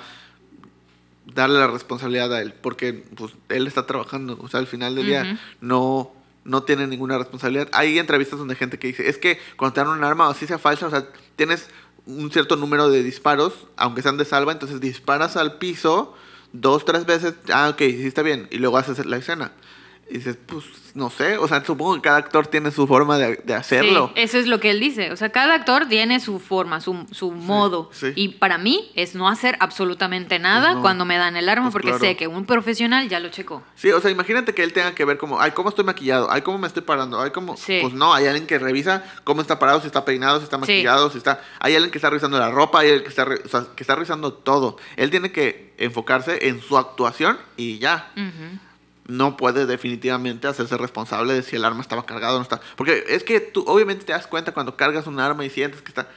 darle 1.25 1.59
la 1.59 1.67
responsabilidad 1.67 2.33
a 2.33 2.41
él, 2.41 2.53
porque 2.53 2.93
pues, 3.15 3.33
él 3.49 3.67
está 3.67 3.85
trabajando, 3.85 4.37
o 4.41 4.47
sea, 4.47 4.59
al 4.59 4.67
final 4.67 4.95
del 4.95 5.05
día 5.07 5.39
no, 5.61 6.11
no 6.43 6.63
tiene 6.63 6.87
ninguna 6.87 7.17
responsabilidad. 7.17 7.69
Hay 7.71 7.97
entrevistas 7.97 8.39
donde 8.39 8.53
hay 8.53 8.59
gente 8.59 8.79
que 8.79 8.87
dice, 8.87 9.09
es 9.09 9.17
que 9.17 9.39
cuando 9.55 9.73
te 9.73 9.81
dan 9.81 9.89
un 9.89 10.03
arma, 10.03 10.27
o 10.27 10.31
así 10.31 10.45
sea 10.47 10.59
falsa, 10.59 10.87
o 10.87 10.89
sea, 10.89 11.07
tienes 11.35 11.69
un 12.05 12.31
cierto 12.31 12.55
número 12.55 12.89
de 12.89 13.03
disparos, 13.03 13.67
aunque 13.77 14.01
sean 14.01 14.17
de 14.17 14.25
salva, 14.25 14.51
entonces 14.51 14.79
disparas 14.79 15.37
al 15.37 15.57
piso 15.57 16.15
dos, 16.53 16.85
tres 16.85 17.05
veces, 17.05 17.33
ah, 17.51 17.69
ok, 17.69 17.79
sí 17.79 18.05
está 18.05 18.21
bien, 18.21 18.47
y 18.51 18.57
luego 18.59 18.77
haces 18.77 19.03
la 19.05 19.17
escena. 19.17 19.51
Y 20.07 20.19
dices, 20.19 20.37
pues, 20.45 20.63
no 20.93 21.09
sé, 21.09 21.37
o 21.39 21.47
sea, 21.47 21.65
supongo 21.65 21.95
que 21.95 22.01
cada 22.01 22.17
actor 22.17 22.45
tiene 22.45 22.69
su 22.69 22.85
forma 22.85 23.17
de, 23.17 23.37
de 23.43 23.55
hacerlo. 23.55 24.11
Sí, 24.13 24.21
eso 24.21 24.37
es 24.37 24.45
lo 24.45 24.59
que 24.59 24.69
él 24.69 24.79
dice. 24.79 25.11
O 25.11 25.15
sea, 25.17 25.29
cada 25.31 25.55
actor 25.55 25.87
tiene 25.87 26.19
su 26.19 26.37
forma, 26.39 26.79
su, 26.79 27.07
su 27.11 27.31
modo. 27.31 27.89
sí. 27.91 28.13
Y 28.15 28.27
para 28.29 28.59
mí 28.59 28.91
es 28.95 29.15
no 29.15 29.27
hacer 29.27 29.57
absolutamente 29.59 30.37
nada 30.37 30.67
Pues 30.67 30.75
no. 30.75 30.81
cuando 30.83 31.05
me 31.05 31.17
dan 31.17 31.35
el 31.37 31.49
arma 31.49 31.65
Pues 31.65 31.71
porque 31.73 31.87
claro. 31.87 31.99
sé 32.03 32.15
que 32.15 32.27
un 32.27 32.45
profesional 32.45 33.09
ya 33.09 33.19
lo 33.19 33.29
checó. 33.29 33.63
Sí, 33.73 33.89
o 33.91 33.99
sea, 33.99 34.11
imagínate 34.11 34.53
que 34.53 34.61
él 34.61 34.73
tenga 34.73 34.93
que 34.93 35.05
ver 35.05 35.17
como, 35.17 35.41
ay, 35.41 35.51
¿cómo 35.51 35.69
estoy 35.69 35.85
maquillado? 35.85 36.29
Ay, 36.31 36.43
¿cómo 36.43 36.59
me 36.59 36.67
estoy 36.67 36.83
parando? 36.83 37.19
Ay, 37.19 37.31
¿cómo? 37.31 37.55
Pues 37.55 37.93
no, 37.93 38.13
hay 38.13 38.27
alguien 38.27 38.45
que 38.45 38.59
revisa 38.59 39.03
cómo 39.23 39.41
está 39.41 39.57
parado, 39.57 39.81
si 39.81 39.87
está 39.87 40.05
peinado, 40.05 40.37
si 40.37 40.43
está 40.43 40.59
maquillado, 40.59 41.09
si 41.09 41.17
está... 41.17 41.41
Hay 41.59 41.73
alguien 41.73 41.89
que 41.91 41.97
está 41.97 42.11
revisando 42.11 42.37
la 42.37 42.51
ropa, 42.51 42.81
hay 42.81 42.89
alguien 42.89 43.03
que 43.03 43.09
está, 43.09 43.25
re- 43.25 43.41
o 43.43 43.47
sea, 43.49 43.65
que 43.75 43.81
está 43.81 43.95
revisando 43.95 44.33
todo. 44.33 44.77
Él 44.97 45.09
tiene 45.09 45.31
que 45.31 45.73
enfocarse 45.79 46.47
en 46.47 46.61
su 46.61 46.77
actuación 46.77 47.39
y 47.57 47.79
ya. 47.79 48.11
Ujú. 48.15 48.59
No 49.07 49.37
puede 49.37 49.65
definitivamente 49.65 50.47
hacerse 50.47 50.77
responsable 50.77 51.33
de 51.33 51.43
si 51.43 51.55
el 51.55 51.65
arma 51.65 51.81
estaba 51.81 52.05
cargado 52.05 52.35
o 52.35 52.39
no 52.39 52.43
está. 52.43 52.59
Porque 52.75 53.03
es 53.07 53.23
que 53.23 53.39
tú 53.39 53.63
obviamente 53.67 54.03
te 54.05 54.13
das 54.13 54.25
cuenta 54.27 54.51
cuando 54.53 54.75
cargas 54.75 55.05
un 55.07 55.19
arma 55.19 55.45
y 55.45 55.49
sientes 55.49 55.81
que 55.81 55.89
está... 55.89 56.07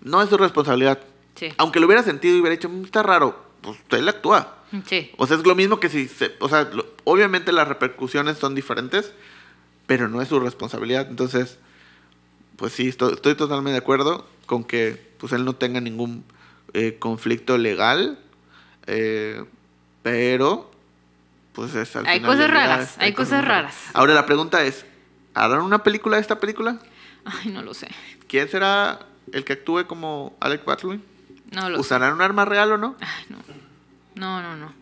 No 0.00 0.22
es 0.22 0.28
su 0.28 0.36
responsabilidad. 0.36 1.00
Sí. 1.36 1.48
Aunque 1.58 1.80
lo 1.80 1.86
hubiera 1.86 2.02
sentido 2.02 2.36
y 2.36 2.40
hubiera 2.40 2.56
dicho, 2.56 2.68
"Mm, 2.68 2.84
está 2.84 3.02
raro, 3.02 3.42
pues 3.60 3.78
él 3.90 4.08
actúa. 4.08 4.56
Sí. 4.86 5.10
O 5.18 5.26
sea, 5.26 5.36
es 5.36 5.46
lo 5.46 5.54
mismo 5.54 5.80
que 5.80 5.88
si, 5.88 6.08
se- 6.08 6.32
o 6.40 6.48
sea, 6.48 6.62
lo- 6.64 6.86
obviamente 7.04 7.52
las 7.52 7.68
repercusiones 7.68 8.38
son 8.38 8.54
diferentes, 8.54 9.12
pero 9.86 10.08
no 10.08 10.22
es 10.22 10.28
su 10.28 10.40
responsabilidad. 10.40 11.06
Entonces, 11.10 11.58
pues 12.56 12.72
sí, 12.72 12.88
estoy, 12.88 13.14
estoy 13.14 13.34
totalmente 13.34 13.72
de 13.72 13.78
acuerdo 13.78 14.26
con 14.46 14.64
que 14.64 15.10
pues 15.18 15.32
él 15.32 15.44
no 15.44 15.54
tenga 15.54 15.80
ningún 15.80 16.24
eh, 16.74 16.96
conflicto 16.98 17.58
legal, 17.58 18.18
eh, 18.86 19.44
pero 20.02 20.70
pues 21.52 21.74
es 21.74 21.94
al 21.96 22.06
Hay 22.06 22.18
final 22.18 22.30
cosas 22.30 22.50
raras, 22.50 22.94
hay 22.98 23.12
cosas 23.12 23.44
raras. 23.44 23.74
Ahora 23.92 24.14
la 24.14 24.26
pregunta 24.26 24.62
es, 24.64 24.84
¿harán 25.34 25.60
una 25.60 25.82
película 25.82 26.16
de 26.16 26.22
esta 26.22 26.40
película? 26.40 26.78
Ay, 27.24 27.50
no 27.50 27.62
lo 27.62 27.74
sé. 27.74 27.88
¿Quién 28.28 28.48
será 28.48 29.00
el 29.32 29.44
que 29.44 29.54
actúe 29.54 29.86
como 29.86 30.36
Alec 30.40 30.64
Baldwin? 30.64 31.04
No 31.52 31.68
lo 31.68 31.76
sé. 31.76 31.80
¿Usarán 31.80 32.14
un 32.14 32.22
arma 32.22 32.44
real 32.44 32.72
o 32.72 32.78
no? 32.78 32.96
Ay, 33.00 33.24
no. 33.28 33.38
No, 34.14 34.42
no, 34.42 34.56
no. 34.56 34.72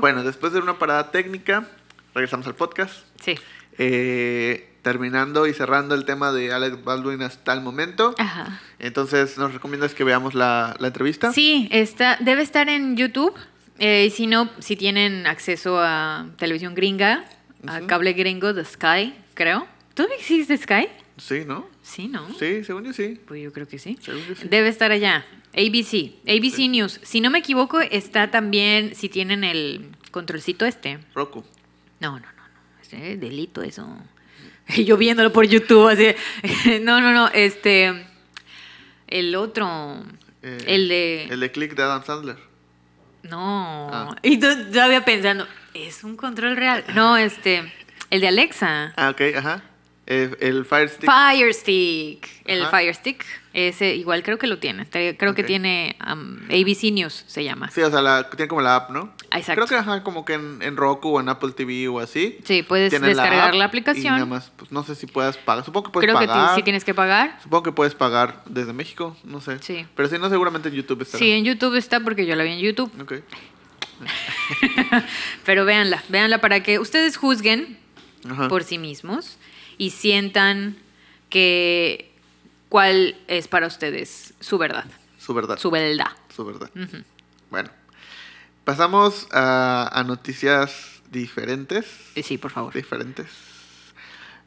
Bueno, 0.00 0.22
después 0.22 0.52
de 0.52 0.60
una 0.60 0.78
parada 0.78 1.10
técnica, 1.10 1.66
regresamos 2.14 2.46
al 2.46 2.54
podcast. 2.54 3.04
Sí. 3.22 3.38
Eh, 3.78 4.74
terminando 4.82 5.46
y 5.46 5.54
cerrando 5.54 5.94
el 5.94 6.04
tema 6.04 6.32
de 6.32 6.52
Alec 6.52 6.82
Baldwin 6.84 7.22
hasta 7.22 7.52
el 7.52 7.60
momento. 7.60 8.14
Ajá. 8.18 8.60
Entonces, 8.78 9.38
¿nos 9.38 9.52
recomiendas 9.52 9.94
que 9.94 10.04
veamos 10.04 10.34
la, 10.34 10.76
la 10.78 10.88
entrevista? 10.88 11.32
Sí, 11.32 11.68
está, 11.70 12.16
debe 12.20 12.42
estar 12.42 12.68
en 12.68 12.96
YouTube. 12.96 13.34
Eh, 13.78 14.06
y 14.06 14.10
si 14.10 14.26
no, 14.26 14.50
si 14.58 14.76
tienen 14.76 15.26
acceso 15.26 15.78
a 15.80 16.26
televisión 16.36 16.74
gringa, 16.74 17.24
a 17.66 17.80
cable 17.86 18.12
gringo 18.12 18.52
de 18.52 18.64
Sky, 18.64 19.14
creo. 19.34 19.66
¿Todavía 19.94 20.16
existe 20.16 20.56
Sky? 20.56 20.88
Sí, 21.16 21.44
¿no? 21.46 21.68
Sí, 21.82 22.08
¿no? 22.08 22.26
Sí, 22.38 22.64
según 22.64 22.84
yo 22.84 22.92
sí. 22.92 23.20
Pues 23.26 23.42
yo 23.42 23.52
creo 23.52 23.68
que 23.68 23.78
sí. 23.78 23.98
Según 24.00 24.22
yo 24.26 24.34
sí. 24.34 24.48
Debe 24.48 24.68
estar 24.68 24.90
allá. 24.92 25.24
ABC. 25.52 26.14
ABC 26.26 26.68
News. 26.70 27.00
Si 27.02 27.20
no 27.20 27.30
me 27.30 27.38
equivoco, 27.38 27.80
está 27.80 28.30
también, 28.30 28.94
si 28.94 29.08
tienen 29.08 29.44
el 29.44 29.90
controlcito 30.10 30.64
este. 30.64 30.98
Roku. 31.14 31.44
No, 32.00 32.12
no, 32.12 32.20
no, 32.20 32.26
no. 32.26 32.80
Es 32.82 32.92
eh, 32.92 33.16
delito 33.16 33.62
eso. 33.62 33.86
Yo 34.84 34.96
viéndolo 34.96 35.32
por 35.32 35.46
YouTube 35.46 35.88
así. 35.88 36.14
No, 36.82 37.00
no, 37.00 37.12
no. 37.12 37.28
Este. 37.28 38.06
El 39.06 39.34
otro. 39.34 40.02
Eh, 40.42 40.58
el 40.66 40.88
de. 40.88 41.24
El 41.24 41.40
de 41.40 41.52
Click 41.52 41.74
de 41.74 41.82
Adam 41.82 42.04
Sandler. 42.04 42.51
No. 43.22 43.88
Ah. 43.92 44.16
Y 44.22 44.38
tú 44.38 44.46
todavía 44.72 45.04
pensando, 45.04 45.46
¿es 45.74 46.04
un 46.04 46.16
control 46.16 46.56
real? 46.56 46.84
No, 46.94 47.16
este. 47.16 47.72
El 48.10 48.20
de 48.20 48.28
Alexa. 48.28 48.92
Ah, 48.96 49.10
ok, 49.10 49.20
ajá. 49.36 49.62
Eh, 50.06 50.36
el 50.40 50.64
Fire 50.64 50.88
Stick. 50.88 51.10
Fire 51.10 51.54
Stick. 51.54 52.28
El 52.44 52.62
Ajá. 52.62 52.78
Fire 52.78 52.94
Stick. 52.94 53.24
Ese 53.54 53.94
igual 53.94 54.22
creo 54.22 54.38
que 54.38 54.46
lo 54.46 54.58
tiene. 54.58 54.86
Creo 54.88 55.34
que 55.34 55.44
tiene 55.44 55.96
um, 56.10 56.38
ABC 56.46 56.92
News 56.92 57.24
se 57.26 57.44
llama. 57.44 57.70
sí, 57.70 57.82
o 57.82 57.90
sea, 57.90 58.02
la, 58.02 58.28
tiene 58.30 58.48
como 58.48 58.60
la 58.60 58.76
app, 58.76 58.90
¿no? 58.90 59.12
Exacto. 59.38 59.54
Creo 59.54 59.66
que 59.66 59.74
ajá, 59.76 60.02
como 60.02 60.24
que 60.24 60.34
en, 60.34 60.60
en 60.62 60.76
Roku 60.76 61.16
o 61.16 61.20
en 61.20 61.28
Apple 61.28 61.52
TV 61.52 61.88
o 61.88 62.00
así. 62.00 62.38
Sí, 62.44 62.62
puedes 62.62 62.90
descargar 62.92 63.54
la 63.54 63.64
Y 63.64 63.66
aplicación. 63.66 64.14
nada 64.14 64.26
más, 64.26 64.52
pues 64.56 64.70
no 64.72 64.82
sé 64.84 64.94
si 64.94 65.06
puedas 65.06 65.36
pagar. 65.38 65.64
Supongo 65.64 65.84
que 65.86 65.92
puedes 65.92 66.08
creo 66.10 66.18
que 66.20 66.26
pagar. 66.26 66.54
sí 66.56 66.62
tienes 66.62 66.84
que 66.84 66.94
pagar. 66.94 67.38
Supongo 67.42 67.62
que 67.62 67.72
puedes 67.72 67.94
pagar 67.94 68.42
desde 68.46 68.72
México, 68.72 69.16
no 69.24 69.40
sé. 69.40 69.58
Sí. 69.60 69.86
Pero 69.96 70.08
si 70.08 70.18
no, 70.18 70.28
seguramente 70.28 70.68
en 70.68 70.74
YouTube 70.74 71.02
estará. 71.02 71.18
Sí, 71.18 71.30
en 71.32 71.44
YouTube 71.44 71.74
está 71.76 72.00
porque 72.00 72.26
yo 72.26 72.34
la 72.36 72.44
vi 72.44 72.50
en 72.52 72.58
YouTube. 72.60 72.90
Ok. 73.00 73.14
Pero 75.44 75.64
véanla, 75.64 76.02
véanla 76.08 76.40
para 76.40 76.62
que 76.62 76.78
ustedes 76.78 77.16
juzguen 77.16 77.78
Ajá. 78.28 78.48
por 78.48 78.64
sí 78.64 78.78
mismos 78.78 79.38
y 79.78 79.90
sientan 79.90 80.76
que 81.28 82.12
cuál 82.68 83.16
es 83.28 83.48
para 83.48 83.66
ustedes 83.66 84.34
su 84.40 84.58
verdad, 84.58 84.86
Su 85.18 85.34
verdad. 85.34 85.56
su 85.58 85.70
verdad. 85.70 86.10
Su 86.34 86.44
verdad. 86.44 86.70
Bueno. 87.50 87.70
Pasamos 88.64 89.28
a, 89.32 89.90
a 89.92 90.04
noticias 90.04 91.02
diferentes. 91.10 91.86
Eh, 92.14 92.22
Sí, 92.22 92.38
por 92.38 92.50
favor. 92.50 92.72
Diferentes. 92.72 93.28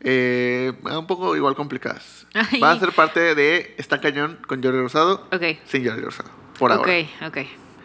Eh, 0.01 0.73
un 0.83 1.07
poco 1.07 1.35
igual 1.35 1.55
complicadas. 1.55 2.27
Ay. 2.33 2.59
Va 2.59 2.71
a 2.71 2.79
ser 2.79 2.91
parte 2.91 3.33
de 3.35 3.75
Está 3.77 3.99
Cañón 4.01 4.39
con 4.47 4.61
Jordi 4.63 4.79
Rosado. 4.79 5.27
Ok. 5.31 5.43
Sin 5.67 5.85
Jordi 5.85 6.01
Rosado. 6.01 6.29
Por 6.59 6.71
ahora. 6.71 6.91
Ok, 6.91 7.07
ok. 7.27 7.37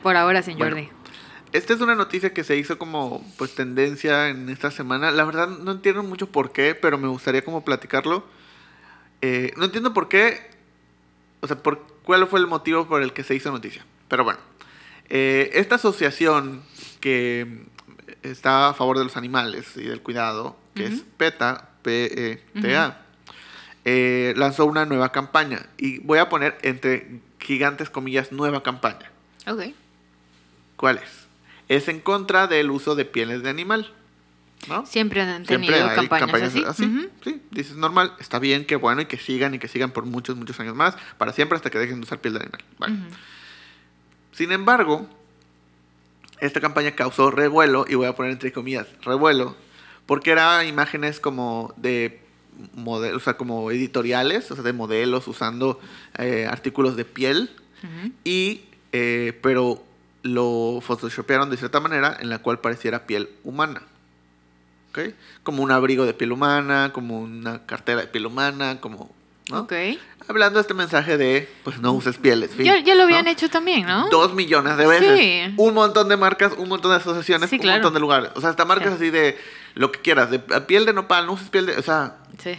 Por 0.03 0.17
ahora, 0.17 0.43
sin 0.43 0.59
Bueno. 0.59 0.77
Jordi. 0.77 0.89
Esta 1.53 1.73
es 1.75 1.81
una 1.81 1.97
noticia 1.97 2.33
que 2.33 2.45
se 2.45 2.57
hizo 2.57 2.79
como 2.79 3.25
pues 3.37 3.55
tendencia 3.57 4.29
en 4.29 4.49
esta 4.51 4.71
semana. 4.71 5.11
La 5.11 5.25
verdad 5.25 5.49
no 5.49 5.73
entiendo 5.73 6.03
mucho 6.05 6.29
por 6.31 6.53
qué, 6.53 6.77
pero 6.77 6.97
me 6.97 7.09
gustaría 7.09 7.45
como 7.45 7.65
platicarlo. 7.65 8.25
Eh, 9.21 9.53
no 9.57 9.65
entiendo 9.65 9.93
por 9.93 10.09
qué, 10.09 10.49
o 11.41 11.49
sea, 11.49 11.57
por 11.61 11.85
cuál 12.05 12.27
fue 12.29 12.39
el 12.39 12.47
motivo 12.47 12.87
por 12.87 13.03
el 13.03 13.13
que 13.13 13.25
se 13.25 13.35
hizo 13.35 13.51
noticia. 13.51 13.85
Pero 14.09 14.23
bueno, 14.23 14.39
eh, 15.11 15.51
esta 15.55 15.75
asociación 15.75 16.63
que 17.01 17.65
está 18.23 18.71
a 18.71 18.75
favor 18.75 18.99
de 18.99 19.05
los 19.05 19.17
animales 19.17 19.77
y 19.77 19.83
del 19.83 20.01
cuidado, 20.01 20.57
que 20.75 20.87
es. 20.87 21.03
PETA, 21.17 21.71
P-E-T-A, 21.83 23.03
eh, 23.85 24.35
lanzó 24.37 24.67
una 24.67 24.87
nueva 24.87 25.13
campaña. 25.13 25.67
Y 25.79 25.99
voy 25.99 26.19
a 26.19 26.29
poner 26.29 26.59
entre 26.63 27.21
gigantes 27.39 27.91
comillas 27.91 28.33
nueva 28.33 28.63
campaña. 28.63 29.11
Ok. 29.47 29.75
¿Cuál 30.77 30.99
es? 30.99 31.27
Es 31.69 31.89
en 31.89 32.01
contra 32.01 32.47
del 32.47 32.71
uso 32.71 32.95
de 32.95 33.05
pieles 33.05 33.43
de 33.43 33.51
animal. 33.51 33.93
¿No? 34.69 34.85
Siempre 34.85 35.23
han 35.23 35.47
Siempre 35.47 35.71
tenido 35.71 35.89
hay 35.89 36.09
campañas, 36.09 36.55
así. 36.67 36.85
Ujú. 36.85 37.09
Sí, 37.25 37.41
dices 37.51 37.77
normal, 37.77 38.13
está 38.21 38.39
bien, 38.39 38.67
qué 38.67 38.77
bueno 38.77 39.01
y 39.01 39.07
que 39.07 39.17
sigan 39.17 39.55
y 39.55 39.59
que 39.59 39.69
sigan 39.69 39.91
por 39.91 40.05
muchos, 40.05 40.37
muchos 40.37 40.61
años 40.61 40.75
más, 40.75 40.97
para 41.17 41.33
siempre 41.33 41.57
hasta 41.57 41.71
que 41.71 41.79
dejen 41.79 41.97
de 41.97 42.03
usar 42.03 42.21
piel 42.21 42.35
de 42.35 42.41
animal. 42.41 42.65
Vale. 42.79 42.95
Sin 44.33 44.53
embargo, 44.53 45.07
esta 46.41 46.61
campaña 46.61 46.93
causó 46.93 47.31
revuelo, 47.31 47.85
y 47.89 47.95
voy 47.95 48.07
a 48.07 48.15
poner 48.15 48.33
entre 48.33 48.53
comillas, 48.53 48.87
revuelo, 49.03 49.57
porque 50.07 50.31
era 50.31 50.65
imágenes 50.65 51.21
como 51.21 51.75
de 51.77 52.21
modelos, 52.75 53.23
o 53.23 53.25
sea, 53.25 53.37
como 53.37 53.71
editoriales, 53.71 54.51
o 54.51 54.55
sea, 54.55 54.65
de 54.65 54.73
modelos 54.73 55.29
usando 55.29 55.81
eh, 56.19 56.47
artículos 56.51 56.97
de 56.97 57.05
piel, 57.05 57.51
y 58.25 58.63
eh, 58.93 59.39
pero 59.43 59.83
lo 60.23 60.81
photoshopearon 60.83 61.49
de 61.51 61.57
cierta 61.57 61.81
manera 61.81 62.17
en 62.21 62.29
la 62.29 62.41
cual 62.41 62.61
pareciera 62.61 63.07
piel 63.07 63.31
humana. 63.45 63.83
¿Ok? 64.91 65.15
Como 65.43 65.63
un 65.63 65.71
abrigo 65.71 66.05
de 66.05 66.15
piel 66.15 66.33
humana, 66.33 66.91
como 66.93 67.21
una 67.21 67.65
cartera 67.65 68.01
de 68.01 68.07
piel 68.09 68.27
humana, 68.27 68.81
como... 68.81 69.15
¿no? 69.51 69.61
Ok. 69.61 69.73
Hablando 70.29 70.59
de 70.59 70.63
este 70.63 70.75
mensaje 70.75 71.17
de, 71.19 71.49
pues 71.65 71.81
no 71.81 71.93
uses 71.93 72.17
pieles. 72.19 72.53
fin, 72.53 72.65
Ya, 72.67 72.79
ya 72.81 72.95
lo 72.95 73.03
habían 73.05 73.25
¿no? 73.25 73.31
hecho 73.33 73.49
también, 73.51 73.85
¿no? 73.87 74.09
Dos 74.11 74.33
millones 74.35 74.77
de 74.77 74.87
veces. 74.87 75.19
Sí. 75.49 75.55
Un 75.57 75.75
montón 75.75 76.09
de 76.09 76.17
marcas, 76.17 76.53
un 76.57 76.69
montón 76.69 76.93
de 76.93 76.99
asociaciones, 76.99 77.51
Sí, 77.51 77.59
un 77.61 77.67
montón 77.69 77.95
de 77.95 78.01
lugares. 78.01 78.31
O 78.37 78.41
sea, 78.41 78.51
hasta 78.51 78.65
marcas 78.65 78.91
Sí. 78.91 78.95
así 78.97 79.11
de 79.11 79.37
lo 79.75 79.91
que 79.91 80.01
quieras, 80.01 80.31
de 80.31 80.39
piel 80.39 80.87
de 80.87 80.93
nopal, 80.93 81.27
no 81.27 81.33
uses 81.33 81.49
piel 81.51 81.67
de... 81.67 81.77
O 81.77 81.83
sea, 81.83 82.19
Sí, 82.39 82.53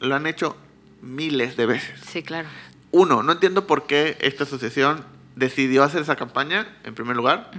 lo 0.00 0.14
han 0.14 0.26
hecho 0.26 0.56
miles 1.00 1.56
de 1.56 1.66
veces. 1.66 2.00
sí, 2.06 2.22
claro. 2.22 2.48
Uno, 2.90 3.22
no 3.22 3.32
entiendo 3.32 3.66
por 3.66 3.86
qué 3.86 4.16
esta 4.20 4.44
asociación 4.44 5.04
decidió 5.34 5.82
hacer 5.82 6.02
esa 6.02 6.16
campaña, 6.16 6.66
en 6.84 6.94
primer 6.94 7.16
lugar. 7.16 7.50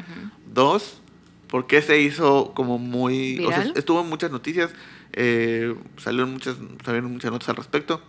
Dos, 0.45 0.99
por 1.47 1.67
qué 1.67 1.81
se 1.81 1.99
hizo 1.99 2.53
como 2.55 2.77
muy... 2.77 3.43
O 3.45 3.49
sea, 3.49 3.65
estuvo 3.75 4.01
en 4.01 4.09
muchas 4.09 4.31
noticias, 4.31 4.71
eh, 5.13 5.75
salieron, 5.97 6.31
muchas, 6.33 6.55
salieron 6.85 7.11
muchas 7.11 7.31
notas 7.31 7.49
al 7.49 7.55
respecto. 7.57 8.01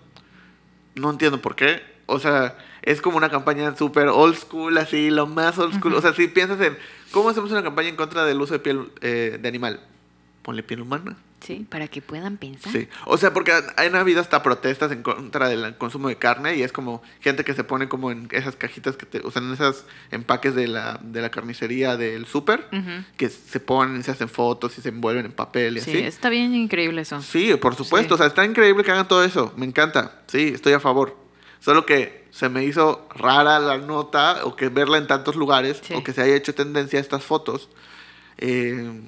No 0.97 1.11
entiendo 1.11 1.40
por 1.40 1.55
qué. 1.55 1.82
O 2.07 2.18
sea, 2.18 2.57
es 2.82 3.01
como 3.01 3.16
una 3.16 3.30
campaña 3.30 3.76
súper 3.76 4.09
old 4.09 4.36
school, 4.36 4.76
así, 4.78 5.11
lo 5.11 5.26
más 5.26 5.59
old 5.59 5.74
school. 5.74 5.94
O 5.94 6.01
sea, 6.01 6.12
si 6.14 6.28
piensas 6.28 6.61
en 6.61 6.76
cómo 7.11 7.30
hacemos 7.30 7.51
una 7.51 7.62
campaña 7.62 7.88
en 7.88 7.97
contra 7.97 8.24
del 8.24 8.40
uso 8.40 8.55
de 8.55 8.61
piel 8.61 8.90
eh, 9.01 9.38
de 9.40 9.49
animal, 9.49 9.80
ponle 10.42 10.62
piel 10.62 10.82
humana. 10.82 11.16
Sí, 11.47 11.64
para 11.68 11.86
que 11.86 12.03
puedan 12.03 12.38
pensar. 12.38 12.72
Sí, 12.72 12.88
o 13.05 13.16
sea, 13.18 13.32
porque 13.32 13.53
han 13.76 13.94
habido 13.94 14.20
hasta 14.20 14.42
protestas 14.42 14.90
en 14.90 15.03
contra 15.03 15.49
del 15.49 15.76
consumo 15.76 16.09
de 16.09 16.16
carne 16.16 16.57
y 16.57 16.62
es 16.62 16.72
como 16.72 17.03
gente 17.20 17.44
que 17.44 17.55
se 17.55 17.62
pone 17.62 17.88
como 17.88 18.11
en 18.11 18.26
esas 18.32 18.57
cajitas 18.57 18.97
que 18.97 19.07
te, 19.07 19.20
o 19.20 19.30
sea, 19.30 19.42
en 19.42 19.53
esos 19.53 19.84
empaques 20.11 20.55
de 20.57 20.66
la, 20.66 20.99
de 21.03 21.20
la 21.22 21.30
carnicería 21.30 21.97
del 21.97 22.26
súper, 22.26 22.68
Ujú. 22.72 23.05
que 23.16 23.28
se 23.28 23.61
ponen, 23.61 24.03
se 24.03 24.11
hacen 24.11 24.28
fotos 24.28 24.76
y 24.78 24.82
se 24.82 24.88
envuelven 24.88 25.26
en 25.26 25.32
papel 25.32 25.76
y 25.76 25.80
Sí, 25.80 25.90
así. 25.92 25.99
está 26.01 26.28
bien 26.30 26.55
increíble 26.55 27.03
eso. 27.03 27.22
Sí, 27.22 27.55
por 27.55 27.74
supuesto, 27.76 28.09
Sí. 28.09 28.14
o 28.14 28.16
sea, 28.18 28.26
está 28.26 28.44
increíble 28.44 28.82
que 28.82 28.90
hagan 28.90 29.07
todo 29.07 29.22
eso, 29.22 29.53
me 29.57 29.66
encanta, 29.66 30.22
sí, 30.26 30.53
estoy 30.55 30.72
a 30.72 30.80
favor. 30.80 31.16
Solo 31.61 31.86
que 31.86 32.26
se 32.32 32.49
me 32.49 32.64
hizo 32.64 33.09
rara 33.14 33.59
la 33.59 33.78
nota 33.78 34.40
o 34.44 34.57
que 34.57 34.68
verla 34.68 34.99
en 34.99 35.07
tantos 35.07 35.36
lugares 35.36 35.80
Sí. 35.82 35.94
o 35.94 36.03
que 36.05 36.12
se 36.12 36.22
haya 36.22 36.34
hecho 36.36 36.55
tendencia 36.55 36.99
a 36.99 37.03
estas 37.03 37.22
fotos. 37.24 37.68
eh, 38.38 39.01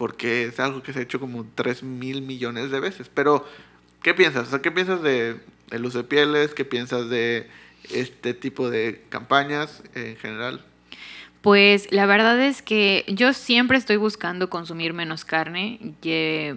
porque 0.00 0.44
es 0.44 0.58
algo 0.58 0.82
que 0.82 0.94
se 0.94 1.00
ha 1.00 1.02
hecho 1.02 1.20
como 1.20 1.44
3 1.54 1.82
mil 1.82 2.22
millones 2.22 2.70
de 2.70 2.80
veces. 2.80 3.10
Pero, 3.12 3.46
¿qué 4.02 4.14
piensas? 4.14 4.48
O 4.48 4.50
sea, 4.50 4.62
¿qué 4.62 4.70
piensas 4.70 5.02
de 5.02 5.36
el 5.70 5.84
uso 5.84 5.98
de 5.98 6.04
pieles? 6.04 6.54
¿Qué 6.54 6.64
piensas 6.64 7.10
de 7.10 7.50
este 7.92 8.32
tipo 8.32 8.70
de 8.70 9.04
campañas 9.10 9.82
en 9.94 10.16
general? 10.16 10.64
Pues 11.42 11.92
la 11.92 12.06
verdad 12.06 12.40
es 12.40 12.62
que 12.62 13.04
yo 13.08 13.34
siempre 13.34 13.76
estoy 13.76 13.96
buscando 13.96 14.48
consumir 14.48 14.94
menos 14.94 15.26
carne. 15.26 15.78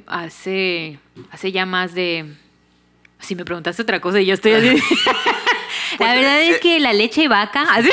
Hace, 0.07 0.99
hace 1.29 1.51
ya 1.51 1.65
más 1.65 1.93
de... 1.93 2.23
Si 3.19 3.35
me 3.35 3.43
preguntaste 3.43 3.81
otra 3.81 3.99
cosa 3.99 4.21
y 4.21 4.25
yo 4.25 4.35
estoy 4.35 4.53
así... 4.53 4.81
Pues, 5.97 6.09
la 6.09 6.15
verdad 6.15 6.41
eh, 6.41 6.49
es 6.49 6.59
que 6.59 6.79
la 6.79 6.91
leche 6.93 7.21
de 7.23 7.27
vaca... 7.27 7.67
así- 7.71 7.89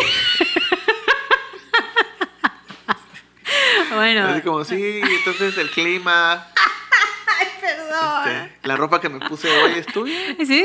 bueno. 3.94 4.26
Así 4.28 4.40
como, 4.42 4.64
sí, 4.64 5.00
entonces 5.18 5.56
el 5.58 5.70
clima, 5.70 6.46
Ay, 7.38 7.46
perdón. 7.60 8.28
este, 8.28 8.68
la 8.68 8.76
ropa 8.76 9.00
que 9.00 9.08
me 9.08 9.20
puse 9.26 9.48
hoy 9.62 9.72
es 9.76 9.86
tuya. 9.86 10.14
Sí. 10.46 10.64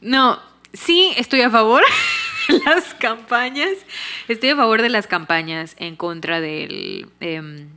No, 0.00 0.40
sí 0.72 1.12
estoy 1.16 1.42
a 1.42 1.50
favor 1.50 1.82
de 2.48 2.58
las 2.66 2.94
campañas. 2.94 3.70
Estoy 4.28 4.50
a 4.50 4.56
favor 4.56 4.82
de 4.82 4.88
las 4.88 5.06
campañas 5.06 5.74
en 5.78 5.96
contra 5.96 6.40
del. 6.40 7.08
em, 7.20 7.68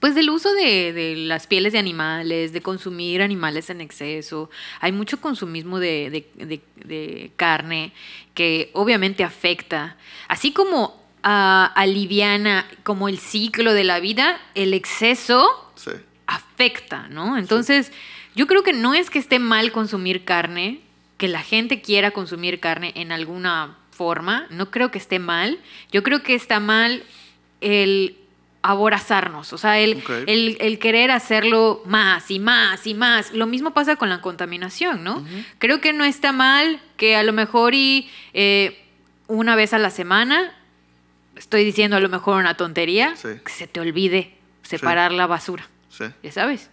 pues 0.00 0.16
del 0.16 0.30
uso 0.30 0.52
de, 0.54 0.92
de 0.92 1.14
las 1.14 1.46
pieles 1.46 1.72
de 1.72 1.78
animales, 1.78 2.52
de 2.52 2.60
consumir 2.60 3.22
animales 3.22 3.70
en 3.70 3.80
exceso. 3.80 4.50
Hay 4.80 4.90
mucho 4.90 5.20
consumismo 5.20 5.78
de, 5.78 6.10
de- 6.10 6.44
de- 6.46 6.60
de 6.84 7.30
carne 7.36 7.92
que 8.34 8.70
obviamente 8.72 9.22
afecta. 9.22 9.96
Así 10.26 10.52
como 10.52 11.00
ah, 11.22 11.72
aliviana 11.76 12.66
como 12.82 13.08
el 13.08 13.18
ciclo 13.18 13.74
de 13.74 13.84
la 13.84 14.00
vida, 14.00 14.40
el 14.54 14.74
exceso 14.74 15.48
Sí, 15.74 15.90
afecta, 16.26 17.08
¿no? 17.08 17.36
Entonces, 17.36 17.92
yo 18.34 18.46
creo 18.46 18.62
que 18.62 18.72
no 18.72 18.94
es 18.94 19.10
que 19.10 19.18
esté 19.18 19.38
mal 19.38 19.72
consumir 19.72 20.24
carne, 20.24 20.80
que 21.18 21.28
la 21.28 21.42
gente 21.42 21.82
quiera 21.82 22.10
consumir 22.10 22.60
carne 22.60 22.92
en 22.96 23.12
alguna 23.12 23.76
forma, 23.90 24.46
no 24.50 24.70
creo 24.70 24.90
que 24.90 24.98
esté 24.98 25.18
mal. 25.18 25.58
Yo 25.92 26.02
creo 26.02 26.22
que 26.22 26.34
está 26.34 26.58
mal 26.60 27.04
el 27.60 28.16
aborazarnos, 28.62 29.52
o 29.52 29.58
sea, 29.58 29.80
el, 29.80 30.02
el, 30.26 30.56
el 30.60 30.78
querer 30.78 31.10
hacerlo 31.10 31.82
más 31.84 32.30
y 32.30 32.38
más 32.38 32.86
y 32.86 32.94
más. 32.94 33.32
Lo 33.32 33.46
mismo 33.46 33.72
pasa 33.72 33.96
con 33.96 34.08
la 34.08 34.20
contaminación, 34.20 35.02
¿no? 35.02 35.24
Creo 35.58 35.80
que 35.80 35.92
no 35.92 36.04
está 36.04 36.32
mal 36.32 36.80
que 36.96 37.16
a 37.16 37.24
lo 37.24 37.32
mejor 37.32 37.74
y 37.74 38.08
eh, 38.34 38.80
una 39.26 39.56
vez 39.56 39.74
a 39.74 39.78
la 39.78 39.90
semana, 39.90 40.54
estoy 41.42 41.64
diciendo 41.64 41.96
a 41.96 42.00
lo 42.00 42.08
mejor 42.08 42.38
una 42.38 42.56
tontería, 42.56 43.14
Sí. 43.16 43.28
que 43.44 43.52
se 43.52 43.66
te 43.66 43.80
olvide 43.80 44.34
separar 44.62 45.12
la 45.12 45.26
basura, 45.26 45.68
sí, 45.90 46.04
ya 46.22 46.32
sabes. 46.32 46.70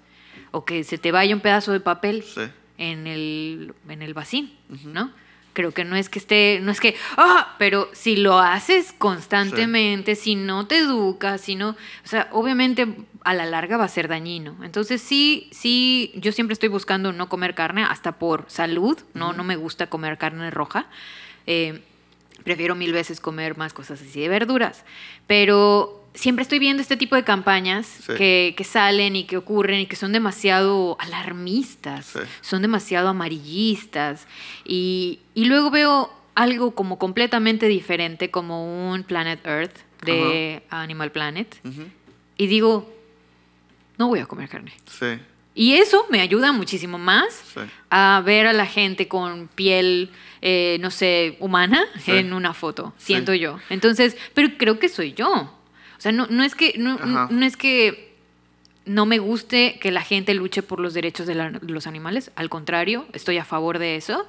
O 0.51 0.63
que 0.65 0.84
se 0.84 0.97
te 0.97 1.11
vaya 1.11 1.36
un 1.36 1.41
pedazo 1.41 1.72
de 1.74 1.80
papel 1.80 2.24
sí. 2.24 2.41
en 2.78 3.05
el, 3.07 3.74
en 3.89 4.01
el 4.01 4.13
vacín, 4.13 4.53
¿no? 4.86 5.11
Creo 5.53 5.74
que 5.74 5.84
no 5.84 5.95
es 5.95 6.07
que 6.09 6.20
esté, 6.20 6.59
no 6.61 6.72
es 6.72 6.80
que, 6.80 6.95
ah, 7.17 7.55
pero 7.57 7.89
si 7.91 8.15
lo 8.15 8.38
haces 8.39 8.93
constantemente, 8.97 10.15
si 10.15 10.36
no 10.36 10.67
te 10.67 10.78
educas, 10.78 11.41
si 11.41 11.55
no, 11.55 11.70
o 11.72 12.07
sea, 12.07 12.30
obviamente 12.32 12.88
a 13.26 13.34
la 13.34 13.45
larga 13.45 13.76
va 13.76 13.84
a 13.86 13.89
ser 13.89 14.07
dañino. 14.07 14.55
Entonces 14.63 15.01
sí, 15.01 15.49
sí, 15.51 16.13
yo 16.15 16.32
siempre 16.32 16.53
estoy 16.53 16.70
buscando 16.70 17.11
no 17.11 17.28
comer 17.28 17.55
carne, 17.55 17.84
hasta 17.84 18.13
por 18.13 18.45
salud, 18.47 18.97
no, 19.13 19.34
no 19.34 19.43
me 19.43 19.55
gusta 19.57 19.88
comer 19.88 20.17
carne 20.17 20.49
roja. 20.51 20.86
Eh, 21.47 21.82
prefiero 22.43 22.75
mil 22.75 22.93
veces 22.93 23.19
comer 23.19 23.57
más 23.57 23.73
cosas 23.73 24.01
así 24.01 24.21
de 24.21 24.29
verduras, 24.29 24.83
pero 25.27 25.95
siempre 26.13 26.41
estoy 26.43 26.59
viendo 26.59 26.81
este 26.81 26.97
tipo 26.97 27.15
de 27.15 27.23
campañas 27.23 27.85
Sí. 27.85 28.13
que, 28.17 28.53
que 28.57 28.63
salen 28.63 29.15
y 29.15 29.25
que 29.25 29.37
ocurren 29.37 29.79
y 29.81 29.85
que 29.85 29.95
son 29.95 30.11
demasiado 30.11 30.97
alarmistas, 30.99 32.05
Sí. 32.07 32.19
son 32.41 32.61
demasiado 32.61 33.09
amarillistas. 33.09 34.27
Y, 34.65 35.19
y 35.35 35.45
luego 35.45 35.69
veo 35.71 36.11
algo 36.35 36.71
como 36.71 36.97
completamente 36.97 37.67
diferente 37.67 38.31
como 38.31 38.91
un 38.91 39.03
Planet 39.03 39.45
Earth 39.45 39.77
de 40.03 40.63
Animal 40.69 41.11
Planet. 41.11 41.59
Ujú, 41.65 41.83
y 42.37 42.47
digo, 42.47 42.91
no 43.97 44.07
voy 44.07 44.19
a 44.19 44.25
comer 44.25 44.47
carne. 44.49 44.71
Sí, 44.87 45.19
Y 45.55 45.73
eso 45.73 46.05
me 46.09 46.21
ayuda 46.21 46.53
muchísimo 46.53 46.97
más 46.97 47.43
a 47.89 48.21
ver 48.25 48.47
a 48.47 48.53
la 48.53 48.65
gente 48.65 49.09
con 49.09 49.49
piel, 49.49 50.09
eh, 50.41 50.77
no 50.81 50.91
sé, 50.91 51.35
humana 51.39 51.83
Sí. 52.03 52.11
en 52.11 52.33
una 52.33 52.53
foto, 52.53 52.93
siento 52.97 53.33
Sí. 53.33 53.39
yo. 53.39 53.59
Entonces, 53.69 54.17
pero 54.33 54.49
creo 54.57 54.79
que 54.79 54.89
soy 54.89 55.13
yo. 55.13 55.29
O 55.31 56.01
sea, 56.01 56.11
no, 56.11 56.27
no 56.29 56.43
es 56.43 56.55
que 56.55 56.73
no, 56.77 56.97
no 56.97 57.45
es 57.45 57.57
que 57.57 58.09
no 58.85 59.05
me 59.05 59.19
guste 59.19 59.77
que 59.81 59.91
la 59.91 60.01
gente 60.01 60.33
luche 60.33 60.63
por 60.63 60.79
los 60.79 60.93
derechos 60.93 61.27
de 61.27 61.35
la- 61.35 61.51
los 61.61 61.85
animales. 61.87 62.31
Al 62.35 62.49
contrario, 62.49 63.05
estoy 63.13 63.37
a 63.37 63.45
favor 63.45 63.77
de 63.79 63.97
eso. 63.97 64.25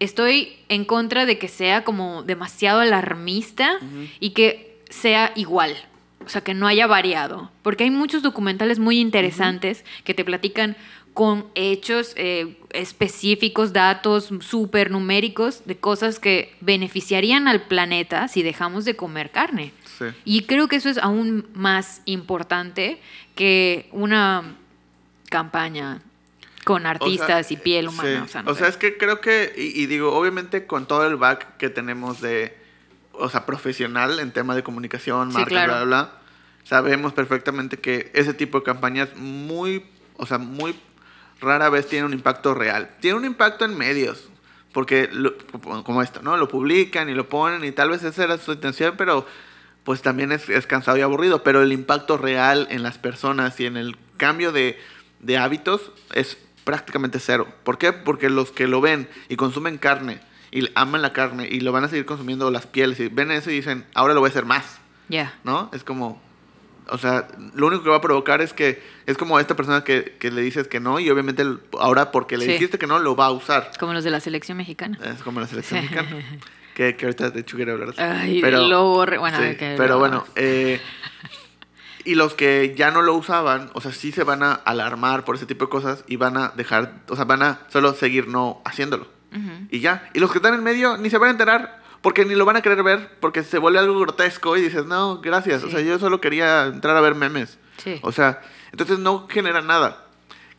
Estoy 0.00 0.56
en 0.68 0.84
contra 0.84 1.26
de 1.26 1.38
que 1.38 1.48
sea 1.48 1.84
como 1.84 2.22
demasiado 2.24 2.80
alarmista 2.80 3.78
y 4.20 4.30
que 4.30 4.76
sea 4.90 5.32
igual. 5.36 5.76
O 6.24 6.28
sea, 6.28 6.42
que 6.42 6.54
no 6.54 6.66
haya 6.68 6.86
variado. 6.86 7.50
Porque 7.62 7.84
hay 7.84 7.90
muchos 7.90 8.22
documentales 8.22 8.78
muy 8.78 8.98
interesantes 9.00 9.84
que 10.04 10.14
te 10.14 10.24
platican 10.24 10.76
con 11.14 11.46
hechos 11.54 12.14
eh, 12.16 12.56
específicos, 12.70 13.72
datos 13.74 14.30
súper 14.40 14.90
numéricos 14.90 15.66
de 15.66 15.76
cosas 15.76 16.18
que 16.18 16.54
beneficiarían 16.60 17.48
al 17.48 17.62
planeta 17.62 18.28
si 18.28 18.42
dejamos 18.42 18.84
de 18.86 18.96
comer 18.96 19.30
carne. 19.30 19.72
Sí. 19.98 20.06
Y 20.24 20.44
creo 20.44 20.68
que 20.68 20.76
eso 20.76 20.88
es 20.88 20.96
aún 20.98 21.46
más 21.54 22.00
importante 22.06 22.98
que 23.34 23.88
una 23.92 24.56
campaña 25.28 26.00
con 26.64 26.86
artistas 26.86 27.50
y 27.50 27.56
piel 27.56 27.88
humana. 27.88 28.20
sí. 28.20 28.24
O 28.24 28.28
sea, 28.28 28.42
no 28.42 28.50
O 28.52 28.54
sea, 28.54 28.66
sé. 28.66 28.70
es 28.72 28.76
que 28.78 28.96
creo 28.96 29.20
que, 29.20 29.52
y, 29.56 29.82
y 29.82 29.86
digo, 29.86 30.14
obviamente 30.14 30.66
con 30.66 30.86
todo 30.86 31.06
el 31.06 31.16
back 31.16 31.56
que 31.56 31.68
tenemos 31.68 32.20
de, 32.20 32.56
o 33.12 33.28
sea, 33.28 33.44
profesional 33.44 34.18
en 34.20 34.32
tema 34.32 34.54
de 34.54 34.62
comunicación, 34.62 35.30
Sí, 35.32 35.36
marca, 35.38 35.50
claro. 35.50 35.72
bla, 35.72 35.84
bla, 35.84 36.02
bla, 36.04 36.18
sabemos 36.64 37.12
perfectamente 37.12 37.78
que 37.78 38.10
ese 38.14 38.32
tipo 38.32 38.58
de 38.60 38.64
campañas 38.64 39.08
muy, 39.16 39.84
o 40.16 40.24
sea, 40.26 40.38
muy 40.38 40.74
rara 41.42 41.68
vez 41.68 41.86
tienen 41.88 42.06
un 42.06 42.12
impacto 42.14 42.54
real. 42.54 42.90
Tiene 43.00 43.18
un 43.18 43.24
impacto 43.24 43.64
en 43.64 43.76
medios, 43.76 44.28
porque 44.72 45.08
lo- 45.12 45.34
como 45.84 46.00
esto, 46.02 46.22
¿no? 46.22 46.36
Lo 46.36 46.48
publican 46.48 47.08
y 47.10 47.14
lo 47.14 47.28
ponen 47.28 47.64
y 47.64 47.72
tal 47.72 47.90
vez 47.90 48.02
esa 48.04 48.24
era 48.24 48.38
su 48.38 48.52
intención, 48.52 48.94
pero 48.96 49.26
pues 49.84 50.00
también 50.00 50.30
es, 50.32 50.48
es 50.48 50.66
cansado 50.66 50.96
y 50.96 51.00
aburrido, 51.02 51.42
pero 51.42 51.60
el 51.62 51.72
impacto 51.72 52.16
real 52.16 52.68
en 52.70 52.82
las 52.82 52.98
personas 52.98 53.58
y 53.60 53.66
en 53.66 53.76
el 53.76 53.96
cambio 54.16 54.52
de, 54.52 54.78
de 55.20 55.36
hábitos 55.38 55.90
es 56.14 56.38
prácticamente 56.64 57.18
cero. 57.18 57.48
¿Por 57.64 57.76
qué? 57.78 57.92
Porque 57.92 58.30
los 58.30 58.52
que 58.52 58.68
lo 58.68 58.80
ven 58.80 59.08
y 59.28 59.34
consumen 59.36 59.78
carne 59.78 60.20
y 60.52 60.70
aman 60.76 61.02
la 61.02 61.12
carne 61.12 61.48
y 61.50 61.60
lo 61.60 61.72
van 61.72 61.82
a 61.82 61.88
seguir 61.88 62.06
consumiendo 62.06 62.48
las 62.52 62.66
pieles 62.66 63.00
y 63.00 63.08
ven 63.08 63.32
eso 63.32 63.50
y 63.50 63.54
dicen, 63.54 63.84
ahora 63.94 64.14
lo 64.14 64.20
voy 64.20 64.28
a 64.28 64.30
hacer 64.30 64.44
más, 64.44 64.78
Ya. 65.08 65.34
¿no? 65.42 65.68
Es 65.72 65.82
como, 65.82 66.22
o 66.88 66.98
sea, 66.98 67.28
lo 67.54 67.66
único 67.68 67.82
que 67.84 67.90
va 67.90 67.96
a 67.96 68.00
provocar 68.00 68.40
es 68.42 68.52
que 68.52 68.82
es 69.06 69.16
como 69.16 69.38
esta 69.40 69.54
persona 69.56 69.84
que, 69.84 70.16
que 70.18 70.30
le 70.30 70.42
dices 70.42 70.68
que 70.68 70.80
no 70.80 70.98
y 71.00 71.08
obviamente 71.10 71.44
ahora 71.78 72.10
porque 72.10 72.36
le 72.36 72.44
Sí. 72.46 72.52
dijiste 72.52 72.78
que 72.78 72.86
no, 72.86 72.98
lo 72.98 73.14
va 73.16 73.26
a 73.26 73.30
usar. 73.30 73.70
Como 73.78 73.92
los 73.94 74.04
de 74.04 74.10
la 74.10 74.20
selección 74.20 74.56
mexicana. 74.58 74.98
Es 75.04 75.22
como 75.22 75.40
la 75.40 75.46
selección 75.46 75.80
mexicana. 75.80 76.08
Que, 76.74 76.96
que 76.96 77.04
ahorita 77.04 77.28
de 77.28 77.40
hecho 77.40 77.56
quiero 77.56 77.72
hablar. 77.72 77.92
Ay, 77.98 78.40
lo 78.40 78.84
borré. 78.84 79.18
Bueno, 79.18 79.36
sí, 79.36 79.56
que- 79.56 79.74
pero 79.76 79.98
bueno, 79.98 80.24
eh, 80.36 80.80
y 82.04 82.14
los 82.14 82.32
que 82.32 82.74
ya 82.76 82.90
no 82.90 83.02
lo 83.02 83.14
usaban, 83.14 83.70
o 83.74 83.82
sea, 83.82 83.92
sí 83.92 84.10
se 84.10 84.24
van 84.24 84.42
a 84.42 84.54
alarmar 84.54 85.24
por 85.24 85.36
ese 85.36 85.44
tipo 85.44 85.66
de 85.66 85.70
cosas 85.70 86.02
y 86.08 86.16
van 86.16 86.38
a 86.38 86.48
dejar, 86.56 86.94
o 87.10 87.14
sea, 87.14 87.26
van 87.26 87.42
a 87.42 87.60
solo 87.68 87.92
seguir 87.92 88.26
no 88.28 88.62
haciéndolo. 88.64 89.06
Y 89.70 89.80
ya. 89.80 90.08
Y 90.14 90.20
los 90.20 90.30
que 90.32 90.38
están 90.38 90.54
en 90.54 90.62
medio 90.62 90.96
ni 90.96 91.10
se 91.10 91.18
van 91.18 91.28
a 91.28 91.32
enterar 91.32 91.81
porque 92.02 92.24
ni 92.24 92.34
lo 92.34 92.44
van 92.44 92.56
a 92.56 92.62
querer 92.62 92.82
ver 92.82 93.08
porque 93.20 93.42
se 93.42 93.58
vuelve 93.58 93.78
algo 93.78 93.98
grotesco 93.98 94.56
y 94.56 94.60
dices, 94.60 94.84
no, 94.84 95.20
gracias. 95.20 95.62
O 95.62 95.70
sea, 95.70 95.80
yo 95.80 95.98
solo 95.98 96.20
quería 96.20 96.66
entrar 96.66 96.96
a 96.96 97.00
ver 97.00 97.14
memes. 97.14 97.58
Sí. 97.78 97.98
O 98.02 98.12
sea, 98.12 98.42
entonces 98.72 98.98
no 98.98 99.26
genera 99.28 99.62
nada. 99.62 100.06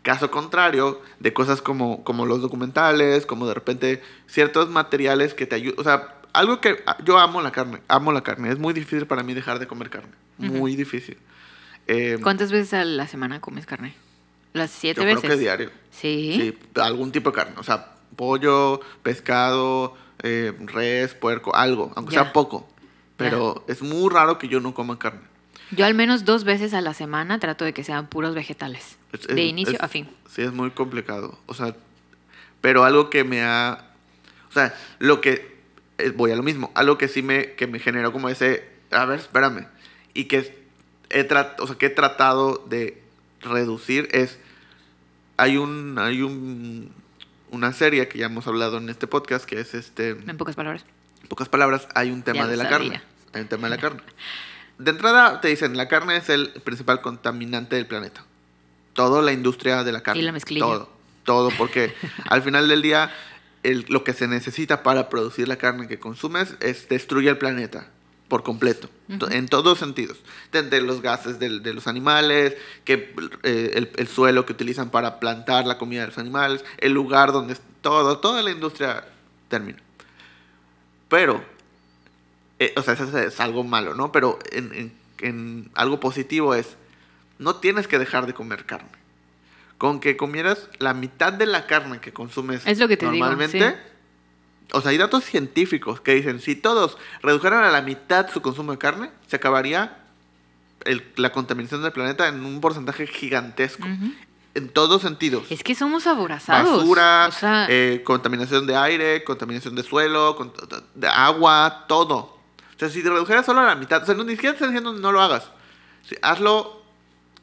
Caso 0.01 0.31
contrario 0.31 1.01
de 1.19 1.31
cosas 1.33 1.61
como, 1.61 2.03
como 2.03 2.25
los 2.25 2.41
documentales, 2.41 3.25
como 3.25 3.47
de 3.47 3.53
repente 3.53 4.01
ciertos 4.27 4.69
materiales 4.69 5.33
que 5.33 5.45
te 5.45 5.55
ayudan. 5.55 5.79
O 5.79 5.83
sea, 5.83 6.15
algo 6.33 6.59
que 6.59 6.83
yo 7.05 7.19
amo 7.19 7.41
la 7.41 7.51
carne, 7.51 7.81
amo 7.87 8.11
la 8.11 8.21
carne. 8.21 8.49
Es 8.49 8.57
muy 8.57 8.73
difícil 8.73 9.05
para 9.05 9.23
mí 9.23 9.33
dejar 9.33 9.59
de 9.59 9.67
comer 9.67 9.89
carne. 9.89 10.11
Muy 10.37 10.75
difícil. 10.75 11.17
Eh, 11.87 12.17
¿Cuántas 12.21 12.51
veces 12.51 12.73
a 12.73 12.85
la 12.85 13.07
semana 13.07 13.39
comes 13.41 13.65
carne? 13.65 13.93
¿Las 14.53 14.71
siete 14.71 15.01
yo 15.01 15.05
veces? 15.05 15.21
creo 15.21 15.33
que 15.33 15.39
diario. 15.39 15.71
Sí. 15.91 16.55
Sí, 16.73 16.79
algún 16.79 17.11
tipo 17.11 17.31
de 17.31 17.35
carne. 17.35 17.55
O 17.57 17.63
sea, 17.63 17.95
pollo, 18.15 18.79
pescado, 19.03 19.95
eh, 20.23 20.53
res, 20.65 21.13
puerco, 21.13 21.55
algo. 21.55 21.91
Aunque 21.95 22.15
Ya. 22.15 22.23
sea 22.23 22.33
poco. 22.33 22.67
Pero 23.17 23.63
es 23.67 23.81
muy 23.81 24.11
raro 24.11 24.39
que 24.39 24.47
yo 24.47 24.59
no 24.59 24.73
coma 24.73 24.97
carne. 24.97 25.21
Yo 25.71 25.85
al 25.85 25.93
menos 25.93 26.25
dos 26.25 26.43
veces 26.43 26.73
a 26.73 26.81
la 26.81 26.93
semana 26.93 27.39
trato 27.39 27.63
de 27.65 27.73
que 27.73 27.83
sean 27.83 28.07
puros 28.07 28.35
vegetales. 28.35 28.97
Es- 29.11 29.27
de 29.27 29.43
es- 29.43 29.49
inicio 29.49 29.75
es- 29.75 29.81
a 29.81 29.87
fin. 29.87 30.09
Sí, 30.29 30.41
es 30.41 30.51
muy 30.51 30.71
complicado. 30.71 31.37
O 31.45 31.53
sea, 31.53 31.75
pero 32.61 32.83
algo 32.83 33.09
que 33.09 33.23
me 33.23 33.43
ha... 33.43 33.85
O 34.49 34.51
sea, 34.53 34.73
lo 34.99 35.19
que... 35.21 35.57
eh, 35.97 36.11
voy 36.15 36.31
a 36.31 36.35
lo 36.35 36.43
mismo. 36.43 36.71
Algo 36.75 36.97
que 36.97 37.07
sí 37.07 37.21
me, 37.21 37.53
que 37.53 37.67
me 37.67 37.79
generó 37.79 38.11
como 38.11 38.29
ese... 38.29 38.67
A 38.91 39.05
ver, 39.05 39.19
espérame. 39.19 39.67
Y 40.13 40.25
que 40.25 40.55
he, 41.09 41.27
trat- 41.27 41.55
o 41.59 41.67
sea, 41.67 41.75
que 41.77 41.87
he 41.87 41.91
tratado 41.91 42.63
de 42.69 43.01
reducir 43.41 44.09
es... 44.11 44.39
Hay 45.37 45.57
un... 45.57 45.97
Hay 45.99 46.21
un 46.21 46.91
una 47.53 47.71
serie 47.71 48.07
que 48.09 48.17
ya 48.17 48.25
hemos 48.25 48.45
hablado 48.47 48.77
en 48.77 48.89
este 48.89 49.07
podcast 49.07 49.45
que 49.45 49.59
es 49.59 49.73
este... 49.73 50.09
En 50.09 50.37
pocas 50.37 50.55
palabras. 50.55 50.83
En 51.21 51.27
pocas 51.29 51.47
palabras, 51.47 51.87
hay 51.95 52.11
un 52.11 52.21
tema 52.23 52.39
Ya 52.41 52.47
de 52.47 52.57
la 52.57 52.63
sabía. 52.63 52.77
carne. 52.77 53.01
Hay 53.33 53.41
un 53.43 53.47
tema 53.47 53.69
de 53.69 53.75
la 53.75 53.81
carne. 53.81 54.01
De 54.79 54.91
entrada 54.91 55.39
te 55.39 55.47
dicen, 55.47 55.77
la 55.77 55.87
carne 55.87 56.17
es 56.17 56.29
el 56.29 56.49
principal 56.63 57.01
contaminante 57.01 57.75
del 57.77 57.85
planeta. 57.87 58.25
Toda 58.93 59.21
la 59.21 59.31
industria 59.31 59.83
de 59.83 59.91
la 59.91 60.01
carne. 60.01 60.21
Y 60.21 60.25
la 60.25 60.31
mezclilla. 60.31 60.65
Todo, 60.65 60.89
todo, 61.23 61.49
porque 61.57 61.93
al 62.29 62.41
final 62.41 62.67
del 62.67 62.81
día 62.81 63.11
el- 63.63 63.85
lo 63.87 64.03
que 64.03 64.13
se 64.13 64.27
necesita 64.27 64.83
para 64.83 65.07
producir 65.09 65.47
la 65.47 65.57
carne 65.57 65.87
que 65.87 65.99
consumes 65.99 66.55
es 66.59 66.89
destruye 66.89 67.29
el 67.29 67.37
planeta 67.37 67.87
por 68.33 68.41
completo, 68.41 68.89
to- 69.19 69.29
en 69.29 69.47
todos 69.47 69.77
sentidos. 69.77 70.17
Desde 70.51 70.81
los 70.81 71.03
gases 71.03 71.37
del- 71.37 71.61
de, 71.61 71.71
los 71.75 71.85
animales, 71.85 72.57
que 72.83 73.13
eh, 73.43 73.73
el, 73.75 73.91
el 73.95 74.07
suelo 74.07 74.43
que 74.43 74.53
utilizan 74.53 74.89
para 74.89 75.19
plantar 75.19 75.67
la 75.67 75.77
comida 75.77 76.01
de 76.01 76.07
los 76.07 76.17
animales, 76.17 76.65
el 76.79 76.93
lugar 76.93 77.31
donde 77.31 77.55
todo, 77.81 78.17
toda 78.17 78.41
la 78.41 78.49
industria 78.49 79.05
termina. 79.49 79.77
Pero, 81.09 81.43
eh, 82.57 82.73
o 82.75 82.81
sea, 82.81 82.95
eso 82.95 83.15
es 83.19 83.39
algo 83.39 83.63
malo, 83.63 83.93
¿no? 83.93 84.11
Pero 84.11 84.39
en, 84.51 84.73
en- 84.73 84.93
en 85.19 85.69
algo 85.75 85.99
positivo 85.99 86.55
es, 86.55 86.75
no 87.37 87.57
tienes 87.57 87.87
que 87.87 87.99
dejar 87.99 88.25
de 88.25 88.33
comer 88.33 88.65
carne. 88.65 88.89
Con 89.77 89.99
que 89.99 90.17
comieras 90.17 90.69
la 90.79 90.95
mitad 90.95 91.31
de 91.33 91.45
la 91.45 91.67
carne 91.67 91.99
que 91.99 92.11
consumes 92.13 92.65
Es 92.65 92.79
lo 92.79 92.87
que 92.87 92.97
te 92.97 93.05
digo, 93.05 93.25
normalmente, 93.27 93.69
sí. 93.69 93.92
O 94.73 94.81
sea, 94.81 94.91
hay 94.91 94.97
datos 94.97 95.23
científicos 95.23 96.01
que 96.01 96.13
dicen, 96.15 96.39
si 96.41 96.55
todos 96.55 96.97
redujeran 97.21 97.63
a 97.63 97.69
la 97.71 97.81
mitad 97.81 98.29
su 98.31 98.41
consumo 98.41 98.71
de 98.73 98.77
carne, 98.77 99.11
se 99.27 99.35
acabaría 99.37 99.99
el- 100.85 101.03
la 101.15 101.31
contaminación 101.31 101.81
del 101.81 101.91
planeta 101.93 102.27
en 102.27 102.43
un 102.45 102.59
porcentaje 102.59 103.07
gigantesco. 103.07 103.87
En 104.55 104.69
todos 104.69 105.01
sentidos. 105.01 105.45
Es 105.49 105.63
que 105.63 105.73
somos 105.73 106.05
aborazados. 106.05 106.77
Basura, 106.81 107.25
O 107.27 107.31
sea, 107.31 107.65
eh, 107.69 108.01
contaminación 108.05 108.67
de 108.67 108.75
aire, 108.75 109.23
contaminación 109.23 109.73
de 109.75 109.81
suelo, 109.81 110.35
con- 110.35 110.53
de 110.93 111.07
agua, 111.07 111.85
todo. 111.87 112.17
O 112.75 112.79
sea, 112.79 112.89
si 112.89 113.01
te 113.01 113.09
redujeras 113.09 113.45
solo 113.47 113.61
a 113.61 113.65
la 113.65 113.75
mitad, 113.75 114.03
o 114.03 114.05
sea, 114.05 114.13
no, 114.13 114.23
ni 114.23 114.33
siquiera 114.33 114.51
te 114.53 114.57
estoy 114.63 114.67
diciendo 114.75 114.93
no 114.99 115.11
lo 115.11 115.21
hagas. 115.21 115.49
Sí, 116.07 116.15
hazlo 116.21 116.83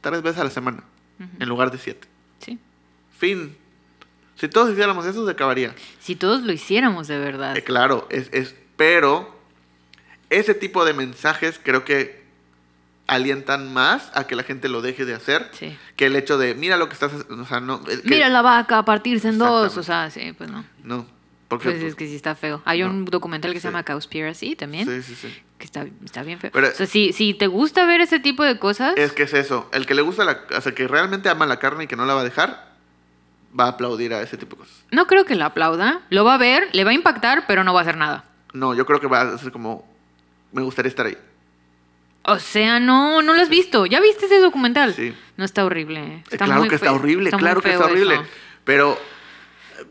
tres 0.01 0.23
veces 0.23 0.41
a 0.41 0.45
la 0.45 0.51
semana, 0.51 0.85
en 1.39 1.49
lugar 1.49 1.71
de 1.71 1.79
siete. 1.79 2.07
sí. 2.39 2.59
Fin. 3.19 3.57
Si 4.41 4.49
todos 4.49 4.71
hiciéramos 4.73 5.05
eso, 5.07 5.25
se 5.27 5.31
acabaría. 5.33 5.75
Si 6.01 6.17
todos 6.17 6.43
lo 6.43 6.53
hiciéramos 6.53 7.07
de 7.09 7.19
verdad. 7.19 7.57
Eh, 7.57 7.63
claro, 7.63 8.07
es, 8.11 8.29
es, 8.33 8.55
pero 8.77 9.39
ese 10.31 10.55
tipo 10.55 10.85
de 10.87 10.95
mensajes 10.95 11.61
creo 11.63 11.85
que 11.85 12.21
alientan 13.07 13.73
más 13.73 14.11
a 14.15 14.27
que 14.27 14.37
la 14.37 14.43
gente 14.45 14.69
lo 14.69 14.83
deje 14.83 15.05
de 15.05 15.15
hacer 15.15 15.49
Sí. 15.53 15.77
que 15.97 16.07
el 16.07 16.17
hecho 16.17 16.39
de, 16.39 16.55
mira 16.55 16.77
lo 16.77 16.89
que 16.89 16.95
estás 16.95 17.13
haciendo. 17.13 17.43
O 17.43 17.47
sea, 17.47 17.61
no. 17.61 17.83
que- 17.85 18.01
Mira 18.05 18.29
la 18.29 18.41
vaca 18.43 18.85
partirse 18.85 19.29
en 19.29 19.39
dos. 19.39 19.77
O 19.77 19.83
sea, 19.83 20.11
sí, 20.11 20.33
pues 20.37 20.51
no. 20.51 20.65
No. 20.85 21.07
Porque, 21.49 21.69
Pues 21.73 21.83
es 21.83 21.95
que 21.97 22.07
sí 22.07 22.15
está 22.15 22.37
feo. 22.37 22.63
Hay 22.65 22.81
no. 22.81 22.87
un 22.91 23.05
documental 23.07 23.53
que 23.53 23.59
se 23.59 23.67
llama 23.67 23.83
Cowspiracy 23.85 24.55
también. 24.55 24.87
Sí, 24.87 25.03
sí, 25.03 25.17
sí. 25.21 25.43
Que 25.59 25.65
está, 25.65 25.85
está 26.05 26.23
bien 26.23 26.39
feo. 26.39 26.51
Pero- 26.53 26.69
o 26.69 26.71
sea, 26.71 26.87
si, 26.87 27.13
si 27.13 27.35
te 27.35 27.49
gusta 27.49 27.85
ver 27.87 28.01
ese 28.01 28.21
tipo 28.21 28.45
de 28.45 28.61
cosas. 28.61 28.95
Es 28.97 29.11
que 29.13 29.25
es 29.25 29.35
eso. 29.35 29.69
El 29.73 29.85
que 29.85 29.95
le 29.97 30.03
gusta 30.03 30.25
la. 30.25 30.43
O 30.57 30.61
sea, 30.61 30.73
que 30.73 30.87
realmente 30.87 31.29
ama 31.29 31.47
la 31.47 31.59
carne 31.59 31.85
y 31.85 31.87
que 31.89 31.97
no 31.97 32.07
la 32.07 32.15
va 32.15 32.21
a 32.21 32.25
dejar, 32.25 32.70
va 33.59 33.65
a 33.65 33.69
aplaudir 33.69 34.13
a 34.15 34.23
ese 34.23 34.37
tipo 34.37 34.57
de 34.57 34.63
cosas. 34.63 34.85
No 34.91 35.07
creo 35.07 35.25
que 35.25 35.35
lo 35.35 35.45
aplauda. 35.45 36.01
Lo 36.11 36.25
va 36.25 36.35
a 36.35 36.39
ver, 36.39 36.69
le 36.73 36.85
va 36.85 36.91
a 36.91 36.95
impactar, 36.95 37.47
pero 37.47 37.65
no 37.65 37.73
va 37.75 37.81
a 37.81 37.83
hacer 37.83 37.97
nada. 37.97 38.25
No, 38.53 38.75
yo 38.75 38.85
creo 38.87 39.01
que 39.01 39.07
va 39.07 39.21
a 39.23 39.39
ser 39.39 39.53
como. 39.53 39.89
Me 40.53 40.63
gustaría 40.63 40.89
estar 40.89 41.07
ahí. 41.07 41.17
O 42.25 42.39
sea, 42.39 42.81
no, 42.81 43.23
no 43.23 43.33
lo 43.35 43.41
has 43.41 43.49
visto. 43.49 43.87
¿Ya 43.87 44.01
viste 44.01 44.27
ese 44.27 44.41
documental? 44.41 44.93
Sí. 44.95 45.15
No 45.37 45.45
está 45.45 45.65
horrible. 45.65 46.01
Eh, 46.01 46.25
Está 46.31 46.45
claro 46.45 46.61
muy 46.61 46.69
que 46.69 46.75
está 46.75 46.93
horrible, 46.93 47.25
Está 47.27 47.39
claro 47.39 47.63
que 47.63 47.73
está 47.73 47.85
horrible. 47.87 48.15
eso. 48.17 48.25
Pero. 48.65 48.99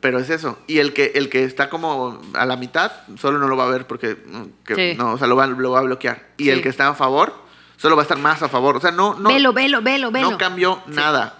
Pero 0.01 0.19
es 0.19 0.29
eso. 0.29 0.59
Y 0.67 0.77
el 0.77 0.93
que, 0.93 1.13
el 1.15 1.29
que 1.29 1.43
está 1.43 1.69
como 1.69 2.21
a 2.35 2.45
la 2.45 2.55
mitad, 2.55 2.91
solo 3.17 3.39
no 3.39 3.47
lo 3.47 3.57
va 3.57 3.65
a 3.65 3.69
ver 3.69 3.87
porque. 3.87 4.15
mm, 4.15 4.43
que- 4.65 4.75
Sí. 4.93 4.97
No, 4.97 5.13
o 5.13 5.17
sea, 5.17 5.25
lo 5.27 5.35
va, 5.35 5.47
lo 5.47 5.71
va 5.71 5.79
a 5.79 5.83
bloquear. 5.83 6.27
Y 6.37 6.43
Sí. 6.43 6.49
el 6.51 6.61
que 6.61 6.69
está 6.69 6.87
a 6.89 6.93
favor, 6.93 7.33
solo 7.77 7.95
va 7.95 8.03
a 8.03 8.03
estar 8.03 8.19
más 8.19 8.43
a 8.43 8.49
favor. 8.49 8.77
O 8.77 8.79
sea, 8.81 8.91
no. 8.91 9.15
no 9.15 9.29
velo, 9.29 9.51
velo, 9.51 9.81
velo, 9.81 10.11
velo. 10.11 10.31
No 10.31 10.37
cambió 10.37 10.83
nada. 10.87 11.38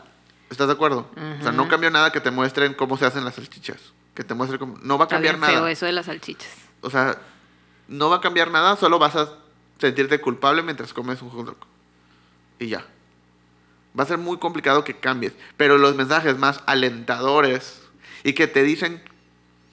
¿Estás 0.49 0.67
de 0.67 0.73
acuerdo? 0.73 1.09
O 1.39 1.43
sea, 1.43 1.51
no 1.51 1.63
Ajá. 1.63 1.71
cambió 1.71 1.89
nada 1.91 2.11
que 2.11 2.19
te 2.21 2.31
muestren 2.31 2.73
cómo 2.73 2.97
se 2.97 3.05
hacen 3.05 3.23
las 3.23 3.35
salchichas. 3.35 3.77
Que 4.15 4.23
te 4.23 4.33
muestren 4.33 4.59
cómo... 4.59 4.77
No 4.81 4.97
va 4.97 5.03
a 5.03 5.05
Está 5.05 5.15
cambiar 5.15 5.35
feo 5.39 5.59
nada. 5.59 5.71
eso 5.71 5.85
de 5.85 5.91
las 5.91 6.07
salchichas. 6.07 6.49
O 6.81 6.89
sea, 6.89 7.19
no 7.87 8.09
va 8.09 8.17
a 8.17 8.21
cambiar 8.21 8.49
nada, 8.51 8.75
solo 8.75 8.97
vas 8.99 9.15
a 9.15 9.29
sentirte 9.79 10.19
culpable 10.19 10.63
mientras 10.63 10.91
comes 10.93 11.21
un 11.21 11.29
hot 11.29 11.45
dog. 11.45 11.57
Y 12.57 12.67
ya. 12.67 12.85
Va 13.97 14.03
a 14.03 14.07
ser 14.07 14.17
muy 14.17 14.37
complicado 14.37 14.83
que 14.83 14.95
cambies. 14.97 15.33
Pero 15.57 15.77
los 15.77 15.95
mensajes 15.95 16.37
más 16.37 16.61
alentadores 16.65 17.81
y 18.23 18.33
que 18.33 18.47
te 18.47 18.63
dicen 18.63 19.01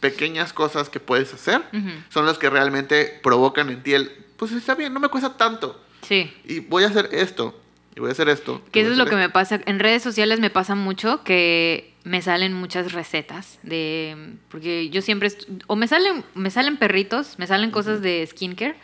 pequeñas 0.01 0.53
cosas 0.53 0.89
que 0.90 1.01
puedes 1.01 1.32
hacer 1.32 1.62
son 2.11 2.27
los 2.27 2.39
que 2.39 2.51
realmente 2.51 3.19
provocan 3.23 3.70
en 3.70 3.82
ti 3.82 3.94
el, 3.94 4.11
pues 4.36 4.53
está 4.53 4.74
bien, 4.74 4.93
no 4.93 5.01
me 5.01 5.09
cuesta 5.09 5.36
tanto. 5.36 5.81
Sí. 6.03 6.32
Y 6.44 6.61
voy 6.61 6.85
a 6.85 6.89
hacer 6.89 7.09
esto. 7.12 7.59
Y 7.97 8.01
voy 8.01 8.10
a 8.10 8.12
hacer 8.12 8.28
esto. 8.28 8.60
Que 8.73 8.82
eso 8.82 8.93
es 8.93 8.98
lo 8.98 9.06
que 9.06 9.16
me 9.16 9.31
pasa. 9.31 9.59
En 9.64 9.78
redes 9.78 10.02
sociales 10.02 10.39
me 10.39 10.51
pasa 10.51 10.74
mucho 10.74 11.24
que 11.24 11.94
me 12.05 12.20
salen 12.20 12.52
muchas 12.52 12.93
recetas 12.93 13.59
de. 13.62 14.35
Porque 14.51 14.90
yo 14.90 15.01
siempre. 15.01 15.31
O 15.66 15.77
me 15.77 15.89
salen, 15.89 16.23
me 16.35 16.51
salen 16.51 16.77
perritos, 16.77 17.39
me 17.39 17.47
salen 17.47 17.70
cosas 17.70 18.02
de 18.02 18.27
skincare, 18.31 18.77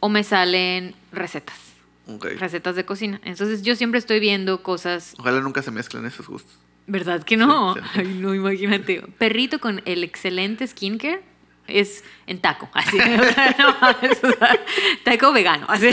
o 0.00 0.08
me 0.08 0.24
salen 0.24 0.94
recetas. 1.12 1.58
Ok. 2.06 2.26
Recetas 2.38 2.74
de 2.74 2.86
cocina. 2.86 3.20
Entonces 3.22 3.62
yo 3.62 3.76
siempre 3.76 3.98
estoy 3.98 4.18
viendo 4.18 4.62
cosas. 4.62 5.14
Ojalá 5.18 5.40
nunca 5.42 5.60
se 5.60 5.70
mezclen 5.70 6.06
esos 6.06 6.26
gustos. 6.26 6.58
¿Verdad 6.86 7.22
que 7.22 7.36
no? 7.36 7.74
Sí, 7.74 7.80
sí. 7.80 7.88
Ay, 8.00 8.14
no, 8.14 8.34
imagínate. 8.34 9.02
Perrito 9.18 9.60
con 9.60 9.82
el 9.84 10.04
excelente 10.04 10.66
skincare 10.66 11.22
es 11.70 12.04
en 12.26 12.38
taco. 12.40 12.68
Así. 12.72 12.96
No 13.58 13.68
o 13.68 14.32
sea, 14.38 14.58
taco 15.04 15.32
vegano. 15.32 15.66
Así. 15.68 15.88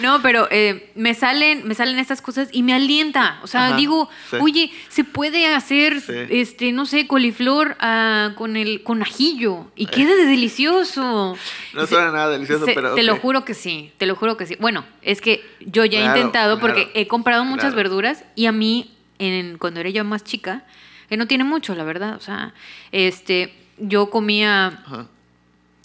No, 0.00 0.20
pero 0.22 0.46
eh, 0.50 0.90
me, 0.94 1.14
salen, 1.14 1.66
me 1.66 1.74
salen 1.74 1.98
estas 1.98 2.20
cosas 2.22 2.48
y 2.52 2.62
me 2.62 2.74
alienta. 2.74 3.38
O 3.42 3.46
sea, 3.46 3.68
Ajá, 3.68 3.76
digo, 3.76 4.08
sí. 4.30 4.36
oye, 4.40 4.72
se 4.88 5.04
puede 5.04 5.46
hacer, 5.46 6.00
Sí. 6.00 6.12
este, 6.30 6.72
no 6.72 6.84
sé, 6.86 7.06
coliflor 7.06 7.76
ah, 7.80 8.32
con 8.36 8.56
el 8.56 8.82
con 8.82 9.02
ajillo 9.02 9.70
y 9.76 9.86
queda 9.86 10.14
de 10.14 10.26
delicioso. 10.26 11.36
No 11.74 11.80
Se- 11.82 11.86
suena 11.94 12.10
nada 12.12 12.30
delicioso, 12.30 12.66
se- 12.66 12.74
pero. 12.74 12.94
Te 12.94 13.02
lo 13.02 13.16
juro 13.16 13.44
que 13.44 13.54
sí, 13.54 13.92
te 13.98 14.06
lo 14.06 14.14
juro 14.16 14.36
que 14.36 14.46
sí. 14.46 14.56
Bueno, 14.60 14.84
es 15.02 15.20
que 15.20 15.42
yo 15.60 15.84
ya 15.84 16.00
he 16.00 16.04
intentado 16.04 16.58
porque 16.60 16.84
claro, 16.84 17.00
he 17.00 17.08
comprado 17.08 17.44
muchas 17.44 17.72
claro. 17.72 17.76
verduras 17.76 18.24
y 18.34 18.46
a 18.46 18.52
mí, 18.52 18.94
en, 19.18 19.58
cuando 19.58 19.80
era 19.80 19.90
yo 19.90 20.04
más 20.04 20.24
chica, 20.24 20.64
que 21.08 21.16
no 21.16 21.26
tiene 21.26 21.44
mucho, 21.44 21.74
la 21.74 21.84
verdad, 21.84 22.16
o 22.16 22.20
sea, 22.20 22.52
este, 22.92 23.54
yo 23.78 24.10
comía 24.10 24.66
Ajá. 24.86 25.06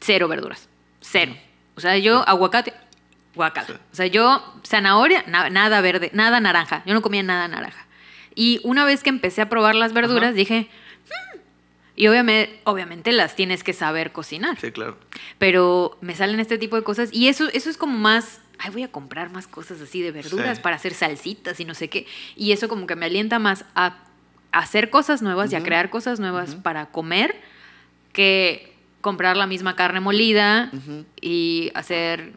Cero 0.04 0.28
verduras, 0.28 0.68
cero. 1.02 1.36
O 1.76 1.82
sea, 1.82 1.98
yo 1.98 2.28
aguacate, 2.28 2.74
aguacate. 3.34 3.74
O 3.74 3.96
sea, 3.96 4.06
yo 4.08 4.44
zanahoria, 4.68 5.24
na- 5.28 5.50
nada 5.50 5.82
verde, 5.82 6.12
nada 6.14 6.40
naranja. 6.40 6.84
Yo 6.86 6.94
no 6.94 7.02
comía 7.02 7.24
nada 7.24 7.48
naranja. 7.48 7.86
Y 8.36 8.60
una 8.64 8.86
vez 8.86 9.04
que 9.04 9.10
empecé 9.10 9.42
a 9.42 9.50
probar 9.50 9.76
las 9.76 9.94
verduras, 9.94 10.30
Ajá. 10.30 10.34
dije, 10.34 10.70
"Hmm". 11.06 11.40
y 11.96 12.08
obviamente, 12.08 12.60
obviamente 12.64 13.12
las 13.12 13.36
tienes 13.36 13.64
que 13.64 13.74
saber 13.74 14.12
cocinar 14.12 14.60
Sí, 14.60 14.72
claro. 14.72 14.98
pero 15.38 15.98
me 16.02 16.16
salen 16.16 16.40
este 16.40 16.58
tipo 16.58 16.76
de 16.76 16.84
cosas 16.84 17.10
y 17.14 17.28
eso, 17.28 17.48
eso 17.54 17.70
es 17.70 17.78
como 17.78 17.98
más, 17.98 18.42
ay, 18.60 18.72
voy 18.72 18.84
a 18.84 18.92
comprar 18.92 19.30
más 19.32 19.46
cosas 19.48 19.80
así 19.82 20.02
de 20.02 20.12
verduras 20.12 20.58
Sí. 20.58 20.64
para 20.64 20.76
hacer 20.78 20.94
salsitas 20.96 21.60
y 21.60 21.66
no 21.66 21.76
sé 21.76 21.90
qué. 21.90 22.08
Y 22.36 22.52
eso 22.52 22.68
como 22.68 22.88
que 22.88 22.96
me 22.96 23.06
alienta 23.06 23.38
más 23.40 23.66
a, 23.76 23.98
hacer 24.52 24.90
cosas 24.92 25.22
nuevas 25.24 25.52
y 25.52 25.56
a 25.56 25.64
crear 25.64 25.90
cosas 25.90 26.20
nuevas 26.20 26.54
para 26.56 26.86
comer 26.88 27.36
que 28.12 28.73
comprar 29.04 29.38
la 29.38 29.46
misma 29.46 29.76
carne 29.76 30.00
molida 30.00 30.72
y 31.22 31.72
hacer 31.76 32.34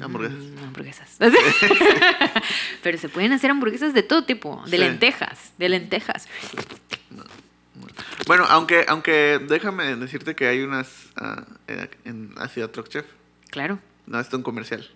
Hamburguesas. 0.00 0.38
mm, 0.38 0.64
hamburguesas. 0.64 1.18
pero 2.82 2.98
se 2.98 3.08
pueden 3.08 3.32
hacer 3.32 3.50
hamburguesas 3.52 3.92
de 3.94 4.02
todo 4.02 4.24
tipo, 4.24 4.60
de 4.64 4.70
Sí. 4.72 4.78
lentejas, 4.78 5.52
de 5.58 5.68
lentejas. 5.68 6.26
Bueno, 8.26 8.44
aunque, 8.48 8.84
aunque 8.88 9.40
déjame 9.48 9.96
decirte 9.96 10.34
que 10.34 10.46
hay 10.46 10.62
unas 10.62 11.08
ah, 11.16 11.44
eh, 11.68 11.88
en 12.04 12.32
Asia 12.38 12.70
Truck 12.70 12.88
Chef. 12.88 13.06
Claro. 13.50 13.78
No, 14.06 14.18
esto 14.20 14.36
es 14.36 14.38
un 14.38 14.42
comercial. 14.42 14.88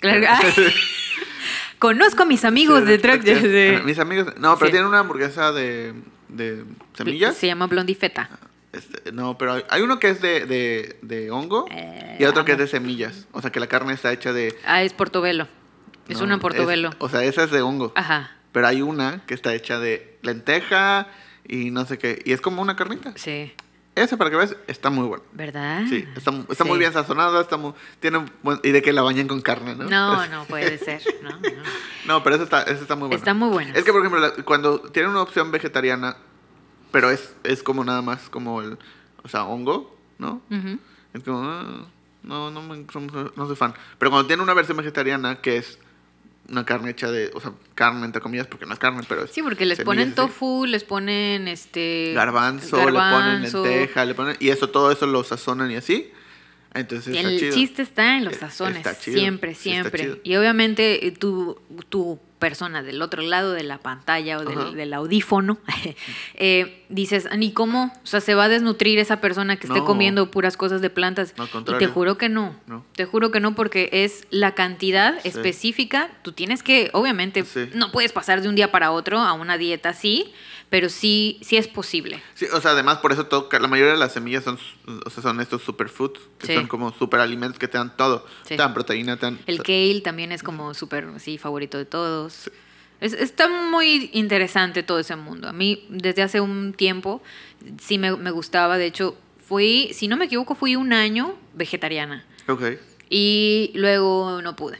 Claro. 0.00 0.26
Conozco 1.78 2.22
a 2.24 2.26
mis 2.26 2.44
amigos 2.44 2.80
Sí, 2.80 2.86
de 2.86 2.98
Truck 2.98 3.24
Chef. 3.24 3.76
Ajá, 3.76 3.84
Mis 3.84 3.98
amigos. 3.98 4.34
No, 4.38 4.58
pero 4.58 4.70
tienen 4.70 4.88
una 4.88 4.98
hamburguesa 5.00 5.52
de, 5.52 5.94
de 6.28 6.64
semillas. 6.94 7.36
Se 7.36 7.46
llama 7.46 7.66
Blondie 7.66 7.94
Feta. 7.94 8.28
Este, 8.72 9.10
no, 9.12 9.36
pero 9.36 9.54
hay, 9.54 9.64
hay 9.68 9.82
uno 9.82 9.98
que 9.98 10.10
es 10.10 10.20
de, 10.22 10.46
de, 10.46 10.96
de 11.02 11.30
hongo 11.30 11.66
Eh, 11.70 12.16
y 12.20 12.24
otro 12.24 12.44
que 12.44 12.52
es 12.52 12.58
de 12.58 12.66
semillas. 12.68 13.26
O 13.32 13.40
sea, 13.40 13.50
que 13.50 13.58
la 13.60 13.66
carne 13.66 13.92
está 13.92 14.12
hecha 14.12 14.32
de. 14.32 14.56
Ah, 14.64 14.82
es 14.82 14.92
portobelo. 14.92 15.48
Es 16.08 16.18
no, 16.18 16.24
una 16.24 16.38
portobelo. 16.38 16.90
o 16.98 17.08
sea, 17.08 17.24
esa 17.24 17.44
es 17.44 17.50
de 17.50 17.62
hongo. 17.62 17.92
Ajá, 17.96 18.36
Pero 18.52 18.66
hay 18.66 18.82
una 18.82 19.22
que 19.26 19.34
está 19.34 19.54
hecha 19.54 19.78
de 19.78 20.18
lenteja 20.22 21.08
y 21.46 21.70
no 21.70 21.84
sé 21.84 21.98
qué. 21.98 22.22
Y 22.24 22.32
es 22.32 22.40
como 22.40 22.62
una 22.62 22.76
carnita. 22.76 23.12
sí. 23.16 23.52
Esa, 23.96 24.16
para 24.16 24.30
que 24.30 24.36
veas, 24.36 24.54
está 24.68 24.88
muy 24.88 25.04
buena. 25.08 25.24
¿Verdad? 25.32 25.82
Sí, 25.88 26.06
está, 26.16 26.32
está 26.48 26.64
muy 26.64 26.78
bien 26.78 26.92
sazonada, 26.92 27.40
está 27.40 27.56
muy, 27.56 27.72
tiene 27.98 28.24
y 28.62 28.70
de 28.70 28.82
que 28.82 28.92
la 28.92 29.02
bañan 29.02 29.26
con 29.26 29.40
carne, 29.42 29.74
¿no? 29.74 29.84
No, 29.90 30.26
no 30.28 30.44
puede 30.44 30.78
ser. 30.78 31.02
No, 31.22 31.30
no. 31.30 31.38
No, 32.06 32.22
pero 32.22 32.36
esa 32.36 32.44
está, 32.44 32.62
esa 32.62 32.80
está 32.82 32.94
muy 32.94 33.08
buena. 33.08 33.16
Está 33.18 33.34
muy 33.34 33.48
buena. 33.50 33.74
Es 33.74 33.82
que, 33.84 33.90
por 33.92 34.00
ejemplo, 34.00 34.20
la- 34.20 34.32
cuando 34.44 34.80
tienen 34.80 35.10
una 35.10 35.22
opción 35.22 35.50
vegetariana, 35.50 36.16
pero 36.92 37.10
es, 37.10 37.34
es 37.44 37.62
como 37.62 37.84
nada 37.84 38.02
más 38.02 38.28
como 38.30 38.62
el, 38.62 38.78
o 39.22 39.28
sea, 39.28 39.44
hongo, 39.44 39.96
¿no? 40.18 40.40
Ujú. 40.50 40.78
Es 41.14 41.22
como, 41.24 41.42
ah, 41.44 41.86
no, 42.22 42.50
no, 42.50 42.62
me- 42.62 42.78
no, 42.78 43.32
no 43.36 43.46
soy 43.46 43.56
fan. 43.56 43.74
Pero 43.98 44.10
cuando 44.10 44.26
tienen 44.26 44.42
una 44.42 44.54
versión 44.54 44.76
vegetariana 44.76 45.40
que 45.40 45.56
es 45.58 45.78
una 46.48 46.64
carne 46.64 46.90
hecha 46.90 47.10
de, 47.10 47.30
o 47.34 47.40
sea, 47.40 47.52
carne 47.76 48.04
entre 48.04 48.20
comillas, 48.20 48.46
porque 48.48 48.66
no 48.66 48.72
es 48.72 48.78
carne, 48.78 49.02
pero 49.08 49.24
es 49.24 49.30
Sí, 49.30 49.40
porque 49.42 49.64
les 49.66 49.80
ponen 49.80 50.08
así. 50.08 50.16
tofu, 50.16 50.66
les 50.66 50.82
ponen 50.84 51.46
este 51.48 52.12
Garbanzo, 52.14 52.76
le 52.76 52.82
ponen 52.98 53.42
garbanzo. 53.42 53.62
lenteja, 53.64 54.04
le 54.04 54.14
ponen, 54.14 54.36
y 54.40 54.48
eso, 54.48 54.68
todo 54.68 54.90
eso 54.90 55.06
lo 55.06 55.22
sazonan 55.22 55.70
y 55.70 55.76
así. 55.76 56.10
Entonces 56.74 57.16
El 57.16 57.38
chido. 57.38 57.54
chiste 57.54 57.82
está 57.82 58.16
en 58.16 58.24
los 58.24 58.34
Eh, 58.34 58.38
sazones, 58.40 58.76
está 58.78 58.96
chido, 58.98 59.18
siempre, 59.18 59.54
siempre. 59.54 60.20
y 60.24 60.36
obviamente 60.36 61.06
eh, 61.06 61.10
tu, 61.12 61.60
tu 61.88 62.18
persona 62.40 62.82
del 62.82 63.00
otro 63.02 63.22
lado 63.22 63.52
de 63.52 63.62
la 63.62 63.78
pantalla 63.78 64.38
o 64.38 64.44
del, 64.44 64.74
del 64.74 64.92
audífono, 64.94 65.58
eh, 66.34 66.84
dices, 66.88 67.28
ni 67.36 67.52
cómo, 67.52 67.92
o 68.02 68.06
sea, 68.06 68.20
se 68.20 68.34
va 68.34 68.44
a 68.44 68.48
desnutrir 68.48 68.98
esa 68.98 69.20
persona 69.20 69.56
que 69.56 69.68
esté 69.68 69.78
No. 69.78 69.84
comiendo 69.84 70.30
puras 70.32 70.56
cosas 70.56 70.80
de 70.80 70.90
plantas. 70.90 71.34
No, 71.36 71.44
y 71.44 71.78
te 71.78 71.86
juro 71.86 72.18
que 72.18 72.28
no. 72.28 72.56
No. 72.66 72.84
Te 72.96 73.04
juro 73.04 73.30
que 73.30 73.38
no, 73.40 73.54
porque 73.54 73.88
es 73.92 74.26
la 74.30 74.54
cantidad 74.54 75.20
Sí. 75.22 75.28
específica. 75.28 76.10
Tú 76.22 76.32
tienes 76.32 76.62
que, 76.64 76.90
obviamente, 76.92 77.44
Sí. 77.44 77.68
no 77.74 77.92
puedes 77.92 78.12
pasar 78.12 78.40
de 78.42 78.48
un 78.48 78.56
día 78.56 78.72
para 78.72 78.90
otro 78.90 79.18
a 79.20 79.32
una 79.34 79.56
dieta 79.58 79.90
así, 79.90 80.32
pero 80.70 80.88
sí, 80.88 81.38
sí 81.42 81.56
es 81.56 81.68
posible. 81.68 82.22
Sí, 82.34 82.46
o 82.52 82.60
sea, 82.60 82.70
además 82.70 82.98
por 82.98 83.12
eso 83.12 83.26
todo, 83.26 83.48
la 83.52 83.68
mayoría 83.68 83.92
de 83.92 83.98
las 83.98 84.12
semillas 84.12 84.44
son, 84.44 84.58
o 85.04 85.10
sea, 85.10 85.22
son 85.22 85.40
estos 85.40 85.62
superfoods, 85.62 86.20
que 86.38 86.46
Sí. 86.46 86.54
son 86.54 86.66
como 86.68 86.92
superalimentos 86.96 87.58
que 87.58 87.68
te 87.68 87.76
dan 87.76 87.96
todo. 87.96 88.24
Sí. 88.44 88.50
Te 88.50 88.56
dan 88.56 88.72
proteína, 88.72 89.16
te 89.18 89.26
dan... 89.26 89.38
El 89.46 89.62
kale 89.62 90.00
también 90.02 90.32
es 90.32 90.42
como 90.42 90.72
súper, 90.74 91.08
sí, 91.18 91.36
favorito 91.38 91.76
de 91.76 91.84
todos. 91.84 92.50
Es- 93.00 93.14
está 93.14 93.48
muy 93.48 94.10
interesante 94.12 94.82
todo 94.82 94.98
ese 95.00 95.16
mundo. 95.16 95.48
A 95.48 95.52
mí, 95.52 95.84
desde 95.88 96.22
hace 96.22 96.40
un 96.40 96.72
tiempo, 96.72 97.20
sí 97.80 97.98
me, 97.98 98.14
me 98.16 98.30
gustaba. 98.30 98.78
De 98.78 98.86
hecho, 98.86 99.16
fui, 99.44 99.90
si 99.92 100.06
no 100.06 100.16
me 100.16 100.26
equivoco, 100.26 100.54
fui 100.54 100.76
un 100.76 100.92
año 100.92 101.34
vegetariana. 101.54 102.24
Ok. 102.46 102.62
Y 103.08 103.72
luego 103.74 104.40
no 104.42 104.54
pude. 104.54 104.78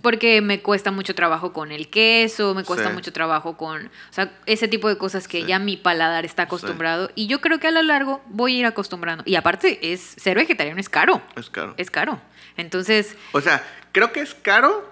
Porque 0.00 0.40
me 0.40 0.62
cuesta 0.62 0.90
mucho 0.90 1.14
trabajo 1.14 1.52
con 1.52 1.72
el 1.72 1.88
queso, 1.88 2.54
me 2.54 2.64
cuesta 2.64 2.88
Sí. 2.88 2.94
mucho 2.94 3.12
trabajo 3.12 3.56
con, 3.58 3.86
o 3.86 4.12
sea, 4.12 4.32
ese 4.46 4.66
tipo 4.66 4.88
de 4.88 4.96
cosas 4.96 5.28
que 5.28 5.42
Sí. 5.42 5.46
ya 5.46 5.58
mi 5.58 5.76
paladar 5.76 6.24
está 6.24 6.44
acostumbrado. 6.44 7.10
Y 7.14 7.26
yo 7.26 7.40
creo 7.42 7.60
que 7.60 7.66
a 7.68 7.70
lo 7.70 7.82
largo 7.82 8.22
voy 8.28 8.56
a 8.56 8.58
ir 8.60 8.66
acostumbrando. 8.66 9.24
Y 9.26 9.34
aparte, 9.36 9.92
es 9.92 10.00
ser 10.00 10.36
vegetariano 10.38 10.80
es 10.80 10.88
caro. 10.88 11.20
Es 11.36 11.50
caro. 11.50 11.74
Es 11.76 11.90
caro. 11.90 12.18
Entonces, 12.56 13.14
O 13.32 13.40
sea, 13.42 13.62
creo 13.92 14.10
que 14.12 14.20
es 14.20 14.34
caro 14.34 14.88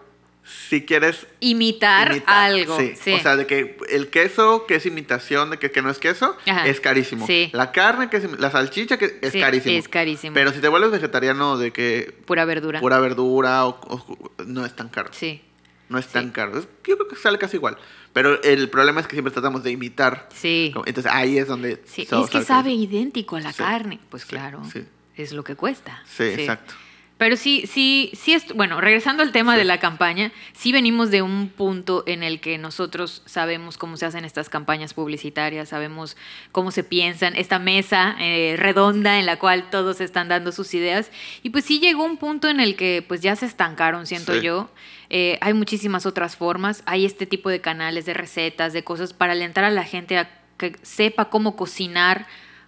si 0.69 0.85
quieres 0.85 1.27
imitar, 1.41 2.13
imitar. 2.13 2.35
algo. 2.53 2.79
Sí. 2.79 2.95
sí. 3.01 3.13
O 3.15 3.21
sea, 3.21 3.37
de 3.37 3.47
que 3.47 3.77
el 3.91 4.09
queso, 4.09 4.65
que 4.67 4.77
es 4.77 4.87
imitación 4.87 5.51
de 5.51 5.59
que, 5.59 5.71
que 5.71 5.83
no 5.83 5.91
es 5.91 5.99
queso, 5.99 6.37
Ajá. 6.47 6.67
es 6.67 6.81
carísimo. 6.81 7.27
Sí. 7.27 7.51
La 7.53 7.73
carne, 7.73 8.09
que 8.09 8.19
es, 8.19 8.39
la 8.39 8.51
salchicha, 8.51 8.97
que 8.99 9.19
es 9.23 9.33
Sí, 9.33 9.41
carísimo. 9.41 9.77
es 9.77 9.89
carísimo. 9.89 10.35
Pero 10.35 10.53
si 10.53 10.61
te 10.61 10.69
vuelves 10.69 10.91
vegetariano 10.93 11.59
de 11.59 11.73
que 11.73 12.15
Pura 12.27 12.45
verdura. 12.45 12.81
pura 12.81 13.01
verdura 13.01 13.67
o, 13.67 13.71
o- 13.89 14.33
no 14.47 14.65
es 14.65 14.75
tan 14.77 14.89
caro. 14.89 15.11
Sí, 15.13 15.43
No 15.89 15.99
es 15.99 16.07
tan 16.09 16.31
caro. 16.31 16.53
Yo 16.61 16.97
creo 16.97 17.09
que 17.09 17.17
sale 17.17 17.39
casi 17.39 17.57
igual. 17.57 17.77
Pero 18.13 18.41
el 18.43 18.71
problema 18.71 19.01
es 19.01 19.07
que 19.07 19.13
siempre 19.13 19.33
tratamos 19.33 19.63
de 19.63 19.71
imitar. 19.73 20.29
sí. 20.33 20.73
Entonces 20.87 21.13
ahí 21.13 21.39
es 21.39 21.49
donde... 21.49 21.83
Sí, 21.87 22.07
so- 22.07 22.25
es 22.25 22.31
que 22.31 22.43
sabe 22.43 22.71
idéntico 22.73 23.37
a 23.37 23.41
la 23.41 23.53
carne. 23.53 23.99
Pues 24.11 24.25
claro, 24.25 24.63
sí. 24.73 24.85
es 25.17 25.33
lo 25.33 25.45
que 25.45 25.55
cuesta. 25.55 26.03
Sí, 26.07 26.25
exacto. 26.25 26.75
Pero 27.19 27.37
sí, 27.37 27.65
sí, 27.67 28.11
sí, 28.13 28.35
es, 28.35 28.53
bueno, 28.55 28.79
regresando 28.79 29.23
al 29.23 29.33
tema 29.33 29.53
Sí. 29.55 29.59
de 29.61 29.65
la 29.65 29.81
campaña, 29.81 30.33
sí 30.53 30.71
venimos 30.71 31.11
de 31.11 31.23
un 31.23 31.49
punto 31.49 32.05
en 32.07 32.23
el 32.23 32.41
que 32.41 32.59
nosotros 32.59 33.23
sabemos 33.25 33.79
cómo 33.79 33.97
se 33.97 34.05
hacen 34.05 34.27
estas 34.27 34.51
campañas 34.51 34.93
publicitarias, 34.93 35.71
sabemos 35.71 36.15
cómo 36.53 36.71
se 36.73 36.85
piensan, 36.85 37.35
esta 37.35 37.59
mesa 37.59 38.17
eh, 38.21 38.57
redonda 38.59 39.19
en 39.19 39.25
la 39.25 39.39
cual 39.39 39.71
todos 39.71 40.03
están 40.03 40.29
dando 40.29 40.53
sus 40.53 40.75
ideas, 40.75 41.11
y 41.43 41.49
pues 41.49 41.65
sí 41.65 41.81
llegó 41.81 42.05
un 42.05 42.19
punto 42.19 42.51
en 42.51 42.61
el 42.61 42.77
que 42.77 43.03
pues 43.07 43.23
ya 43.23 43.35
se 43.35 43.47
estancaron, 43.47 44.07
siento 44.07 44.35
Sí. 44.35 44.43
yo. 44.43 44.69
Eh, 45.09 45.39
hay 45.41 45.55
muchísimas 45.55 46.05
otras 46.05 46.37
formas, 46.37 46.83
hay 46.85 47.07
este 47.07 47.25
tipo 47.25 47.49
de 47.49 47.63
canales, 47.63 48.05
de 48.05 48.13
recetas, 48.13 48.75
de 48.75 48.85
cosas 48.85 49.15
para 49.15 49.33
alentar 49.33 49.65
a 49.65 49.71
la 49.71 49.85
gente 49.85 50.19
a 50.19 50.29
que 50.59 50.77
sepa 50.83 51.31
cómo 51.31 51.57
cocinar 51.57 52.27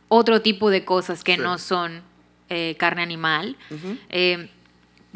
otro 0.08 0.40
tipo 0.40 0.70
de 0.70 0.86
cosas 0.86 1.22
que 1.22 1.34
Sí. 1.34 1.40
no 1.42 1.58
son 1.58 2.02
eh, 2.48 2.74
carne 2.78 3.02
animal. 3.02 3.56
Eh, 4.08 4.48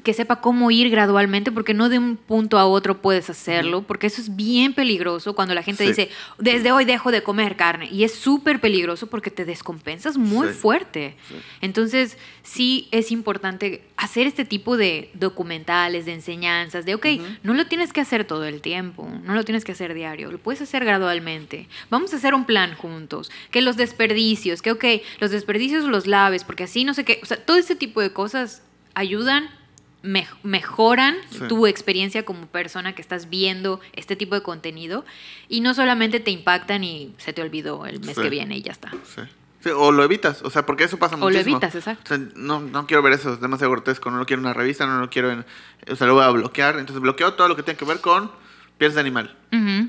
que 0.03 0.15
sepa 0.15 0.41
cómo 0.41 0.71
ir 0.71 0.91
gradualmente, 0.91 1.53
porque 1.53 1.75
no 1.75 1.89
de 1.89 1.99
un 1.99 2.17
punto 2.17 2.59
a 2.59 2.67
otro 2.67 3.01
puedes 3.01 3.31
hacerlo, 3.31 3.83
porque 3.83 4.07
eso 4.09 4.21
es 4.21 4.35
bien 4.35 4.75
peligroso 4.75 5.35
cuando 5.35 5.55
la 5.55 5.63
gente 5.63 5.85
Sí. 5.85 5.89
dice, 5.91 6.11
desde 6.39 6.73
hoy 6.73 6.85
dejo 6.85 7.11
de 7.13 7.23
comer 7.23 7.57
carne, 7.57 7.89
y 7.91 8.05
es 8.05 8.15
súper 8.15 8.61
peligroso 8.61 9.07
porque 9.09 9.31
te 9.31 9.45
descompensas 9.45 10.17
muy 10.19 10.49
Sí. 10.49 10.55
fuerte. 10.55 11.17
Sí. 11.29 11.35
Entonces, 11.61 12.19
sí 12.43 12.89
es 12.91 13.13
importante 13.13 13.85
hacer 13.97 14.27
este 14.27 14.45
tipo 14.45 14.77
de 14.77 15.11
documentales, 15.15 16.07
de 16.07 16.15
enseñanzas, 16.15 16.85
de, 16.85 16.95
ok, 16.95 17.07
no 17.43 17.55
lo 17.55 17.67
tienes 17.67 17.93
que 17.93 18.01
hacer 18.01 18.25
todo 18.25 18.45
el 18.45 18.61
tiempo, 18.61 19.09
no 19.25 19.35
lo 19.35 19.45
tienes 19.45 19.65
que 19.65 19.73
hacer 19.73 19.95
diario, 19.95 20.33
lo 20.33 20.39
puedes 20.39 20.61
hacer 20.63 20.85
gradualmente. 20.85 21.69
Vamos 21.91 22.13
a 22.13 22.17
hacer 22.17 22.35
un 22.35 22.45
plan 22.45 22.75
juntos, 22.75 23.31
que 23.51 23.61
los 23.63 23.77
desperdicios, 23.77 24.63
que, 24.63 24.73
ok, 24.73 24.85
los 25.21 25.31
desperdicios 25.31 25.85
los 25.85 26.07
laves, 26.07 26.43
porque 26.45 26.65
así 26.65 26.85
no 26.85 26.95
sé 26.95 27.05
qué, 27.05 27.21
o 27.23 27.27
sea, 27.27 27.37
todo 27.37 27.57
ese 27.57 27.77
tipo 27.77 28.01
de 28.01 28.13
cosas 28.13 28.63
ayudan. 28.95 29.49
Mej- 30.03 30.27
mejoran 30.43 31.17
Sí. 31.31 31.41
tu 31.49 31.67
experiencia 31.67 32.25
como 32.25 32.47
persona 32.47 32.95
que 32.95 33.03
estás 33.03 33.29
viendo 33.31 33.81
este 33.93 34.17
tipo 34.17 34.35
de 34.35 34.43
contenido 34.43 35.05
y 35.49 35.61
no 35.61 35.75
solamente 35.75 36.19
te 36.21 36.31
impactan 36.31 36.83
y 36.85 37.15
se 37.19 37.33
te 37.33 37.43
olvidó 37.43 37.87
el 37.87 38.01
mes 38.01 38.17
Sí. 38.17 38.23
que 38.23 38.31
viene 38.31 38.57
y 38.57 38.63
ya 38.63 38.73
está. 38.73 38.91
Sí. 39.05 39.23
Sí, 39.61 39.71
o 39.71 39.93
lo 39.93 40.03
evitas, 40.03 40.43
o 40.43 40.51
sea, 40.51 40.67
porque 40.67 40.83
eso 40.83 40.99
pasa 40.99 41.15
O 41.15 41.19
lo 41.19 41.25
muchísimo. 41.27 41.55
evitas, 41.57 41.75
exacto. 41.77 42.03
O 42.03 42.09
sea, 42.17 42.27
no, 42.35 42.59
no 42.59 42.85
quiero 42.89 43.01
ver 43.01 43.13
eso, 43.13 43.33
es 43.35 43.41
demasiado 43.41 43.71
grotesco, 43.71 44.11
no 44.11 44.19
lo 44.19 44.27
quiero 44.27 44.41
en 44.41 44.47
una 44.47 44.55
revista, 44.55 44.87
no 44.87 44.99
lo 44.99 45.09
quiero 45.09 45.31
en... 45.31 45.45
O 45.89 45.95
sea, 45.95 46.09
lo 46.09 46.15
voy 46.15 46.25
a 46.25 46.31
bloquear, 46.31 46.81
entonces 46.81 47.01
bloqueo 47.01 47.35
todo 47.35 47.47
lo 47.47 47.55
que 47.55 47.63
tenga 47.63 47.79
que 47.79 47.85
ver 47.85 48.01
con 48.01 48.33
pieles 48.77 48.97
de 48.97 49.01
animal. 49.01 49.37
Ujú. 49.53 49.89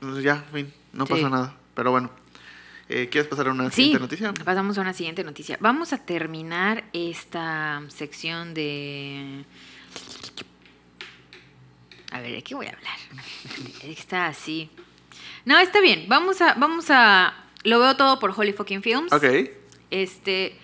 Entonces 0.00 0.22
ya, 0.22 0.44
fin, 0.52 0.72
no 0.92 1.04
Sí. 1.06 1.12
pasa 1.14 1.28
nada. 1.30 1.54
Pero 1.74 1.90
bueno, 1.90 2.10
eh, 2.88 3.08
¿quieres 3.10 3.28
pasar 3.28 3.48
a 3.48 3.52
una 3.52 3.70
Sí, 3.70 3.76
siguiente 3.76 4.00
noticia? 4.00 4.34
pasamos 4.44 4.76
a 4.78 4.80
una 4.82 4.92
siguiente 4.92 5.24
noticia. 5.24 5.56
Vamos 5.60 5.92
a 5.92 5.98
terminar 6.04 6.84
esta 6.92 7.82
sección 7.88 8.54
de... 8.54 9.44
A 12.12 12.20
ver, 12.20 12.32
¿de 12.32 12.42
qué 12.42 12.54
voy 12.54 12.66
a 12.66 12.70
hablar? 12.70 12.96
Está 13.84 14.26
así. 14.26 14.70
No, 15.44 15.58
está 15.58 15.80
bien. 15.80 16.06
Vamos 16.08 16.40
a, 16.40 16.54
vamos 16.54 16.86
a... 16.90 17.34
Lo 17.64 17.78
veo 17.80 17.96
todo 17.96 18.18
por 18.18 18.32
Holy 18.36 18.52
Fucking 18.52 18.82
Films. 18.82 19.12
Ok, 19.12 19.24
Este... 19.90 20.56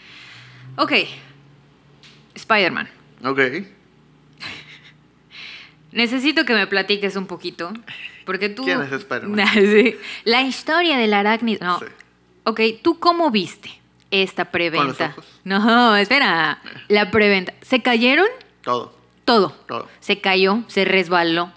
Ok. 0.76 0.92
Spider-Man. 2.34 2.88
ok. 3.24 3.38
Necesito 5.92 6.44
que 6.44 6.54
me 6.54 6.66
platiques 6.66 7.16
un 7.16 7.26
poquito. 7.26 7.72
Porque 8.24 8.48
tú... 8.48 8.64
¿Quién 8.64 8.80
es 8.82 8.92
Spider-Man? 8.92 9.46
Sí. 9.54 9.96
La 10.24 10.42
historia 10.42 10.98
del 10.98 11.14
arácnido... 11.14 11.64
No. 11.66 11.78
Sí. 11.80 11.86
Ok, 12.44 12.60
¿tú 12.82 12.98
cómo 12.98 13.30
viste 13.30 13.70
esta 14.10 14.46
preventa? 14.50 15.14
No, 15.44 15.96
espera. 15.96 16.60
La 16.88 17.10
preventa. 17.10 17.54
¿Se 17.62 17.80
cayeron? 17.82 18.26
Todo, 18.62 18.94
Todo. 19.24 19.50
todo. 19.66 19.88
Se 20.00 20.20
cayó, 20.20 20.62
se 20.66 20.84
resbaló, 20.84 21.52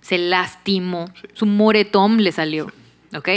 se 0.00 0.18
lastimó, 0.18 1.12
su 1.32 1.46
moretón 1.46 2.22
le 2.22 2.32
salió. 2.32 2.70
¿Ok? 3.16 3.28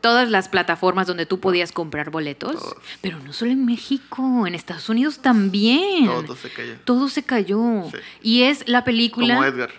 Todas 0.00 0.30
las 0.30 0.48
plataformas 0.48 1.06
donde 1.06 1.26
tú 1.26 1.38
podías 1.38 1.70
comprar 1.70 2.10
boletos, 2.10 2.74
pero 3.00 3.20
no 3.20 3.32
solo 3.32 3.52
en 3.52 3.64
México, 3.64 4.46
en 4.48 4.54
Estados 4.56 4.88
Unidos 4.88 5.20
también. 5.20 6.06
Todo 6.06 6.34
se 6.34 6.50
cayó. 6.50 6.74
Todo 6.84 7.08
se 7.08 7.22
cayó. 7.22 7.84
Sí. 7.90 7.98
Y 8.20 8.42
es 8.42 8.68
la 8.68 8.82
película. 8.84 9.34
Como 9.36 9.46
Edgar. 9.46 9.70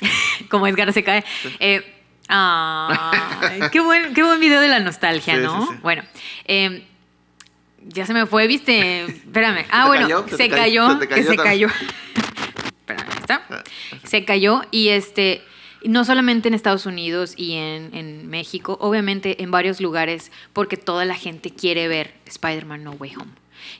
Como 0.50 0.66
Edgar 0.66 0.92
se 0.92 1.04
cae. 1.04 1.24
Eh, 1.60 1.97
ay, 2.28 3.60
qué, 3.72 3.80
buen, 3.80 4.14
qué 4.14 4.22
buen 4.22 4.38
video 4.40 4.60
de 4.60 4.68
la 4.68 4.80
nostalgia, 4.80 5.36
Sí, 5.36 5.40
¿no? 5.42 5.62
sí, 5.66 5.72
sí. 5.72 5.78
Bueno, 5.82 6.02
eh, 6.46 6.86
ya 7.86 8.06
se 8.06 8.12
me 8.14 8.26
fue, 8.26 8.46
¿viste? 8.46 9.04
Espérame. 9.04 9.64
Ah, 9.70 9.86
bueno, 9.86 10.04
cayó? 10.04 10.26
¿Se 10.36 10.48
cayó? 10.48 10.86
cayó, 10.86 10.92
¿Se 11.00 11.08
que 11.08 11.14
cayó 11.14 11.30
se 11.30 11.36
también? 11.36 11.44
cayó. 11.46 11.68
Espérame, 12.80 13.06
¿ahí 13.10 13.18
está? 13.20 13.42
Ah, 13.50 13.62
Se 14.04 14.24
cayó 14.24 14.62
y 14.70 14.88
este, 14.88 15.42
no 15.84 16.04
solamente 16.04 16.48
en 16.48 16.54
Estados 16.54 16.86
Unidos 16.86 17.34
y 17.36 17.54
en, 17.54 17.94
en 17.94 18.28
México, 18.28 18.76
obviamente 18.80 19.42
en 19.42 19.50
varios 19.50 19.80
lugares, 19.80 20.30
porque 20.52 20.76
toda 20.76 21.04
la 21.04 21.14
gente 21.14 21.50
quiere 21.50 21.88
ver 21.88 22.14
Spider-Man 22.26 22.84
No 22.84 22.92
Way 22.92 23.14
Home. 23.16 23.32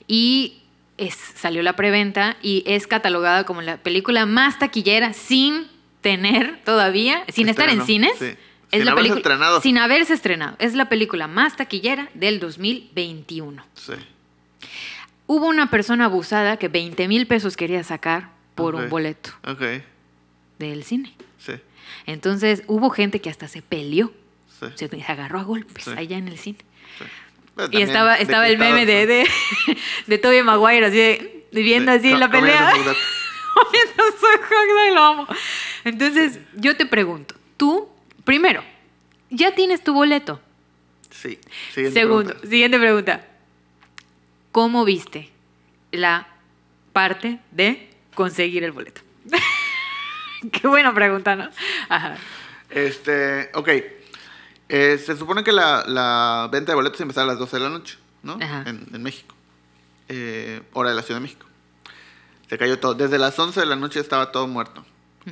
Y 0.07 0.63
es, 0.97 1.15
salió 1.15 1.63
la 1.63 1.75
preventa 1.77 2.37
y 2.43 2.65
es 2.67 2.87
catalogada 2.87 3.45
como 3.45 3.63
la 3.63 3.77
película 3.79 4.27
más 4.27 4.59
taquillera 4.59 5.13
sin 5.13 5.69
tener 6.01 6.61
todavía, 6.65 7.25
sin 7.29 7.49
estar 7.49 7.69
en 7.69 7.85
cines. 7.85 8.13
sí. 8.19 8.35
Es 8.71 8.81
Sin 8.81 8.85
la 8.85 8.93
haberse 8.93 9.15
estrenado. 9.15 9.61
Sin 9.63 9.79
haberse 9.79 10.13
estrenado. 10.13 10.55
Es 10.59 10.75
la 10.75 10.91
película 10.91 11.27
más 11.27 11.57
taquillera 11.57 12.11
del 12.13 12.39
2021. 12.39 13.65
Sí. 13.73 13.95
Hubo 15.27 15.47
una 15.47 15.71
persona 15.71 16.05
abusada 16.05 16.59
que 16.59 16.69
20 16.69 17.09
mil 17.09 17.27
pesos 17.27 17.57
quería 17.57 17.83
sacar 17.83 18.29
por 18.55 18.75
un 18.75 18.91
boleto 18.91 19.31
Ok, 19.47 19.63
del 20.59 20.85
cine. 20.85 21.15
sí, 21.39 21.53
Entonces 22.05 22.63
hubo 22.67 22.91
gente 22.91 23.23
que 23.23 23.31
hasta 23.31 23.49
se 23.49 23.63
peleó, 23.63 24.13
sí. 24.61 24.67
se 24.77 24.91
agarró 25.13 25.41
a 25.41 25.45
golpes 25.45 25.85
Sí. 25.85 25.91
allá 25.97 26.19
en 26.19 26.29
el 26.29 26.39
cine. 26.39 26.59
Y 26.61 27.57
también, 27.57 27.89
estaba, 27.89 28.17
¿de 28.17 28.23
estaba 28.23 28.49
el 28.49 28.59
meme 28.59 28.85
de, 28.85 29.07
de, 29.07 29.27
de 30.07 30.19
Tobey 30.19 30.43
Maguire, 30.43 30.85
así 30.87 30.97
de, 30.97 31.47
viendo 31.53 31.91
Sí, 31.93 31.99
así 31.99 32.11
co- 32.13 32.19
la 32.19 32.31
pelea. 32.31 32.73
Comiendo 33.65 34.05
su. 34.19 35.27
Entonces, 35.85 36.39
yo 36.55 36.77
te 36.77 36.87
pregunto, 36.87 37.35
tú, 37.57 37.89
primero, 38.25 38.63
¿ya 39.31 39.55
tienes 39.55 39.83
tu 39.83 39.95
boleto? 39.95 40.41
Sí. 41.11 41.39
Siguiente 41.73 42.01
Segundo, 42.01 42.31
pregunta. 42.31 42.49
siguiente 42.49 42.79
pregunta. 42.79 43.27
¿Cómo 44.53 44.85
viste 44.85 45.31
la 45.93 46.27
parte 46.93 47.39
de 47.51 47.91
conseguir 48.15 48.65
el 48.65 48.73
boleto? 48.73 49.01
Qué 50.53 50.69
buena 50.69 50.95
pregunta, 50.95 51.37
¿no? 51.37 51.49
Ajá. 51.89 52.17
Este, 52.71 53.51
ok. 53.55 53.69
Eh, 54.69 54.99
se 55.05 55.17
supone 55.17 55.43
que 55.43 55.53
la, 55.53 55.85
la 55.87 56.49
venta 56.53 56.73
de 56.73 56.77
boletos 56.77 57.01
empezaba 57.01 57.25
a 57.25 57.29
las 57.29 57.39
12 57.39 57.57
de 57.57 57.63
la 57.63 57.69
noche, 57.71 57.99
¿no? 58.23 58.39
Ajá. 58.41 58.65
En, 58.67 58.87
en 58.93 59.03
México. 59.03 59.35
Eh, 60.09 60.63
hora 60.75 60.91
de 60.91 60.97
la 60.97 61.03
Ciudad 61.03 61.19
de 61.21 61.23
México. 61.23 61.47
Se 62.49 62.59
cayó 62.59 62.79
todo. 62.79 62.95
Desde 62.95 63.19
las 63.19 63.39
11 63.39 63.61
de 63.61 63.67
la 63.67 63.77
noche 63.77 64.01
estaba 64.01 64.33
todo 64.33 64.47
muerto. 64.47 64.85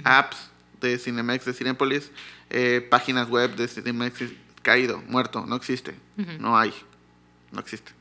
Apps 0.05 0.37
de 0.81 0.99
Cinemex, 0.99 1.45
de 1.47 1.55
Cinepolis, 1.55 2.11
eh, 2.51 2.87
páginas 2.91 3.29
web 3.31 3.55
de 3.57 3.67
Cinemex, 3.69 4.21
caído, 4.63 5.03
muerto, 5.09 5.45
no 5.47 5.57
existe. 5.57 5.95
No 6.39 6.59
hay. 6.59 6.75
No 7.53 7.61
existe. 7.61 7.93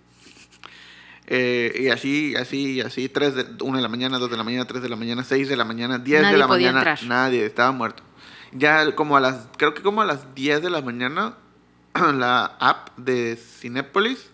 Eh, 1.27 1.73
y 1.79 1.87
así, 1.89 2.35
así, 2.35 2.81
así, 2.81 3.09
3 3.09 3.35
de, 3.35 3.45
1 3.63 3.77
de 3.77 3.81
la 3.81 3.87
mañana, 3.89 4.19
2 4.19 4.29
de 4.29 4.37
la 4.37 4.43
mañana, 4.43 4.65
3 4.65 4.83
de 4.83 4.89
la 4.89 4.95
mañana, 4.95 5.23
6 5.23 5.49
de 5.49 5.55
la 5.55 5.65
mañana, 5.65 5.97
10 5.97 6.21
de 6.31 6.37
la 6.37 6.47
podía 6.47 6.71
mañana, 6.71 6.91
entrar. 6.91 7.09
nadie, 7.09 7.45
estaba 7.45 7.71
muerto. 7.71 8.03
Ya 8.51 8.93
como 8.93 9.17
a 9.17 9.19
las, 9.19 9.47
creo 9.57 9.73
que 9.73 9.81
como 9.81 10.01
a 10.01 10.05
las 10.05 10.35
10 10.35 10.61
de 10.61 10.69
la 10.69 10.81
mañana, 10.81 11.35
la 11.95 12.45
app 12.59 12.95
de 12.97 13.37
Cinépolis 13.37 14.29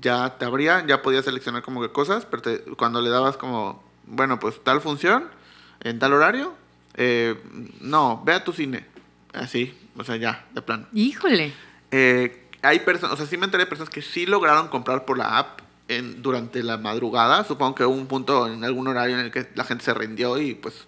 ya 0.00 0.38
te 0.38 0.46
abría, 0.46 0.84
ya 0.86 1.02
podías 1.02 1.26
seleccionar 1.26 1.62
como 1.62 1.82
que 1.82 1.92
cosas, 1.92 2.24
pero 2.24 2.42
te- 2.42 2.60
cuando 2.78 3.02
le 3.02 3.10
dabas 3.10 3.36
como, 3.36 3.83
bueno, 4.06 4.38
pues 4.38 4.62
tal 4.62 4.80
función, 4.80 5.28
en 5.80 5.98
tal 5.98 6.12
horario, 6.12 6.54
eh, 6.94 7.40
no, 7.80 8.22
ve 8.24 8.34
a 8.34 8.44
tu 8.44 8.52
cine. 8.52 8.86
Así, 9.32 9.76
o 9.96 10.04
sea, 10.04 10.16
ya, 10.16 10.46
de 10.52 10.62
plano. 10.62 10.86
Híjole. 10.92 11.52
Eh, 11.90 12.46
hay 12.62 12.80
personas, 12.80 13.14
o 13.14 13.16
sea, 13.16 13.26
sí 13.26 13.36
me 13.36 13.44
enteré 13.46 13.64
de 13.64 13.68
personas 13.68 13.90
que 13.90 14.00
sí 14.02 14.26
lograron 14.26 14.68
comprar 14.68 15.04
por 15.04 15.18
la 15.18 15.38
app 15.38 15.60
en, 15.88 16.22
durante 16.22 16.62
la 16.62 16.78
madrugada. 16.78 17.44
Supongo 17.44 17.74
que 17.74 17.84
hubo 17.84 17.94
un 17.94 18.06
punto 18.06 18.46
en 18.46 18.62
algún 18.64 18.86
horario 18.86 19.18
en 19.18 19.24
el 19.26 19.30
que 19.32 19.48
la 19.54 19.64
gente 19.64 19.84
se 19.84 19.92
rindió 19.94 20.38
y 20.38 20.54
pues... 20.54 20.86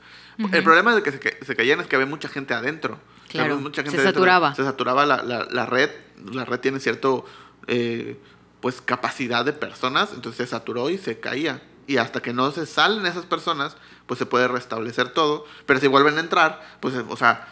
El 0.53 0.63
problema 0.63 0.95
de 0.95 1.03
que 1.03 1.13
se, 1.13 1.19
ca- 1.19 1.33
se 1.45 1.57
caían 1.57 1.81
es 1.81 1.87
que 1.87 1.97
había 1.97 2.07
mucha 2.07 2.29
gente 2.29 2.53
adentro. 2.53 2.95
O 2.95 3.31
sea, 3.33 3.45
Claro, 3.45 3.57
mucha 3.59 3.83
se 3.83 3.89
adentro. 3.89 4.05
saturaba. 4.05 4.55
Se 4.55 4.63
saturaba 4.65 5.07
la, 5.07 5.23
la- 5.23 5.47
la 5.51 5.65
red. 5.67 5.91
La 6.31 6.45
red 6.45 6.61
tiene 6.61 6.79
cierto, 6.79 7.25
eh, 7.69 8.19
pues, 8.61 8.83
capacidad 8.83 9.47
de 9.47 9.55
personas. 9.55 10.11
Entonces 10.15 10.37
se 10.47 10.51
saturó 10.51 10.91
y 10.91 10.99
se 10.99 11.19
caía. 11.21 11.63
Y 11.87 11.99
hasta 11.99 12.21
que 12.21 12.33
no 12.33 12.51
se 12.51 12.67
salen 12.67 13.07
esas 13.07 13.27
personas, 13.27 13.77
pues 14.07 14.19
se 14.19 14.27
puede 14.27 14.49
restablecer 14.49 15.11
todo. 15.11 15.45
Pero 15.67 15.79
si 15.81 15.87
vuelven 15.87 16.17
a 16.17 16.21
entrar, 16.21 16.61
pues, 16.81 16.95
o 17.09 17.17
sea, 17.17 17.47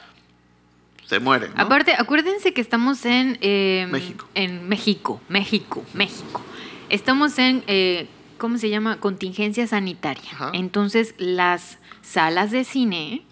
se 1.07 1.21
mueren. 1.21 1.53
¿no? 1.55 1.63
Aparte, 1.63 1.95
acuérdense 1.97 2.53
que 2.53 2.61
estamos 2.61 3.05
en... 3.05 3.39
eh, 3.41 3.87
México. 3.91 4.27
En 4.35 4.69
México, 4.69 5.21
México, 5.29 5.85
México. 5.95 6.43
Estamos 6.89 7.39
en, 7.39 7.63
eh, 7.69 8.09
¿cómo 8.39 8.59
se 8.59 8.71
llama? 8.71 8.99
Contingencia 8.99 9.67
sanitaria. 9.67 10.31
Ajá. 10.33 10.51
Entonces, 10.55 11.15
las 11.19 11.79
salas 12.03 12.51
de 12.51 12.65
cine 12.65 13.23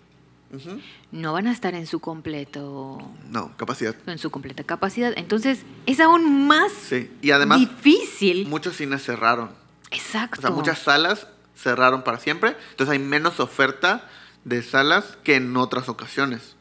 no 1.12 1.32
van 1.32 1.46
a 1.46 1.52
estar 1.52 1.74
en 1.74 1.86
su 1.86 1.98
completo 2.00 2.98
No, 3.30 3.56
capacidad. 3.56 3.94
en 4.06 4.18
su 4.18 4.30
completa 4.30 4.64
capacidad. 4.64 5.12
Entonces, 5.16 5.62
es 5.86 5.98
aún 6.00 6.46
más 6.46 6.70
Sí. 6.72 7.10
Y 7.22 7.30
además, 7.30 7.58
difícil. 7.58 8.46
muchos 8.48 8.76
cines 8.76 9.02
cerraron. 9.02 9.50
Exacto. 9.92 10.38
O 10.38 10.42
sea, 10.42 10.50
muchas 10.50 10.78
salas 10.78 11.26
cerraron 11.56 12.02
para 12.02 12.18
siempre. 12.18 12.56
Entonces 12.70 12.92
hay 12.92 12.98
menos 12.98 13.40
oferta 13.40 14.08
de 14.44 14.62
salas 14.62 15.16
que 15.22 15.36
en 15.36 15.56
otras 15.56 15.88
ocasiones. 15.88 16.56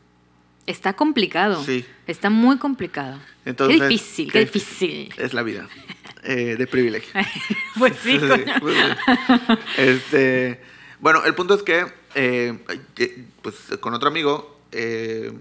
Está 0.67 0.93
complicado. 0.93 1.63
Sí. 1.63 1.85
Está 2.05 2.29
muy 2.29 2.57
complicado. 2.57 3.19
Entonces, 3.45 3.79
qué 3.79 3.87
difícil, 3.87 4.27
qué, 4.27 4.39
qué 4.39 4.45
difícil. 4.45 5.13
Es 5.17 5.33
la 5.33 5.41
vida. 5.41 5.67
eh, 6.23 6.55
de 6.57 6.67
privilegio. 6.67 7.11
pues 7.79 7.97
sí, 8.03 8.19
pues 8.59 8.77
sí. 8.77 9.57
Este, 9.77 10.61
bueno, 10.99 11.23
el 11.25 11.33
punto 11.33 11.55
es 11.55 11.63
que, 11.63 11.91
eh, 12.13 12.59
pues 13.41 13.55
con 13.79 13.95
otro 13.95 14.09
amigo, 14.09 14.59
eh, 14.71 15.33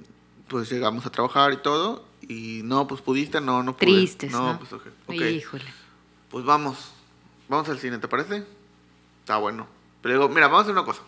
pues 0.48 0.70
llegamos 0.72 1.04
a 1.04 1.10
trabajar 1.10 1.52
y 1.52 1.58
todo, 1.58 2.06
y 2.22 2.62
no, 2.64 2.86
pues 2.86 3.02
pudiste, 3.02 3.40
no, 3.42 3.62
no 3.62 3.76
pude. 3.76 3.86
Tristes, 3.86 4.32
No, 4.32 4.54
¿no? 4.54 4.58
pues 4.58 4.72
ok, 4.72 4.86
ok. 5.06 5.14
Híjole. 5.20 5.64
Pues 6.30 6.44
vamos, 6.46 6.92
vamos 7.50 7.68
al 7.68 7.78
cine, 7.78 7.98
¿te 7.98 8.08
parece? 8.08 8.44
Está 9.20 9.36
bueno. 9.36 9.66
Pero 10.00 10.14
digo, 10.14 10.28
mira, 10.30 10.46
vamos 10.46 10.60
a 10.60 10.62
hacer 10.62 10.72
una 10.72 10.84
cosa. 10.84 11.02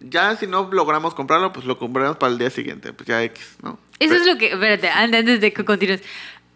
Ya 0.00 0.36
si 0.36 0.46
no 0.46 0.68
logramos 0.70 1.14
comprarlo, 1.14 1.52
pues 1.52 1.64
lo 1.64 1.78
compraremos 1.78 2.16
para 2.18 2.32
el 2.32 2.38
día 2.38 2.50
siguiente, 2.50 2.92
pues 2.92 3.06
ya 3.08 3.22
X, 3.22 3.56
¿no? 3.62 3.78
Eso 3.98 4.14
es 4.16 4.26
lo 4.26 4.36
que, 4.36 4.48
espérate, 4.52 4.90
antes 4.90 5.40
de 5.40 5.52
que 5.52 5.64
continúes, 5.64 6.02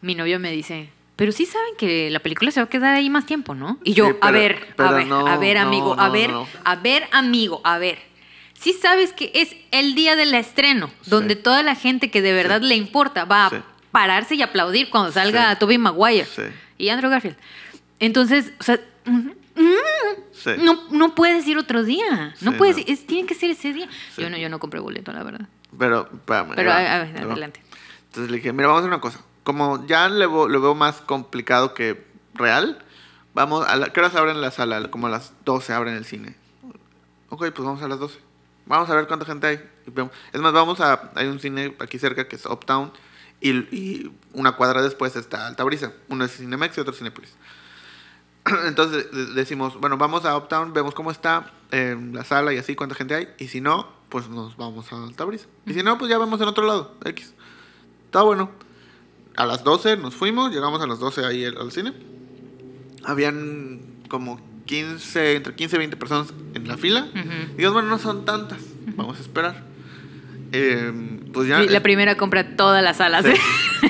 mi 0.03 0.15
novio 0.15 0.39
me 0.41 0.51
dice, 0.51 0.91
pero 1.16 1.33
sí 1.33 1.47
saben 1.47 1.75
que 1.79 2.11
la 2.11 2.19
película 2.19 2.51
se 2.51 2.61
va 2.61 2.65
a 2.65 2.69
quedar 2.69 2.95
ahí 2.95 3.09
más 3.09 3.25
tiempo, 3.27 3.55
¿no? 3.55 3.79
Y 3.85 3.95
yo, 3.95 4.07
Sí, 4.09 4.11
a 4.20 4.27
pero- 4.27 4.33
ver, 4.39 4.69
a 4.73 4.77
pero 4.77 4.93
ver, 4.95 5.07
no, 5.07 5.27
a 5.27 5.37
ver, 5.37 5.57
amigo, 5.59 5.95
no, 5.97 6.03
a 6.03 6.09
ver, 6.11 6.31
no. 6.31 6.49
a 6.65 6.77
ver, 6.77 7.09
amigo, 7.12 7.61
a 7.65 7.79
ver. 7.79 7.99
Sí 8.55 8.73
sabes 8.73 9.12
que 9.12 9.31
es 9.35 9.55
el 9.70 9.95
día 9.95 10.16
del 10.16 10.35
estreno, 10.35 10.89
Sí. 11.03 11.11
donde 11.11 11.37
toda 11.37 11.62
la 11.62 11.77
gente 11.77 12.11
que 12.11 12.20
de 12.23 12.33
verdad 12.33 12.61
le 12.61 12.75
importa 12.75 13.25
va 13.25 13.47
a 13.47 13.62
pararse 13.93 14.35
y 14.35 14.43
aplaudir 14.43 14.91
cuando 14.91 15.12
salga 15.12 15.53
Sí. 15.53 15.59
Tobey 15.61 15.79
Maguire 15.79 16.27
y 16.77 16.89
Andrew 16.89 17.09
Garfield. 17.11 17.37
Entonces, 18.01 18.53
o 18.61 18.62
sea, 18.65 18.81
Sí. 20.33 20.51
no, 20.62 20.89
no 20.91 21.15
puedes 21.15 21.47
ir 21.47 21.59
otro 21.59 21.83
día. 21.83 22.35
No 22.41 22.53
Sí, 22.53 22.59
puedes 22.59 22.77
no. 22.77 22.85
es- 22.87 23.07
tiene 23.07 23.27
que 23.27 23.35
ser 23.35 23.51
ese 23.51 23.73
día. 23.73 23.89
Sí. 24.15 24.23
Yo 24.23 24.31
no, 24.31 24.37
yo 24.37 24.49
no 24.49 24.59
compré 24.61 24.79
boleto, 24.81 25.12
la 25.12 25.23
verdad. 25.25 25.49
Pero, 25.77 26.09
espérame. 26.12 26.53
Pero 26.55 26.70
va, 26.70 26.77
a- 26.77 26.99
ver, 27.05 27.16
va. 27.27 27.33
adelante. 27.33 27.61
Entonces 28.07 28.31
le 28.31 28.37
dije, 28.39 28.53
mira, 28.53 28.69
vamos 28.69 28.81
a 28.81 28.83
hacer 28.85 28.93
una 28.95 29.01
cosa. 29.01 29.20
Como 29.43 29.85
ya 29.87 30.09
le 30.09 30.25
lo 30.27 30.61
veo 30.61 30.75
más 30.75 31.01
complicado 31.01 31.75
que 31.75 32.05
real, 32.35 32.79
vamos 33.35 33.66
a 33.66 33.75
la, 33.77 33.93
¿qué 33.93 34.01
horas 34.01 34.15
abren 34.15 34.41
la 34.41 34.51
sala? 34.51 34.91
Como 34.91 35.09
a 35.09 35.11
las 35.11 35.33
12 35.45 35.73
abren 35.73 35.95
el 35.95 36.05
cine. 36.05 36.37
Ok, 37.31 37.41
pues 37.51 37.59
vamos 37.66 37.83
a 37.83 37.89
las 37.89 37.99
12. 37.99 38.19
Vamos 38.66 38.89
a 38.91 38.95
ver 38.95 39.07
cuánta 39.07 39.27
gente 39.27 39.47
hay. 39.47 39.61
Es 40.33 40.41
más, 40.41 40.53
vamos 40.53 40.81
a, 40.81 41.11
hay 41.15 41.27
un 41.27 41.41
cine 41.41 41.75
aquí 41.81 41.99
cerca 41.99 42.29
que 42.29 42.37
es 42.37 42.47
Uptown 42.47 42.93
y, 43.41 43.51
y 43.75 44.12
una 44.35 44.53
cuadra 44.53 44.83
después 44.83 45.16
está 45.16 45.47
Altabrisa. 45.47 45.93
Uno 46.09 46.25
es 46.25 46.37
Cinemex 46.37 46.77
y 46.77 46.81
otro 46.81 46.93
es 46.93 46.99
Cinepolis. 46.99 47.35
Entonces 48.66 49.11
de- 49.12 49.27
decimos, 49.35 49.79
bueno, 49.81 49.97
vamos 49.97 50.25
a 50.25 50.37
Uptown, 50.37 50.73
vemos 50.73 50.95
cómo 50.95 51.11
está 51.11 51.51
en 51.70 52.15
la 52.15 52.25
sala 52.25 52.53
y 52.53 52.59
así, 52.59 52.75
cuánta 52.75 52.95
gente 52.95 53.15
hay. 53.15 53.29
Y 53.39 53.49
si 53.49 53.61
no, 53.61 53.89
pues 54.09 54.29
nos 54.29 54.57
vamos 54.57 54.93
a 54.93 55.03
Altabrisa. 55.03 55.47
Y 55.66 55.75
si 55.75 55.83
no, 55.83 55.99
pues 55.99 56.11
ya 56.11 56.19
vemos 56.19 56.41
en 56.41 56.49
otro 56.49 56.66
lado, 56.66 56.95
X. 57.05 57.35
Está 58.07 58.23
bueno. 58.23 58.51
A 59.37 59.47
las 59.47 59.62
12 59.65 59.97
nos 59.99 60.15
fuimos, 60.15 60.51
llegamos 60.53 60.81
a 60.83 60.87
las 60.87 60.99
12 60.99 61.25
ahí 61.25 61.45
al, 61.45 61.59
al 61.59 61.70
cine. 61.73 61.93
Habían 63.05 63.81
como 64.09 64.41
15, 64.66 65.37
entre 65.37 65.55
15 65.55 65.77
y 65.77 65.79
20 65.79 65.97
personas 65.97 66.33
en 66.55 66.66
la 66.66 66.77
fila. 66.77 67.07
Y 67.15 67.19
dijimos, 67.53 67.73
bueno, 67.75 67.89
no 67.89 67.99
son 67.99 68.25
tantas, 68.25 68.59
vamos 68.97 69.19
a 69.19 69.20
esperar. 69.20 69.62
Eh, 70.53 70.93
pues 71.33 71.49
ya... 71.49 71.62
Sí, 71.62 71.69
la 71.69 71.83
primera 71.83 72.16
compra 72.16 72.57
todas 72.57 72.83
las 72.83 72.97
salas. 72.97 73.25
Sí. 73.25 73.33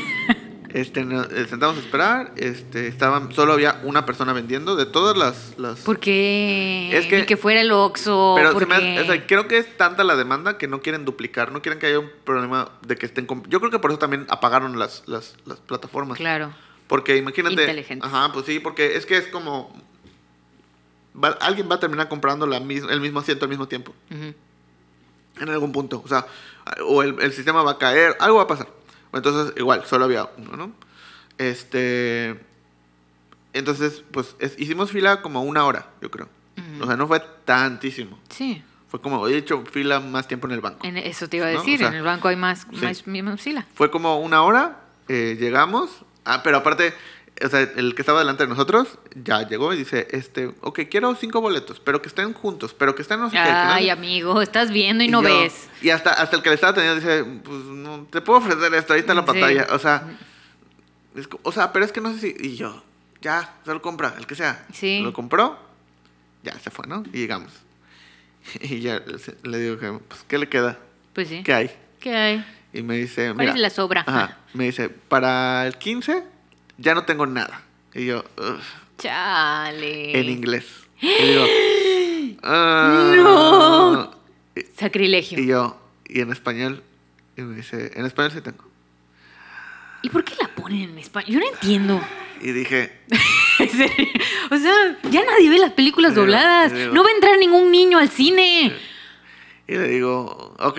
Este, 0.70 1.00
sentamos 1.48 1.78
a 1.78 1.80
esperar, 1.80 2.32
este, 2.36 2.88
estaban, 2.88 3.32
solo 3.32 3.54
había 3.54 3.80
una 3.84 4.04
persona 4.04 4.34
vendiendo 4.34 4.76
de 4.76 4.84
todas 4.84 5.16
las... 5.16 5.54
las 5.58 5.80
Porque 5.80 6.90
Es 6.92 7.06
que- 7.06 7.20
ni 7.20 7.26
que 7.26 7.38
fuera 7.38 7.62
el 7.62 7.72
Oxxo. 7.72 8.34
pero 8.36 8.58
se 8.58 8.66
me 8.66 9.00
o 9.00 9.04
sea, 9.06 9.26
creo 9.26 9.48
que 9.48 9.56
es 9.56 9.76
tanta 9.78 10.04
la 10.04 10.14
demanda 10.14 10.58
que 10.58 10.68
no 10.68 10.82
quieren 10.82 11.06
duplicar, 11.06 11.52
no 11.52 11.62
quieren 11.62 11.78
que 11.78 11.86
haya 11.86 11.98
un 12.00 12.10
problema 12.24 12.70
de 12.86 12.96
que 12.96 13.06
estén... 13.06 13.26
Yo 13.48 13.60
creo 13.60 13.70
que 13.70 13.78
por 13.78 13.90
eso 13.92 13.98
también 13.98 14.26
apagaron 14.28 14.78
las, 14.78 15.04
las, 15.06 15.36
las 15.46 15.58
plataformas. 15.58 16.18
Claro. 16.18 16.52
Porque 16.86 17.16
imagínate... 17.16 17.64
Ajá, 18.02 18.30
pues 18.34 18.44
sí, 18.44 18.60
porque 18.60 18.96
es 18.96 19.06
que 19.06 19.16
es 19.16 19.26
como... 19.28 19.74
va- 21.16 21.38
alguien 21.40 21.70
va 21.70 21.76
a 21.76 21.80
terminar 21.80 22.08
comprando 22.10 22.46
la 22.46 22.60
mis- 22.60 22.84
el 22.84 23.00
mismo 23.00 23.20
asiento 23.20 23.46
al 23.46 23.48
mismo 23.48 23.68
tiempo. 23.68 23.94
En 24.10 25.48
algún 25.48 25.72
punto. 25.72 26.02
O 26.04 26.08
sea, 26.08 26.26
o 26.86 27.02
el, 27.02 27.16
el 27.22 27.32
sistema 27.32 27.62
va 27.62 27.72
a 27.72 27.78
caer, 27.78 28.16
algo 28.20 28.36
va 28.36 28.42
a 28.42 28.46
pasar. 28.46 28.68
Entonces, 29.12 29.54
igual, 29.56 29.84
solo 29.86 30.04
había 30.04 30.28
uno, 30.36 30.56
¿no? 30.56 30.72
Este. 31.38 32.38
Entonces, 33.52 34.02
pues 34.12 34.36
es- 34.38 34.58
hicimos 34.58 34.90
fila 34.90 35.22
como 35.22 35.42
una 35.42 35.64
hora, 35.64 35.88
yo 36.02 36.10
creo. 36.10 36.28
O 36.80 36.86
sea, 36.86 36.96
no 36.96 37.06
fue 37.06 37.20
tantísimo. 37.44 38.18
Sí. 38.28 38.62
Fue 38.88 39.00
como, 39.00 39.26
he 39.28 39.36
hecho 39.36 39.64
fila 39.70 40.00
más 40.00 40.26
tiempo 40.28 40.46
en 40.48 40.54
el 40.54 40.60
banco. 40.60 40.86
En 40.86 40.96
eso 40.96 41.28
te 41.28 41.36
iba 41.36 41.46
a 41.46 41.52
¿No? 41.52 41.58
decir. 41.58 41.76
O 41.76 41.78
sea, 41.78 41.88
en 41.88 41.94
el 41.94 42.02
banco 42.02 42.28
hay 42.28 42.36
más, 42.36 42.66
sí. 42.72 42.84
más, 42.84 43.06
más 43.24 43.40
fila. 43.40 43.66
Fue 43.74 43.90
como 43.90 44.18
una 44.20 44.42
hora, 44.42 44.80
eh, 45.08 45.36
llegamos. 45.38 45.90
Ah, 46.24 46.42
pero 46.42 46.58
aparte, 46.58 46.94
o 47.44 47.48
sea, 47.48 47.60
el 47.60 47.94
que 47.94 48.02
estaba 48.02 48.18
delante 48.20 48.44
de 48.44 48.48
nosotros 48.48 48.98
ya 49.14 49.46
llegó 49.46 49.72
y 49.72 49.76
dice, 49.78 50.08
este, 50.10 50.52
ok, 50.60 50.80
quiero 50.90 51.14
cinco 51.14 51.40
boletos, 51.40 51.80
pero 51.80 52.02
que 52.02 52.08
estén 52.08 52.32
juntos, 52.32 52.74
pero 52.74 52.94
que 52.94 53.02
estén 53.02 53.20
no 53.20 53.30
sé 53.30 53.36
qué. 53.36 53.42
que 53.44 53.48
no 53.50 53.56
Ay, 53.72 53.90
amigo, 53.90 54.42
estás 54.42 54.70
viendo 54.70 55.04
y, 55.04 55.08
no 55.08 55.22
yo- 55.22 55.28
ves. 55.28 55.68
Y 55.82 55.90
hasta, 55.90 56.10
hasta 56.12 56.36
el 56.36 56.42
que 56.42 56.48
le 56.48 56.54
estaba 56.56 56.74
teniendo 56.74 56.96
dice, 57.00 57.24
pues 57.44 57.58
no, 57.64 58.06
te 58.10 58.20
puedo 58.20 58.38
ofrecer 58.40 58.72
esto, 58.74 58.92
ahí 58.94 59.00
está 59.00 59.14
la 59.14 59.20
Sí. 59.22 59.26
pantalla. 59.26 59.66
O 59.72 59.78
sea, 59.78 60.08
es 61.14 61.28
o 61.42 61.52
sea, 61.52 61.72
pero 61.72 61.84
es 61.84 61.92
que 61.92 62.00
no 62.00 62.12
sé 62.14 62.18
si. 62.20 62.34
Y 62.46 62.56
yo, 62.56 62.82
ya, 63.20 63.54
se 63.64 63.72
lo 63.72 63.82
compra, 63.82 64.14
el 64.18 64.26
que 64.26 64.34
sea. 64.34 64.66
Sí. 64.72 65.00
Lo 65.02 65.12
compró, 65.12 65.58
ya 66.42 66.58
se 66.58 66.70
fue, 66.70 66.86
¿no? 66.86 67.02
Y 67.12 67.18
llegamos. 67.18 67.52
Y 68.60 68.80
ya 68.80 69.02
le- 69.42 69.58
digo, 69.58 69.78
que, 69.78 69.92
pues, 70.08 70.24
¿qué 70.26 70.38
le 70.38 70.48
queda? 70.48 70.78
Pues 71.12 71.28
sí. 71.28 71.42
¿Qué 71.42 71.52
hay? 71.54 71.70
¿Qué 72.00 72.16
hay? 72.16 72.46
Y 72.72 72.82
me 72.82 72.96
dice, 72.96 73.26
¿Cuál 73.34 73.38
mira. 73.38 73.52
es 73.52 73.60
la 73.60 73.70
sobra? 73.70 74.04
Ajá, 74.06 74.38
me 74.54 74.64
dice, 74.64 74.88
para 74.88 75.66
el 75.66 75.76
15 75.78 76.22
ya 76.78 76.94
no 76.94 77.04
tengo 77.04 77.26
nada. 77.26 77.62
Y 77.94 78.06
yo, 78.06 78.24
"Ugh", 78.38 78.60
Chale. 78.98 80.18
en 80.18 80.28
inglés. 80.30 80.66
Y 81.00 81.08
digo, 81.08 81.44
"Ah". 82.42 83.12
No. 83.16 84.10
Y- 84.56 84.62
Sacrilegio. 84.76 85.38
Y 85.38 85.42
¿Y, 85.42 85.46
yo, 85.46 85.78
y 86.06 86.20
en 86.20 86.32
español, 86.32 86.82
y 87.36 87.42
me 87.42 87.56
dice, 87.56 87.92
en 87.94 88.06
español 88.06 88.32
sí 88.32 88.40
tengo. 88.40 88.64
por 90.12 90.24
qué 90.24 90.34
la 90.40 90.48
ponen 90.48 90.90
en 90.90 90.98
español? 90.98 91.30
Yo 91.32 91.40
no 91.40 91.46
entiendo. 91.54 92.00
Y 92.40 92.52
dije, 92.52 92.92
o 94.50 94.56
sea, 94.56 94.98
ya 95.10 95.24
nadie 95.24 95.50
ve 95.50 95.58
las 95.58 95.72
películas 95.72 96.12
Digo, 96.12 96.22
dobladas. 96.22 96.72
digo. 96.72 96.94
No 96.94 97.02
va 97.02 97.10
a 97.10 97.12
entrar 97.14 97.38
ningún 97.38 97.70
niño 97.72 97.98
al 97.98 98.08
cine. 98.08 98.72
y 99.66 99.72
le 99.74 99.88
digo, 99.88 100.54
ok, 100.58 100.78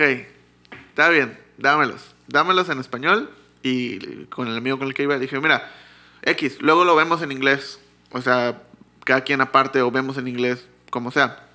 está 0.88 1.08
bien, 1.10 1.38
dámelos. 1.58 2.14
Dámelos 2.28 2.68
en 2.70 2.80
español. 2.80 3.30
Y 3.62 4.24
con 4.26 4.48
el 4.48 4.56
amigo 4.56 4.78
con 4.78 4.88
el 4.88 4.94
que 4.94 5.02
iba, 5.02 5.18
dije, 5.18 5.38
mira, 5.38 5.70
X, 6.22 6.58
luego 6.60 6.84
lo 6.84 6.94
vemos 6.96 7.22
en 7.22 7.32
inglés. 7.32 7.78
O 8.12 8.20
sea, 8.22 8.62
cada 9.04 9.22
quien 9.22 9.40
aparte 9.40 9.80
o 9.82 9.90
vemos 9.90 10.16
en 10.18 10.28
inglés, 10.28 10.66
como 10.90 11.10
sea. 11.10 11.46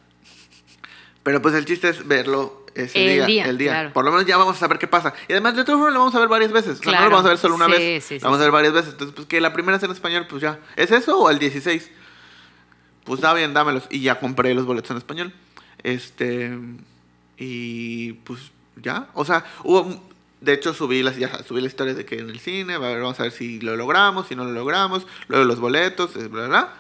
Pero 1.24 1.42
pues 1.42 1.56
el 1.56 1.66
chiste 1.66 1.90
es 1.90 2.08
verlo 2.08 2.66
ese 2.76 3.00
El 3.04 3.16
día, 3.16 3.26
día, 3.26 3.46
el 3.46 3.58
día. 3.58 3.72
claro. 3.72 3.94
Por 3.94 4.06
lo 4.06 4.12
menos 4.12 4.26
ya 4.28 4.38
vamos 4.38 4.58
a 4.58 4.60
saber 4.60 4.78
qué 4.78 4.88
pasa. 4.88 5.14
Y 5.28 5.32
además, 5.34 5.56
de 5.56 5.64
todas 5.64 5.80
formas, 5.80 5.94
lo 5.94 6.00
vamos 6.00 6.16
a 6.16 6.20
ver 6.20 6.28
varias 6.30 6.52
veces. 6.52 6.80
O 6.80 6.84
sea, 6.84 6.92
no 6.92 6.98
Claro. 6.98 7.06
lo 7.06 7.12
vamos 7.12 7.26
a 7.26 7.30
ver 7.30 7.38
solo 7.38 7.56
una 7.56 7.66
Sí, 7.66 7.72
vez. 7.72 8.04
sí, 8.04 8.16
sí, 8.16 8.20
lo 8.20 8.26
vamos 8.26 8.40
a 8.40 8.44
ver 8.44 8.52
varias 8.52 8.74
veces. 8.74 8.92
Entonces, 8.92 9.16
pues 9.16 9.28
que 9.28 9.42
la 9.42 9.54
primera 9.54 9.80
sea 9.80 9.88
en 9.88 9.94
español, 9.94 10.28
pues 10.30 10.42
ya. 10.42 10.60
¿Es 10.76 10.92
eso 10.92 11.18
o 11.20 11.30
el 11.30 11.40
16? 11.40 11.90
Pues 13.06 13.20
está 13.20 13.34
bien, 13.34 13.54
dámelos. 13.54 13.84
Y 13.90 14.02
ya 14.02 14.20
compré 14.20 14.54
los 14.54 14.66
boletos 14.66 14.92
en 14.92 14.98
español. 14.98 15.34
Este. 15.84 16.58
Y 17.38 18.14
pues 18.14 18.52
ya. 18.76 19.08
O 19.14 19.26
sea, 19.26 19.46
hubo. 19.64 20.15
De 20.42 20.54
hecho, 20.54 20.74
subí, 20.74 21.02
las, 21.02 21.18
ya 21.18 21.44
subí 21.44 21.62
la 21.62 21.68
historia 21.68 21.94
de 21.94 22.06
que 22.06 22.20
en 22.20 22.30
el 22.30 22.40
cine, 22.40 22.78
va 22.78 22.88
a 22.88 22.90
ver, 22.92 23.02
vamos 23.02 23.20
a 23.20 23.24
ver 23.24 23.32
si 23.32 23.60
lo 23.62 23.76
logramos, 23.76 24.28
si 24.28 24.36
no 24.36 24.44
lo 24.46 24.52
logramos, 24.52 25.08
luego 25.28 25.46
los 25.46 25.60
boletos, 25.60 26.16
eh, 26.18 26.28
bla, 26.28 26.48
bla, 26.48 26.48
bla. 26.48 26.74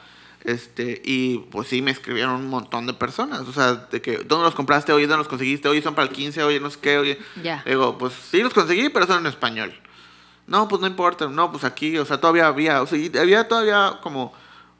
Este, 0.43 1.01
y 1.03 1.39
pues 1.49 1.67
sí, 1.69 1.81
me 1.81 1.89
escribieron 1.89 2.35
un 2.35 2.47
montón 2.47 2.85
de 2.85 2.93
personas. 2.93 3.41
O 3.41 3.51
sea, 3.53 3.73
de 3.75 4.01
que, 4.01 4.17
¿dónde 4.17 4.45
los 4.45 4.53
compraste? 4.53 4.93
Oye, 4.93 5.07
¿dónde 5.07 5.17
los 5.19 5.27
conseguiste? 5.27 5.67
Oye, 5.67 5.81
son 5.81 5.95
para 5.95 6.07
el 6.07 6.13
15, 6.13 6.43
oye, 6.43 6.59
no 6.59 6.69
sé 6.69 6.77
qué, 6.79 6.97
oye. 6.99 7.17
Ya. 7.41 7.63
Digo, 7.65 7.97
pues 7.97 8.13
sí 8.13 8.43
los 8.43 8.53
conseguí, 8.53 8.89
pero 8.89 9.07
son 9.07 9.19
en 9.21 9.25
español. 9.27 9.73
No, 10.45 10.67
pues 10.67 10.79
no 10.79 10.85
importa, 10.87 11.27
no, 11.27 11.51
pues 11.51 11.63
aquí, 11.63 11.97
o 11.97 12.05
sea, 12.05 12.19
todavía 12.19 12.45
había, 12.45 12.83
o 12.83 12.85
sea, 12.85 12.99
había 13.19 13.47
todavía 13.47 13.99
como, 14.03 14.31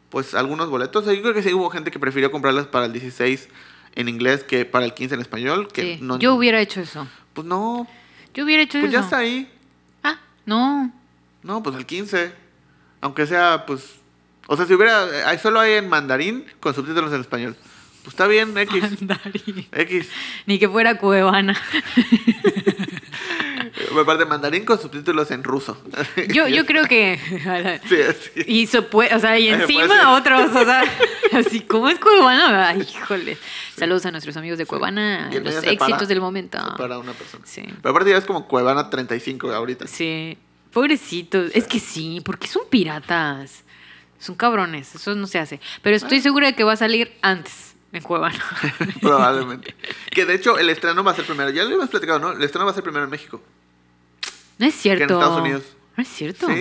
pues 0.09 0.35
algunos 0.35 0.69
boletos. 0.69 1.01
O 1.01 1.05
sea, 1.05 1.15
yo 1.15 1.23
creo 1.23 1.33
que 1.33 1.41
sí 1.41 1.51
hubo 1.53 1.71
gente 1.71 1.89
que 1.89 1.97
prefirió 1.97 2.29
comprarlas 2.31 2.67
para 2.67 2.85
el 2.85 2.93
16 2.93 3.49
en 3.95 4.07
inglés 4.09 4.43
que 4.43 4.65
para 4.65 4.85
el 4.85 4.93
15 4.93 5.15
en 5.15 5.21
español. 5.21 5.67
Que 5.73 5.95
Sí. 5.95 5.97
no, 6.01 6.19
Yo 6.19 6.35
hubiera 6.35 6.61
hecho 6.61 6.81
eso. 6.81 7.07
Pues 7.33 7.47
no, 7.47 7.87
Yo 8.35 8.43
hubiera 8.43 8.63
hecho 8.63 8.79
pues 8.79 8.91
eso. 8.91 8.99
ya 8.99 9.05
está 9.05 9.17
ahí. 9.17 9.49
Ah, 10.03 10.19
no. 10.45 10.93
No, 11.41 11.63
pues 11.63 11.75
el 11.75 11.85
15. 11.85 12.31
Aunque 13.01 13.25
sea, 13.25 13.65
pues. 13.65 13.95
O 14.47 14.55
sea, 14.55 14.65
si 14.65 14.73
hubiera. 14.73 15.27
Ahí 15.27 15.39
solo 15.39 15.59
hay 15.59 15.73
en 15.73 15.89
mandarín 15.89 16.45
con 16.59 16.73
subtítulos 16.75 17.11
en 17.13 17.21
español. 17.21 17.55
Pues 18.03 18.13
está 18.13 18.27
bien, 18.27 18.55
X. 18.57 18.81
Mandarín. 19.01 19.67
X. 19.71 20.09
Ni 20.45 20.59
que 20.59 20.69
fuera 20.69 20.97
cuevana. 20.97 21.59
Aparte, 24.01 24.25
mandarín 24.25 24.63
con 24.65 24.79
subtítulos 24.79 25.31
en 25.31 25.43
ruso. 25.43 25.77
Yo, 26.33 26.47
yo 26.47 26.65
creo 26.65 26.85
que. 26.85 27.19
Sí, 27.89 27.95
así. 28.01 28.31
Y 28.47 28.69
o 28.77 29.19
sea, 29.19 29.37
y 29.39 29.49
encima 29.49 30.13
otros, 30.15 30.51
o 30.55 30.65
sea, 30.65 30.83
así 31.33 31.61
como 31.61 31.89
es 31.89 31.99
Cuevana, 31.99 32.69
ay, 32.69 32.81
híjole. 32.81 33.37
Saludos 33.77 34.05
a 34.05 34.11
nuestros 34.11 34.35
amigos 34.37 34.57
de 34.57 34.65
Cuevana, 34.65 35.29
en 35.31 35.43
los 35.43 35.55
éxitos 35.63 35.89
para- 35.89 36.05
del 36.05 36.21
momento. 36.21 36.57
Para 36.77 36.97
una 36.99 37.13
persona. 37.13 37.43
Sí. 37.45 37.61
Pero 37.81 37.89
aparte 37.91 38.09
ya 38.11 38.17
es 38.17 38.25
como 38.25 38.47
Cuevana 38.47 38.89
35 38.89 39.51
ahorita. 39.51 39.87
Sí, 39.87 40.37
pobrecitos. 40.71 41.51
Es 41.53 41.67
que 41.67 41.79
sí, 41.79 42.21
porque 42.23 42.47
son 42.47 42.63
piratas. 42.69 43.63
Son 44.19 44.35
cabrones, 44.35 44.95
eso 44.95 45.13
no 45.15 45.27
se 45.27 45.39
hace. 45.39 45.59
Pero 45.81 45.95
estoy 45.97 46.19
Ah. 46.19 46.21
segura 46.21 46.47
de 46.47 46.55
que 46.55 46.63
va 46.63 46.73
a 46.73 46.77
salir 46.77 47.11
antes 47.21 47.75
en 47.91 48.01
Cuevana. 48.01 48.39
Probablemente. 49.01 49.75
Que 50.11 50.25
de 50.25 50.35
hecho 50.35 50.57
el 50.57 50.69
estreno 50.69 51.03
va 51.03 51.11
a 51.11 51.15
ser 51.15 51.25
primero. 51.25 51.49
Ya 51.49 51.63
lo 51.63 51.75
hemos 51.75 51.89
platicado, 51.89 52.19
¿no? 52.19 52.31
El 52.31 52.41
estreno 52.41 52.65
va 52.65 52.71
a 52.71 52.73
ser 52.73 52.83
primero 52.83 53.03
en 53.03 53.11
México. 53.11 53.41
No 54.57 54.65
es 54.65 54.75
cierto. 54.75 55.07
Que 55.07 55.13
en 55.13 55.19
Estados 55.19 55.41
Unidos. 55.41 55.63
No 55.97 56.01
es 56.03 56.09
cierto. 56.09 56.47
Sí. 56.47 56.53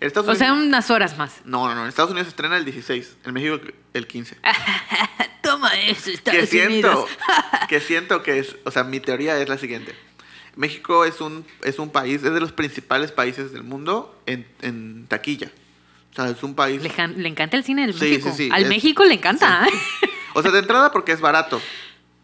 En 0.00 0.06
Estados 0.06 0.28
O 0.28 0.34
sea, 0.34 0.52
Unidos- 0.52 0.68
unas 0.68 0.90
horas 0.90 1.18
más. 1.18 1.40
No, 1.44 1.68
no, 1.68 1.74
no. 1.74 1.82
En 1.82 1.88
Estados 1.88 2.10
Unidos 2.10 2.26
se 2.26 2.30
estrena 2.30 2.56
el 2.56 2.64
16. 2.64 3.16
En 3.24 3.34
México 3.34 3.58
el 3.94 4.06
15. 4.06 4.36
Toma 5.42 5.70
eso, 5.80 6.04
que 6.06 6.12
Estados 6.12 6.48
siento, 6.48 6.88
Unidos. 6.90 7.10
que 7.68 7.80
siento 7.80 8.22
que 8.22 8.38
es, 8.38 8.56
o 8.64 8.70
sea, 8.70 8.84
mi 8.84 9.00
teoría 9.00 9.40
es 9.40 9.48
la 9.48 9.58
siguiente. 9.58 9.94
México 10.56 11.04
es 11.04 11.20
un, 11.20 11.44
es 11.64 11.78
un 11.78 11.90
país, 11.90 12.16
es 12.22 12.32
de 12.34 12.40
los 12.40 12.52
principales 12.52 13.12
países 13.12 13.52
del 13.52 13.62
mundo 13.62 14.20
en, 14.26 14.46
en 14.62 15.06
taquilla. 15.06 15.50
O 16.12 16.14
sea, 16.16 16.28
es 16.28 16.42
un 16.42 16.54
país... 16.54 16.82
Le, 16.82 16.90
can- 16.90 17.14
le 17.22 17.28
encanta 17.28 17.56
el 17.56 17.64
cine 17.64 17.82
del 17.86 17.94
Sí, 17.94 18.00
México. 18.10 18.30
sí, 18.30 18.44
sí, 18.44 18.50
Al 18.52 18.64
es- 18.64 18.68
México 18.68 19.04
le 19.04 19.14
encanta. 19.14 19.66
O 20.34 20.42
sea, 20.42 20.50
de 20.50 20.58
entrada 20.58 20.92
porque 20.92 21.12
es 21.12 21.20
barato 21.20 21.60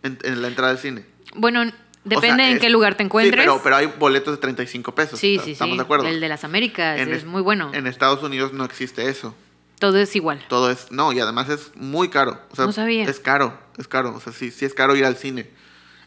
en, 0.02 0.18
en 0.24 0.42
la 0.42 0.48
entrada 0.48 0.72
del 0.72 0.78
cine. 0.82 1.04
Bueno, 1.34 1.70
O 2.06 2.08
depende 2.08 2.36
sea, 2.44 2.50
en 2.50 2.56
es- 2.56 2.60
qué 2.62 2.70
lugar 2.70 2.94
te 2.96 3.02
encuentres. 3.02 3.34
Sí, 3.42 3.48
pero, 3.48 3.60
pero 3.62 3.76
hay 3.76 3.86
boletos 3.86 4.34
de 4.34 4.38
35 4.40 4.94
pesos. 4.94 5.18
sí, 5.18 5.34
¿está- 5.34 5.44
sí, 5.44 5.52
¿Estamos 5.52 5.72
sí. 5.74 5.78
de 5.78 5.82
acuerdo? 5.82 6.06
El 6.06 6.20
de 6.20 6.28
las 6.28 6.44
Américas 6.44 6.98
En 7.00 7.10
es 7.10 7.18
es- 7.18 7.24
muy 7.24 7.42
bueno. 7.42 7.70
En 7.74 7.86
Estados 7.86 8.22
Unidos 8.22 8.52
no 8.52 8.64
existe 8.64 9.08
eso. 9.08 9.34
Todo 9.78 9.98
es 9.98 10.16
igual. 10.16 10.42
Todo 10.48 10.70
es... 10.70 10.90
No, 10.90 11.12
y 11.12 11.20
además 11.20 11.50
es 11.50 11.70
muy 11.74 12.08
caro. 12.08 12.40
O 12.50 12.56
sea, 12.56 12.64
No 12.64 12.72
sabía. 12.72 13.04
Es 13.04 13.20
caro, 13.20 13.58
es 13.76 13.86
caro. 13.88 14.14
O 14.14 14.20
sea, 14.20 14.32
sí, 14.32 14.50
sí 14.50 14.64
es 14.64 14.72
caro 14.72 14.96
ir 14.96 15.04
al 15.04 15.16
cine. 15.16 15.50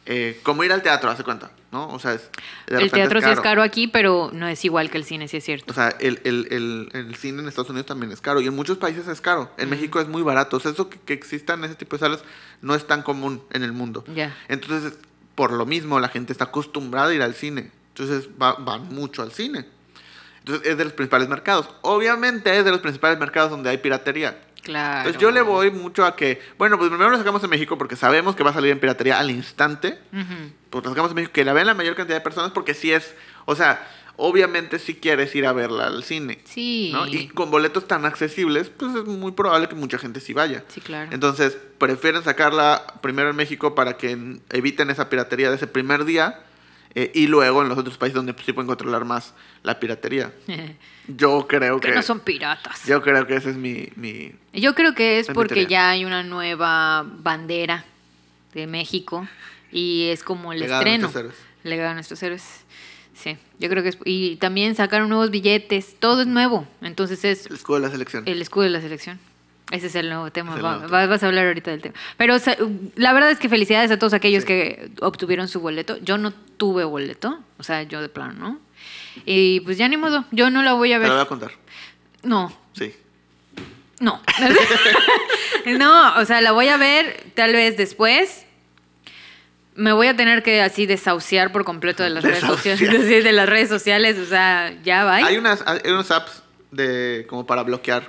Eh, 0.07 0.39
como 0.41 0.63
ir 0.63 0.71
al 0.71 0.81
teatro, 0.81 1.11
hace 1.11 1.23
cuenta, 1.23 1.51
¿no? 1.71 1.87
O 1.89 1.99
sea, 1.99 2.13
es, 2.13 2.31
El 2.65 2.89
teatro 2.89 3.21
sí 3.21 3.29
es 3.29 3.39
caro 3.41 3.61
aquí, 3.61 3.87
pero 3.87 4.31
no 4.33 4.47
es 4.47 4.65
igual 4.65 4.89
que 4.89 4.97
el 4.97 5.03
cine, 5.03 5.27
sí 5.27 5.37
es 5.37 5.43
cierto. 5.43 5.71
O 5.71 5.75
sea, 5.75 5.89
el, 5.99 6.19
el, 6.23 6.47
el, 6.49 6.89
el 6.93 7.15
cine 7.15 7.43
en 7.43 7.47
Estados 7.47 7.69
Unidos 7.69 7.85
también 7.85 8.11
es 8.11 8.19
caro 8.21 8.41
y 8.41 8.47
en 8.47 8.55
muchos 8.55 8.79
países 8.79 9.07
es 9.07 9.21
caro. 9.21 9.51
En 9.57 9.69
México 9.69 9.99
es 10.01 10.07
muy 10.07 10.23
barato. 10.23 10.57
O 10.57 10.59
sea, 10.59 10.71
eso 10.71 10.89
que, 10.89 10.97
que 10.99 11.13
existan 11.13 11.63
ese 11.63 11.75
tipo 11.75 11.95
de 11.95 11.99
salas 11.99 12.23
no 12.63 12.73
es 12.73 12.87
tan 12.87 13.03
común 13.03 13.43
en 13.51 13.61
el 13.61 13.71
mundo. 13.71 14.03
Ya. 14.15 14.35
Entonces, 14.47 14.97
por 15.39 15.53
lo 15.53 15.65
mismo, 15.65 16.01
la 16.01 16.09
gente 16.09 16.33
está 16.33 16.43
acostumbrada 16.43 17.11
a 17.11 17.13
ir 17.13 17.21
al 17.21 17.33
cine. 17.33 17.71
Entonces, 17.95 18.27
va- 18.41 18.55
van 18.59 18.89
mucho 18.93 19.21
al 19.21 19.31
cine. 19.31 19.65
Entonces, 20.39 20.67
es 20.67 20.77
de 20.77 20.83
los 20.83 20.91
principales 20.91 21.29
mercados. 21.29 21.69
Obviamente, 21.79 22.57
es 22.57 22.65
de 22.65 22.71
los 22.71 22.81
principales 22.81 23.17
mercados 23.17 23.49
donde 23.49 23.69
hay 23.69 23.77
piratería. 23.77 24.37
Claro. 24.63 24.97
Entonces, 24.97 25.21
yo 25.21 25.31
le 25.31 25.41
voy 25.41 25.71
mucho 25.71 26.05
a 26.05 26.17
que, 26.17 26.41
bueno, 26.57 26.77
pues 26.77 26.89
primero 26.89 27.09
lo 27.09 27.17
sacamos 27.17 27.41
en 27.45 27.49
México 27.51 27.77
porque 27.77 27.95
sabemos 27.95 28.35
que 28.35 28.43
va 28.43 28.49
a 28.49 28.53
salir 28.53 28.71
en 28.71 28.81
piratería 28.81 29.17
al 29.17 29.31
instante 29.31 29.97
pues 30.69 30.83
lo 30.83 30.89
sacamos 30.91 31.11
en 31.11 31.15
México, 31.15 31.31
que 31.31 31.45
la 31.45 31.53
vean 31.53 31.67
la 31.67 31.73
mayor 31.73 31.95
cantidad 31.95 32.17
de 32.17 32.21
personas 32.21 32.51
porque 32.51 32.73
sí 32.73 32.91
es, 32.91 33.15
o 33.45 33.55
sea, 33.55 33.87
obviamente 34.19 34.79
si 34.79 34.95
quieres 34.95 35.33
ir 35.33 35.45
a 35.45 35.53
verla 35.53 35.87
al 35.87 36.03
cine. 36.03 36.39
Sí. 36.43 36.91
¿no? 36.93 37.07
Y 37.07 37.29
con 37.29 37.49
boletos 37.49 37.87
tan 37.87 38.05
accesibles, 38.05 38.69
pues 38.69 38.93
es 38.93 39.05
muy 39.05 39.31
probable 39.31 39.69
que 39.69 39.75
mucha 39.75 39.97
gente 39.97 40.19
sí 40.19 40.33
vaya. 40.33 40.63
Sí, 40.67 40.81
claro. 40.81 41.09
Entonces, 41.13 41.57
prefieren 41.77 42.21
sacarla 42.23 42.95
primero 43.01 43.29
en 43.29 43.37
México 43.37 43.75
para 43.75 43.97
que 43.97 44.37
eviten 44.49 44.89
esa 44.89 45.09
piratería 45.09 45.49
de 45.49 45.55
ese 45.55 45.67
primer 45.67 46.03
día 46.03 46.41
eh, 46.95 47.11
y 47.15 47.27
luego 47.27 47.61
en 47.61 47.69
los 47.69 47.77
otros 47.77 47.97
países 47.97 48.15
donde 48.15 48.33
pues, 48.33 48.45
sí 48.45 48.51
pueden 48.51 48.67
controlar 48.67 49.05
más 49.05 49.33
la 49.63 49.79
piratería. 49.79 50.33
Yo 51.07 51.47
creo 51.47 51.79
que... 51.79 51.87
que 51.87 51.95
no 51.95 52.03
son 52.03 52.19
piratas. 52.19 52.85
Yo 52.85 53.01
creo 53.01 53.25
que 53.25 53.37
ese 53.37 53.51
es 53.51 53.55
mi... 53.55 53.87
mi 53.95 54.33
Yo 54.53 54.75
creo 54.75 54.93
que 54.93 55.19
es 55.19 55.27
porque 55.27 55.65
ya 55.65 55.91
hay 55.91 56.03
una 56.03 56.23
nueva 56.23 57.03
bandera 57.03 57.85
de 58.53 58.67
México 58.67 59.27
y 59.71 60.09
es 60.09 60.23
como 60.23 60.51
el 60.51 60.59
Legado 60.59 60.79
a 60.79 60.81
estreno. 60.81 61.01
nuestros 61.03 61.23
héroes. 61.23 61.37
Legado 61.63 61.89
a 61.91 61.93
nuestros 61.93 62.21
héroes. 62.21 62.65
Sí, 63.21 63.37
yo 63.59 63.67
creo 63.69 63.83
que 63.83 63.89
es. 63.89 63.97
Y 64.05 64.37
también 64.37 64.75
sacaron 64.75 65.09
nuevos 65.09 65.29
billetes, 65.29 65.95
todo 65.99 66.21
es 66.21 66.27
nuevo. 66.27 66.65
Entonces 66.81 67.25
es 67.25 67.47
el 67.47 67.55
escudo 67.55 67.77
de 67.79 67.87
la 67.87 67.91
selección. 67.91 68.23
el 68.27 68.41
escudo 68.41 68.63
de 68.63 68.69
la 68.69 68.79
selección. 68.81 69.19
Ese 69.71 69.87
es 69.87 69.95
el 69.95 70.07
nuevo 70.09 70.31
tema. 70.31 70.51
Es 70.51 70.57
el 70.57 70.65
Va- 70.65 70.77
nuevo 70.77 70.91
va- 70.93 71.05
vas 71.05 71.21
a 71.21 71.27
hablar 71.27 71.45
ahorita 71.47 71.69
del 71.71 71.81
tema. 71.81 71.95
Pero 72.17 72.35
o 72.35 72.39
sea, 72.39 72.57
la 72.95 73.11
verdad 73.13 73.29
es 73.31 73.37
que 73.39 73.49
felicidades 73.49 73.91
a 73.91 73.99
todos 73.99 74.13
aquellos 74.13 74.43
Sí. 74.43 74.47
que 74.47 74.91
obtuvieron 75.01 75.47
su 75.49 75.59
boleto. 75.59 75.97
Yo 76.01 76.17
no 76.17 76.31
tuve 76.31 76.85
boleto, 76.85 77.39
o 77.57 77.63
sea, 77.63 77.83
yo 77.83 78.01
de 78.01 78.07
plano, 78.09 78.33
¿no? 78.33 78.59
Y 79.25 79.59
pues 79.61 79.77
ya 79.77 79.87
ni 79.89 79.97
modo, 79.97 80.23
yo 80.31 80.49
no 80.49 80.63
la 80.63 80.73
voy 80.73 80.93
a 80.93 80.95
Te 80.95 80.99
ver. 81.01 81.09
lo 81.09 81.15
voy 81.15 81.23
a 81.23 81.27
contar. 81.27 81.51
No, 82.23 82.57
Sí. 82.73 82.93
no. 83.99 84.21
no, 85.77 86.15
o 86.19 86.25
sea, 86.25 86.41
la 86.41 86.51
voy 86.51 86.67
a 86.69 86.77
ver 86.77 87.25
tal 87.35 87.51
vez 87.53 87.77
después. 87.77 88.45
Me 89.79 89.93
voy 89.93 90.07
a 90.07 90.15
tener 90.15 90.43
que 90.43 90.61
así 90.61 90.85
desahuciar 90.85 91.51
por 91.51 91.63
completo 91.63 92.03
de 92.03 92.09
las 92.09 92.23
redes 92.23 92.39
sociales. 92.41 93.07
de 93.23 93.31
las 93.31 93.47
redes 93.47 93.69
sociales, 93.69 94.17
o 94.17 94.25
sea, 94.25 94.73
ya 94.83 95.05
va. 95.05 95.15
Hay 95.15 95.37
unas, 95.37 95.63
hay 95.65 95.79
unas 95.91 96.11
apps 96.11 96.43
de 96.71 97.25
como 97.29 97.45
para 97.47 97.63
bloquear. 97.63 98.03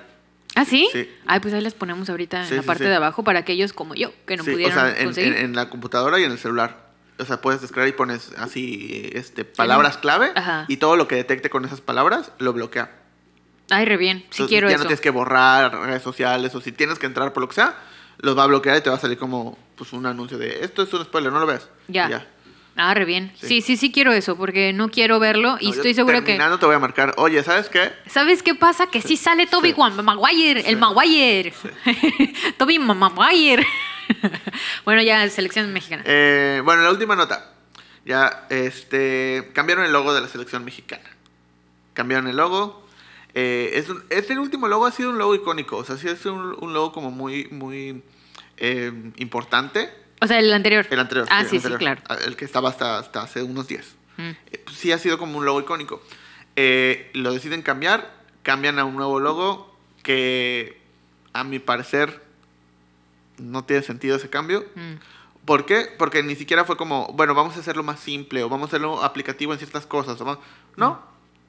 ¿Ah, 0.56 0.64
sí? 0.64 0.88
Sí. 0.92 1.08
Ay, 1.26 1.38
pues 1.40 1.54
ahí 1.54 1.60
las 1.60 1.74
ponemos 1.74 2.10
ahorita 2.10 2.44
Sí, 2.44 2.50
en 2.50 2.56
la 2.56 2.62
sí, 2.62 2.66
parte 2.66 2.84
de 2.84 2.94
abajo 2.94 3.22
para 3.22 3.38
aquellos 3.38 3.72
como 3.72 3.94
yo 3.94 4.12
que 4.26 4.36
no 4.36 4.42
Sí, 4.42 4.50
o 4.50 4.52
pudieron 4.54 4.74
sea, 4.74 4.98
en, 4.98 5.04
conseguir. 5.04 5.32
en- 5.34 5.44
en 5.44 5.54
la 5.54 5.70
computadora 5.70 6.18
y 6.18 6.24
en 6.24 6.32
el 6.32 6.38
celular. 6.38 6.90
O 7.20 7.24
sea, 7.24 7.40
puedes 7.40 7.60
descargar 7.60 7.88
y 7.88 7.92
pones 7.92 8.32
así 8.38 9.08
este, 9.12 9.44
palabras 9.44 9.96
clave 9.98 10.32
Ajá. 10.34 10.64
y 10.68 10.78
todo 10.78 10.96
lo 10.96 11.06
que 11.06 11.14
detecte 11.16 11.50
con 11.50 11.64
esas 11.64 11.80
palabras 11.80 12.32
lo 12.38 12.52
bloquea. 12.52 12.90
Ay, 13.70 13.84
re 13.84 13.96
bien. 13.96 14.18
Sí 14.18 14.24
Entonces, 14.24 14.46
quiero 14.48 14.68
ya 14.68 14.74
eso. 14.74 14.82
no 14.84 14.88
tienes 14.88 15.00
que 15.00 15.10
borrar 15.10 15.72
redes 15.86 16.02
sociales 16.02 16.52
o 16.56 16.60
si 16.60 16.72
tienes 16.72 16.98
que 16.98 17.06
entrar 17.06 17.32
por 17.32 17.42
lo 17.42 17.48
que 17.48 17.54
sea, 17.54 17.76
los 18.18 18.36
va 18.36 18.42
a 18.42 18.46
bloquear 18.46 18.76
y 18.78 18.80
te 18.80 18.90
va 18.90 18.96
a 18.96 19.00
salir 19.00 19.18
como 19.18 19.56
pues, 19.80 19.94
un 19.94 20.04
anuncio 20.04 20.36
de 20.36 20.62
esto 20.62 20.82
es 20.82 20.92
un 20.92 21.02
spoiler, 21.04 21.32
no 21.32 21.40
lo 21.40 21.46
veas. 21.46 21.70
Ya. 21.88 22.08
Y 22.10 22.14
Ah, 22.76 22.92
re 22.92 23.06
bien. 23.06 23.32
Sí. 23.40 23.46
Sí, 23.48 23.62
sí, 23.62 23.76
sí 23.78 23.92
quiero 23.92 24.12
eso 24.12 24.36
porque 24.36 24.74
no 24.74 24.90
quiero 24.90 25.18
verlo 25.18 25.56
y 25.58 25.68
No, 25.68 25.72
estoy 25.74 25.94
segura 25.94 26.20
que... 26.20 26.26
Terminando 26.26 26.58
te 26.58 26.66
voy 26.66 26.74
a 26.74 26.78
marcar, 26.78 27.14
oye, 27.16 27.42
¿sabes 27.42 27.68
qué? 27.70 27.92
¿Sabes 28.06 28.42
qué 28.42 28.54
pasa? 28.54 28.86
Que 28.88 29.00
sí 29.00 29.16
sale 29.16 29.46
Toby 29.46 29.70
Sí. 29.70 29.74
Juan 29.74 30.04
Maguire, 30.04 30.60
el 30.68 30.76
Maguire. 30.76 31.52
Toby 32.58 32.78
Ma- 32.78 32.92
Maguire. 32.94 33.66
bueno, 34.84 35.02
ya, 35.02 35.28
selección 35.30 35.72
mexicana. 35.72 36.02
Eh, 36.06 36.60
bueno, 36.64 36.82
la 36.82 36.90
última 36.90 37.16
nota. 37.16 37.52
Ya, 38.04 38.46
este, 38.50 39.50
cambiaron 39.54 39.84
el 39.84 39.92
logo 39.92 40.12
de 40.14 40.20
la 40.20 40.28
selección 40.28 40.62
mexicana. 40.64 41.08
Cambiaron 41.94 42.28
el 42.28 42.36
logo. 42.36 42.86
Eh, 43.34 43.72
es 43.74 43.88
un- 43.88 44.04
este 44.10 44.38
último 44.38 44.68
logo 44.68 44.86
ha 44.86 44.92
sido 44.92 45.10
un 45.10 45.18
logo 45.18 45.34
icónico. 45.34 45.76
O 45.76 45.84
sea, 45.84 45.96
sí 45.96 46.08
es 46.08 46.24
un, 46.26 46.56
un 46.60 46.72
logo 46.72 46.92
como 46.92 47.10
muy, 47.10 47.46
muy 47.50 48.02
eh, 48.60 48.92
importante. 49.16 49.92
O 50.20 50.26
sea, 50.26 50.38
el 50.38 50.52
anterior. 50.52 50.86
El 50.90 51.00
anterior. 51.00 51.26
Ah, 51.30 51.42
sí, 51.44 51.50
sí, 51.50 51.56
anterior. 51.56 51.78
claro. 51.78 52.02
Ah, 52.08 52.16
El 52.24 52.36
que 52.36 52.44
estaba 52.44 52.68
hasta, 52.68 52.98
hasta 52.98 53.22
hace 53.22 53.42
unos 53.42 53.66
días. 53.68 53.86
Mm. 54.18 54.30
Eh, 54.52 54.62
pues 54.64 54.76
sí 54.76 54.92
ha 54.92 54.98
sido 54.98 55.18
como 55.18 55.38
un 55.38 55.44
logo 55.44 55.60
icónico. 55.60 56.02
Eh, 56.56 57.10
lo 57.14 57.32
deciden 57.32 57.62
cambiar, 57.62 58.12
cambian 58.42 58.78
a 58.78 58.84
un 58.84 58.96
nuevo 58.96 59.18
logo 59.20 59.74
que 60.02 60.78
a 61.32 61.42
mi 61.44 61.58
parecer 61.58 62.22
no 63.38 63.64
tiene 63.64 63.82
sentido 63.82 64.16
ese 64.16 64.28
cambio. 64.28 64.66
Mm. 64.74 64.94
¿Por 65.46 65.64
qué? 65.64 65.88
Porque 65.98 66.22
ni 66.22 66.36
siquiera 66.36 66.64
fue 66.64 66.76
como, 66.76 67.08
bueno, 67.14 67.34
vamos 67.34 67.56
a 67.56 67.60
hacerlo 67.60 67.82
más 67.82 67.98
simple 68.00 68.42
o 68.42 68.48
vamos 68.48 68.66
a 68.66 68.70
hacerlo 68.70 69.02
aplicativo 69.02 69.52
en 69.52 69.58
ciertas 69.58 69.86
cosas. 69.86 70.20
o 70.20 70.24
vamos- 70.24 70.44
No, 70.76 71.00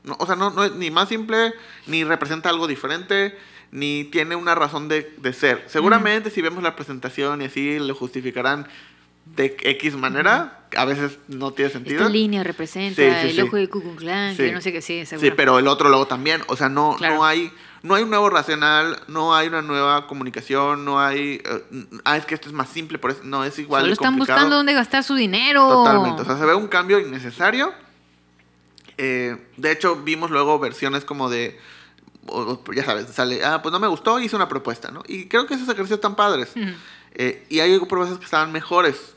no, 0.03 0.15
o 0.19 0.25
sea, 0.25 0.35
no, 0.35 0.49
no 0.49 0.63
es 0.63 0.71
ni 0.73 0.89
más 0.91 1.09
simple, 1.09 1.53
ni 1.87 2.03
representa 2.03 2.49
algo 2.49 2.67
diferente, 2.67 3.37
ni 3.71 4.03
tiene 4.05 4.35
una 4.35 4.53
razón 4.55 4.87
de, 4.87 5.13
de 5.17 5.33
ser. 5.33 5.63
Seguramente 5.67 6.29
si 6.29 6.41
vemos 6.41 6.61
la 6.63 6.75
presentación 6.75 7.41
y 7.41 7.45
así 7.45 7.79
lo 7.79 7.95
justificarán 7.95 8.67
de 9.25 9.55
X 9.61 9.95
manera, 9.95 10.65
a 10.75 10.83
veces 10.85 11.19
no 11.27 11.51
tiene 11.51 11.71
sentido. 11.71 11.99
Esta 12.01 12.09
línea 12.11 12.43
representa 12.43 12.95
Sí, 12.95 13.09
sí, 13.21 13.27
el 13.29 13.35
sí. 13.35 13.41
ojo 13.41 13.55
de 13.55 13.69
Ku 13.69 13.81
Sí. 13.99 14.37
que 14.37 14.51
no 14.51 14.61
sé 14.61 14.73
qué, 14.73 14.81
sí, 14.81 15.05
seguro. 15.05 15.29
Sí, 15.29 15.33
pero 15.37 15.59
el 15.59 15.67
otro 15.67 15.89
logo 15.89 16.07
también. 16.07 16.41
O 16.47 16.57
sea, 16.57 16.69
no, 16.69 16.95
Claro. 16.97 17.15
no 17.15 17.25
hay. 17.25 17.51
No 17.83 17.95
hay 17.95 18.03
un 18.03 18.11
nuevo 18.11 18.29
racional, 18.29 18.99
no 19.07 19.33
hay 19.35 19.47
una 19.47 19.63
nueva 19.63 20.05
comunicación, 20.05 20.85
no 20.85 20.99
hay. 20.99 21.41
eh, 21.43 21.85
ah, 22.05 22.15
es 22.17 22.25
que 22.27 22.35
esto 22.35 22.47
es 22.47 22.53
más 22.53 22.69
simple, 22.69 22.99
por 22.99 23.09
eso 23.09 23.21
no 23.23 23.43
es 23.43 23.57
igual. 23.57 23.81
Solo 23.83 23.93
están 23.93 24.11
complicado. 24.13 24.37
buscando 24.37 24.55
dónde 24.57 24.73
gastar 24.73 25.03
su 25.03 25.15
dinero. 25.15 25.67
Totalmente. 25.67 26.21
O 26.21 26.25
sea, 26.25 26.37
se 26.37 26.45
ve 26.45 26.53
un 26.53 26.67
cambio 26.67 26.99
innecesario. 26.99 27.73
Eh, 28.97 29.35
de 29.57 29.71
hecho, 29.71 29.95
vimos 29.97 30.29
luego 30.31 30.59
versiones 30.59 31.05
como 31.05 31.29
de. 31.29 31.57
O- 32.27 32.61
o, 32.65 32.73
ya 32.73 32.85
sabes, 32.85 33.07
sale. 33.13 33.43
Ah, 33.43 33.61
pues 33.61 33.71
no 33.73 33.79
me 33.79 33.87
gustó, 33.87 34.19
hice 34.19 34.35
una 34.35 34.47
propuesta, 34.49 34.91
¿no? 34.91 35.03
Y 35.07 35.25
creo 35.27 35.45
que 35.47 35.53
esos 35.55 35.67
ejercicios 35.67 35.97
están 35.97 36.15
padres. 36.15 36.49
Ujú. 36.55 36.71
Eh, 37.13 37.45
y 37.49 37.59
hay 37.59 37.77
propuestas 37.79 38.19
que 38.19 38.25
estaban 38.25 38.51
mejores. 38.51 39.13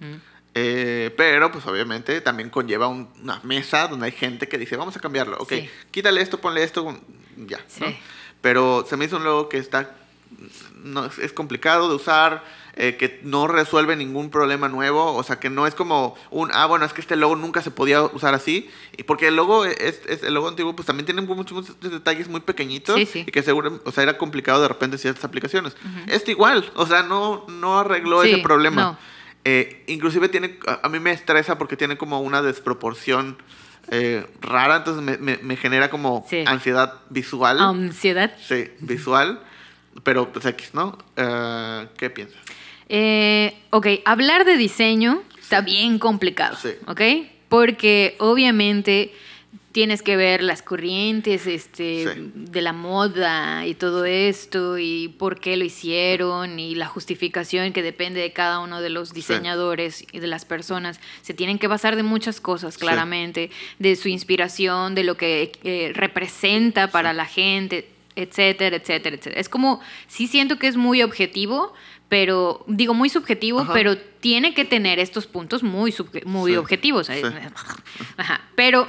Mm. 0.00 0.14
Eh, 0.54 1.14
pero, 1.16 1.52
pues 1.52 1.64
obviamente 1.66 2.20
también 2.20 2.50
conlleva 2.50 2.88
un- 2.88 3.08
una 3.22 3.40
mesa 3.44 3.86
donde 3.86 4.06
hay 4.06 4.12
gente 4.12 4.48
que 4.48 4.58
dice, 4.58 4.76
vamos 4.76 4.96
a 4.96 5.00
cambiarlo. 5.00 5.36
Ok, 5.38 5.50
Sí. 5.52 5.70
quítale 5.90 6.20
esto, 6.20 6.40
ponle 6.40 6.64
esto, 6.64 6.98
ya. 7.36 7.58
Sí. 7.68 7.80
¿no? 7.80 7.94
Pero 8.40 8.84
se 8.88 8.96
me 8.96 9.04
hizo 9.04 9.16
un 9.18 9.24
logo 9.24 9.48
que 9.48 9.58
está. 9.58 9.94
No, 10.82 11.04
es, 11.06 11.18
es 11.18 11.32
complicado 11.32 11.88
de 11.88 11.94
usar, 11.94 12.44
eh, 12.80 12.96
que 12.96 13.20
no 13.24 13.48
resuelve 13.48 13.96
ningún 13.96 14.30
problema 14.30 14.68
nuevo. 14.68 15.14
O 15.16 15.22
sea, 15.24 15.40
que 15.40 15.50
no 15.50 15.66
es 15.66 15.74
como 15.74 16.14
un. 16.30 16.50
Ah, 16.54 16.66
bueno, 16.66 16.84
es 16.84 16.92
que 16.92 17.00
este 17.00 17.16
logo 17.16 17.34
nunca 17.34 17.60
se 17.60 17.70
podía 17.72 18.02
usar 18.02 18.34
así. 18.34 18.70
Y 18.96 19.02
porque 19.02 19.26
el 19.28 19.36
logo, 19.36 19.64
es, 19.64 20.00
es- 20.06 20.22
el 20.22 20.32
logo 20.34 20.48
antiguo, 20.48 20.74
pues 20.76 20.86
también 20.86 21.04
tiene 21.04 21.20
muchos, 21.22 21.52
muchos 21.52 21.78
detalles 21.80 22.28
muy 22.28 22.40
pequeñitos. 22.40 22.94
Sí, 22.96 23.04
sí. 23.06 23.24
Y 23.26 23.30
que 23.32 23.42
seguro, 23.42 23.80
o 23.84 23.90
sea, 23.92 24.04
era 24.04 24.16
complicado 24.16 24.62
de 24.62 24.68
repente 24.68 24.96
ciertas 24.96 25.24
aplicaciones. 25.24 25.76
Este 26.06 26.30
igual, 26.30 26.70
o 26.76 26.86
sea, 26.86 27.02
no, 27.02 27.44
no 27.48 27.80
arregló 27.80 28.22
Sí, 28.22 28.30
ese 28.30 28.42
problema. 28.42 28.82
no. 28.82 28.98
Eh, 29.44 29.84
inclusive 29.88 30.28
tiene, 30.28 30.58
a, 30.66 30.80
a 30.84 30.88
mí 30.88 30.98
me 31.00 31.10
estresa 31.12 31.58
porque 31.58 31.76
tiene 31.76 31.96
como 31.96 32.20
una 32.20 32.42
desproporción 32.42 33.38
eh, 33.90 34.26
rara, 34.40 34.76
entonces 34.76 35.02
me, 35.02 35.16
me- 35.16 35.38
me 35.42 35.56
genera 35.56 35.88
como 35.90 36.26
ansiedad 36.46 36.94
visual. 37.10 37.58
Ansiedad. 37.60 38.36
Sí, 38.46 38.68
visual. 38.80 39.40
Pero 40.04 40.30
pues 40.32 40.44
X, 40.46 40.70
¿no? 40.74 40.96
Eh, 41.16 41.88
¿Qué 41.96 42.08
piensas? 42.10 42.38
Eh, 42.88 43.54
ok, 43.70 43.86
hablar 44.04 44.44
de 44.44 44.56
diseño 44.56 45.22
está 45.40 45.60
bien 45.60 45.98
complicado, 45.98 46.56
Sí. 46.60 46.70
¿ok? 46.86 47.00
Porque 47.48 48.16
obviamente 48.18 49.12
tienes 49.72 50.02
que 50.02 50.16
ver 50.16 50.42
las 50.42 50.62
corrientes 50.62 51.46
este, 51.46 52.04
Sí. 52.12 52.30
de 52.34 52.62
la 52.62 52.72
moda 52.72 53.66
y 53.66 53.74
todo 53.74 54.06
esto 54.06 54.78
y 54.78 55.08
por 55.08 55.38
qué 55.38 55.56
lo 55.56 55.64
hicieron 55.64 56.58
y 56.58 56.74
la 56.74 56.86
justificación 56.86 57.72
que 57.72 57.82
depende 57.82 58.20
de 58.20 58.32
cada 58.32 58.58
uno 58.60 58.80
de 58.80 58.88
los 58.90 59.12
diseñadores 59.12 60.04
y 60.10 60.18
de 60.18 60.26
las 60.26 60.44
personas. 60.46 60.98
Se 61.22 61.34
tienen 61.34 61.58
que 61.58 61.68
basar 61.68 61.94
de 61.96 62.02
muchas 62.02 62.40
cosas, 62.40 62.74
Sí. 62.74 62.80
claramente, 62.80 63.50
de 63.78 63.94
su 63.96 64.08
inspiración, 64.08 64.94
de 64.94 65.04
lo 65.04 65.16
que 65.16 65.52
eh, 65.62 65.92
representa 65.94 66.90
para 66.90 67.12
la 67.12 67.26
gente, 67.26 67.88
etcétera, 68.16 68.76
etcétera, 68.76 69.14
etcétera. 69.16 69.40
Es 69.40 69.48
como, 69.48 69.80
sí 70.08 70.26
siento 70.26 70.58
que 70.58 70.66
es 70.66 70.76
muy 70.76 71.02
objetivo, 71.02 71.72
pero 72.08 72.64
digo 72.66 72.94
muy 72.94 73.08
subjetivo, 73.08 73.60
Ajá. 73.60 73.72
pero 73.72 73.96
tiene 73.98 74.54
que 74.54 74.64
tener 74.64 74.98
estos 74.98 75.26
puntos 75.26 75.62
muy, 75.62 75.94
muy 76.24 76.52
Sí, 76.52 76.56
objetivos. 76.56 77.06
sí. 77.08 77.20
Ajá, 78.16 78.40
pero 78.54 78.88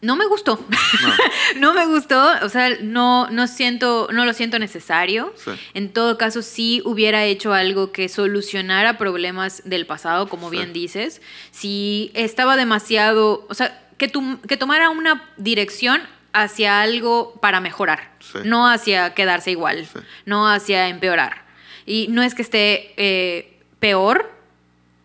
no 0.00 0.16
me 0.16 0.26
gustó. 0.26 0.64
No. 1.56 1.72
me 1.74 1.86
gustó, 1.86 2.30
o 2.42 2.48
sea, 2.48 2.70
no, 2.82 3.28
no 3.30 3.46
siento, 3.46 4.08
no 4.12 4.24
lo 4.24 4.32
siento 4.32 4.58
necesario. 4.58 5.32
Sí. 5.36 5.50
En 5.74 5.92
todo 5.92 6.18
caso, 6.18 6.42
sí 6.42 6.82
hubiera 6.84 7.24
hecho 7.24 7.52
algo 7.52 7.92
que 7.92 8.08
solucionara 8.08 8.98
problemas 8.98 9.62
del 9.64 9.86
pasado, 9.86 10.28
como 10.28 10.50
bien 10.50 10.72
dices. 10.72 11.20
Si 11.52 12.10
estaba 12.14 12.56
demasiado, 12.56 13.46
o 13.48 13.54
sea, 13.54 13.80
que, 13.98 14.08
tu- 14.08 14.40
que 14.48 14.56
tomara 14.56 14.90
una 14.90 15.30
dirección 15.36 16.02
hacia 16.32 16.80
algo 16.80 17.38
para 17.40 17.60
mejorar, 17.60 18.12
no 18.44 18.68
hacia 18.68 19.14
quedarse 19.14 19.52
igual, 19.52 19.86
no 20.26 20.48
hacia 20.48 20.88
empeorar. 20.88 21.43
Y 21.86 22.08
no 22.08 22.22
es 22.22 22.34
que 22.34 22.42
esté 22.42 22.94
eh, 22.96 23.60
peor, 23.78 24.30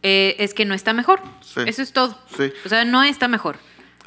eh, 0.04 0.36
es 0.40 0.54
que 0.54 0.66
no 0.66 0.74
está 0.74 0.94
mejor. 0.94 1.22
Sí. 1.42 1.62
Eso 1.66 1.82
es 1.82 1.94
todo. 1.94 2.18
Sí. 2.38 2.52
O 2.66 2.70
sea, 2.70 2.86
no 2.86 3.04
está 3.04 3.28
mejor. 3.28 3.58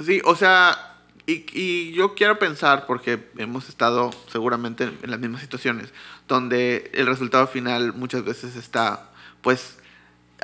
Sí, 0.04 0.20
o 0.24 0.34
sea, 0.34 0.96
y, 1.26 1.44
y 1.52 1.92
yo 1.92 2.14
quiero 2.14 2.38
pensar, 2.38 2.86
porque 2.86 3.28
hemos 3.36 3.68
estado 3.68 4.10
seguramente 4.30 4.84
en, 4.84 4.98
en 5.02 5.10
las 5.10 5.20
mismas 5.20 5.42
situaciones, 5.42 5.92
donde 6.28 6.90
el 6.94 7.06
resultado 7.06 7.46
final 7.46 7.92
muchas 7.92 8.24
veces 8.24 8.56
está, 8.56 9.10
pues, 9.42 9.78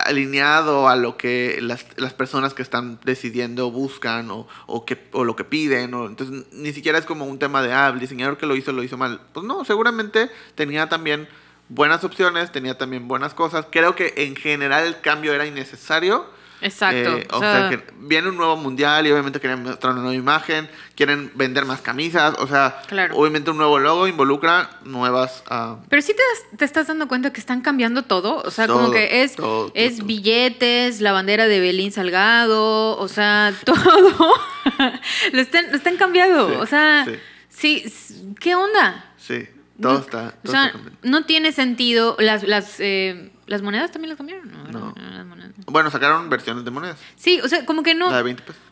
alineado 0.05 0.89
a 0.89 0.97
lo 0.97 1.17
que 1.17 1.59
las, 1.61 1.87
las 1.97 2.15
personas 2.15 2.55
que 2.55 2.63
están 2.63 3.01
decidiendo 3.05 3.71
buscan 3.71 4.31
o, 4.31 4.47
o, 4.67 4.85
que, 4.85 5.09
o 5.13 5.25
lo 5.25 5.37
que 5.37 5.45
piden. 5.45 5.95
O, 5.95 6.07
entonces, 6.07 6.47
ni 6.53 6.73
siquiera 6.73 6.99
es 6.99 7.05
como 7.05 7.25
un 7.27 7.39
tema 7.39 7.63
de, 7.63 7.73
ah, 7.73 7.89
el 7.89 7.99
diseñador 7.99 8.39
que 8.39 8.47
lo 8.47 8.57
hizo 8.57 8.73
lo 8.73 8.83
hizo 8.83 8.97
mal. 8.97 9.21
Pues 9.33 9.45
no, 9.45 9.65
seguramente 9.65 10.31
tenía 10.55 10.89
también 10.89 11.29
buenas 11.69 12.05
opciones, 12.05 12.51
tenía 12.53 12.77
también 12.79 13.09
buenas 13.09 13.35
cosas. 13.35 13.67
Creo 13.71 13.95
que 13.95 14.15
en 14.17 14.37
general 14.37 14.87
el 14.87 15.01
cambio 15.01 15.33
era 15.33 15.47
innecesario. 15.47 16.37
Exacto. 16.61 17.19
Eh, 17.19 17.29
o 17.31 17.37
o 17.37 17.39
sea, 17.41 17.69
sea, 17.69 17.71
que 17.71 17.85
viene 18.01 18.31
un 18.31 18.37
nuevo 18.37 18.57
mundial 18.57 19.07
y 19.07 19.13
obviamente 19.13 19.39
quieren 19.39 19.63
mostrar 19.63 19.93
una 19.93 20.03
nueva 20.03 20.17
imagen, 20.17 20.69
quieren 20.97 21.31
vender 21.37 21.65
más 21.65 21.81
camisas, 21.83 22.35
o 22.41 22.49
sea, 22.49 22.83
Claro. 22.89 23.15
obviamente 23.17 23.53
un 23.53 23.59
nuevo 23.59 23.79
logo 23.79 24.09
involucra 24.09 24.69
nuevas... 24.83 25.45
ah, 25.49 25.77
Pero 25.89 26.03
sí 26.03 26.15
te, 26.15 26.21
das- 26.23 26.59
te 26.59 26.65
estás 26.65 26.89
dando 26.89 27.07
cuenta 27.07 27.33
que 27.33 27.39
están 27.39 27.61
cambiando 27.61 28.03
todo. 28.03 28.43
O 28.45 28.51
sea, 28.51 28.67
como 28.67 28.91
que 28.91 29.23
es, 29.23 29.37
todo, 29.37 29.71
es 29.75 29.99
todo. 29.99 30.07
billetes, 30.09 31.01
la 31.01 31.13
bandera 31.13 31.47
de 31.47 31.61
Belín 31.61 31.93
Salgado, 31.93 32.99
o 32.99 33.07
sea, 33.07 33.55
todo. 33.65 34.35
lo, 35.33 35.41
están, 35.41 35.71
lo 35.71 35.77
están 35.77 35.97
cambiando. 35.97 36.49
Sí, 36.49 36.55
o 36.57 36.67
sea, 36.67 37.07
sí. 37.51 37.83
sí. 37.87 38.35
¿qué 38.41 38.57
onda? 38.57 39.05
sí, 39.17 39.47
todo 39.81 39.93
No- 39.95 39.99
está... 40.01 40.19
o 40.19 40.31
Todo 40.43 40.53
sea, 40.53 40.67
está 40.67 40.73
cambiando. 40.79 40.99
no 41.03 41.25
tiene 41.25 41.53
sentido. 41.53 42.17
Las, 42.19 42.43
las, 42.45 42.77
eh, 42.81 43.31
¿las 43.47 43.63
monedas 43.63 43.91
también 43.93 44.11
las 44.11 44.17
cambiaron. 44.17 44.51
No. 44.73 44.95
las 44.97 45.27
monedas. 45.27 45.53
Bueno, 45.67 45.91
sacaron 45.91 46.29
versiones 46.31 46.65
de 46.65 46.71
monedas, 46.71 46.99
Sí, 47.17 47.41
o 47.43 47.49
sea, 47.49 47.65
como 47.67 47.83
que 47.83 47.95
no. 47.95 48.11
la 48.11 48.19
de 48.19 48.23
20 48.23 48.43
pesos. 48.43 48.63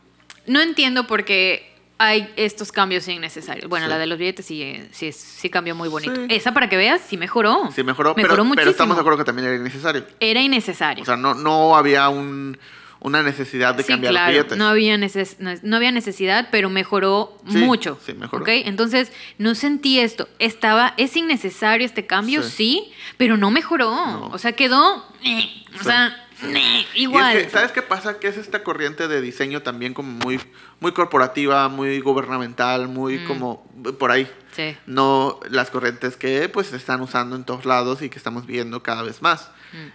No 0.46 0.60
entiendo 0.60 1.06
por 1.06 1.24
qué 1.24 1.74
hay 1.98 2.32
estos 2.36 2.72
cambios 2.72 3.08
innecesarios. 3.08 3.68
Bueno, 3.70 3.86
Sí. 3.86 3.90
la 3.90 3.98
de 3.98 4.06
los 4.06 4.18
billetes 4.18 4.44
sí, 4.46 4.62
eh, 4.62 4.88
sí, 4.92 5.12
sí 5.12 5.48
cambió 5.50 5.74
muy 5.74 5.88
bonito. 5.88 6.14
Sí. 6.14 6.26
Esa, 6.28 6.52
para 6.52 6.68
que 6.68 6.76
veas, 6.76 7.00
sí 7.00 7.16
mejoró. 7.16 7.70
Sí, 7.74 7.82
mejoró, 7.82 8.14
Mejoró 8.14 8.32
pero, 8.34 8.44
muchísimo. 8.44 8.54
pero 8.56 8.70
estamos 8.70 8.96
de 8.96 9.00
acuerdo 9.00 9.18
que 9.18 9.24
también 9.24 9.48
era 9.48 9.56
innecesario. 9.56 10.04
Era 10.20 10.40
innecesario. 10.42 11.02
O 11.02 11.06
sea, 11.06 11.16
no, 11.16 11.34
no 11.34 11.74
había 11.76 12.08
un, 12.10 12.58
una 13.00 13.22
necesidad 13.22 13.74
de 13.74 13.82
sí, 13.82 13.88
cambiar 13.92 14.12
claro, 14.12 14.26
los 14.26 14.34
billetes. 14.36 14.58
no 14.58 14.66
había, 14.66 14.96
neces- 14.96 15.36
no- 15.62 15.76
había 15.76 15.92
necesidad, 15.92 16.48
pero 16.50 16.70
mejoró 16.70 17.36
Sí, 17.48 17.58
mucho. 17.58 17.98
sí, 18.04 18.14
mejoró. 18.14 18.42
¿ok? 18.42 18.48
Entonces, 18.64 19.12
no 19.38 19.54
sentí 19.54 20.00
esto. 20.00 20.28
Estaba, 20.38 20.94
¿es 20.96 21.16
innecesario 21.16 21.86
este 21.86 22.06
cambio? 22.06 22.42
Sí, 22.42 22.48
Sí. 22.50 22.92
pero 23.16 23.36
no 23.36 23.50
mejoró. 23.50 23.90
No. 23.94 24.26
O 24.32 24.38
sea, 24.38 24.52
quedó, 24.52 25.04
eh, 25.22 25.48
o 25.80 25.84
sea, 25.84 26.26
eh, 26.42 26.86
igual. 26.94 27.36
es 27.36 27.44
que, 27.44 27.50
¿sabes 27.50 27.72
qué 27.72 27.82
pasa? 27.82 28.18
Que 28.18 28.28
es 28.28 28.36
esta 28.36 28.62
corriente 28.62 29.08
de 29.08 29.20
diseño 29.20 29.62
también 29.62 29.94
como 29.94 30.10
muy, 30.12 30.40
muy 30.80 30.92
corporativa, 30.92 31.68
muy 31.68 32.00
gubernamental, 32.00 32.88
muy 32.88 33.18
Mm. 33.18 33.26
como 33.26 33.64
por 33.98 34.10
ahí. 34.10 34.26
Sí. 34.52 34.74
No 34.86 35.38
las 35.50 35.70
corrientes 35.70 36.16
que 36.16 36.48
pues 36.48 36.68
se 36.68 36.76
están 36.76 37.00
usando 37.02 37.36
en 37.36 37.44
todos 37.44 37.66
lados 37.66 38.00
y 38.02 38.08
que 38.08 38.16
estamos 38.18 38.46
viendo 38.46 38.82
cada 38.82 39.02
vez 39.02 39.20
más. 39.22 39.50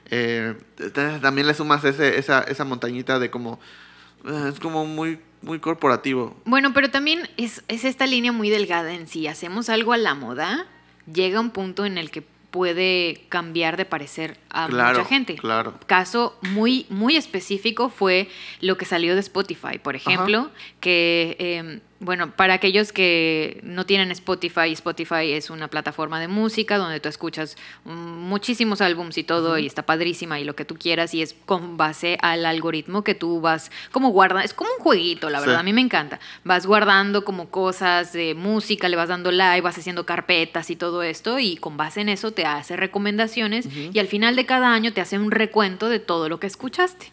Eh, 0.10 0.56
también 1.22 1.48
le 1.48 1.54
sumas 1.54 1.84
ese, 1.84 2.18
esa, 2.18 2.42
esa 2.44 2.66
montañita 2.66 3.20
de 3.20 3.30
como... 3.30 3.60
eh, 4.26 4.50
es 4.54 4.60
como 4.60 4.86
muy, 4.86 5.20
muy 5.42 5.60
corporativo. 5.60 6.40
Bueno, 6.46 6.74
pero 6.74 6.90
también 6.92 7.30
es, 7.38 7.64
es 7.68 7.84
esta 7.86 8.06
línea 8.08 8.32
muy 8.32 8.50
delgada 8.50 8.94
en 8.94 9.08
si 9.08 9.28
hacemos 9.28 9.70
algo 9.70 9.94
a 9.94 9.98
la 9.98 10.14
moda, 10.16 10.66
llega 11.12 11.40
un 11.40 11.50
punto 11.52 11.86
en 11.86 11.98
el 11.98 12.12
que 12.12 12.24
puede 12.52 13.26
cambiar 13.30 13.78
de 13.78 13.86
parecer 13.86 14.38
a 14.50 14.68
Claro, 14.68 14.98
mucha 15.00 15.10
gente. 15.10 15.36
claro. 15.36 15.74
Caso 15.88 16.38
muy, 16.42 16.86
muy 16.90 17.16
específico 17.16 17.90
fue 17.90 18.28
lo 18.60 18.78
que 18.78 18.84
salió 18.86 19.14
de 19.14 19.22
Spotify, 19.22 19.80
por 19.82 19.96
ejemplo, 19.96 20.52
que, 20.82 21.38
eh, 21.40 21.80
bueno, 22.04 22.32
para 22.36 22.56
aquellos 22.56 22.92
que 22.92 23.60
no 23.64 23.86
tienen 23.86 24.12
Spotify, 24.12 24.72
Spotify 24.74 25.32
es 25.34 25.52
una 25.52 25.68
plataforma 25.68 26.20
de 26.20 26.28
música 26.28 26.78
donde 26.80 27.00
tú 27.00 27.08
escuchas 27.08 27.56
muchísimos 27.86 28.82
álbums 28.82 29.18
y 29.20 29.24
todo, 29.24 29.58
y 29.60 29.68
está 29.68 29.86
padrísima 29.86 30.40
y 30.40 30.44
lo 30.44 30.56
que 30.56 30.66
tú 30.66 30.76
quieras, 30.78 31.14
y 31.14 31.22
es 31.22 31.36
con 31.46 31.78
base 31.78 32.18
al 32.24 32.46
algoritmo 32.46 33.04
que 33.04 33.14
tú 33.14 33.40
vas 33.40 33.72
como 33.92 34.10
guarda, 34.10 34.44
es 34.44 34.54
como 34.56 34.72
un 34.78 34.84
jueguito, 34.84 35.30
la 35.30 35.40
Sí. 35.40 35.46
verdad, 35.46 35.60
a 35.60 35.64
mí 35.64 35.74
me 35.74 35.82
encanta. 35.82 36.20
Vas 36.44 36.66
guardando 36.66 37.24
como 37.24 37.50
cosas 37.50 38.14
de 38.14 38.34
música, 38.34 38.90
le 38.90 38.96
vas 38.98 39.10
dando 39.10 39.32
like, 39.32 39.62
vas 39.62 39.78
haciendo 39.78 40.06
carpetas 40.06 40.70
y 40.72 40.76
todo 40.76 41.04
esto, 41.04 41.38
y 41.40 41.56
con 41.58 41.78
base 41.78 42.02
en 42.02 42.10
eso 42.10 42.32
te 42.32 42.46
hace 42.46 42.76
recomendaciones, 42.78 43.68
y 43.94 44.00
al 44.00 44.08
final 44.08 44.36
de 44.36 44.46
cada 44.48 44.74
año 44.74 44.92
te 44.92 45.02
hace 45.02 45.20
un 45.20 45.30
recuento 45.30 45.88
de 45.88 46.00
todo 46.00 46.30
lo 46.30 46.40
que 46.40 46.48
escuchaste. 46.48 47.12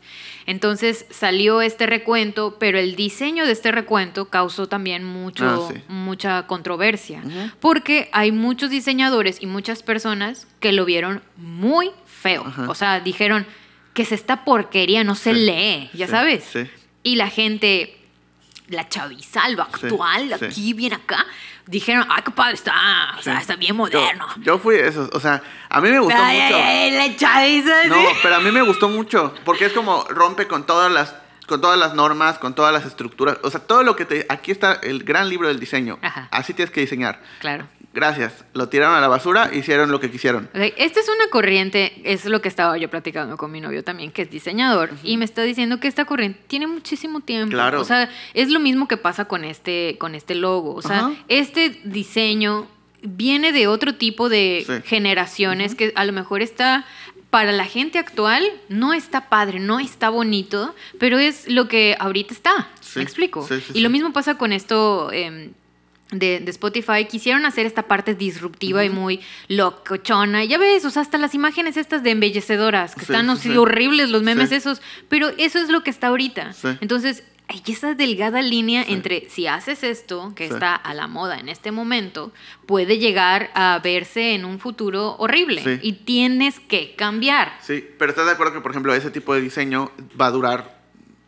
Entonces 0.49 1.05
salió 1.11 1.61
este 1.61 1.85
recuento, 1.87 2.57
pero 2.59 2.79
el 2.79 2.97
diseño 2.97 3.45
de 3.45 3.53
este 3.53 3.71
recuento 3.71 4.31
causó 4.31 4.67
también 4.67 5.05
mucho, 5.05 5.45
Ah, 5.45 5.73
sí. 5.75 5.83
mucha 5.89 6.47
controversia, 6.47 7.23
porque 7.61 8.09
hay 8.15 8.33
muchos 8.33 8.71
diseñadores 8.71 9.43
y 9.43 9.47
muchas 9.47 9.83
personas 9.83 10.47
que 10.59 10.73
lo 10.73 10.87
vieron 10.87 11.23
muy 11.37 11.91
feo. 12.07 12.51
O 12.67 12.75
sea, 12.75 13.01
dijeron 13.01 13.47
que 13.93 14.01
es 14.03 14.13
esta 14.13 14.47
porquería, 14.47 15.05
no 15.05 15.15
se 15.17 15.35
Sí, 15.35 15.41
lee, 15.41 15.91
ya 15.93 16.07
sí, 16.07 16.13
sabes. 16.13 16.51
Y 17.03 17.17
la 17.17 17.29
gente, 17.29 17.99
la 18.69 18.89
chaviza, 18.89 19.51
lo 19.51 19.61
actual, 19.63 20.33
aquí, 20.33 20.73
bien 20.73 20.95
acá, 20.95 21.27
dijeron, 21.69 22.07
ay, 22.09 22.23
qué 22.25 22.31
padre 22.31 22.55
está, 22.55 23.15
o 23.19 23.23
sea, 23.23 23.39
está 23.39 23.55
bien 23.57 23.71
Yo, 23.71 23.75
moderno. 23.77 24.27
yo 24.39 24.59
fui 24.59 24.77
de 24.77 24.89
esos. 24.89 25.11
O 25.13 25.21
sea, 25.21 25.43
a 25.69 25.81
mí 25.81 25.91
me 25.91 26.01
gustó 26.01 26.19
Ay, 26.21 26.41
mucho. 26.43 26.57
ay, 26.57 26.63
ay, 26.63 26.91
la 27.11 27.17
chaviza, 27.17 27.85
No, 27.87 27.95
sí. 27.97 28.07
pero 28.23 28.37
a 28.37 28.41
mí 28.41 28.51
me 28.51 28.63
gustó 28.63 28.89
mucho, 28.89 29.35
porque 29.45 29.67
es 29.67 29.73
como 29.73 30.05
rompe 30.09 30.47
con 30.49 30.65
todas 30.67 30.91
las 30.91 31.15
con 31.47 31.63
todas 31.63 31.79
las 31.79 31.95
normas, 31.95 32.39
con 32.39 32.55
todas 32.55 32.75
las 32.75 32.85
estructuras, 32.85 33.39
o 33.43 33.51
sea, 33.51 33.61
todo 33.61 33.83
lo 33.83 33.97
que 33.97 34.05
te 34.05 34.27
aquí 34.29 34.51
está 34.51 34.75
el 34.83 35.03
gran 35.03 35.31
libro 35.31 35.49
del 35.49 35.59
diseño. 35.59 35.99
Ajá. 36.03 36.29
Así 36.31 36.53
tienes 36.53 36.71
que 36.71 36.83
diseñar. 36.83 37.23
Claro. 37.39 37.67
Gracias. 37.95 38.45
Lo 38.55 38.69
tiraron 38.69 38.95
a 38.97 39.01
la 39.01 39.09
basura, 39.09 39.51
hicieron 39.53 39.91
lo 39.91 39.99
que 39.99 40.11
quisieron. 40.11 40.45
Ok, 40.55 40.73
Esta 40.77 41.01
es 41.01 41.09
una 41.09 41.29
corriente, 41.31 42.01
es 42.05 42.27
lo 42.27 42.41
que 42.43 42.49
estaba 42.49 42.77
yo 42.79 42.89
platicando 42.91 43.37
con 43.37 43.51
mi 43.51 43.61
novio 43.61 43.83
también, 43.83 44.13
que 44.13 44.23
es 44.23 44.31
diseñador, 44.31 44.91
y 45.03 45.17
me 45.17 45.25
está 45.25 45.43
diciendo 45.43 45.81
que 45.81 45.89
esta 45.89 46.05
corriente 46.05 46.39
tiene 46.47 46.67
muchísimo 46.67 47.21
tiempo. 47.21 47.53
Claro. 47.53 47.81
O 47.81 47.85
sea, 47.85 48.09
es 48.35 48.51
lo 48.51 48.61
mismo 48.61 48.87
que 48.89 48.97
pasa 48.99 49.25
con 49.25 49.45
este, 49.45 49.97
con 49.99 50.15
este 50.15 50.35
logo. 50.35 50.75
O 50.75 50.83
sea, 50.83 51.11
este 51.29 51.71
diseño 51.85 52.69
viene 53.03 53.53
de 53.53 53.67
otro 53.69 53.95
tipo 53.95 54.29
de 54.29 54.65
Sí. 54.67 54.73
generaciones 54.85 55.75
que 55.75 55.93
a 55.97 56.05
lo 56.05 56.13
mejor 56.13 56.43
está 56.43 56.85
para 57.31 57.53
la 57.53 57.65
gente 57.67 57.99
actual 57.99 58.43
no 58.69 58.95
está 58.95 59.29
padre, 59.29 59.61
no 59.61 59.81
está 59.81 60.09
bonito, 60.09 60.75
pero 60.99 61.19
es 61.19 61.47
lo 61.49 61.69
que 61.69 61.95
ahorita 61.99 62.33
está. 62.33 62.69
Sí, 62.81 62.99
¿Me 63.01 63.03
explico? 63.03 63.47
sí, 63.47 63.61
sí, 63.61 63.73
y 63.75 63.81
lo 63.81 63.91
mismo 63.91 64.13
pasa 64.15 64.37
con 64.39 64.51
esto 64.53 65.11
em, 65.13 65.53
de, 66.11 66.41
de 66.41 66.51
Spotify. 66.51 67.05
Quisieron 67.09 67.45
hacer 67.47 67.67
esta 67.67 67.83
parte 67.83 68.15
disruptiva 68.15 68.85
y 68.85 68.91
muy 68.91 69.21
locochona. 69.49 70.45
Ya 70.45 70.59
ves, 70.59 70.85
o 70.85 70.91
sea, 70.91 71.03
hasta 71.03 71.19
las 71.19 71.35
imágenes 71.35 71.77
estas 71.77 72.03
de 72.03 72.11
embellecedoras, 72.11 72.95
que 72.95 73.01
Sí, 73.05 73.13
están 73.13 73.37
sí, 73.37 73.57
horribles 73.57 74.11
los 74.11 74.23
memes 74.23 74.49
Sí. 74.51 74.57
esos, 74.57 74.81
pero 75.09 75.29
eso 75.39 75.59
es 75.59 75.69
lo 75.69 75.83
que 75.83 75.91
está 75.91 76.09
ahorita. 76.09 76.53
Entonces, 76.81 77.25
hay 77.51 77.63
esa 77.69 77.95
delgada 77.95 78.43
línea 78.43 78.85
entre 78.87 79.29
si 79.31 79.47
haces 79.47 79.83
esto, 79.83 80.35
que 80.37 80.45
está 80.45 80.75
a 80.75 80.93
la 80.93 81.07
moda 81.07 81.39
en 81.39 81.49
este 81.49 81.73
momento, 81.73 82.31
puede 82.67 82.99
llegar 82.99 83.51
a 83.55 83.81
verse 83.83 84.35
en 84.35 84.45
un 84.45 84.59
futuro 84.59 85.17
horrible 85.19 85.81
y 85.83 85.93
tienes 85.95 86.61
que 86.61 86.95
cambiar. 86.95 87.53
Sí, 87.63 87.83
pero 87.99 88.11
estás 88.11 88.27
de 88.27 88.33
acuerdo 88.33 88.53
que, 88.53 88.61
por 88.61 88.73
ejemplo, 88.73 88.95
ese 88.95 89.11
tipo 89.11 89.35
de 89.35 89.41
diseño 89.41 89.91
va 90.21 90.27
a 90.27 90.31
durar 90.31 90.79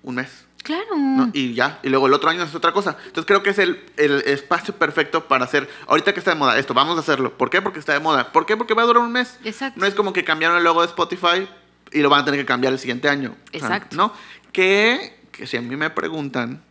un 0.03 0.17
mes. 0.17 0.47
Claro. 0.63 1.31
Y 1.33 1.55
ya, 1.55 1.79
y 1.83 1.89
luego 1.89 2.07
el 2.07 2.13
otro 2.13 2.31
año 2.31 2.43
es 2.43 2.55
otra 2.55 2.73
cosa. 2.73 2.97
Entonces 3.07 3.27
creo 3.27 3.43
que 3.43 3.51
es 3.51 3.59
el, 3.59 3.83
el, 3.97 4.23
espacio 4.27 4.75
perfecto 4.75 5.27
para 5.27 5.45
hacer, 5.45 5.69
ahorita 5.87 6.13
que 6.13 6.21
está 6.21 6.33
de 6.33 6.37
moda, 6.37 6.59
esto, 6.59 6.75
vamos 6.75 6.97
a 6.97 7.01
hacerlo. 7.01 7.37
¿Por 7.37 7.51
qué? 7.51 7.63
Porque 7.63 7.79
está 7.79 7.93
de 7.93 8.01
moda. 8.01 8.31
¿Por 8.33 8.47
qué? 8.47 8.57
Porque 8.57 8.75
va 8.75 8.83
a 8.83 8.87
durar 8.87 9.03
un 9.03 9.13
mes. 9.13 9.39
Exacto. 9.45 9.81
No 9.81 9.87
es 9.87 9.95
como 9.95 10.13
que 10.13 10.23
cambiaron 10.23 10.59
el 10.59 10.65
logo 10.65 10.83
de 10.83 10.89
Spotify 10.89 11.49
y 11.93 12.01
lo 12.01 12.11
van 12.11 12.23
a 12.23 12.25
tener 12.25 12.41
que 12.41 12.47
cambiar 12.47 12.73
el 12.73 12.79
siguiente 12.79 13.09
año. 13.09 13.35
Exacto. 13.53 13.97
¿No? 13.97 14.13
Que, 14.53 15.19
que 15.33 15.47
si 15.47 15.57
a 15.57 15.63
mí 15.63 15.75
me 15.77 15.91
preguntan, 15.91 16.63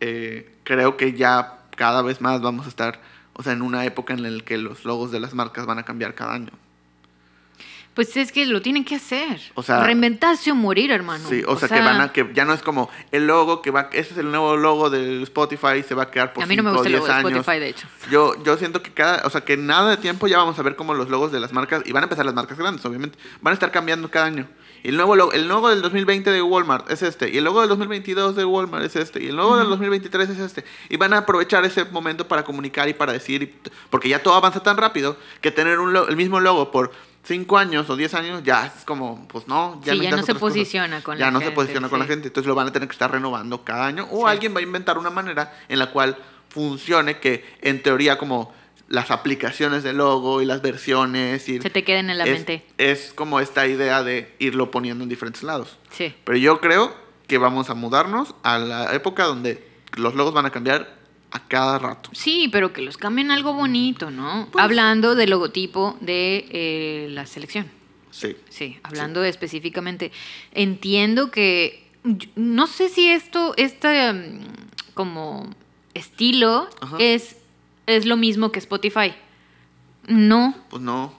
eh, 0.00 0.56
creo 0.64 0.96
que 0.96 1.12
ya 1.12 1.60
cada 1.76 2.02
vez 2.02 2.20
más 2.20 2.40
vamos 2.40 2.66
a 2.66 2.68
estar, 2.68 3.00
o 3.34 3.42
sea, 3.42 3.52
en 3.52 3.62
una 3.62 3.84
época 3.84 4.12
en 4.12 4.22
la 4.22 4.44
que 4.44 4.58
los 4.58 4.84
logos 4.84 5.10
de 5.10 5.20
las 5.20 5.34
marcas 5.34 5.66
van 5.66 5.78
a 5.78 5.84
cambiar 5.84 6.14
cada 6.14 6.34
año. 6.34 6.52
Pues 7.94 8.16
es 8.16 8.30
que 8.30 8.46
lo 8.46 8.62
tienen 8.62 8.84
que 8.84 8.94
hacer. 8.94 9.40
O 9.54 9.62
sea, 9.62 9.84
reinventarse 9.84 10.52
o 10.52 10.54
morir, 10.54 10.92
hermano. 10.92 11.28
Sí, 11.28 11.42
o, 11.46 11.56
sea, 11.56 11.68
que 11.68 11.80
van 11.80 12.00
a 12.00 12.12
que 12.12 12.30
ya 12.32 12.44
no 12.44 12.54
es 12.54 12.62
como 12.62 12.88
el 13.10 13.26
logo 13.26 13.62
que 13.62 13.70
va, 13.70 13.88
ese 13.92 14.12
es 14.12 14.18
el 14.18 14.30
nuevo 14.30 14.56
logo 14.56 14.90
de 14.90 15.22
Spotify 15.24 15.82
se 15.86 15.94
va 15.94 16.04
a 16.04 16.10
quedar 16.10 16.32
por 16.32 16.44
A 16.44 16.46
mí 16.46 16.54
no 16.56 16.62
me 16.62 16.70
gusta 16.70 16.86
el 16.86 16.94
logo 16.94 17.06
de 17.06 17.12
Spotify, 17.12 17.58
de 17.58 17.68
hecho. 17.68 17.88
Yo 18.10 18.40
yo 18.44 18.56
siento 18.56 18.82
que 18.82 18.92
cada, 18.92 19.26
o 19.26 19.30
sea, 19.30 19.40
que 19.40 19.56
nada 19.56 19.90
de 19.90 19.96
tiempo 19.96 20.28
ya 20.28 20.38
vamos 20.38 20.58
a 20.58 20.62
ver 20.62 20.76
como 20.76 20.94
los 20.94 21.08
logos 21.08 21.32
de 21.32 21.40
las 21.40 21.52
marcas 21.52 21.82
y 21.84 21.92
van 21.92 22.04
a 22.04 22.06
empezar 22.06 22.24
las 22.24 22.34
marcas 22.34 22.56
grandes, 22.56 22.84
obviamente, 22.84 23.18
van 23.40 23.52
a 23.52 23.54
estar 23.54 23.72
cambiando 23.72 24.08
cada 24.08 24.26
año. 24.26 24.46
Y 24.82 24.88
el 24.88 24.96
nuevo 24.96 25.14
logo, 25.14 25.32
el 25.32 25.46
logo 25.46 25.68
del 25.68 25.82
2020 25.82 26.30
de 26.30 26.42
Walmart 26.42 26.90
es 26.90 27.02
este, 27.02 27.28
y 27.28 27.36
el 27.36 27.44
logo 27.44 27.60
del 27.60 27.68
2022 27.68 28.34
de 28.34 28.44
Walmart 28.44 28.84
es 28.84 28.96
este, 28.96 29.22
y 29.22 29.28
el 29.28 29.36
logo 29.36 29.58
del 29.58 29.68
2023 29.68 30.30
es 30.30 30.38
este. 30.38 30.64
Y 30.88 30.96
van 30.96 31.12
a 31.12 31.18
aprovechar 31.18 31.64
ese 31.64 31.84
momento 31.84 32.26
para 32.26 32.44
comunicar 32.44 32.88
y 32.88 32.94
para 32.94 33.12
decir, 33.12 33.58
porque 33.90 34.08
ya 34.08 34.22
todo 34.22 34.34
avanza 34.34 34.62
tan 34.62 34.76
rápido 34.76 35.16
que 35.40 35.50
tener 35.50 35.80
un 35.80 35.90
el 35.96 36.16
mismo 36.16 36.40
logo 36.40 36.70
por 36.70 36.92
cinco 37.22 37.58
años 37.58 37.88
o 37.90 37.96
diez 37.96 38.14
años, 38.14 38.42
ya 38.42 38.66
es 38.66 38.84
como, 38.84 39.26
pues 39.28 39.46
no, 39.46 39.80
ya, 39.84 39.94
no 39.94 40.22
se 40.22 40.34
posiciona 40.34 41.02
con 41.02 41.18
la 41.18 41.26
gente. 41.26 41.38
Ya 41.38 41.38
no 41.38 41.40
se 41.44 41.52
posiciona 41.52 41.88
con 41.88 41.98
la 41.98 42.06
gente, 42.06 42.28
entonces 42.28 42.48
lo 42.48 42.54
van 42.54 42.68
a 42.68 42.72
tener 42.72 42.88
que 42.88 42.92
estar 42.92 43.10
renovando 43.10 43.62
cada 43.64 43.86
año 43.86 44.06
o 44.10 44.26
alguien 44.26 44.54
va 44.54 44.60
a 44.60 44.62
inventar 44.62 44.98
una 44.98 45.10
manera 45.10 45.52
en 45.68 45.78
la 45.78 45.90
cual 45.90 46.16
funcione 46.48 47.18
que 47.18 47.44
en 47.62 47.82
teoría 47.82 48.18
como 48.18 48.52
las 48.88 49.12
aplicaciones 49.12 49.84
de 49.84 49.92
logo 49.92 50.42
y 50.42 50.44
las 50.44 50.62
versiones 50.62 51.48
y 51.48 51.60
se 51.60 51.70
te 51.70 51.84
queden 51.84 52.10
en 52.10 52.18
la 52.18 52.24
mente. 52.24 52.66
Es 52.76 53.12
como 53.14 53.38
esta 53.38 53.66
idea 53.68 54.02
de 54.02 54.34
irlo 54.40 54.72
poniendo 54.72 55.04
en 55.04 55.08
diferentes 55.08 55.44
lados. 55.44 55.78
Sí. 55.90 56.12
Pero 56.24 56.36
yo 56.38 56.60
creo 56.60 56.92
que 57.28 57.38
vamos 57.38 57.70
a 57.70 57.74
mudarnos 57.74 58.34
a 58.42 58.58
la 58.58 58.92
época 58.92 59.24
donde 59.24 59.64
los 59.96 60.16
logos 60.16 60.34
van 60.34 60.46
a 60.46 60.50
cambiar 60.50 60.99
a 61.30 61.40
cada 61.46 61.78
rato. 61.78 62.10
Sí, 62.12 62.48
pero 62.50 62.72
que 62.72 62.82
los 62.82 62.96
cambien 62.96 63.30
algo 63.30 63.52
bonito, 63.52 64.10
¿no? 64.10 64.48
Pues 64.50 64.64
hablando 64.64 65.14
del 65.14 65.30
logotipo 65.30 65.96
de 66.00 66.46
eh, 66.50 67.08
la 67.10 67.26
selección. 67.26 67.70
Sí. 68.10 68.36
Sí, 68.48 68.78
hablando 68.82 69.22
específicamente. 69.22 70.10
Entiendo 70.52 71.30
que, 71.30 71.88
no 72.34 72.66
sé 72.66 72.88
si 72.88 73.08
esto, 73.08 73.54
este 73.56 74.12
como 74.94 75.48
estilo 75.94 76.68
es, 76.98 77.36
es 77.86 78.06
lo 78.06 78.16
mismo 78.16 78.50
que 78.52 78.58
Spotify. 78.58 79.14
No. 80.08 80.54
Pues 80.68 80.82
no. 80.82 81.14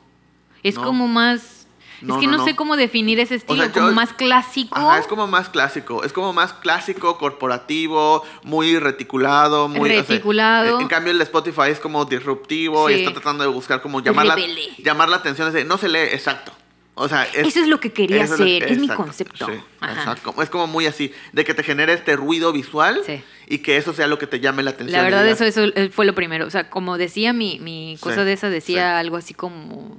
Es 0.63 0.75
como 0.75 1.07
más 1.07 1.60
es 2.01 2.17
que 2.17 2.27
no, 2.27 2.43
sé 2.43 2.55
cómo 2.55 2.77
definir 2.77 3.19
ese 3.19 3.35
estilo, 3.35 3.71
como 3.71 3.91
más 3.91 4.13
clásico. 4.13 4.95
es 4.95 5.07
como 5.07 5.27
más 5.27 5.49
clásico, 5.49 6.03
es 6.03 6.13
como 6.13 6.33
más 6.33 6.53
clásico, 6.53 7.17
corporativo, 7.17 8.23
muy 8.43 8.79
reticulado, 8.79 9.67
muy 9.67 9.89
reticulado. 9.89 10.79
en 10.79 10.87
cambio 10.87 11.11
el 11.11 11.21
Spotify 11.21 11.69
es 11.69 11.79
como 11.79 12.05
disruptivo 12.05 12.89
y 12.89 12.93
está 12.95 13.13
tratando 13.13 13.43
de 13.43 13.49
buscar 13.49 13.81
como 13.81 14.01
llamar 14.01 14.25
la, 14.25 14.37
llamar 14.79 15.09
la 15.09 15.17
atención, 15.17 15.51
no 15.67 15.77
se 15.77 15.89
lee, 15.89 15.99
exacto. 16.11 16.51
O 16.93 17.07
sea, 17.07 17.23
eso 17.23 17.61
es 17.61 17.67
lo 17.67 17.79
que 17.79 17.93
quería 17.93 18.25
hacer, 18.25 18.63
es, 18.63 18.77
mi 18.77 18.87
concepto. 18.87 19.49
exacto. 19.81 20.35
Es 20.41 20.49
como 20.49 20.67
muy 20.67 20.85
así, 20.85 21.13
de 21.31 21.45
que 21.45 21.53
te 21.53 21.63
genere 21.63 21.93
este 21.93 22.15
ruido 22.15 22.51
visual 22.51 23.01
y 23.47 23.59
que 23.59 23.77
eso 23.77 23.93
sea 23.93 24.07
lo 24.07 24.19
que 24.19 24.27
te 24.27 24.39
llame 24.39 24.61
la 24.61 24.71
atención. 24.71 24.97
La 24.97 25.03
verdad, 25.03 25.27
eso, 25.27 25.45
eso 25.45 25.71
fue 25.91 26.05
lo 26.05 26.13
primero. 26.13 26.45
O 26.45 26.49
sea, 26.49 26.69
como 26.69 26.97
decía 26.97 27.31
mi, 27.31 27.59
mi 27.59 27.97
cosa 28.01 28.25
de 28.25 28.33
esa, 28.33 28.49
decía 28.49 28.99
algo 28.99 29.17
así 29.17 29.33
como 29.33 29.97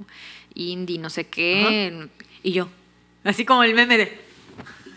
indie, 0.54 0.98
no 0.98 1.10
sé 1.10 1.26
qué. 1.26 2.08
Y 2.42 2.52
yo, 2.52 2.68
así 3.24 3.44
como 3.44 3.62
el 3.64 3.74
meme 3.74 3.98
de 3.98 4.20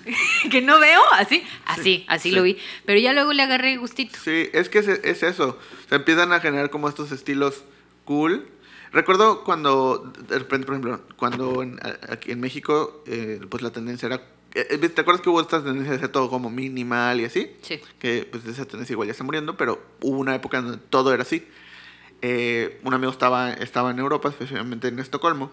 que 0.52 0.61
no 0.61 0.80
veo, 0.80 1.02
así, 1.14 1.44
así, 1.65 2.06
así 2.07 2.32
lo 2.32 2.44
vi. 2.44 2.57
Pero 2.86 2.99
ya 2.99 3.14
luego 3.14 3.34
le 3.34 3.44
agarré 3.44 3.77
gustito. 3.77 4.18
Sí, 4.23 4.49
es 4.53 4.69
que 4.69 4.80
es, 4.80 5.23
eso. 5.23 5.57
Se 5.90 5.95
empiezan 5.95 6.32
a 6.32 6.40
generar 6.40 6.69
como 6.69 6.88
estos 6.90 7.11
estilos 7.11 7.64
cool. 8.03 8.48
Recuerdo 8.91 9.44
cuando, 9.44 10.14
de 10.27 10.40
repente, 10.40 10.65
por 10.65 10.76
ejemplo, 10.76 11.02
cuando 11.18 11.64
en, 11.64 11.80
aquí 12.10 12.32
en 12.32 12.40
México, 12.40 13.03
eh, 13.07 13.41
pues 13.49 13.61
la 13.61 13.72
tendencia 13.72 14.06
era 14.07 14.22
eh, 14.56 14.68
eh, 14.69 14.90
¿Te 14.90 15.02
acuerdas 15.02 15.22
que 15.22 15.30
hubo 15.30 15.41
esta 15.41 15.61
tendencia 15.61 15.91
de 15.91 15.98
hacer 15.98 16.10
todo 16.10 16.30
como 16.30 16.49
minimal 16.49 17.19
y 17.19 17.26
así? 17.26 17.52
Sí. 17.61 17.82
Que 17.99 18.26
pues 18.32 18.45
esa 18.45 18.64
tendencia 18.64 18.94
igual 18.94 19.07
ya 19.07 19.11
está 19.11 19.26
muriendo, 19.26 19.57
pero 19.57 19.84
hubo 20.02 20.18
una 20.18 20.34
época 20.34 20.61
donde 20.61 20.77
todo 20.77 21.14
era 21.14 21.23
así. 21.23 21.45
Eh, 22.22 22.80
un 22.84 22.94
amigo 22.94 23.12
estaba, 23.12 23.54
estaba 23.54 23.92
en 23.92 24.00
Europa, 24.00 24.30
especialmente 24.30 24.88
en 24.88 25.00
Estocolmo, 25.00 25.52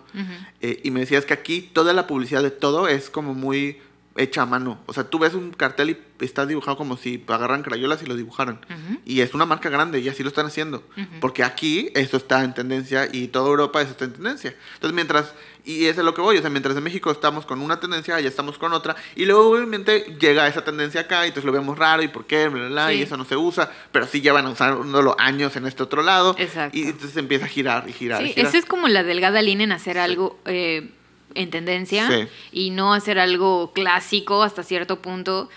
eh, 0.61 0.81
y 0.83 0.91
me 0.91 1.01
decías 1.01 1.27
que 1.27 1.35
aquí 1.35 1.61
toda 1.61 1.93
la 1.93 2.07
publicidad 2.07 2.43
de 2.43 2.51
todo 2.51 2.89
es 2.89 3.11
como 3.11 3.35
muy 3.35 3.79
hecha 4.17 4.43
a 4.43 4.47
mano. 4.47 4.79
O 4.87 4.93
sea, 4.93 5.05
tú 5.05 5.19
ves 5.19 5.35
un 5.35 5.53
cartel 5.53 5.91
y 5.91 6.25
está 6.25 6.47
dibujado 6.47 6.77
como 6.77 6.97
si 6.97 7.25
agarran 7.29 7.63
crayolas 7.63 8.03
y 8.03 8.07
lo 8.07 8.15
dibujaran. 8.15 8.61
Y 9.05 9.21
es 9.21 9.35
una 9.35 9.47
marca 9.47 9.69
grande 9.71 10.01
y 10.01 10.09
así 10.09 10.23
lo 10.23 10.29
están 10.29 10.47
haciendo. 10.47 10.83
Porque 11.21 11.45
aquí 11.45 11.91
eso 11.95 12.17
está 12.17 12.45
en 12.45 12.55
tendencia 12.55 13.09
y 13.11 13.29
toda 13.29 13.49
Europa 13.49 13.81
eso 13.81 13.93
está 13.93 14.05
en 14.05 14.13
tendencia. 14.13 14.55
Entonces, 14.75 14.95
mientras, 14.95 15.35
y 15.65 15.87
eso 15.87 16.01
es 16.01 16.05
lo 16.05 16.15
que 16.15 16.21
voy, 16.21 16.37
o 16.37 16.41
sea, 16.41 16.51
mientras 16.51 16.77
en 16.77 16.83
México 16.83 17.11
estamos 17.11 17.47
con 17.47 17.61
una 17.61 17.81
tendencia, 17.81 18.17
allá 18.17 18.29
estamos 18.29 18.59
con 18.59 18.73
otra, 18.73 18.97
y 19.17 19.25
luego 19.25 19.51
obviamente 19.51 20.17
llega 20.21 20.47
esa 20.47 20.65
tendencia 20.65 21.03
acá 21.03 21.25
y 21.25 21.29
entonces 21.29 21.47
lo 21.47 21.53
vemos 21.53 21.79
raro 21.79 22.03
y 22.03 22.09
por 22.09 22.27
qué, 22.27 22.49
bla, 22.49 22.61
bla, 22.61 22.69
bla, 22.69 22.95
y 22.95 23.03
eso 23.03 23.17
no 23.17 23.25
se 23.25 23.37
usa, 23.37 23.71
pero 23.91 24.07
sí 24.07 24.21
llevan 24.21 24.47
usándolo 24.47 25.17
años 25.19 25.57
en 25.57 25.67
este 25.67 25.83
otro 25.83 26.03
lado. 26.03 26.35
Exacto. 26.39 26.77
Y 26.77 26.83
entonces 26.83 27.17
empieza 27.17 27.47
a 27.47 27.49
girar 27.49 27.89
y 27.89 27.93
girar. 27.93 28.23
Sí, 28.23 28.35
esa 28.37 28.59
es 28.59 28.67
como 28.67 28.89
la 28.89 29.03
delgada 29.03 29.41
línea 29.43 29.65
en 29.65 29.73
hacer 29.73 29.99
algo... 29.99 30.39
Eh, 30.45 30.91
en 31.35 31.51
tendencia 31.51 32.29
y 32.51 32.71
no 32.71 32.95
hacer 32.95 33.19
algo 33.19 33.73
clásico 33.73 34.43
hasta 34.43 34.63
cierto 34.63 35.01
punto. 35.01 35.49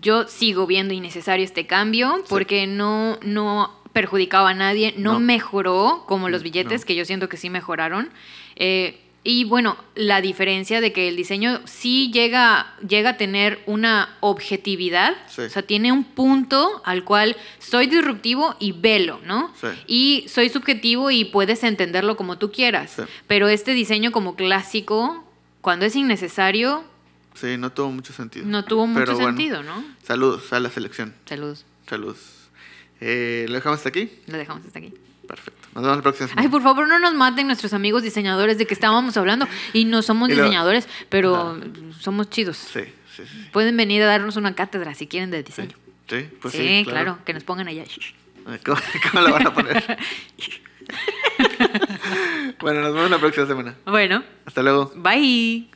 Yo 0.00 0.26
sigo 0.26 0.66
viendo 0.66 0.94
innecesario 0.94 1.44
este 1.44 1.66
cambio 1.66 2.24
porque 2.28 2.66
no, 2.66 3.18
no 3.22 3.82
perjudicaba 3.92 4.50
a 4.50 4.54
nadie, 4.54 4.94
no, 4.96 5.20
mejoró 5.20 6.04
como 6.06 6.28
los 6.28 6.42
billetes, 6.42 6.84
que 6.84 6.94
yo 6.94 7.04
siento 7.04 7.28
que 7.28 7.36
sí 7.36 7.50
mejoraron. 7.50 8.10
Eh, 8.56 8.98
y 9.24 9.44
bueno, 9.44 9.76
la 9.94 10.20
diferencia 10.20 10.80
de 10.80 10.92
que 10.92 11.08
el 11.08 11.14
diseño 11.14 11.60
sí 11.64 12.10
llega, 12.12 12.74
llega 12.86 13.10
a 13.10 13.16
tener 13.16 13.62
una 13.66 14.16
objetividad, 14.20 15.14
o 15.38 15.48
sea, 15.48 15.62
tiene 15.62 15.92
un 15.92 16.02
punto 16.02 16.82
al 16.84 17.04
cual 17.04 17.36
soy 17.60 17.86
disruptivo 17.86 18.56
y 18.58 18.72
velo, 18.72 19.20
¿no? 19.24 19.54
Y 19.86 20.24
soy 20.28 20.48
subjetivo 20.48 21.12
y 21.12 21.24
puedes 21.24 21.62
entenderlo 21.62 22.16
como 22.16 22.38
tú 22.38 22.50
quieras. 22.50 22.96
Pero 23.28 23.48
este 23.48 23.74
diseño 23.74 24.10
como 24.10 24.34
clásico, 24.34 25.24
cuando 25.60 25.86
es 25.86 25.94
innecesario... 25.94 26.82
Sí, 27.34 27.56
no 27.56 27.70
tuvo 27.70 27.92
mucho 27.92 28.12
sentido. 28.12 28.44
No 28.44 28.64
tuvo 28.64 28.88
mucho 28.88 29.16
sentido, 29.16 29.62
¿no? 29.62 29.84
Saludos 30.02 30.52
a 30.52 30.58
la 30.58 30.68
selección. 30.68 31.14
Saludos. 31.26 31.64
Saludos. 31.88 32.18
Eh, 33.00 33.46
¿Lo 33.48 33.54
dejamos 33.54 33.78
hasta 33.78 33.88
aquí? 33.88 34.10
Lo 34.26 34.36
dejamos 34.36 34.66
hasta 34.66 34.80
aquí. 34.80 34.92
Perfecto. 35.26 35.61
Nos 35.74 35.82
vemos 35.82 35.96
la 35.96 36.02
próxima 36.02 36.28
semana. 36.28 36.42
Ay, 36.42 36.50
por 36.50 36.62
favor, 36.62 36.86
no 36.86 36.98
nos 36.98 37.14
maten 37.14 37.46
nuestros 37.46 37.72
amigos 37.72 38.02
diseñadores 38.02 38.58
de 38.58 38.66
que 38.66 38.74
estábamos 38.74 39.16
hablando. 39.16 39.48
Y 39.72 39.84
no 39.84 40.02
somos 40.02 40.28
diseñadores, 40.28 40.88
pero 41.08 41.58
somos 41.98 42.28
chidos. 42.30 42.56
Sí, 42.56 42.80
sí, 43.16 43.22
sí. 43.26 43.48
Pueden 43.52 43.76
venir 43.76 44.02
a 44.02 44.06
darnos 44.06 44.36
una 44.36 44.54
cátedra 44.54 44.94
si 44.94 45.06
quieren 45.06 45.30
de 45.30 45.42
diseño. 45.42 45.76
Sí, 46.08 46.28
pues 46.40 46.54
sí. 46.54 46.84
claro. 46.86 47.18
que 47.24 47.32
nos 47.32 47.44
pongan 47.44 47.68
allá. 47.68 47.84
¿Cómo, 48.64 48.80
¿Cómo, 49.12 49.22
la 49.22 49.30
van 49.30 49.46
a 49.46 49.54
poner? 49.54 49.98
bueno, 52.60 52.80
nos 52.82 52.94
vemos 52.94 53.10
la 53.10 53.18
próxima 53.18 53.46
semana. 53.46 53.76
Bueno. 53.86 54.22
Hasta 54.44 54.62
luego. 54.62 54.92
Bye. 54.96 55.70